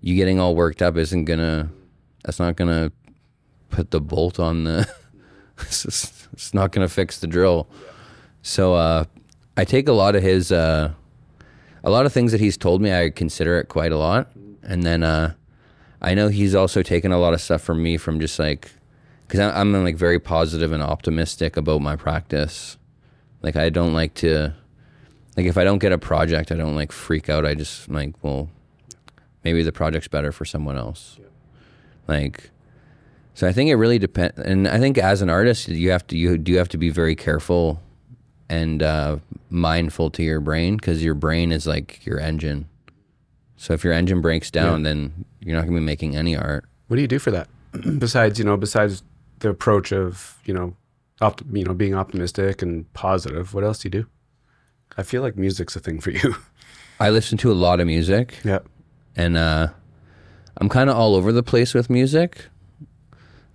you 0.00 0.16
getting 0.16 0.40
all 0.40 0.56
worked 0.56 0.82
up 0.82 0.96
isn't 0.96 1.24
gonna 1.24 1.70
that's 2.24 2.40
not 2.40 2.56
gonna 2.56 2.90
put 3.76 3.90
the 3.90 4.00
bolt 4.00 4.40
on 4.40 4.64
the. 4.64 4.88
it's, 5.58 6.54
not 6.54 6.72
going 6.72 6.86
to 6.86 6.92
fix 6.92 7.20
the 7.20 7.26
drill. 7.26 7.68
So 8.40 8.74
uh, 8.74 9.04
I 9.56 9.64
take 9.64 9.86
a 9.86 9.92
lot 9.92 10.16
of 10.16 10.22
his, 10.22 10.50
uh, 10.50 10.92
a 11.84 11.90
lot 11.90 12.06
of 12.06 12.12
things 12.12 12.32
that 12.32 12.40
he's 12.40 12.56
told 12.56 12.80
me. 12.80 12.92
I 12.92 13.10
consider 13.10 13.58
it 13.58 13.68
quite 13.68 13.92
a 13.92 13.98
lot, 13.98 14.30
and 14.62 14.82
then 14.82 15.02
uh, 15.02 15.34
I 16.00 16.14
know 16.14 16.28
he's 16.28 16.54
also 16.54 16.82
taken 16.82 17.12
a 17.12 17.18
lot 17.18 17.34
of 17.34 17.40
stuff 17.40 17.60
from 17.60 17.82
me 17.82 17.98
from 17.98 18.18
just 18.18 18.38
like, 18.38 18.70
because 19.26 19.40
I'm, 19.40 19.74
I'm 19.74 19.84
like 19.84 19.96
very 19.96 20.18
positive 20.18 20.72
and 20.72 20.82
optimistic 20.82 21.56
about 21.58 21.82
my 21.82 21.96
practice. 21.96 22.78
Like 23.42 23.56
I 23.56 23.68
don't 23.68 23.92
like 23.92 24.14
to, 24.14 24.54
like 25.36 25.46
if 25.46 25.58
I 25.58 25.64
don't 25.64 25.78
get 25.78 25.92
a 25.92 25.98
project, 25.98 26.50
I 26.50 26.54
don't 26.54 26.76
like 26.76 26.92
freak 26.92 27.28
out. 27.28 27.44
I 27.44 27.54
just 27.54 27.90
like, 27.90 28.14
well, 28.22 28.48
maybe 29.44 29.62
the 29.62 29.72
project's 29.72 30.08
better 30.08 30.32
for 30.32 30.46
someone 30.46 30.78
else. 30.78 31.18
Like 32.08 32.50
so 33.36 33.46
I 33.46 33.52
think 33.52 33.68
it 33.68 33.74
really 33.74 33.98
depends, 33.98 34.38
and 34.38 34.66
I 34.66 34.78
think 34.78 34.96
as 34.96 35.20
an 35.20 35.28
artist, 35.28 35.68
you 35.68 35.90
have 35.90 36.06
to 36.06 36.16
you 36.16 36.38
do 36.38 36.56
have 36.56 36.70
to 36.70 36.78
be 36.78 36.88
very 36.88 37.14
careful 37.14 37.82
and 38.48 38.82
uh, 38.82 39.18
mindful 39.50 40.08
to 40.12 40.22
your 40.22 40.40
brain 40.40 40.78
because 40.78 41.04
your 41.04 41.12
brain 41.12 41.52
is 41.52 41.66
like 41.66 42.06
your 42.06 42.18
engine. 42.18 42.66
So 43.58 43.74
if 43.74 43.84
your 43.84 43.92
engine 43.92 44.22
breaks 44.22 44.50
down, 44.50 44.80
yeah. 44.80 44.88
then 44.88 45.26
you're 45.40 45.54
not 45.54 45.64
going 45.64 45.74
to 45.74 45.80
be 45.80 45.84
making 45.84 46.16
any 46.16 46.34
art. 46.34 46.64
What 46.88 46.96
do 46.96 47.02
you 47.02 47.08
do 47.08 47.18
for 47.18 47.30
that? 47.30 47.48
besides, 47.98 48.38
you 48.38 48.44
know, 48.46 48.56
besides 48.56 49.02
the 49.40 49.50
approach 49.50 49.92
of 49.92 50.38
you 50.46 50.54
know, 50.54 50.74
opt- 51.20 51.42
you 51.52 51.64
know, 51.64 51.74
being 51.74 51.94
optimistic 51.94 52.62
and 52.62 52.90
positive. 52.94 53.52
What 53.52 53.64
else 53.64 53.80
do 53.80 53.88
you 53.88 53.90
do? 53.90 54.06
I 54.96 55.02
feel 55.02 55.20
like 55.20 55.36
music's 55.36 55.76
a 55.76 55.80
thing 55.80 56.00
for 56.00 56.10
you. 56.10 56.36
I 57.00 57.10
listen 57.10 57.36
to 57.36 57.52
a 57.52 57.58
lot 57.66 57.80
of 57.80 57.86
music. 57.86 58.38
Yeah, 58.44 58.60
and 59.14 59.36
uh, 59.36 59.68
I'm 60.56 60.70
kind 60.70 60.88
of 60.88 60.96
all 60.96 61.14
over 61.14 61.32
the 61.32 61.42
place 61.42 61.74
with 61.74 61.90
music 61.90 62.46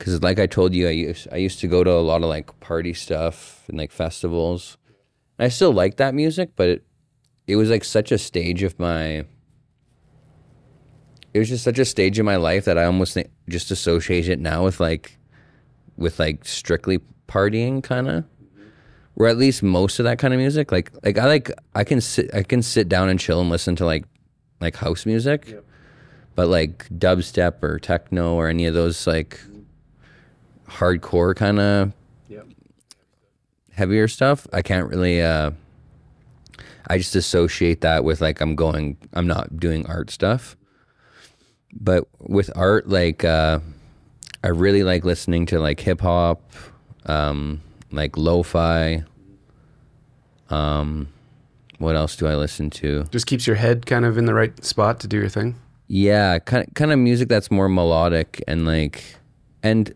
because 0.01 0.23
like 0.23 0.39
I 0.39 0.47
told 0.47 0.73
you, 0.73 0.87
I 0.87 0.91
used 0.91 1.27
I 1.31 1.35
used 1.35 1.59
to 1.59 1.67
go 1.67 1.83
to 1.83 1.91
a 1.91 2.01
lot 2.01 2.23
of 2.23 2.29
like 2.29 2.59
party 2.59 2.93
stuff 2.93 3.65
and 3.67 3.77
like 3.77 3.91
festivals. 3.91 4.77
And 5.37 5.45
I 5.45 5.49
still 5.49 5.71
like 5.71 5.97
that 5.97 6.15
music, 6.15 6.53
but 6.55 6.69
it 6.69 6.83
it 7.45 7.55
was 7.55 7.69
like 7.69 7.83
such 7.83 8.11
a 8.11 8.17
stage 8.17 8.63
of 8.63 8.79
my. 8.79 9.25
It 11.33 11.39
was 11.39 11.49
just 11.49 11.63
such 11.63 11.77
a 11.77 11.85
stage 11.85 12.17
in 12.17 12.25
my 12.25 12.35
life 12.35 12.65
that 12.65 12.77
I 12.79 12.85
almost 12.85 13.13
think, 13.13 13.29
just 13.47 13.69
associate 13.69 14.27
it 14.27 14.39
now 14.39 14.65
with 14.65 14.79
like, 14.79 15.17
with 15.95 16.19
like 16.19 16.45
strictly 16.45 16.99
partying 17.27 17.81
kind 17.81 18.09
of, 18.09 18.25
or 19.15 19.27
at 19.27 19.37
least 19.37 19.63
most 19.63 19.99
of 19.99 20.05
that 20.05 20.17
kind 20.17 20.33
of 20.33 20.39
music. 20.39 20.71
Like 20.71 20.91
like 21.03 21.19
I 21.19 21.25
like 21.25 21.51
I 21.75 21.83
can 21.83 22.01
sit 22.01 22.33
I 22.33 22.41
can 22.41 22.63
sit 22.63 22.89
down 22.89 23.07
and 23.07 23.19
chill 23.19 23.39
and 23.39 23.51
listen 23.51 23.75
to 23.75 23.85
like 23.85 24.05
like 24.59 24.77
house 24.77 25.05
music. 25.05 25.47
Yep. 25.47 25.65
But 26.33 26.47
like 26.47 26.89
dubstep 26.89 27.61
or 27.61 27.77
techno 27.77 28.33
or 28.33 28.47
any 28.47 28.65
of 28.65 28.73
those 28.73 29.05
like 29.05 29.39
hardcore 30.71 31.35
kind 31.35 31.59
of. 31.59 31.93
heavier 33.71 34.07
stuff, 34.07 34.47
I 34.53 34.61
can't 34.61 34.87
really. 34.89 35.21
Uh, 35.21 35.51
I 36.87 36.97
just 36.97 37.15
associate 37.15 37.81
that 37.81 38.03
with 38.03 38.21
like 38.21 38.41
I'm 38.41 38.55
going. 38.55 38.97
I'm 39.13 39.27
not 39.27 39.59
doing 39.59 39.85
art 39.85 40.09
stuff. 40.09 40.57
But 41.73 42.07
with 42.19 42.51
art, 42.55 42.89
like 42.89 43.23
uh, 43.23 43.59
I 44.43 44.49
really 44.49 44.83
like 44.83 45.05
listening 45.05 45.45
to 45.47 45.59
like 45.59 45.79
hip 45.79 46.01
hop, 46.01 46.41
um, 47.05 47.61
like 47.91 48.17
lo-fi. 48.17 49.03
Um, 50.49 51.07
what 51.77 51.95
else 51.95 52.15
do 52.17 52.27
I 52.27 52.35
listen 52.35 52.69
to? 52.71 53.05
Just 53.05 53.25
keeps 53.25 53.47
your 53.47 53.55
head 53.55 53.85
kind 53.85 54.03
of 54.03 54.17
in 54.17 54.25
the 54.25 54.33
right 54.33 54.63
spot 54.65 54.99
to 54.99 55.07
do 55.07 55.17
your 55.17 55.29
thing. 55.29 55.55
Yeah, 55.87 56.39
kind 56.39 56.67
of, 56.67 56.73
kind 56.73 56.91
of 56.91 56.99
music 56.99 57.29
that's 57.29 57.49
more 57.49 57.69
melodic 57.69 58.43
and 58.47 58.65
like, 58.65 59.15
and 59.63 59.93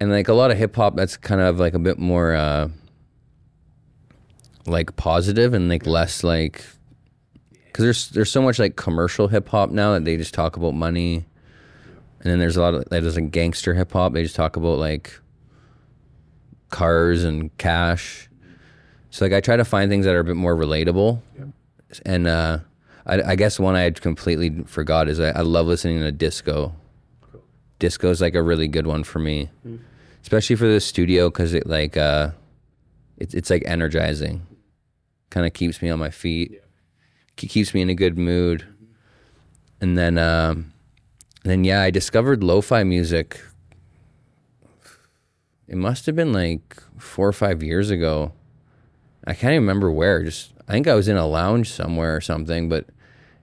and 0.00 0.10
like 0.10 0.28
a 0.28 0.34
lot 0.34 0.50
of 0.50 0.58
hip 0.58 0.76
hop 0.76 0.96
that's 0.96 1.16
kind 1.16 1.40
of 1.40 1.58
like 1.58 1.74
a 1.74 1.78
bit 1.78 1.98
more 1.98 2.34
uh, 2.34 2.68
like 4.66 4.96
positive 4.96 5.54
and 5.54 5.68
like 5.68 5.86
less 5.86 6.22
like 6.22 6.64
because 7.76 7.84
there's 7.84 8.08
there's 8.10 8.30
so 8.30 8.42
much 8.42 8.58
like 8.58 8.76
commercial 8.76 9.28
hip 9.28 9.48
hop 9.48 9.70
now 9.70 9.92
that 9.92 10.04
they 10.04 10.16
just 10.16 10.34
talk 10.34 10.56
about 10.56 10.74
money, 10.74 11.26
and 12.20 12.30
then 12.30 12.38
there's 12.38 12.56
a 12.56 12.62
lot 12.62 12.74
of 12.74 12.88
that 12.88 13.04
is 13.04 13.16
like 13.16 13.30
gangster 13.30 13.74
hip 13.74 13.92
hop. 13.92 14.12
They 14.12 14.22
just 14.22 14.36
talk 14.36 14.56
about 14.56 14.78
like 14.78 15.20
cars 16.70 17.24
and 17.24 17.56
cash. 17.58 18.28
So 19.10 19.24
like 19.24 19.32
I 19.32 19.40
try 19.40 19.56
to 19.56 19.64
find 19.64 19.90
things 19.90 20.04
that 20.06 20.14
are 20.14 20.20
a 20.20 20.24
bit 20.24 20.36
more 20.36 20.56
relatable, 20.56 21.20
and 22.04 22.26
uh, 22.26 22.58
I, 23.06 23.22
I 23.22 23.36
guess 23.36 23.58
one 23.60 23.76
I 23.76 23.90
completely 23.90 24.64
forgot 24.64 25.08
is 25.08 25.20
I, 25.20 25.30
I 25.30 25.40
love 25.40 25.66
listening 25.66 26.00
to 26.00 26.12
disco. 26.12 26.74
Disco 27.78 28.10
is 28.10 28.20
like 28.20 28.34
a 28.34 28.42
really 28.42 28.68
good 28.68 28.86
one 28.86 29.04
for 29.04 29.18
me, 29.18 29.50
especially 30.22 30.56
for 30.56 30.66
the 30.66 30.80
studio 30.80 31.28
because 31.28 31.52
it 31.54 31.66
like 31.66 31.96
uh, 31.96 32.30
it's 33.18 33.34
it's 33.34 33.50
like 33.50 33.62
energizing, 33.66 34.46
kind 35.30 35.46
of 35.46 35.52
keeps 35.52 35.82
me 35.82 35.90
on 35.90 35.98
my 35.98 36.10
feet, 36.10 36.60
Ke- 37.36 37.48
keeps 37.48 37.74
me 37.74 37.82
in 37.82 37.90
a 37.90 37.94
good 37.94 38.16
mood, 38.16 38.66
and 39.80 39.96
then 39.98 40.16
um, 40.18 40.72
and 41.42 41.50
then 41.50 41.64
yeah, 41.64 41.82
I 41.82 41.90
discovered 41.90 42.42
lo-fi 42.42 42.82
music. 42.84 43.40
It 45.68 45.76
must 45.76 46.06
have 46.06 46.14
been 46.16 46.32
like 46.32 46.82
four 46.98 47.28
or 47.28 47.32
five 47.32 47.62
years 47.62 47.90
ago. 47.90 48.32
I 49.26 49.34
can't 49.34 49.52
even 49.52 49.62
remember 49.64 49.90
where. 49.90 50.22
Just 50.22 50.52
I 50.68 50.72
think 50.72 50.86
I 50.86 50.94
was 50.94 51.08
in 51.08 51.16
a 51.16 51.26
lounge 51.26 51.70
somewhere 51.70 52.16
or 52.16 52.20
something, 52.20 52.68
but 52.68 52.86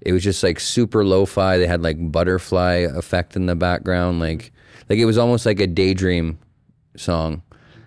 it 0.06 0.12
was 0.12 0.24
just 0.24 0.44
like 0.44 0.60
super 0.60 1.06
lo-fi. 1.06 1.58
They 1.58 1.68
had 1.68 1.82
like 1.82 2.12
butterfly 2.12 2.88
effect 2.94 3.36
in 3.36 3.46
the 3.46 3.56
background, 3.56 4.20
like 4.20 4.52
like 4.90 5.00
it 5.00 5.06
was 5.06 5.18
almost 5.18 5.46
like 5.46 5.60
a 5.60 5.68
daydream 5.68 6.40
song. 6.98 7.42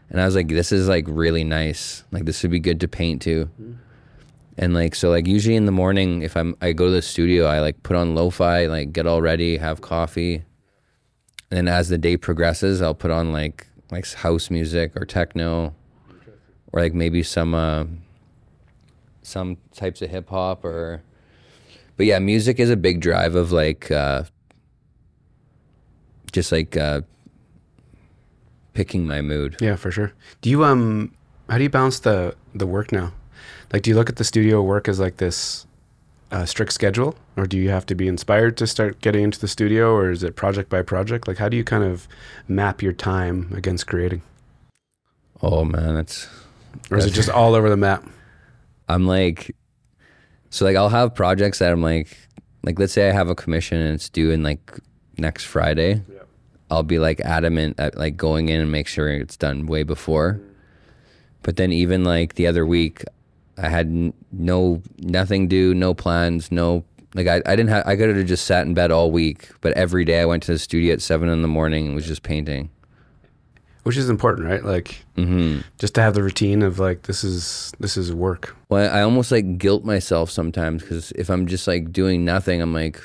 And 0.09 0.21
I 0.21 0.25
was 0.25 0.35
like, 0.35 0.49
this 0.49 0.73
is 0.73 0.89
like 0.89 1.05
really 1.09 1.45
nice. 1.45 2.05
Like 2.13 2.25
this 2.25 2.43
would 2.43 2.53
be 2.53 2.61
good 2.61 2.81
to 2.81 2.89
paint 2.89 3.23
to. 3.23 3.51
And 4.57 4.73
like 4.73 4.95
so 4.95 5.11
like 5.11 5.27
usually 5.27 5.57
in 5.57 5.67
the 5.67 5.73
morning 5.73 6.23
if 6.23 6.37
I'm 6.37 6.57
I 6.63 6.73
go 6.73 6.87
to 6.87 6.91
the 6.91 7.03
studio, 7.03 7.45
I 7.47 7.61
like 7.61 7.83
put 7.83 7.97
on 7.97 8.15
lo-fi, 8.15 8.67
like 8.67 8.93
get 8.93 9.07
all 9.07 9.21
ready, 9.21 9.59
have 9.59 9.83
coffee. 9.83 10.37
And 11.51 11.59
then 11.59 11.69
as 11.69 11.91
the 11.91 11.99
day 11.99 12.17
progresses, 12.17 12.81
I'll 12.81 12.95
put 12.95 13.11
on 13.11 13.33
like 13.33 13.67
like 13.91 14.11
house 14.15 14.51
music 14.51 14.97
or 14.97 15.05
techno 15.05 15.75
or 16.73 16.81
like 16.81 16.95
maybe 16.95 17.23
some 17.23 17.55
uh, 17.55 17.85
some 19.23 19.59
types 19.75 20.01
of 20.01 20.09
hip 20.09 20.31
hop 20.31 20.65
or 20.65 21.03
but 21.97 22.07
yeah, 22.07 22.19
music 22.19 22.59
is 22.61 22.71
a 22.71 22.77
big 22.77 23.01
drive 23.01 23.35
of 23.35 23.53
like 23.53 23.91
uh, 23.91 24.25
just 26.33 26.53
like 26.53 26.77
uh, 26.77 27.01
picking 28.75 29.07
my 29.07 29.23
mood. 29.23 29.57
Yeah, 29.61 29.77
for 29.77 29.91
sure. 29.91 30.13
Do 30.43 30.51
you 30.51 30.65
um 30.65 31.15
how 31.49 31.57
do 31.57 31.65
you 31.65 31.71
balance 31.71 32.01
the 32.01 32.37
the 32.55 32.67
work 32.67 32.93
now? 32.93 33.13
Like 33.73 33.83
do 33.83 33.91
you 33.91 33.97
look 33.97 34.09
at 34.09 34.17
the 34.17 34.25
studio 34.25 34.63
work 34.63 34.89
as 34.89 35.01
like 35.01 35.17
this 35.17 35.67
uh, 36.31 36.45
strict 36.45 36.73
schedule 36.73 37.17
or 37.37 37.47
do 37.47 37.57
you 37.57 37.71
have 37.71 37.87
to 37.87 37.95
be 37.95 38.09
inspired 38.09 38.57
to 38.57 38.67
start 38.67 39.01
getting 39.01 39.23
into 39.23 39.39
the 39.41 39.49
studio 39.49 39.93
or 39.93 40.11
is 40.11 40.23
it 40.23 40.37
project 40.37 40.69
by 40.69 40.83
project? 40.83 41.27
Like 41.27 41.39
how 41.39 41.49
do 41.49 41.57
you 41.57 41.65
kind 41.65 41.85
of 41.85 42.07
map 42.49 42.83
your 42.83 42.93
time 42.93 43.53
against 43.55 43.87
creating? 43.87 44.23
Oh 45.43 45.65
man, 45.65 45.95
that's 45.95 46.29
Or 46.91 46.99
is 46.99 47.07
it 47.07 47.11
just 47.11 47.31
all 47.31 47.55
over 47.55 47.69
the 47.69 47.77
map? 47.77 48.05
I'm 48.89 49.07
like 49.07 49.55
so 50.57 50.65
like 50.65 50.75
I'll 50.75 50.89
have 50.89 51.15
projects 51.15 51.59
that 51.59 51.71
I'm 51.71 51.83
like 51.83 52.17
like 52.63 52.79
let's 52.79 52.95
say 52.95 53.11
I 53.11 53.13
have 53.13 53.29
a 53.29 53.35
commission 53.35 53.79
and 53.79 53.95
it's 53.95 54.09
due 54.09 54.31
in 54.31 54.43
like 54.43 54.81
next 55.19 55.45
Friday. 55.45 56.01
Yeah. 56.11 56.21
I'll 56.71 56.83
be 56.83 56.99
like 56.99 57.21
adamant 57.21 57.79
at 57.79 57.99
like 57.99 58.17
going 58.17 58.49
in 58.49 58.63
and 58.63 58.73
make 58.73 58.89
sure 58.89 59.11
it's 59.11 59.37
done 59.37 59.67
way 59.67 59.83
before. 59.83 60.35
Mm-hmm. 60.41 60.53
But 61.43 61.57
then 61.57 61.73
even 61.73 62.05
like 62.05 62.37
the 62.37 62.47
other 62.47 62.65
week, 62.65 63.05
I 63.59 63.69
had 63.69 63.89
n- 63.89 64.15
no 64.33 64.83
nothing 64.99 65.47
due, 65.47 65.75
no 65.75 65.93
plans, 65.93 66.51
no 66.51 66.85
like 67.15 67.27
I, 67.27 67.43
I 67.45 67.55
didn't 67.55 67.69
have 67.69 67.87
I 67.87 67.95
could 67.95 68.17
have 68.17 68.27
just 68.27 68.47
sat 68.47 68.65
in 68.65 68.73
bed 68.73 68.91
all 68.91 69.11
week. 69.11 69.51
But 69.61 69.75
every 69.75 70.07
day 70.07 70.23
I 70.23 70.25
went 70.25 70.43
to 70.45 70.53
the 70.53 70.59
studio 70.59 70.95
at 70.95 71.03
seven 71.03 71.29
in 71.29 71.43
the 71.43 71.49
morning 71.49 71.85
and 71.87 71.95
was 71.95 72.07
just 72.07 72.23
painting. 72.23 72.71
Which 73.87 73.97
is 73.97 74.11
important, 74.11 74.49
right? 74.49 74.65
Like 74.65 75.05
hmm 75.15 75.61
just 75.79 75.95
to 75.95 76.03
have 76.03 76.15
the 76.15 76.23
routine 76.25 76.63
of 76.63 76.81
like 76.81 77.03
this 77.03 77.23
is 77.23 77.73
this 77.79 77.97
is 77.97 78.13
work. 78.13 78.57
Well, 78.69 78.93
I 78.93 79.03
almost 79.03 79.31
like 79.31 79.59
guilt 79.59 79.85
myself 79.85 80.29
sometimes 80.29 80.83
because 80.83 81.13
if 81.13 81.31
I'm 81.31 81.47
just 81.47 81.69
like 81.69 81.93
doing 81.93 82.25
nothing, 82.25 82.61
I'm 82.61 82.75
like, 82.75 83.01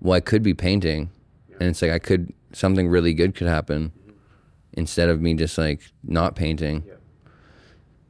well, 0.00 0.14
I 0.14 0.20
could 0.20 0.42
be 0.42 0.54
painting, 0.54 1.10
and 1.60 1.68
it's 1.68 1.82
like 1.82 1.90
I 1.90 1.98
could 1.98 2.32
something 2.54 2.88
really 2.88 3.12
good 3.12 3.34
could 3.34 3.48
happen 3.48 3.92
instead 4.72 5.10
of 5.10 5.20
me 5.20 5.34
just 5.34 5.58
like 5.58 5.82
not 6.02 6.36
painting. 6.36 6.84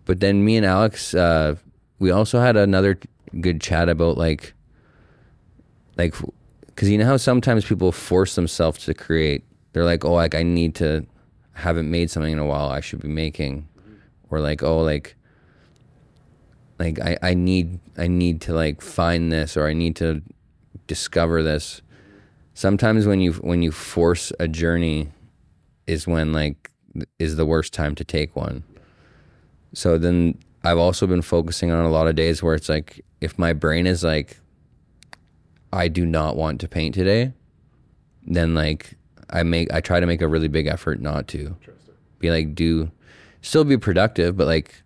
But 0.04 0.20
then 0.20 0.44
me 0.44 0.56
and 0.56 0.66
Alex, 0.66 1.14
uh, 1.14 1.56
we 1.98 2.10
also 2.10 2.40
had 2.40 2.56
another 2.56 2.98
good 3.40 3.60
chat 3.60 3.88
about 3.88 4.16
like, 4.18 4.52
like, 5.96 6.14
because 6.66 6.90
you 6.90 6.98
know 6.98 7.06
how 7.06 7.16
sometimes 7.16 7.64
people 7.64 7.92
force 7.92 8.34
themselves 8.34 8.84
to 8.84 8.94
create. 8.94 9.44
They're 9.72 9.84
like, 9.84 10.04
oh, 10.04 10.14
like 10.14 10.34
I 10.34 10.42
need 10.42 10.74
to, 10.76 11.06
haven't 11.54 11.90
made 11.90 12.10
something 12.10 12.32
in 12.32 12.38
a 12.38 12.46
while. 12.46 12.68
I 12.68 12.80
should 12.80 13.00
be 13.00 13.08
making, 13.08 13.68
or 14.30 14.40
like, 14.40 14.62
oh, 14.62 14.80
like 14.80 15.16
like 16.82 17.00
I, 17.00 17.16
I 17.22 17.34
need 17.34 17.78
I 17.96 18.08
need 18.08 18.40
to 18.42 18.52
like 18.52 18.80
find 18.80 19.30
this 19.30 19.56
or 19.56 19.68
I 19.68 19.72
need 19.72 19.96
to 19.96 20.22
discover 20.86 21.42
this. 21.42 21.80
Sometimes 22.54 23.06
when 23.06 23.20
you 23.20 23.34
when 23.34 23.62
you 23.62 23.70
force 23.70 24.32
a 24.40 24.48
journey 24.48 25.10
is 25.86 26.06
when 26.06 26.32
like 26.32 26.70
is 27.18 27.36
the 27.36 27.46
worst 27.46 27.72
time 27.72 27.94
to 27.94 28.04
take 28.04 28.34
one. 28.34 28.64
So 29.74 29.96
then 29.96 30.38
I've 30.64 30.78
also 30.78 31.06
been 31.06 31.22
focusing 31.22 31.70
on 31.70 31.84
a 31.84 31.90
lot 31.90 32.08
of 32.08 32.14
days 32.14 32.42
where 32.42 32.54
it's 32.54 32.68
like 32.68 33.04
if 33.20 33.38
my 33.38 33.52
brain 33.52 33.86
is 33.86 34.02
like 34.02 34.38
I 35.72 35.88
do 35.88 36.04
not 36.04 36.36
want 36.36 36.60
to 36.60 36.68
paint 36.68 36.94
today, 36.94 37.32
then 38.26 38.54
like 38.54 38.94
I 39.32 39.42
make 39.42 39.72
I 39.72 39.80
try 39.80 39.98
to 40.00 40.06
make 40.06 40.20
a 40.22 40.28
really 40.28 40.48
big 40.48 40.66
effort 40.66 41.00
not 41.00 41.26
to. 41.28 41.56
Be 42.18 42.30
like 42.30 42.54
do 42.54 42.90
still 43.40 43.64
be 43.64 43.76
productive, 43.78 44.36
but 44.36 44.46
like 44.46 44.82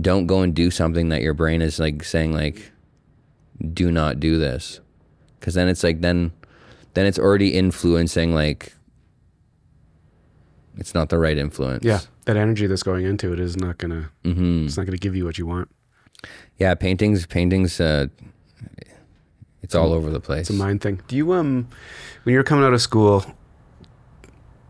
don't 0.00 0.26
go 0.26 0.40
and 0.42 0.54
do 0.54 0.70
something 0.70 1.08
that 1.10 1.20
your 1.20 1.34
brain 1.34 1.60
is 1.60 1.78
like 1.78 2.04
saying 2.04 2.32
like 2.32 2.70
do 3.74 3.90
not 3.90 4.20
do 4.20 4.38
this 4.38 4.80
because 5.38 5.54
then 5.54 5.68
it's 5.68 5.82
like 5.84 6.00
then 6.00 6.32
then 6.94 7.04
it's 7.06 7.18
already 7.18 7.54
influencing 7.54 8.32
like 8.34 8.72
it's 10.78 10.94
not 10.94 11.08
the 11.10 11.18
right 11.18 11.36
influence 11.36 11.84
Yeah, 11.84 12.00
that 12.24 12.36
energy 12.36 12.66
that's 12.66 12.82
going 12.84 13.04
into 13.04 13.32
it 13.32 13.40
is 13.40 13.56
not 13.56 13.76
gonna. 13.78 14.10
hmm 14.24 14.64
It's 14.64 14.76
not 14.76 14.86
gonna 14.86 14.96
give 14.96 15.14
you 15.16 15.24
what 15.24 15.36
you 15.38 15.44
want. 15.46 15.68
yeah 16.58 16.74
paintings 16.74 17.26
paintings 17.26 17.80
uh 17.80 18.06
it's 19.62 19.74
all 19.74 19.92
over 19.92 20.08
the 20.10 20.20
place 20.20 20.48
It's 20.48 20.50
a 20.50 20.52
mind 20.54 20.80
thing. 20.80 21.00
Do 21.08 21.16
you 21.16 21.32
um, 21.34 21.68
when 22.22 22.32
you 22.32 22.38
were 22.38 22.44
coming 22.44 22.64
out 22.64 22.72
of 22.72 22.80
school, 22.80 23.24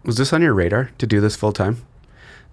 was 0.05 0.17
this 0.17 0.33
on 0.33 0.43
your 0.43 0.55
radar 0.55 0.91
to 0.99 1.07
do 1.07 1.21
this 1.21 1.37
full 1.37 1.53
time? 1.53 1.85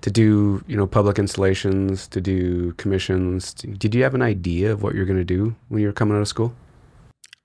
To 0.01 0.11
do 0.11 0.63
you 0.67 0.77
know 0.77 0.85
public 0.85 1.17
installations, 1.17 2.07
to 2.09 2.21
do 2.21 2.73
commissions. 2.73 3.53
Did 3.53 3.95
you 3.95 4.03
have 4.03 4.13
an 4.13 4.21
idea 4.21 4.71
of 4.71 4.83
what 4.83 4.93
you're 4.93 5.05
going 5.05 5.17
to 5.17 5.23
do 5.25 5.55
when 5.69 5.81
you 5.81 5.87
were 5.87 5.93
coming 5.93 6.15
out 6.15 6.21
of 6.21 6.27
school? 6.27 6.53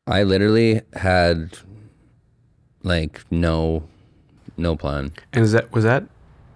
i 0.09 0.25
literally 0.25 0.81
had 0.95 1.57
like 2.83 3.21
no 3.31 3.85
no 4.57 4.75
plan 4.75 5.13
And 5.33 5.45
is 5.45 5.53
that 5.53 5.71
was 5.73 5.85
that 5.85 6.03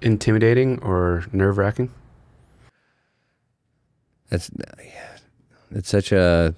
intimidating 0.02 0.80
or 0.82 1.24
nerve 1.32 1.56
wracking? 1.56 1.90
that's 4.28 4.50
it's 5.70 5.88
such 5.88 6.10
a 6.10 6.54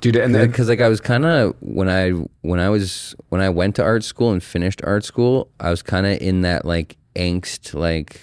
Dude, 0.00 0.16
and 0.16 0.34
then 0.34 0.48
because 0.48 0.68
like 0.68 0.80
I 0.80 0.88
was 0.88 1.00
kind 1.00 1.24
of 1.24 1.56
when 1.60 1.88
I 1.88 2.10
when 2.42 2.60
I 2.60 2.68
was 2.68 3.14
when 3.30 3.40
I 3.40 3.48
went 3.48 3.76
to 3.76 3.82
art 3.82 4.04
school 4.04 4.30
and 4.30 4.42
finished 4.42 4.80
art 4.84 5.04
school, 5.04 5.48
I 5.58 5.70
was 5.70 5.82
kind 5.82 6.06
of 6.06 6.20
in 6.20 6.42
that 6.42 6.64
like 6.64 6.96
angst, 7.14 7.72
like 7.74 8.20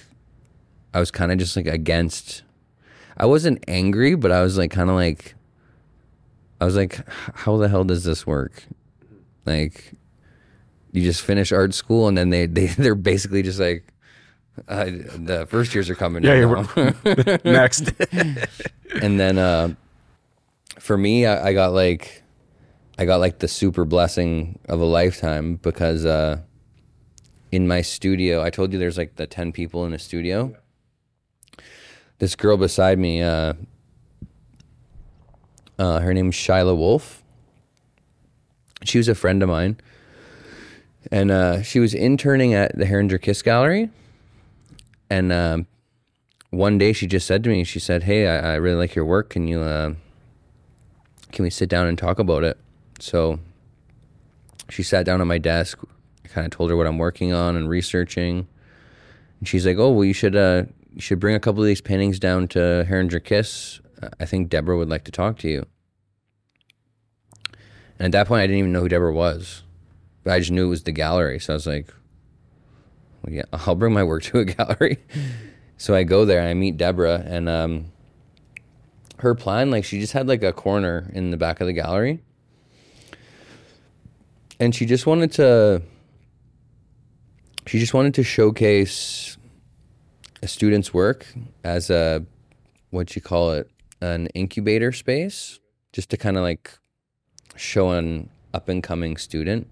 I 0.94 1.00
was 1.00 1.10
kind 1.12 1.32
of 1.32 1.38
just 1.40 1.56
like 1.56 1.66
against. 1.66 2.44
I 3.18 3.26
wasn't 3.26 3.64
angry, 3.68 4.16
but 4.16 4.32
I 4.32 4.42
was 4.42 4.58
like 4.58 4.72
kind 4.72 4.90
of 4.90 4.96
like, 4.96 5.36
I 6.62 6.66
was 6.66 6.76
like, 6.76 7.00
how 7.36 7.58
the 7.58 7.70
hell 7.70 7.84
does 7.84 8.04
this 8.04 8.26
work? 8.26 8.64
Like, 9.46 9.94
you 10.92 11.02
just 11.04 11.22
finish 11.22 11.52
art 11.52 11.74
school 11.74 12.08
and 12.08 12.18
then 12.18 12.30
they 12.30 12.46
they 12.46 12.68
they're 12.78 12.96
basically 12.96 13.42
just 13.44 13.60
like, 13.60 13.84
Uh, 14.68 14.86
the 14.86 15.48
first 15.50 15.74
years 15.74 15.90
are 15.90 15.96
coming. 15.96 16.24
Yeah, 16.24 16.36
you're 16.36 16.66
next. 17.44 17.92
and 19.02 19.20
then 19.20 19.40
uh, 19.40 19.74
for 20.80 20.98
me, 20.98 21.26
I, 21.26 21.50
I 21.50 21.54
got 21.54 21.74
like, 21.74 22.24
I 22.98 23.06
got 23.06 23.20
like 23.20 23.40
the 23.40 23.48
super 23.48 23.86
blessing 23.86 24.60
of 24.68 24.80
a 24.80 24.86
lifetime 24.86 25.56
because 25.56 26.06
uh, 26.06 26.42
in 27.52 27.68
my 27.68 27.82
studio, 27.82 28.44
I 28.44 28.50
told 28.50 28.74
you 28.74 28.80
there's 28.80 28.98
like 28.98 29.16
the 29.16 29.28
ten 29.28 29.52
people 29.52 29.86
in 29.86 29.94
a 29.94 30.00
studio. 30.00 30.56
This 32.20 32.36
girl 32.36 32.58
beside 32.58 33.00
me, 33.00 33.22
uh, 33.22 33.54
uh, 35.78 36.00
her 36.00 36.14
name's 36.14 36.36
Shyla 36.36 36.76
Wolf. 36.76 37.24
She 38.84 38.98
was 38.98 39.08
a 39.08 39.16
friend 39.16 39.42
of 39.42 39.50
mine, 39.50 39.78
and 41.12 41.32
uh, 41.32 41.62
she 41.62 41.80
was 41.80 41.94
interning 41.94 42.54
at 42.54 42.78
the 42.78 42.86
Herringer 42.86 43.22
Kiss 43.22 43.42
Gallery. 43.42 43.90
And 45.10 45.32
um, 45.32 45.68
one 46.50 46.78
day 46.78 46.94
she 46.94 47.08
just 47.08 47.28
said 47.28 47.44
to 47.44 47.50
me, 47.50 47.64
she 47.64 47.80
said, 47.80 48.04
"Hey, 48.04 48.28
I, 48.28 48.54
I 48.54 48.56
really 48.56 48.78
like 48.78 48.96
your 48.96 49.06
work. 49.06 49.30
Can 49.30 49.48
you, 49.48 49.62
uh, 49.62 49.94
can 51.34 51.44
we 51.44 51.50
sit 51.50 51.68
down 51.68 51.88
and 51.88 51.98
talk 51.98 52.20
about 52.20 52.44
it?" 52.44 52.58
So 53.00 53.40
she 54.70 54.84
sat 54.84 55.06
down 55.06 55.20
at 55.20 55.28
my 55.28 55.38
desk. 55.38 55.80
I 56.24 56.28
kind 56.30 56.46
of 56.46 56.52
told 56.52 56.70
her 56.70 56.78
what 56.78 56.88
I'm 56.88 56.98
working 56.98 57.34
on 57.34 57.58
and 57.58 57.68
researching, 57.68 58.48
and 59.40 59.48
she's 59.48 59.66
like, 59.66 59.78
"Oh, 59.78 59.92
well, 59.92 60.06
you 60.06 60.14
should, 60.14 60.36
uh, 60.36 60.64
you 60.94 61.02
should 61.02 61.20
bring 61.20 61.36
a 61.36 61.40
couple 61.40 61.62
of 61.62 61.68
these 61.68 61.82
paintings 61.82 62.20
down 62.20 62.48
to 62.50 62.86
Herringer 62.88 63.24
Kiss. 63.24 63.82
I 64.20 64.26
think 64.26 64.50
Deborah 64.50 64.78
would 64.78 64.90
like 64.90 65.04
to 65.06 65.12
talk 65.12 65.38
to 65.40 65.50
you." 65.50 65.66
And 68.00 68.14
at 68.14 68.18
that 68.18 68.28
point, 68.28 68.42
I 68.42 68.48
didn't 68.48 68.60
even 68.60 68.72
know 68.72 68.82
who 68.82 68.90
Deborah 68.90 69.14
was, 69.14 69.64
but 70.24 70.34
I 70.34 70.40
just 70.40 70.52
knew 70.52 70.66
it 70.66 70.70
was 70.70 70.84
the 70.84 70.92
gallery. 70.92 71.40
So 71.40 71.54
I 71.54 71.56
was 71.56 71.68
like, 71.68 71.94
well, 73.24 73.34
"Yeah, 73.34 73.44
I'll 73.54 73.76
bring 73.76 73.94
my 73.94 74.04
work 74.04 74.24
to 74.24 74.40
a 74.40 74.46
gallery." 74.60 74.98
So 75.78 75.96
I 75.96 76.04
go 76.04 76.26
there 76.26 76.40
and 76.40 76.48
I 76.48 76.54
meet 76.54 76.78
Deborah, 76.78 77.24
and 77.26 77.50
um, 77.50 77.92
her 79.24 79.34
plan, 79.34 79.72
like 79.72 79.86
she 79.86 80.00
just 80.00 80.14
had 80.14 80.28
like 80.28 80.44
a 80.44 80.54
corner 80.54 81.10
in 81.14 81.32
the 81.32 81.38
back 81.38 81.62
of 81.62 81.68
the 81.68 81.74
gallery, 81.74 82.22
and 84.60 84.76
she 84.76 84.86
just 84.86 85.06
wanted 85.06 85.32
to, 85.34 85.82
she 87.66 87.80
just 87.80 87.94
wanted 87.94 88.14
to 88.14 88.24
showcase 88.24 89.38
a 90.42 90.48
student's 90.48 90.94
work 90.94 91.26
as 91.64 91.90
a, 91.90 92.26
what 92.92 93.16
you 93.16 93.22
call 93.22 93.52
it, 93.52 93.70
an 94.02 94.28
incubator 94.28 94.92
space, 94.92 95.60
just 95.92 96.10
to 96.10 96.18
kind 96.18 96.38
of 96.38 96.44
like 96.44 96.78
show 97.56 97.92
an 97.92 98.30
up 98.54 98.70
and 98.70 98.84
coming 98.84 99.18
student. 99.18 99.68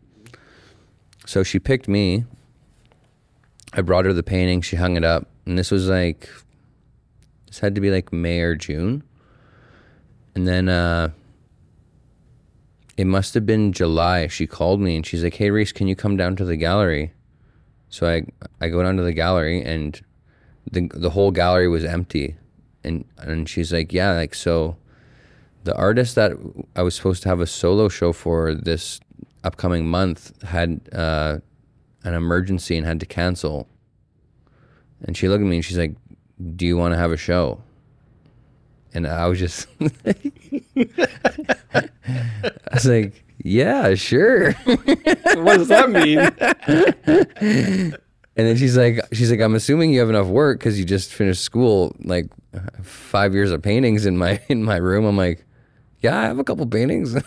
So 1.26 1.44
she 1.44 1.60
picked 1.60 1.88
me. 1.88 2.26
I 3.74 3.82
brought 3.82 4.06
her 4.06 4.14
the 4.14 4.24
painting. 4.24 4.62
She 4.62 4.76
hung 4.76 4.98
it 4.98 5.04
up 5.04 5.28
and 5.46 5.58
this 5.58 5.72
was 5.72 5.90
like 5.90 6.30
this 7.48 7.60
had 7.60 7.76
to 7.76 7.82
be 7.82 7.92
like 7.92 8.14
May 8.14 8.40
or 8.40 8.56
June. 8.56 9.04
And 10.36 10.48
then 10.48 10.70
uh 10.70 11.10
it 12.98 13.06
must 13.06 13.34
have 13.34 13.46
been 13.46 13.72
July. 13.72 14.28
She 14.28 14.46
called 14.46 14.80
me 14.80 14.96
and 14.96 15.06
she's 15.06 15.24
like, 15.24 15.36
"Hey 15.36 15.50
Rhys, 15.50 15.72
can 15.72 15.88
you 15.88 15.96
come 15.96 16.18
down 16.18 16.36
to 16.38 16.46
the 16.46 16.58
gallery?" 16.58 17.14
So 17.90 18.08
I 18.08 18.26
I 18.60 18.70
go 18.70 18.84
down 18.84 18.98
to 18.98 19.04
the 19.04 19.14
gallery 19.14 19.62
and 19.62 20.00
the 20.72 20.90
the 20.94 21.12
whole 21.12 21.32
gallery 21.32 21.68
was 21.68 21.84
empty. 21.84 22.36
And 22.84 23.06
and 23.18 23.48
she's 23.48 23.72
like, 23.72 23.94
"Yeah, 23.94 24.14
like 24.14 24.34
so 24.36 24.78
the 25.64 25.76
artist 25.76 26.16
that 26.16 26.34
I 26.76 26.82
was 26.82 26.96
supposed 26.96 27.24
to 27.24 27.30
have 27.30 27.40
a 27.40 27.48
solo 27.48 27.90
show 27.90 28.14
for 28.14 28.56
this 28.56 29.00
upcoming 29.44 29.86
month 29.88 30.42
had 30.44 30.82
uh, 30.94 31.40
an 32.04 32.14
emergency 32.14 32.78
and 32.78 32.86
had 32.86 33.00
to 33.00 33.06
cancel. 33.06 33.68
And 35.04 35.16
she 35.16 35.28
looked 35.28 35.42
at 35.42 35.48
me 35.48 35.58
and 35.58 35.66
she's 35.66 35.78
like, 35.78 35.96
Do 36.56 36.66
you 36.66 36.78
want 36.78 36.94
to 36.94 36.98
have 36.98 37.12
a 37.12 37.18
show? 37.18 37.62
And 38.94 39.08
I 39.08 39.28
was 39.28 39.40
just, 39.40 39.68
I 41.74 41.90
was 42.74 42.86
like, 42.86 43.24
Yeah, 43.44 43.96
sure. 43.96 44.52
what 44.64 45.58
does 45.58 45.70
that 45.70 45.90
mean? 45.90 46.20
And 48.38 48.48
then 48.48 48.56
she's 48.56 48.78
like, 48.78 49.00
she's 49.12 49.30
like, 49.30 49.42
I'm 49.42 49.56
assuming 49.56 49.92
you 49.92 50.00
have 50.00 50.10
enough 50.10 50.28
work 50.28 50.60
because 50.60 50.80
you 50.80 50.86
just 50.86 51.14
finished 51.14 51.44
school, 51.44 51.94
like 52.04 52.28
five 52.82 53.34
years 53.34 53.52
of 53.52 53.62
paintings 53.62 54.06
in 54.06 54.18
my 54.18 54.40
in 54.48 54.64
my 54.64 54.78
room. 54.78 55.06
I'm 55.06 55.18
like, 55.18 55.46
yeah, 56.00 56.18
I 56.18 56.24
have 56.24 56.40
a 56.40 56.44
couple 56.44 56.66
paintings. 56.66 57.14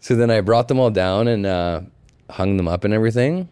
so 0.00 0.14
then 0.14 0.30
I 0.30 0.40
brought 0.42 0.68
them 0.68 0.78
all 0.78 0.90
down 0.90 1.28
and 1.28 1.46
uh, 1.46 1.80
hung 2.28 2.56
them 2.56 2.68
up 2.68 2.84
and 2.84 2.92
everything. 2.92 3.48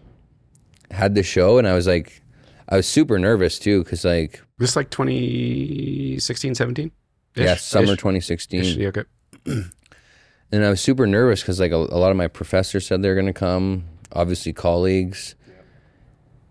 Had 0.90 1.14
the 1.14 1.22
show, 1.22 1.58
and 1.58 1.66
I 1.66 1.74
was 1.74 1.86
like, 1.86 2.22
I 2.68 2.76
was 2.76 2.86
super 2.86 3.18
nervous 3.18 3.58
too 3.58 3.82
because 3.82 4.04
like, 4.04 4.42
This 4.58 4.76
like 4.76 4.90
2016, 4.90 6.54
17? 6.54 6.90
yeah, 7.36 7.54
summer 7.56 7.92
ish, 7.94 7.98
2016. 7.98 8.60
ish, 8.60 8.76
yeah, 8.76 8.88
okay. 8.88 9.04
and 9.46 10.64
I 10.64 10.70
was 10.70 10.80
super 10.80 11.06
nervous 11.06 11.40
because 11.40 11.60
like 11.60 11.72
a, 11.72 11.76
a 11.76 11.98
lot 11.98 12.10
of 12.10 12.16
my 12.16 12.28
professors 12.28 12.86
said 12.86 13.02
they 13.02 13.08
were 13.08 13.14
gonna 13.14 13.32
come, 13.32 13.84
obviously 14.12 14.52
colleagues, 14.52 15.34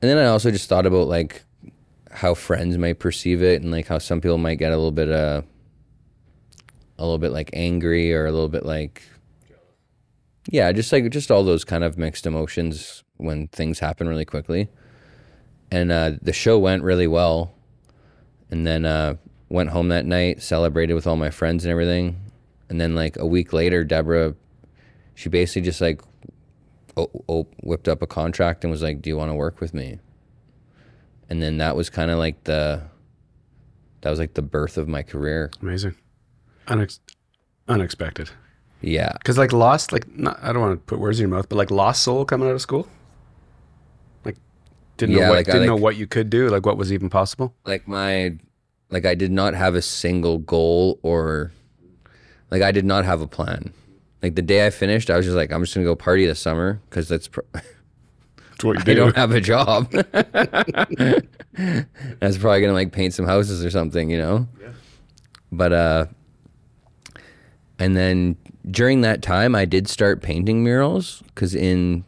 and 0.01 0.09
then 0.09 0.17
I 0.17 0.25
also 0.25 0.49
just 0.51 0.69
thought 0.69 0.85
about 0.85 1.07
like 1.07 1.43
how 2.11 2.33
friends 2.33 2.77
might 2.77 2.99
perceive 2.99 3.43
it 3.43 3.61
and 3.61 3.71
like 3.71 3.87
how 3.87 3.99
some 3.99 4.21
people 4.21 4.37
might 4.39 4.55
get 4.55 4.71
a 4.71 4.75
little 4.75 4.91
bit 4.91 5.09
uh 5.11 5.41
a 6.97 7.03
little 7.03 7.19
bit 7.19 7.31
like 7.31 7.51
angry 7.53 8.11
or 8.13 8.25
a 8.25 8.31
little 8.31 8.49
bit 8.49 8.65
like 8.65 9.03
yeah, 10.49 10.71
just 10.71 10.91
like 10.91 11.09
just 11.11 11.29
all 11.29 11.43
those 11.43 11.65
kind 11.65 11.83
of 11.83 11.97
mixed 11.97 12.25
emotions 12.25 13.03
when 13.17 13.49
things 13.49 13.79
happen 13.79 14.07
really 14.07 14.25
quickly. 14.25 14.69
And 15.71 15.91
uh, 15.91 16.11
the 16.21 16.33
show 16.33 16.57
went 16.57 16.83
really 16.83 17.07
well, 17.07 17.53
and 18.49 18.65
then 18.65 18.85
uh, 18.85 19.15
went 19.49 19.69
home 19.69 19.89
that 19.89 20.05
night, 20.05 20.41
celebrated 20.41 20.93
with 20.93 21.05
all 21.07 21.17
my 21.17 21.29
friends 21.29 21.65
and 21.65 21.71
everything. 21.71 22.19
And 22.69 22.79
then 22.79 22.95
like 22.95 23.17
a 23.17 23.25
week 23.25 23.51
later, 23.53 23.83
Deborah, 23.83 24.35
she 25.15 25.29
basically 25.29 25.63
just 25.63 25.81
like 25.81 26.01
o- 26.95 27.11
o- 27.27 27.47
whipped 27.63 27.87
up 27.87 28.01
a 28.01 28.07
contract 28.07 28.63
and 28.63 28.71
was 28.71 28.81
like, 28.81 29.01
"Do 29.01 29.09
you 29.09 29.17
want 29.17 29.29
to 29.29 29.35
work 29.35 29.59
with 29.59 29.73
me?" 29.73 29.99
And 31.29 31.41
then 31.43 31.57
that 31.57 31.75
was 31.75 31.89
kind 31.89 32.11
of 32.11 32.17
like 32.17 32.45
the 32.45 32.83
that 34.01 34.09
was 34.09 34.19
like 34.19 34.35
the 34.35 34.41
birth 34.41 34.77
of 34.77 34.87
my 34.87 35.03
career. 35.03 35.51
Amazing. 35.61 35.95
Unex- 36.67 36.99
unexpected. 37.67 38.29
Yeah, 38.79 39.11
Because 39.13 39.37
like 39.39 39.51
lost, 39.51 39.91
like 39.91 40.07
not, 40.15 40.37
I 40.41 40.53
don't 40.53 40.61
want 40.61 40.73
to 40.79 40.85
put 40.85 40.99
words 40.99 41.19
in 41.19 41.27
your 41.27 41.35
mouth, 41.35 41.49
but 41.49 41.55
like 41.55 41.71
lost 41.71 42.03
soul 42.03 42.23
coming 42.25 42.47
out 42.47 42.53
of 42.53 42.61
school. 42.61 42.87
Like 44.97 45.09
didn't 45.09 45.15
Yeah, 45.15 45.21
know 45.25 45.29
what 45.29 45.35
like 45.37 45.45
didn't 45.45 45.65
know 45.67 45.73
like- 45.75 45.83
what 45.83 45.95
you 45.95 46.07
could 46.07 46.29
do, 46.29 46.49
like 46.49 46.65
what 46.65 46.77
was 46.77 46.91
even 46.91 47.09
possible. 47.09 47.53
like 47.65 47.87
my 47.87 48.37
like 48.89 49.05
I 49.05 49.15
did 49.15 49.31
not 49.31 49.53
have 49.53 49.75
a 49.75 49.81
single 49.81 50.37
goal 50.39 50.99
or 51.03 51.51
like 52.51 52.61
I 52.61 52.71
did 52.71 52.85
not 52.85 53.05
have 53.05 53.21
a 53.21 53.27
plan. 53.27 53.73
Like 54.23 54.35
the 54.35 54.41
day 54.41 54.65
I 54.65 54.69
finished, 54.71 55.09
I 55.11 55.17
was 55.17 55.25
just 55.25 55.35
like, 55.35 55.51
I'm 55.51 55.61
just 55.61 55.75
gonna 55.75 55.85
go 55.85 55.95
party 55.95 56.25
this 56.25 56.39
summer 56.39 56.81
because 56.89 57.07
that's 57.07 57.27
pr- 57.27 57.41
It's 58.55 58.63
what 58.63 58.77
you 58.77 58.81
I 58.81 58.85
do. 58.85 58.95
don't 58.95 59.15
have 59.15 59.31
a 59.33 59.39
job. 59.41 59.93
I 60.13 61.21
was 62.21 62.37
probably 62.39 62.61
gonna 62.61 62.73
like 62.73 62.91
paint 62.91 63.13
some 63.13 63.25
houses 63.27 63.63
or 63.63 63.69
something, 63.69 64.09
you 64.09 64.17
know. 64.17 64.47
Yeah. 64.59 64.69
But 65.51 65.73
uh, 65.73 66.05
and 67.77 67.95
then 67.95 68.35
during 68.69 69.01
that 69.01 69.21
time, 69.21 69.53
I 69.53 69.65
did 69.65 69.87
start 69.87 70.21
painting 70.23 70.63
murals 70.63 71.21
because 71.27 71.53
in 71.53 72.03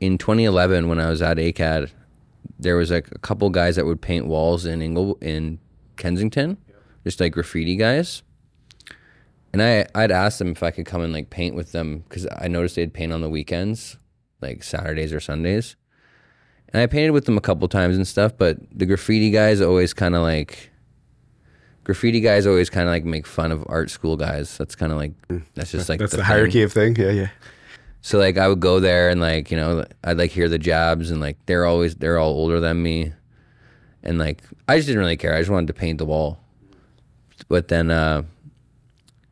in 0.00 0.18
2011 0.18 0.88
when 0.88 0.98
I 0.98 1.08
was 1.10 1.22
at 1.22 1.36
ACAD, 1.36 1.90
there 2.58 2.76
was 2.76 2.90
like 2.90 3.08
a 3.12 3.18
couple 3.18 3.50
guys 3.50 3.76
that 3.76 3.86
would 3.86 4.00
paint 4.00 4.26
walls 4.26 4.64
in 4.64 4.82
Ingle 4.82 5.18
in 5.20 5.58
Kensington, 5.96 6.58
just 7.04 7.20
like 7.20 7.32
graffiti 7.32 7.76
guys. 7.76 8.22
And 9.52 9.62
I 9.62 9.86
I'd 9.94 10.10
ask 10.10 10.38
them 10.38 10.50
if 10.50 10.62
I 10.62 10.70
could 10.70 10.86
come 10.86 11.02
and 11.02 11.12
like 11.12 11.30
paint 11.30 11.54
with 11.54 11.72
them 11.72 12.04
because 12.08 12.26
I 12.38 12.48
noticed 12.48 12.76
they'd 12.76 12.92
paint 12.92 13.12
on 13.12 13.20
the 13.20 13.30
weekends, 13.30 13.98
like 14.40 14.62
Saturdays 14.62 15.12
or 15.12 15.20
Sundays. 15.20 15.76
And 16.72 16.82
I 16.82 16.86
painted 16.86 17.10
with 17.10 17.26
them 17.26 17.38
a 17.38 17.40
couple 17.40 17.68
times 17.68 17.96
and 17.96 18.06
stuff, 18.06 18.32
but 18.36 18.58
the 18.76 18.84
graffiti 18.84 19.30
guys 19.30 19.60
always 19.60 19.94
kind 19.94 20.16
of 20.16 20.22
like 20.22 20.70
graffiti 21.84 22.20
guys 22.20 22.46
always 22.46 22.68
kind 22.70 22.88
of 22.88 22.92
like 22.92 23.04
make 23.04 23.26
fun 23.26 23.52
of 23.52 23.64
art 23.68 23.90
school 23.90 24.16
guys. 24.16 24.56
That's 24.58 24.74
kind 24.74 24.90
of 24.90 24.98
like 24.98 25.12
mm. 25.28 25.42
that's 25.54 25.70
just 25.70 25.88
like 25.88 26.00
That's 26.00 26.12
the, 26.12 26.18
thing. 26.18 26.26
hierarchy 26.26 26.62
of 26.62 26.72
thing. 26.72 26.96
Yeah, 26.96 27.10
yeah. 27.10 27.28
So 28.04 28.18
like 28.18 28.36
I 28.36 28.48
would 28.48 28.60
go 28.60 28.80
there 28.80 29.08
and 29.08 29.18
like 29.18 29.50
you 29.50 29.56
know 29.56 29.82
I'd 30.04 30.18
like 30.18 30.30
hear 30.30 30.46
the 30.50 30.58
jabs 30.58 31.10
and 31.10 31.22
like 31.22 31.38
they're 31.46 31.64
always 31.64 31.94
they're 31.94 32.18
all 32.18 32.34
older 32.34 32.60
than 32.60 32.82
me, 32.82 33.14
and 34.02 34.18
like 34.18 34.42
I 34.68 34.76
just 34.76 34.88
didn't 34.88 35.00
really 35.00 35.16
care. 35.16 35.34
I 35.34 35.38
just 35.38 35.50
wanted 35.50 35.68
to 35.68 35.72
paint 35.72 35.96
the 35.96 36.04
wall. 36.04 36.38
But 37.48 37.68
then 37.68 37.90
uh, 37.90 38.24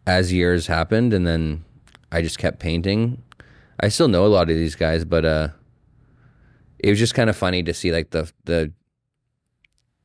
as 0.07 0.33
years 0.33 0.69
happened 0.69 1.13
and 1.13 1.27
then 1.27 1.67
I 2.11 2.23
just 2.23 2.39
kept 2.39 2.61
painting. 2.61 3.23
I 3.79 3.89
still 3.89 4.09
know 4.09 4.25
a 4.25 4.29
lot 4.29 4.49
of 4.49 4.57
these 4.57 4.75
guys, 4.75 5.05
but 5.05 5.27
uh, 5.27 5.49
it 6.79 6.89
was 6.89 6.99
just 6.99 7.13
kind 7.13 7.29
of 7.29 7.37
funny 7.37 7.63
to 7.65 7.75
see 7.75 7.93
like 7.93 8.09
the 8.09 8.33
the 8.45 8.73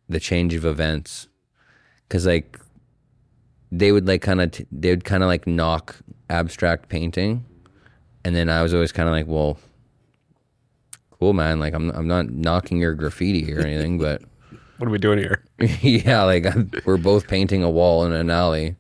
the 0.09 0.19
change 0.19 0.53
of 0.53 0.65
events 0.65 1.29
because 2.05 2.25
like 2.25 2.59
they 3.71 3.93
would 3.93 4.09
like 4.09 4.21
kind 4.21 4.41
of 4.41 4.51
t- 4.51 4.67
they 4.73 4.89
would 4.89 5.05
kind 5.05 5.23
of 5.23 5.27
like 5.27 5.47
knock 5.47 5.95
abstract 6.29 6.89
painting 6.89 7.45
and 8.27 8.35
then 8.35 8.49
I 8.49 8.61
was 8.61 8.73
always 8.73 8.91
kind 8.91 9.07
of 9.07 9.13
like, 9.13 9.25
well, 9.25 9.57
cool, 11.11 11.31
man. 11.31 11.61
Like 11.61 11.73
I'm 11.73 11.91
I'm 11.91 12.07
not 12.09 12.29
knocking 12.29 12.77
your 12.77 12.93
graffiti 12.93 13.53
or 13.53 13.61
anything, 13.61 13.97
but 14.01 14.21
What 14.79 14.87
are 14.87 14.89
we 14.91 14.97
doing 14.97 15.17
here? 15.17 15.45
yeah, 15.81 16.23
like 16.23 16.45
I'm, 16.45 16.69
we're 16.83 16.97
both 16.97 17.29
painting 17.29 17.63
a 17.63 17.69
wall 17.69 18.03
in 18.05 18.11
an 18.11 18.29
alley. 18.29 18.75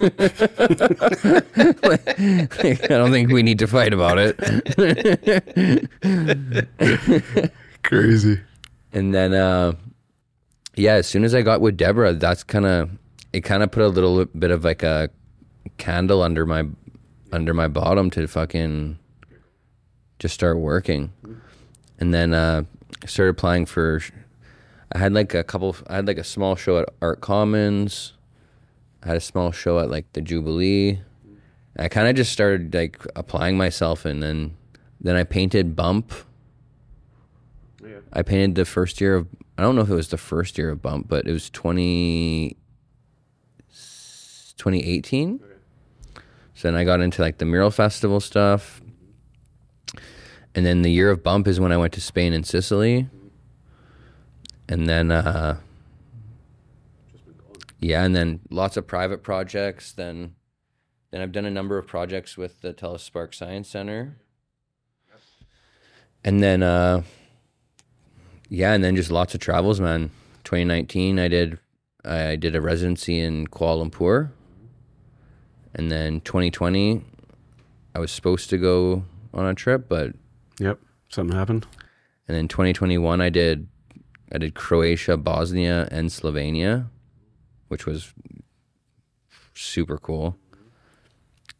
Like, 0.00 0.20
I 2.84 2.88
don't 2.90 3.10
think 3.10 3.32
we 3.32 3.42
need 3.42 3.58
to 3.60 3.66
fight 3.66 3.94
about 3.94 4.18
it. 4.18 4.36
Crazy. 7.82 8.38
And 8.92 9.14
then, 9.14 9.32
uh, 9.32 9.72
yeah, 10.76 10.96
as 10.96 11.06
soon 11.06 11.24
as 11.24 11.34
I 11.34 11.40
got 11.40 11.62
with 11.62 11.78
Deborah, 11.78 12.12
that's 12.12 12.44
kind 12.44 12.66
of 12.66 12.90
it. 13.32 13.40
Kind 13.40 13.62
of 13.62 13.70
put 13.70 13.82
a 13.82 13.88
little 13.88 14.26
bit 14.26 14.50
of 14.50 14.62
like 14.62 14.82
a 14.82 15.08
candle 15.78 16.22
under 16.22 16.44
my 16.44 16.66
under 17.32 17.54
my 17.54 17.68
bottom 17.68 18.10
to 18.10 18.26
fucking 18.26 18.98
just 20.18 20.34
start 20.34 20.58
working. 20.58 21.12
And 21.98 22.14
then 22.14 22.32
uh, 22.32 22.64
started 23.06 23.30
applying 23.30 23.66
for. 23.66 24.00
I 24.92 24.98
had 24.98 25.12
like 25.12 25.34
a 25.34 25.44
couple. 25.44 25.76
I 25.86 25.96
had 25.96 26.06
like 26.06 26.18
a 26.18 26.24
small 26.24 26.56
show 26.56 26.78
at 26.78 26.88
Art 27.02 27.20
Commons. 27.20 28.14
I 29.02 29.08
had 29.08 29.16
a 29.16 29.20
small 29.20 29.52
show 29.52 29.78
at 29.78 29.90
like 29.90 30.12
the 30.12 30.20
Jubilee. 30.20 31.00
I 31.78 31.88
kind 31.88 32.08
of 32.08 32.16
just 32.16 32.32
started 32.32 32.74
like 32.74 33.04
applying 33.16 33.56
myself, 33.56 34.04
and 34.04 34.22
then 34.22 34.56
then 35.00 35.16
I 35.16 35.24
painted 35.24 35.76
Bump. 35.76 36.12
I 38.12 38.22
painted 38.22 38.54
the 38.54 38.64
first 38.64 39.00
year 39.00 39.16
of. 39.16 39.28
I 39.56 39.62
don't 39.62 39.76
know 39.76 39.82
if 39.82 39.90
it 39.90 39.94
was 39.94 40.08
the 40.08 40.16
first 40.16 40.56
year 40.56 40.70
of 40.70 40.80
Bump, 40.80 41.06
but 41.06 41.26
it 41.26 41.32
was 41.32 41.50
20, 41.50 42.56
2018. 43.68 45.40
So 46.60 46.68
then 46.68 46.76
I 46.76 46.84
got 46.84 47.00
into 47.00 47.22
like 47.22 47.38
the 47.38 47.46
mural 47.46 47.70
festival 47.70 48.20
stuff. 48.20 48.82
And 50.54 50.66
then 50.66 50.82
the 50.82 50.90
year 50.90 51.10
of 51.10 51.22
Bump 51.22 51.48
is 51.48 51.58
when 51.58 51.72
I 51.72 51.78
went 51.78 51.94
to 51.94 52.02
Spain 52.02 52.34
and 52.34 52.46
Sicily. 52.46 53.08
And 54.68 54.86
then, 54.86 55.10
uh, 55.10 55.56
yeah, 57.78 58.04
and 58.04 58.14
then 58.14 58.40
lots 58.50 58.76
of 58.76 58.86
private 58.86 59.22
projects. 59.22 59.92
Then, 59.92 60.34
then 61.10 61.22
I've 61.22 61.32
done 61.32 61.46
a 61.46 61.50
number 61.50 61.78
of 61.78 61.86
projects 61.86 62.36
with 62.36 62.60
the 62.60 62.74
TELUS 62.74 63.00
Spark 63.00 63.32
Science 63.32 63.66
Center. 63.66 64.18
And 66.22 66.42
then, 66.42 66.62
uh, 66.62 67.04
yeah, 68.50 68.74
and 68.74 68.84
then 68.84 68.96
just 68.96 69.10
lots 69.10 69.34
of 69.34 69.40
travels, 69.40 69.80
man. 69.80 70.10
2019, 70.44 71.18
I 71.18 71.28
did, 71.28 71.58
I 72.04 72.36
did 72.36 72.54
a 72.54 72.60
residency 72.60 73.18
in 73.18 73.46
Kuala 73.46 73.90
Lumpur. 73.90 74.32
And 75.74 75.90
then 75.90 76.20
2020, 76.22 77.02
I 77.94 77.98
was 77.98 78.10
supposed 78.10 78.50
to 78.50 78.58
go 78.58 79.04
on 79.32 79.46
a 79.46 79.54
trip, 79.54 79.88
but 79.88 80.12
Yep. 80.58 80.78
Something 81.08 81.36
happened. 81.36 81.66
and 82.28 82.36
then 82.36 82.46
2021 82.48 83.20
I 83.20 83.30
did 83.30 83.66
I 84.32 84.38
did 84.38 84.54
Croatia, 84.54 85.16
Bosnia, 85.16 85.88
and 85.90 86.08
Slovenia, 86.08 86.86
which 87.68 87.84
was 87.86 88.12
super 89.54 89.98
cool. 89.98 90.36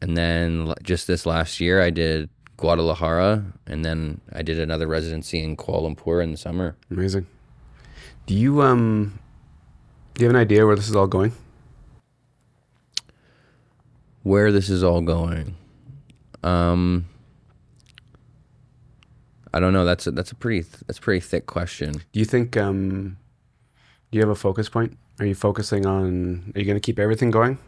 And 0.01 0.17
then 0.17 0.73
just 0.83 1.07
this 1.07 1.27
last 1.27 1.61
year 1.61 1.83
I 1.83 1.91
did 1.91 2.31
Guadalajara 2.57 3.45
and 3.67 3.85
then 3.85 4.21
I 4.33 4.43
did 4.43 4.59
another 4.61 4.87
residency 4.87 5.43
in 5.43 5.57
Kuala 5.57 5.95
Lumpur 5.95 6.23
in 6.23 6.31
the 6.31 6.37
summer. 6.37 6.77
Amazing. 6.91 7.27
Do 8.27 8.35
you 8.35 8.63
um 8.63 9.19
do 10.15 10.23
you 10.23 10.29
have 10.29 10.35
an 10.37 10.41
idea 10.41 10.67
where 10.67 10.77
this 10.77 10.89
is 10.89 10.95
all 10.97 11.07
going? 11.07 11.33
Where 14.23 14.53
this 14.53 14.69
is 14.69 14.83
all 14.83 15.01
going. 15.01 15.57
Um 16.43 17.07
I 19.53 19.59
don't 19.59 19.73
know. 19.73 19.85
That's 19.85 20.07
a, 20.07 20.13
that's 20.13 20.31
a 20.31 20.35
pretty 20.35 20.67
that's 20.87 20.99
a 20.99 21.03
pretty 21.03 21.21
thick 21.21 21.47
question. 21.47 21.93
Do 22.13 22.21
you 22.21 22.25
think 22.25 22.57
um 22.57 23.17
do 24.11 24.19
you 24.19 24.21
have 24.21 24.31
a 24.31 24.35
focus 24.35 24.69
point? 24.69 24.97
Are 25.19 25.27
you 25.27 25.35
focusing 25.35 25.87
on 25.87 26.53
are 26.55 26.61
you 26.61 26.67
gonna 26.67 26.81
keep 26.81 26.99
everything 26.99 27.31
going? 27.31 27.59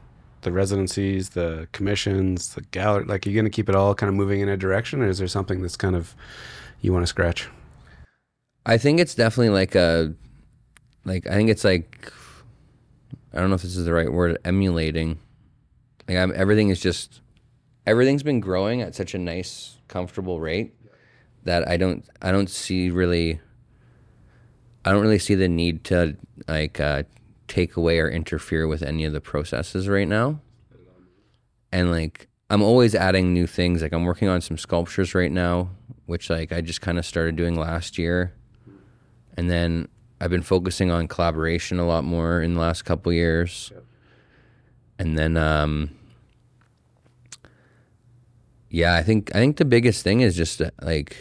The 0.43 0.53
residencies, 0.53 1.31
the 1.31 1.69
commissions, 1.73 2.55
the 2.55 2.63
gallery 2.63 3.05
like 3.05 3.27
are 3.27 3.31
you 3.31 3.37
gonna 3.37 3.51
keep 3.51 3.69
it 3.69 3.75
all 3.75 3.95
kind 3.95 4.09
of 4.09 4.15
moving 4.15 4.41
in 4.41 4.49
a 4.49 4.57
direction 4.57 5.03
or 5.03 5.09
is 5.09 5.19
there 5.19 5.29
something 5.29 5.61
that's 5.63 5.77
kind 5.77 5.97
of 5.97 6.15
you 6.83 6.93
want 6.93 7.03
to 7.03 7.07
scratch? 7.07 7.49
I 8.65 8.79
think 8.79 9.01
it's 9.01 9.15
definitely 9.15 9.51
like 9.51 9.75
a, 9.75 10.15
like 11.05 11.27
I 11.27 11.33
think 11.33 11.51
it's 11.51 11.65
like, 11.65 12.13
I 13.33 13.41
don't 13.41 13.49
know 13.49 13.57
if 13.57 13.63
this 13.63 13.77
is 13.77 13.85
the 13.85 13.93
right 13.93 14.13
word, 14.13 14.39
emulating. 14.45 15.19
Like 16.09 16.17
I'm, 16.17 16.33
everything 16.35 16.69
is 16.69 16.81
just, 16.81 17.21
everything's 17.87 18.23
been 18.23 18.41
growing 18.41 18.83
at 18.83 18.95
such 18.95 19.15
a 19.15 19.19
nice, 19.19 19.79
comfortable 19.89 20.41
rate 20.41 20.75
that 21.45 21.69
I 21.69 21.77
don't, 21.77 22.05
I 22.21 22.33
don't 22.33 22.51
see 22.51 22.91
really, 22.91 23.41
I 24.85 24.93
don't 24.93 25.03
really 25.03 25.19
see 25.19 25.35
the 25.35 25.49
need 25.49 25.85
to 25.85 26.17
like 26.49 26.81
uh, 26.81 27.05
take 27.49 27.77
away 27.77 27.99
or 27.99 28.09
interfere 28.09 28.67
with 28.67 28.83
any 28.83 29.05
of 29.05 29.13
the 29.13 29.21
processes 29.21 29.89
right 29.89 30.09
now. 30.09 30.41
And 31.71 31.91
like 31.91 32.29
I'm 32.51 32.63
always 32.63 32.95
adding 32.95 33.33
new 33.33 33.47
things. 33.47 33.83
Like 33.83 33.93
I'm 33.93 34.05
working 34.05 34.29
on 34.29 34.41
some 34.41 34.59
sculptures 34.59 35.15
right 35.15 35.33
now, 35.33 35.71
which 36.07 36.29
like 36.31 36.53
I 36.53 36.61
just 36.61 36.81
kind 36.81 36.99
of 36.99 37.07
started 37.07 37.37
doing 37.37 37.55
last 37.55 37.97
year 37.97 38.35
and 39.37 39.51
then 39.51 39.89
I've 40.21 40.31
been 40.31 40.43
focusing 40.43 40.91
on 40.91 41.09
collaboration 41.09 41.79
a 41.79 41.87
lot 41.87 42.05
more 42.05 42.41
in 42.43 42.55
the 42.55 42.61
last 42.61 42.83
couple 42.83 43.13
years. 43.13 43.73
And 45.03 45.19
then 45.19 45.37
um 45.37 45.91
yeah, 48.71 48.95
I 48.95 49.03
think 49.03 49.35
I 49.35 49.41
think 49.41 49.57
the 49.57 49.65
biggest 49.65 50.05
thing 50.05 50.21
is 50.21 50.37
just 50.37 50.63
like 50.81 51.17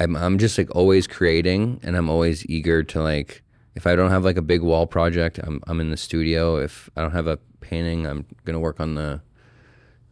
I'm 0.00 0.16
I'm 0.16 0.38
just 0.38 0.58
like 0.58 0.74
always 0.74 1.06
creating 1.06 1.78
and 1.84 1.96
I'm 1.96 2.10
always 2.10 2.44
eager 2.46 2.82
to 2.82 3.00
like 3.00 3.44
if 3.76 3.86
I 3.86 3.94
don't 3.94 4.10
have 4.10 4.24
like 4.24 4.36
a 4.36 4.42
big 4.42 4.62
wall 4.62 4.88
project, 4.88 5.38
I'm 5.38 5.62
I'm 5.68 5.78
in 5.78 5.90
the 5.90 5.96
studio. 5.96 6.56
If 6.56 6.90
I 6.96 7.02
don't 7.02 7.12
have 7.12 7.28
a 7.28 7.36
painting, 7.60 8.04
I'm 8.04 8.26
to 8.44 8.58
work 8.58 8.80
on 8.80 8.96
the 8.96 9.20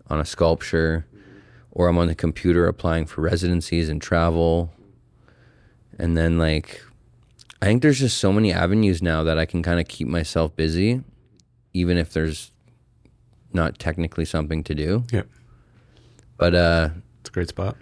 on 0.08 0.20
a 0.20 0.24
sculpture 0.24 1.06
or 1.72 1.88
I'm 1.88 1.98
on 1.98 2.06
the 2.06 2.14
computer 2.14 2.68
applying 2.68 3.04
for 3.06 3.22
residencies 3.22 3.88
and 3.88 4.00
travel 4.00 4.72
and 5.98 6.16
then 6.16 6.38
like 6.38 6.80
I 7.60 7.66
think 7.66 7.82
there's 7.82 7.98
just 7.98 8.18
so 8.18 8.32
many 8.32 8.52
avenues 8.52 9.02
now 9.02 9.24
that 9.24 9.38
I 9.38 9.44
can 9.44 9.64
kind 9.64 9.80
of 9.80 9.88
keep 9.88 10.06
myself 10.06 10.54
busy 10.54 11.02
even 11.76 11.96
if 11.98 12.12
there's 12.12 12.50
not 13.52 13.78
technically 13.78 14.24
something 14.24 14.64
to 14.64 14.74
do. 14.74 15.04
Yep. 15.12 15.26
But 16.38 16.54
uh 16.54 16.88
It's 17.20 17.30
a 17.30 17.32
great 17.32 17.48
spot. 17.48 17.76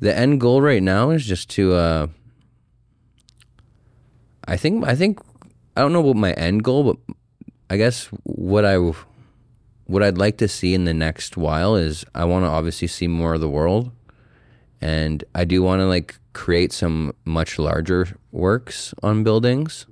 the 0.00 0.12
end 0.16 0.40
goal 0.40 0.60
right 0.60 0.82
now 0.82 1.10
is 1.10 1.24
just 1.24 1.48
to 1.56 1.72
uh 1.74 2.06
I 4.48 4.56
think 4.56 4.84
I 4.86 4.94
think 4.94 5.18
I 5.76 5.80
don't 5.82 5.92
know 5.92 6.00
what 6.00 6.16
my 6.16 6.32
end 6.32 6.62
goal 6.64 6.82
but 6.84 7.16
I 7.68 7.76
guess 7.76 8.06
what 8.24 8.64
I 8.64 8.76
what 9.86 10.02
I'd 10.02 10.18
like 10.18 10.36
to 10.38 10.48
see 10.48 10.74
in 10.74 10.84
the 10.84 10.94
next 10.94 11.36
while 11.36 11.76
is 11.76 12.04
I 12.14 12.24
want 12.24 12.44
to 12.44 12.48
obviously 12.48 12.88
see 12.88 13.08
more 13.08 13.34
of 13.34 13.40
the 13.40 13.48
world 13.48 13.90
and 14.80 15.24
I 15.34 15.44
do 15.44 15.62
want 15.62 15.80
to 15.80 15.86
like 15.86 16.18
create 16.32 16.72
some 16.72 17.12
much 17.24 17.58
larger 17.58 18.16
works 18.30 18.92
on 19.02 19.24
buildings 19.24 19.86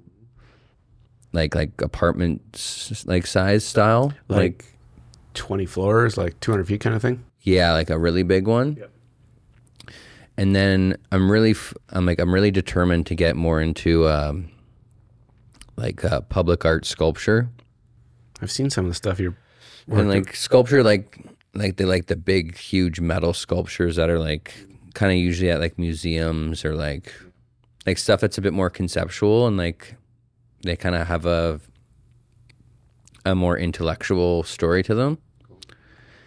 like 1.34 1.54
like 1.54 1.82
apartments 1.82 3.04
like 3.06 3.26
size 3.26 3.64
style 3.64 4.14
Like, 4.28 4.64
20 5.34 5.66
floors, 5.66 6.16
like 6.16 6.38
200 6.40 6.66
feet 6.66 6.80
kind 6.80 6.94
of 6.94 7.02
thing. 7.02 7.24
Yeah, 7.42 7.72
like 7.72 7.90
a 7.90 7.98
really 7.98 8.22
big 8.22 8.46
one. 8.46 8.76
Yep. 8.78 8.90
And 10.36 10.54
then 10.56 10.96
I'm 11.12 11.30
really, 11.30 11.50
f- 11.50 11.74
I'm 11.90 12.06
like, 12.06 12.18
I'm 12.20 12.32
really 12.32 12.50
determined 12.50 13.06
to 13.06 13.14
get 13.14 13.36
more 13.36 13.60
into 13.60 14.08
um, 14.08 14.48
like 15.76 16.04
uh, 16.04 16.20
public 16.22 16.64
art 16.64 16.86
sculpture 16.86 17.48
I've 18.40 18.50
seen 18.50 18.70
some 18.70 18.84
of 18.84 18.90
the 18.90 18.94
stuff 18.94 19.18
you're 19.18 19.36
and 19.88 20.08
like 20.08 20.34
sculpture, 20.34 20.82
like 20.82 21.18
like 21.54 21.76
they 21.76 21.84
like 21.84 22.06
the 22.06 22.16
big, 22.16 22.56
huge 22.56 23.00
metal 23.00 23.32
sculptures 23.32 23.96
that 23.96 24.10
are 24.10 24.18
like 24.18 24.54
kind 24.94 25.12
of 25.12 25.18
usually 25.18 25.50
at 25.50 25.60
like 25.60 25.78
museums 25.78 26.64
or 26.64 26.74
like 26.74 27.12
like 27.86 27.98
stuff 27.98 28.20
that's 28.20 28.38
a 28.38 28.42
bit 28.42 28.52
more 28.52 28.70
conceptual 28.70 29.46
and 29.46 29.56
like 29.56 29.94
they 30.64 30.76
kind 30.76 30.94
of 30.94 31.06
have 31.06 31.26
a 31.26 31.60
a 33.24 33.34
more 33.34 33.56
intellectual 33.56 34.42
story 34.42 34.82
to 34.82 34.94
them. 34.94 35.18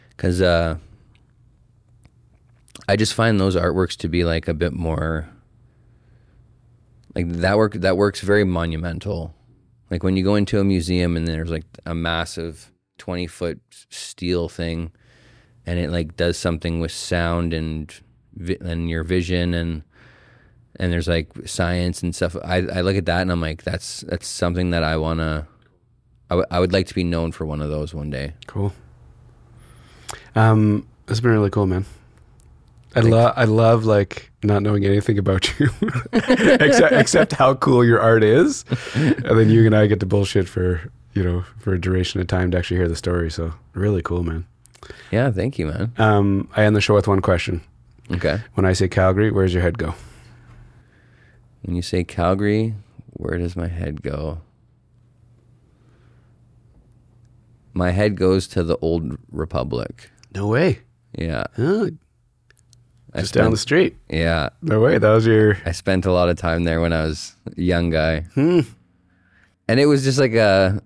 Because 0.09 0.41
uh 0.41 0.77
i 2.88 2.95
just 2.95 3.14
find 3.14 3.39
those 3.39 3.55
artworks 3.55 3.97
to 3.97 4.07
be 4.07 4.23
like 4.23 4.47
a 4.47 4.53
bit 4.53 4.72
more 4.72 5.27
like 7.15 7.27
that 7.30 7.57
work 7.57 7.73
that 7.73 7.97
works 7.97 8.22
very 8.22 8.43
monumental. 8.43 9.34
Like 9.89 10.03
when 10.03 10.15
you 10.15 10.23
go 10.23 10.35
into 10.35 10.59
a 10.59 10.64
museum 10.64 11.18
and 11.18 11.27
there's 11.27 11.49
like 11.49 11.65
a 11.85 11.95
massive 11.95 12.72
20 12.99 13.26
foot 13.27 13.59
steel 13.89 14.49
thing 14.49 14.91
and 15.65 15.80
it 15.80 15.89
like 15.89 16.15
does 16.15 16.38
something 16.38 16.80
with 16.80 16.91
sound 16.91 17.53
and 17.53 17.93
vi- 18.35 18.57
and 18.61 18.89
your 18.89 19.03
vision 19.03 19.53
and 19.53 19.84
and 20.78 20.91
there's 20.91 21.08
like 21.08 21.28
science 21.45 22.02
and 22.04 22.16
stuff 22.16 22.36
I, 22.44 22.58
I 22.58 22.82
look 22.82 22.95
at 22.95 23.06
that 23.08 23.22
and 23.22 23.32
i'm 23.32 23.41
like 23.41 23.64
that's 23.64 24.02
that's 24.02 24.28
something 24.28 24.72
that 24.72 24.84
i 24.84 24.95
want 24.98 25.20
to 25.20 25.45
I, 26.30 26.34
w- 26.34 26.48
I 26.52 26.60
would 26.60 26.74
like 26.74 26.88
to 26.88 26.94
be 26.95 27.04
known 27.04 27.32
for 27.32 27.45
one 27.45 27.62
of 27.62 27.70
those 27.70 27.94
one 27.94 28.10
day 28.10 28.34
Cool. 28.48 28.74
Um, 30.36 30.86
has 31.08 31.22
been 31.22 31.32
really 31.32 31.49
cool, 31.49 31.66
man. 31.66 31.86
I 32.95 32.99
love 33.02 33.34
I 33.36 33.44
love 33.45 33.86
like 33.86 34.32
not 34.44 34.62
knowing 34.62 34.86
anything 34.86 35.18
about 35.18 35.60
you 35.60 35.70
except 36.14 36.94
except 36.94 37.34
how 37.34 37.56
cool 37.56 37.84
your 37.84 37.99
art 37.99 38.24
is, 38.24 38.66
and 38.95 39.38
then 39.40 39.49
you 39.49 39.66
and 39.66 39.76
I 39.76 39.88
get 39.88 39.99
to 39.99 40.06
bullshit 40.06 40.48
for 40.48 40.82
you 41.14 41.24
know 41.24 41.44
for 41.60 41.74
a 41.74 41.80
duration 41.82 42.22
of 42.22 42.28
time 42.28 42.52
to 42.52 42.58
actually 42.58 42.78
hear 42.78 42.88
the 42.88 42.95
story. 42.95 43.30
So 43.30 43.54
really 43.74 44.02
cool, 44.02 44.24
man. 44.24 44.45
Yeah, 45.12 45.32
thank 45.32 45.60
you, 45.60 45.68
man. 45.68 45.91
Um, 45.98 46.49
I 46.56 46.64
end 46.64 46.76
the 46.76 46.82
show 46.82 46.94
with 46.95 47.08
one 47.08 47.22
question. 47.22 47.62
Okay. 48.12 48.40
When 48.54 48.66
I 48.66 48.74
say 48.74 48.88
Calgary, 48.88 49.32
where's 49.32 49.54
your 49.54 49.64
head 49.64 49.78
go? 49.78 49.94
When 51.64 51.76
you 51.76 51.82
say 51.82 52.04
Calgary, 52.04 52.76
where 53.12 53.38
does 53.38 53.56
my 53.56 53.68
head 53.68 54.02
go? 54.02 54.42
My 57.74 57.92
head 57.92 58.16
goes 58.16 58.48
to 58.50 58.64
the 58.64 58.78
old 58.78 59.18
republic. 59.32 60.10
No 60.34 60.48
way. 60.48 60.80
Yeah. 61.18 61.44
Huh, 61.56 61.90
I 63.14 63.22
just 63.22 63.34
down 63.34 63.52
the 63.52 63.58
spent- 63.58 63.60
street. 63.60 63.98
Yeah. 64.10 64.50
No 64.62 64.80
way. 64.82 64.98
That 64.98 65.10
was 65.12 65.26
your. 65.26 65.58
I 65.66 65.72
spent 65.72 66.06
a 66.06 66.12
lot 66.12 66.30
of 66.30 66.38
time 66.38 66.64
there 66.64 66.82
when 66.82 66.94
I 66.94 67.04
was 67.06 67.36
a 67.56 67.62
young 67.62 67.90
guy. 67.90 68.22
Hmm. 68.34 68.62
And 69.68 69.80
it 69.80 69.86
was 69.86 70.04
just 70.04 70.18
like 70.20 70.34
a 70.34 70.82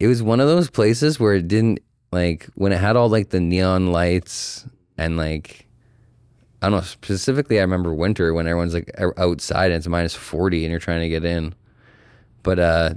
it 0.00 0.06
was 0.06 0.22
one 0.22 0.40
of 0.40 0.48
those 0.48 0.70
places 0.70 1.20
where 1.20 1.34
it 1.34 1.48
didn't 1.48 1.80
like 2.12 2.46
when 2.54 2.72
it 2.72 2.78
had 2.78 2.96
all 2.96 3.08
like 3.08 3.30
the 3.30 3.40
neon 3.40 3.92
lights 3.92 4.66
and 4.96 5.16
like 5.16 5.66
I 6.60 6.68
don't 6.68 6.78
know 6.78 6.84
specifically 6.84 7.58
I 7.58 7.62
remember 7.62 7.94
winter 7.94 8.34
when 8.34 8.46
everyone's 8.46 8.74
like 8.74 8.90
outside 9.16 9.66
and 9.66 9.78
it's 9.78 9.86
minus 9.86 10.14
40 10.14 10.64
and 10.64 10.70
you're 10.70 10.80
trying 10.80 11.02
to 11.02 11.08
get 11.08 11.24
in. 11.24 11.54
But 12.42 12.58
uh 12.58 12.94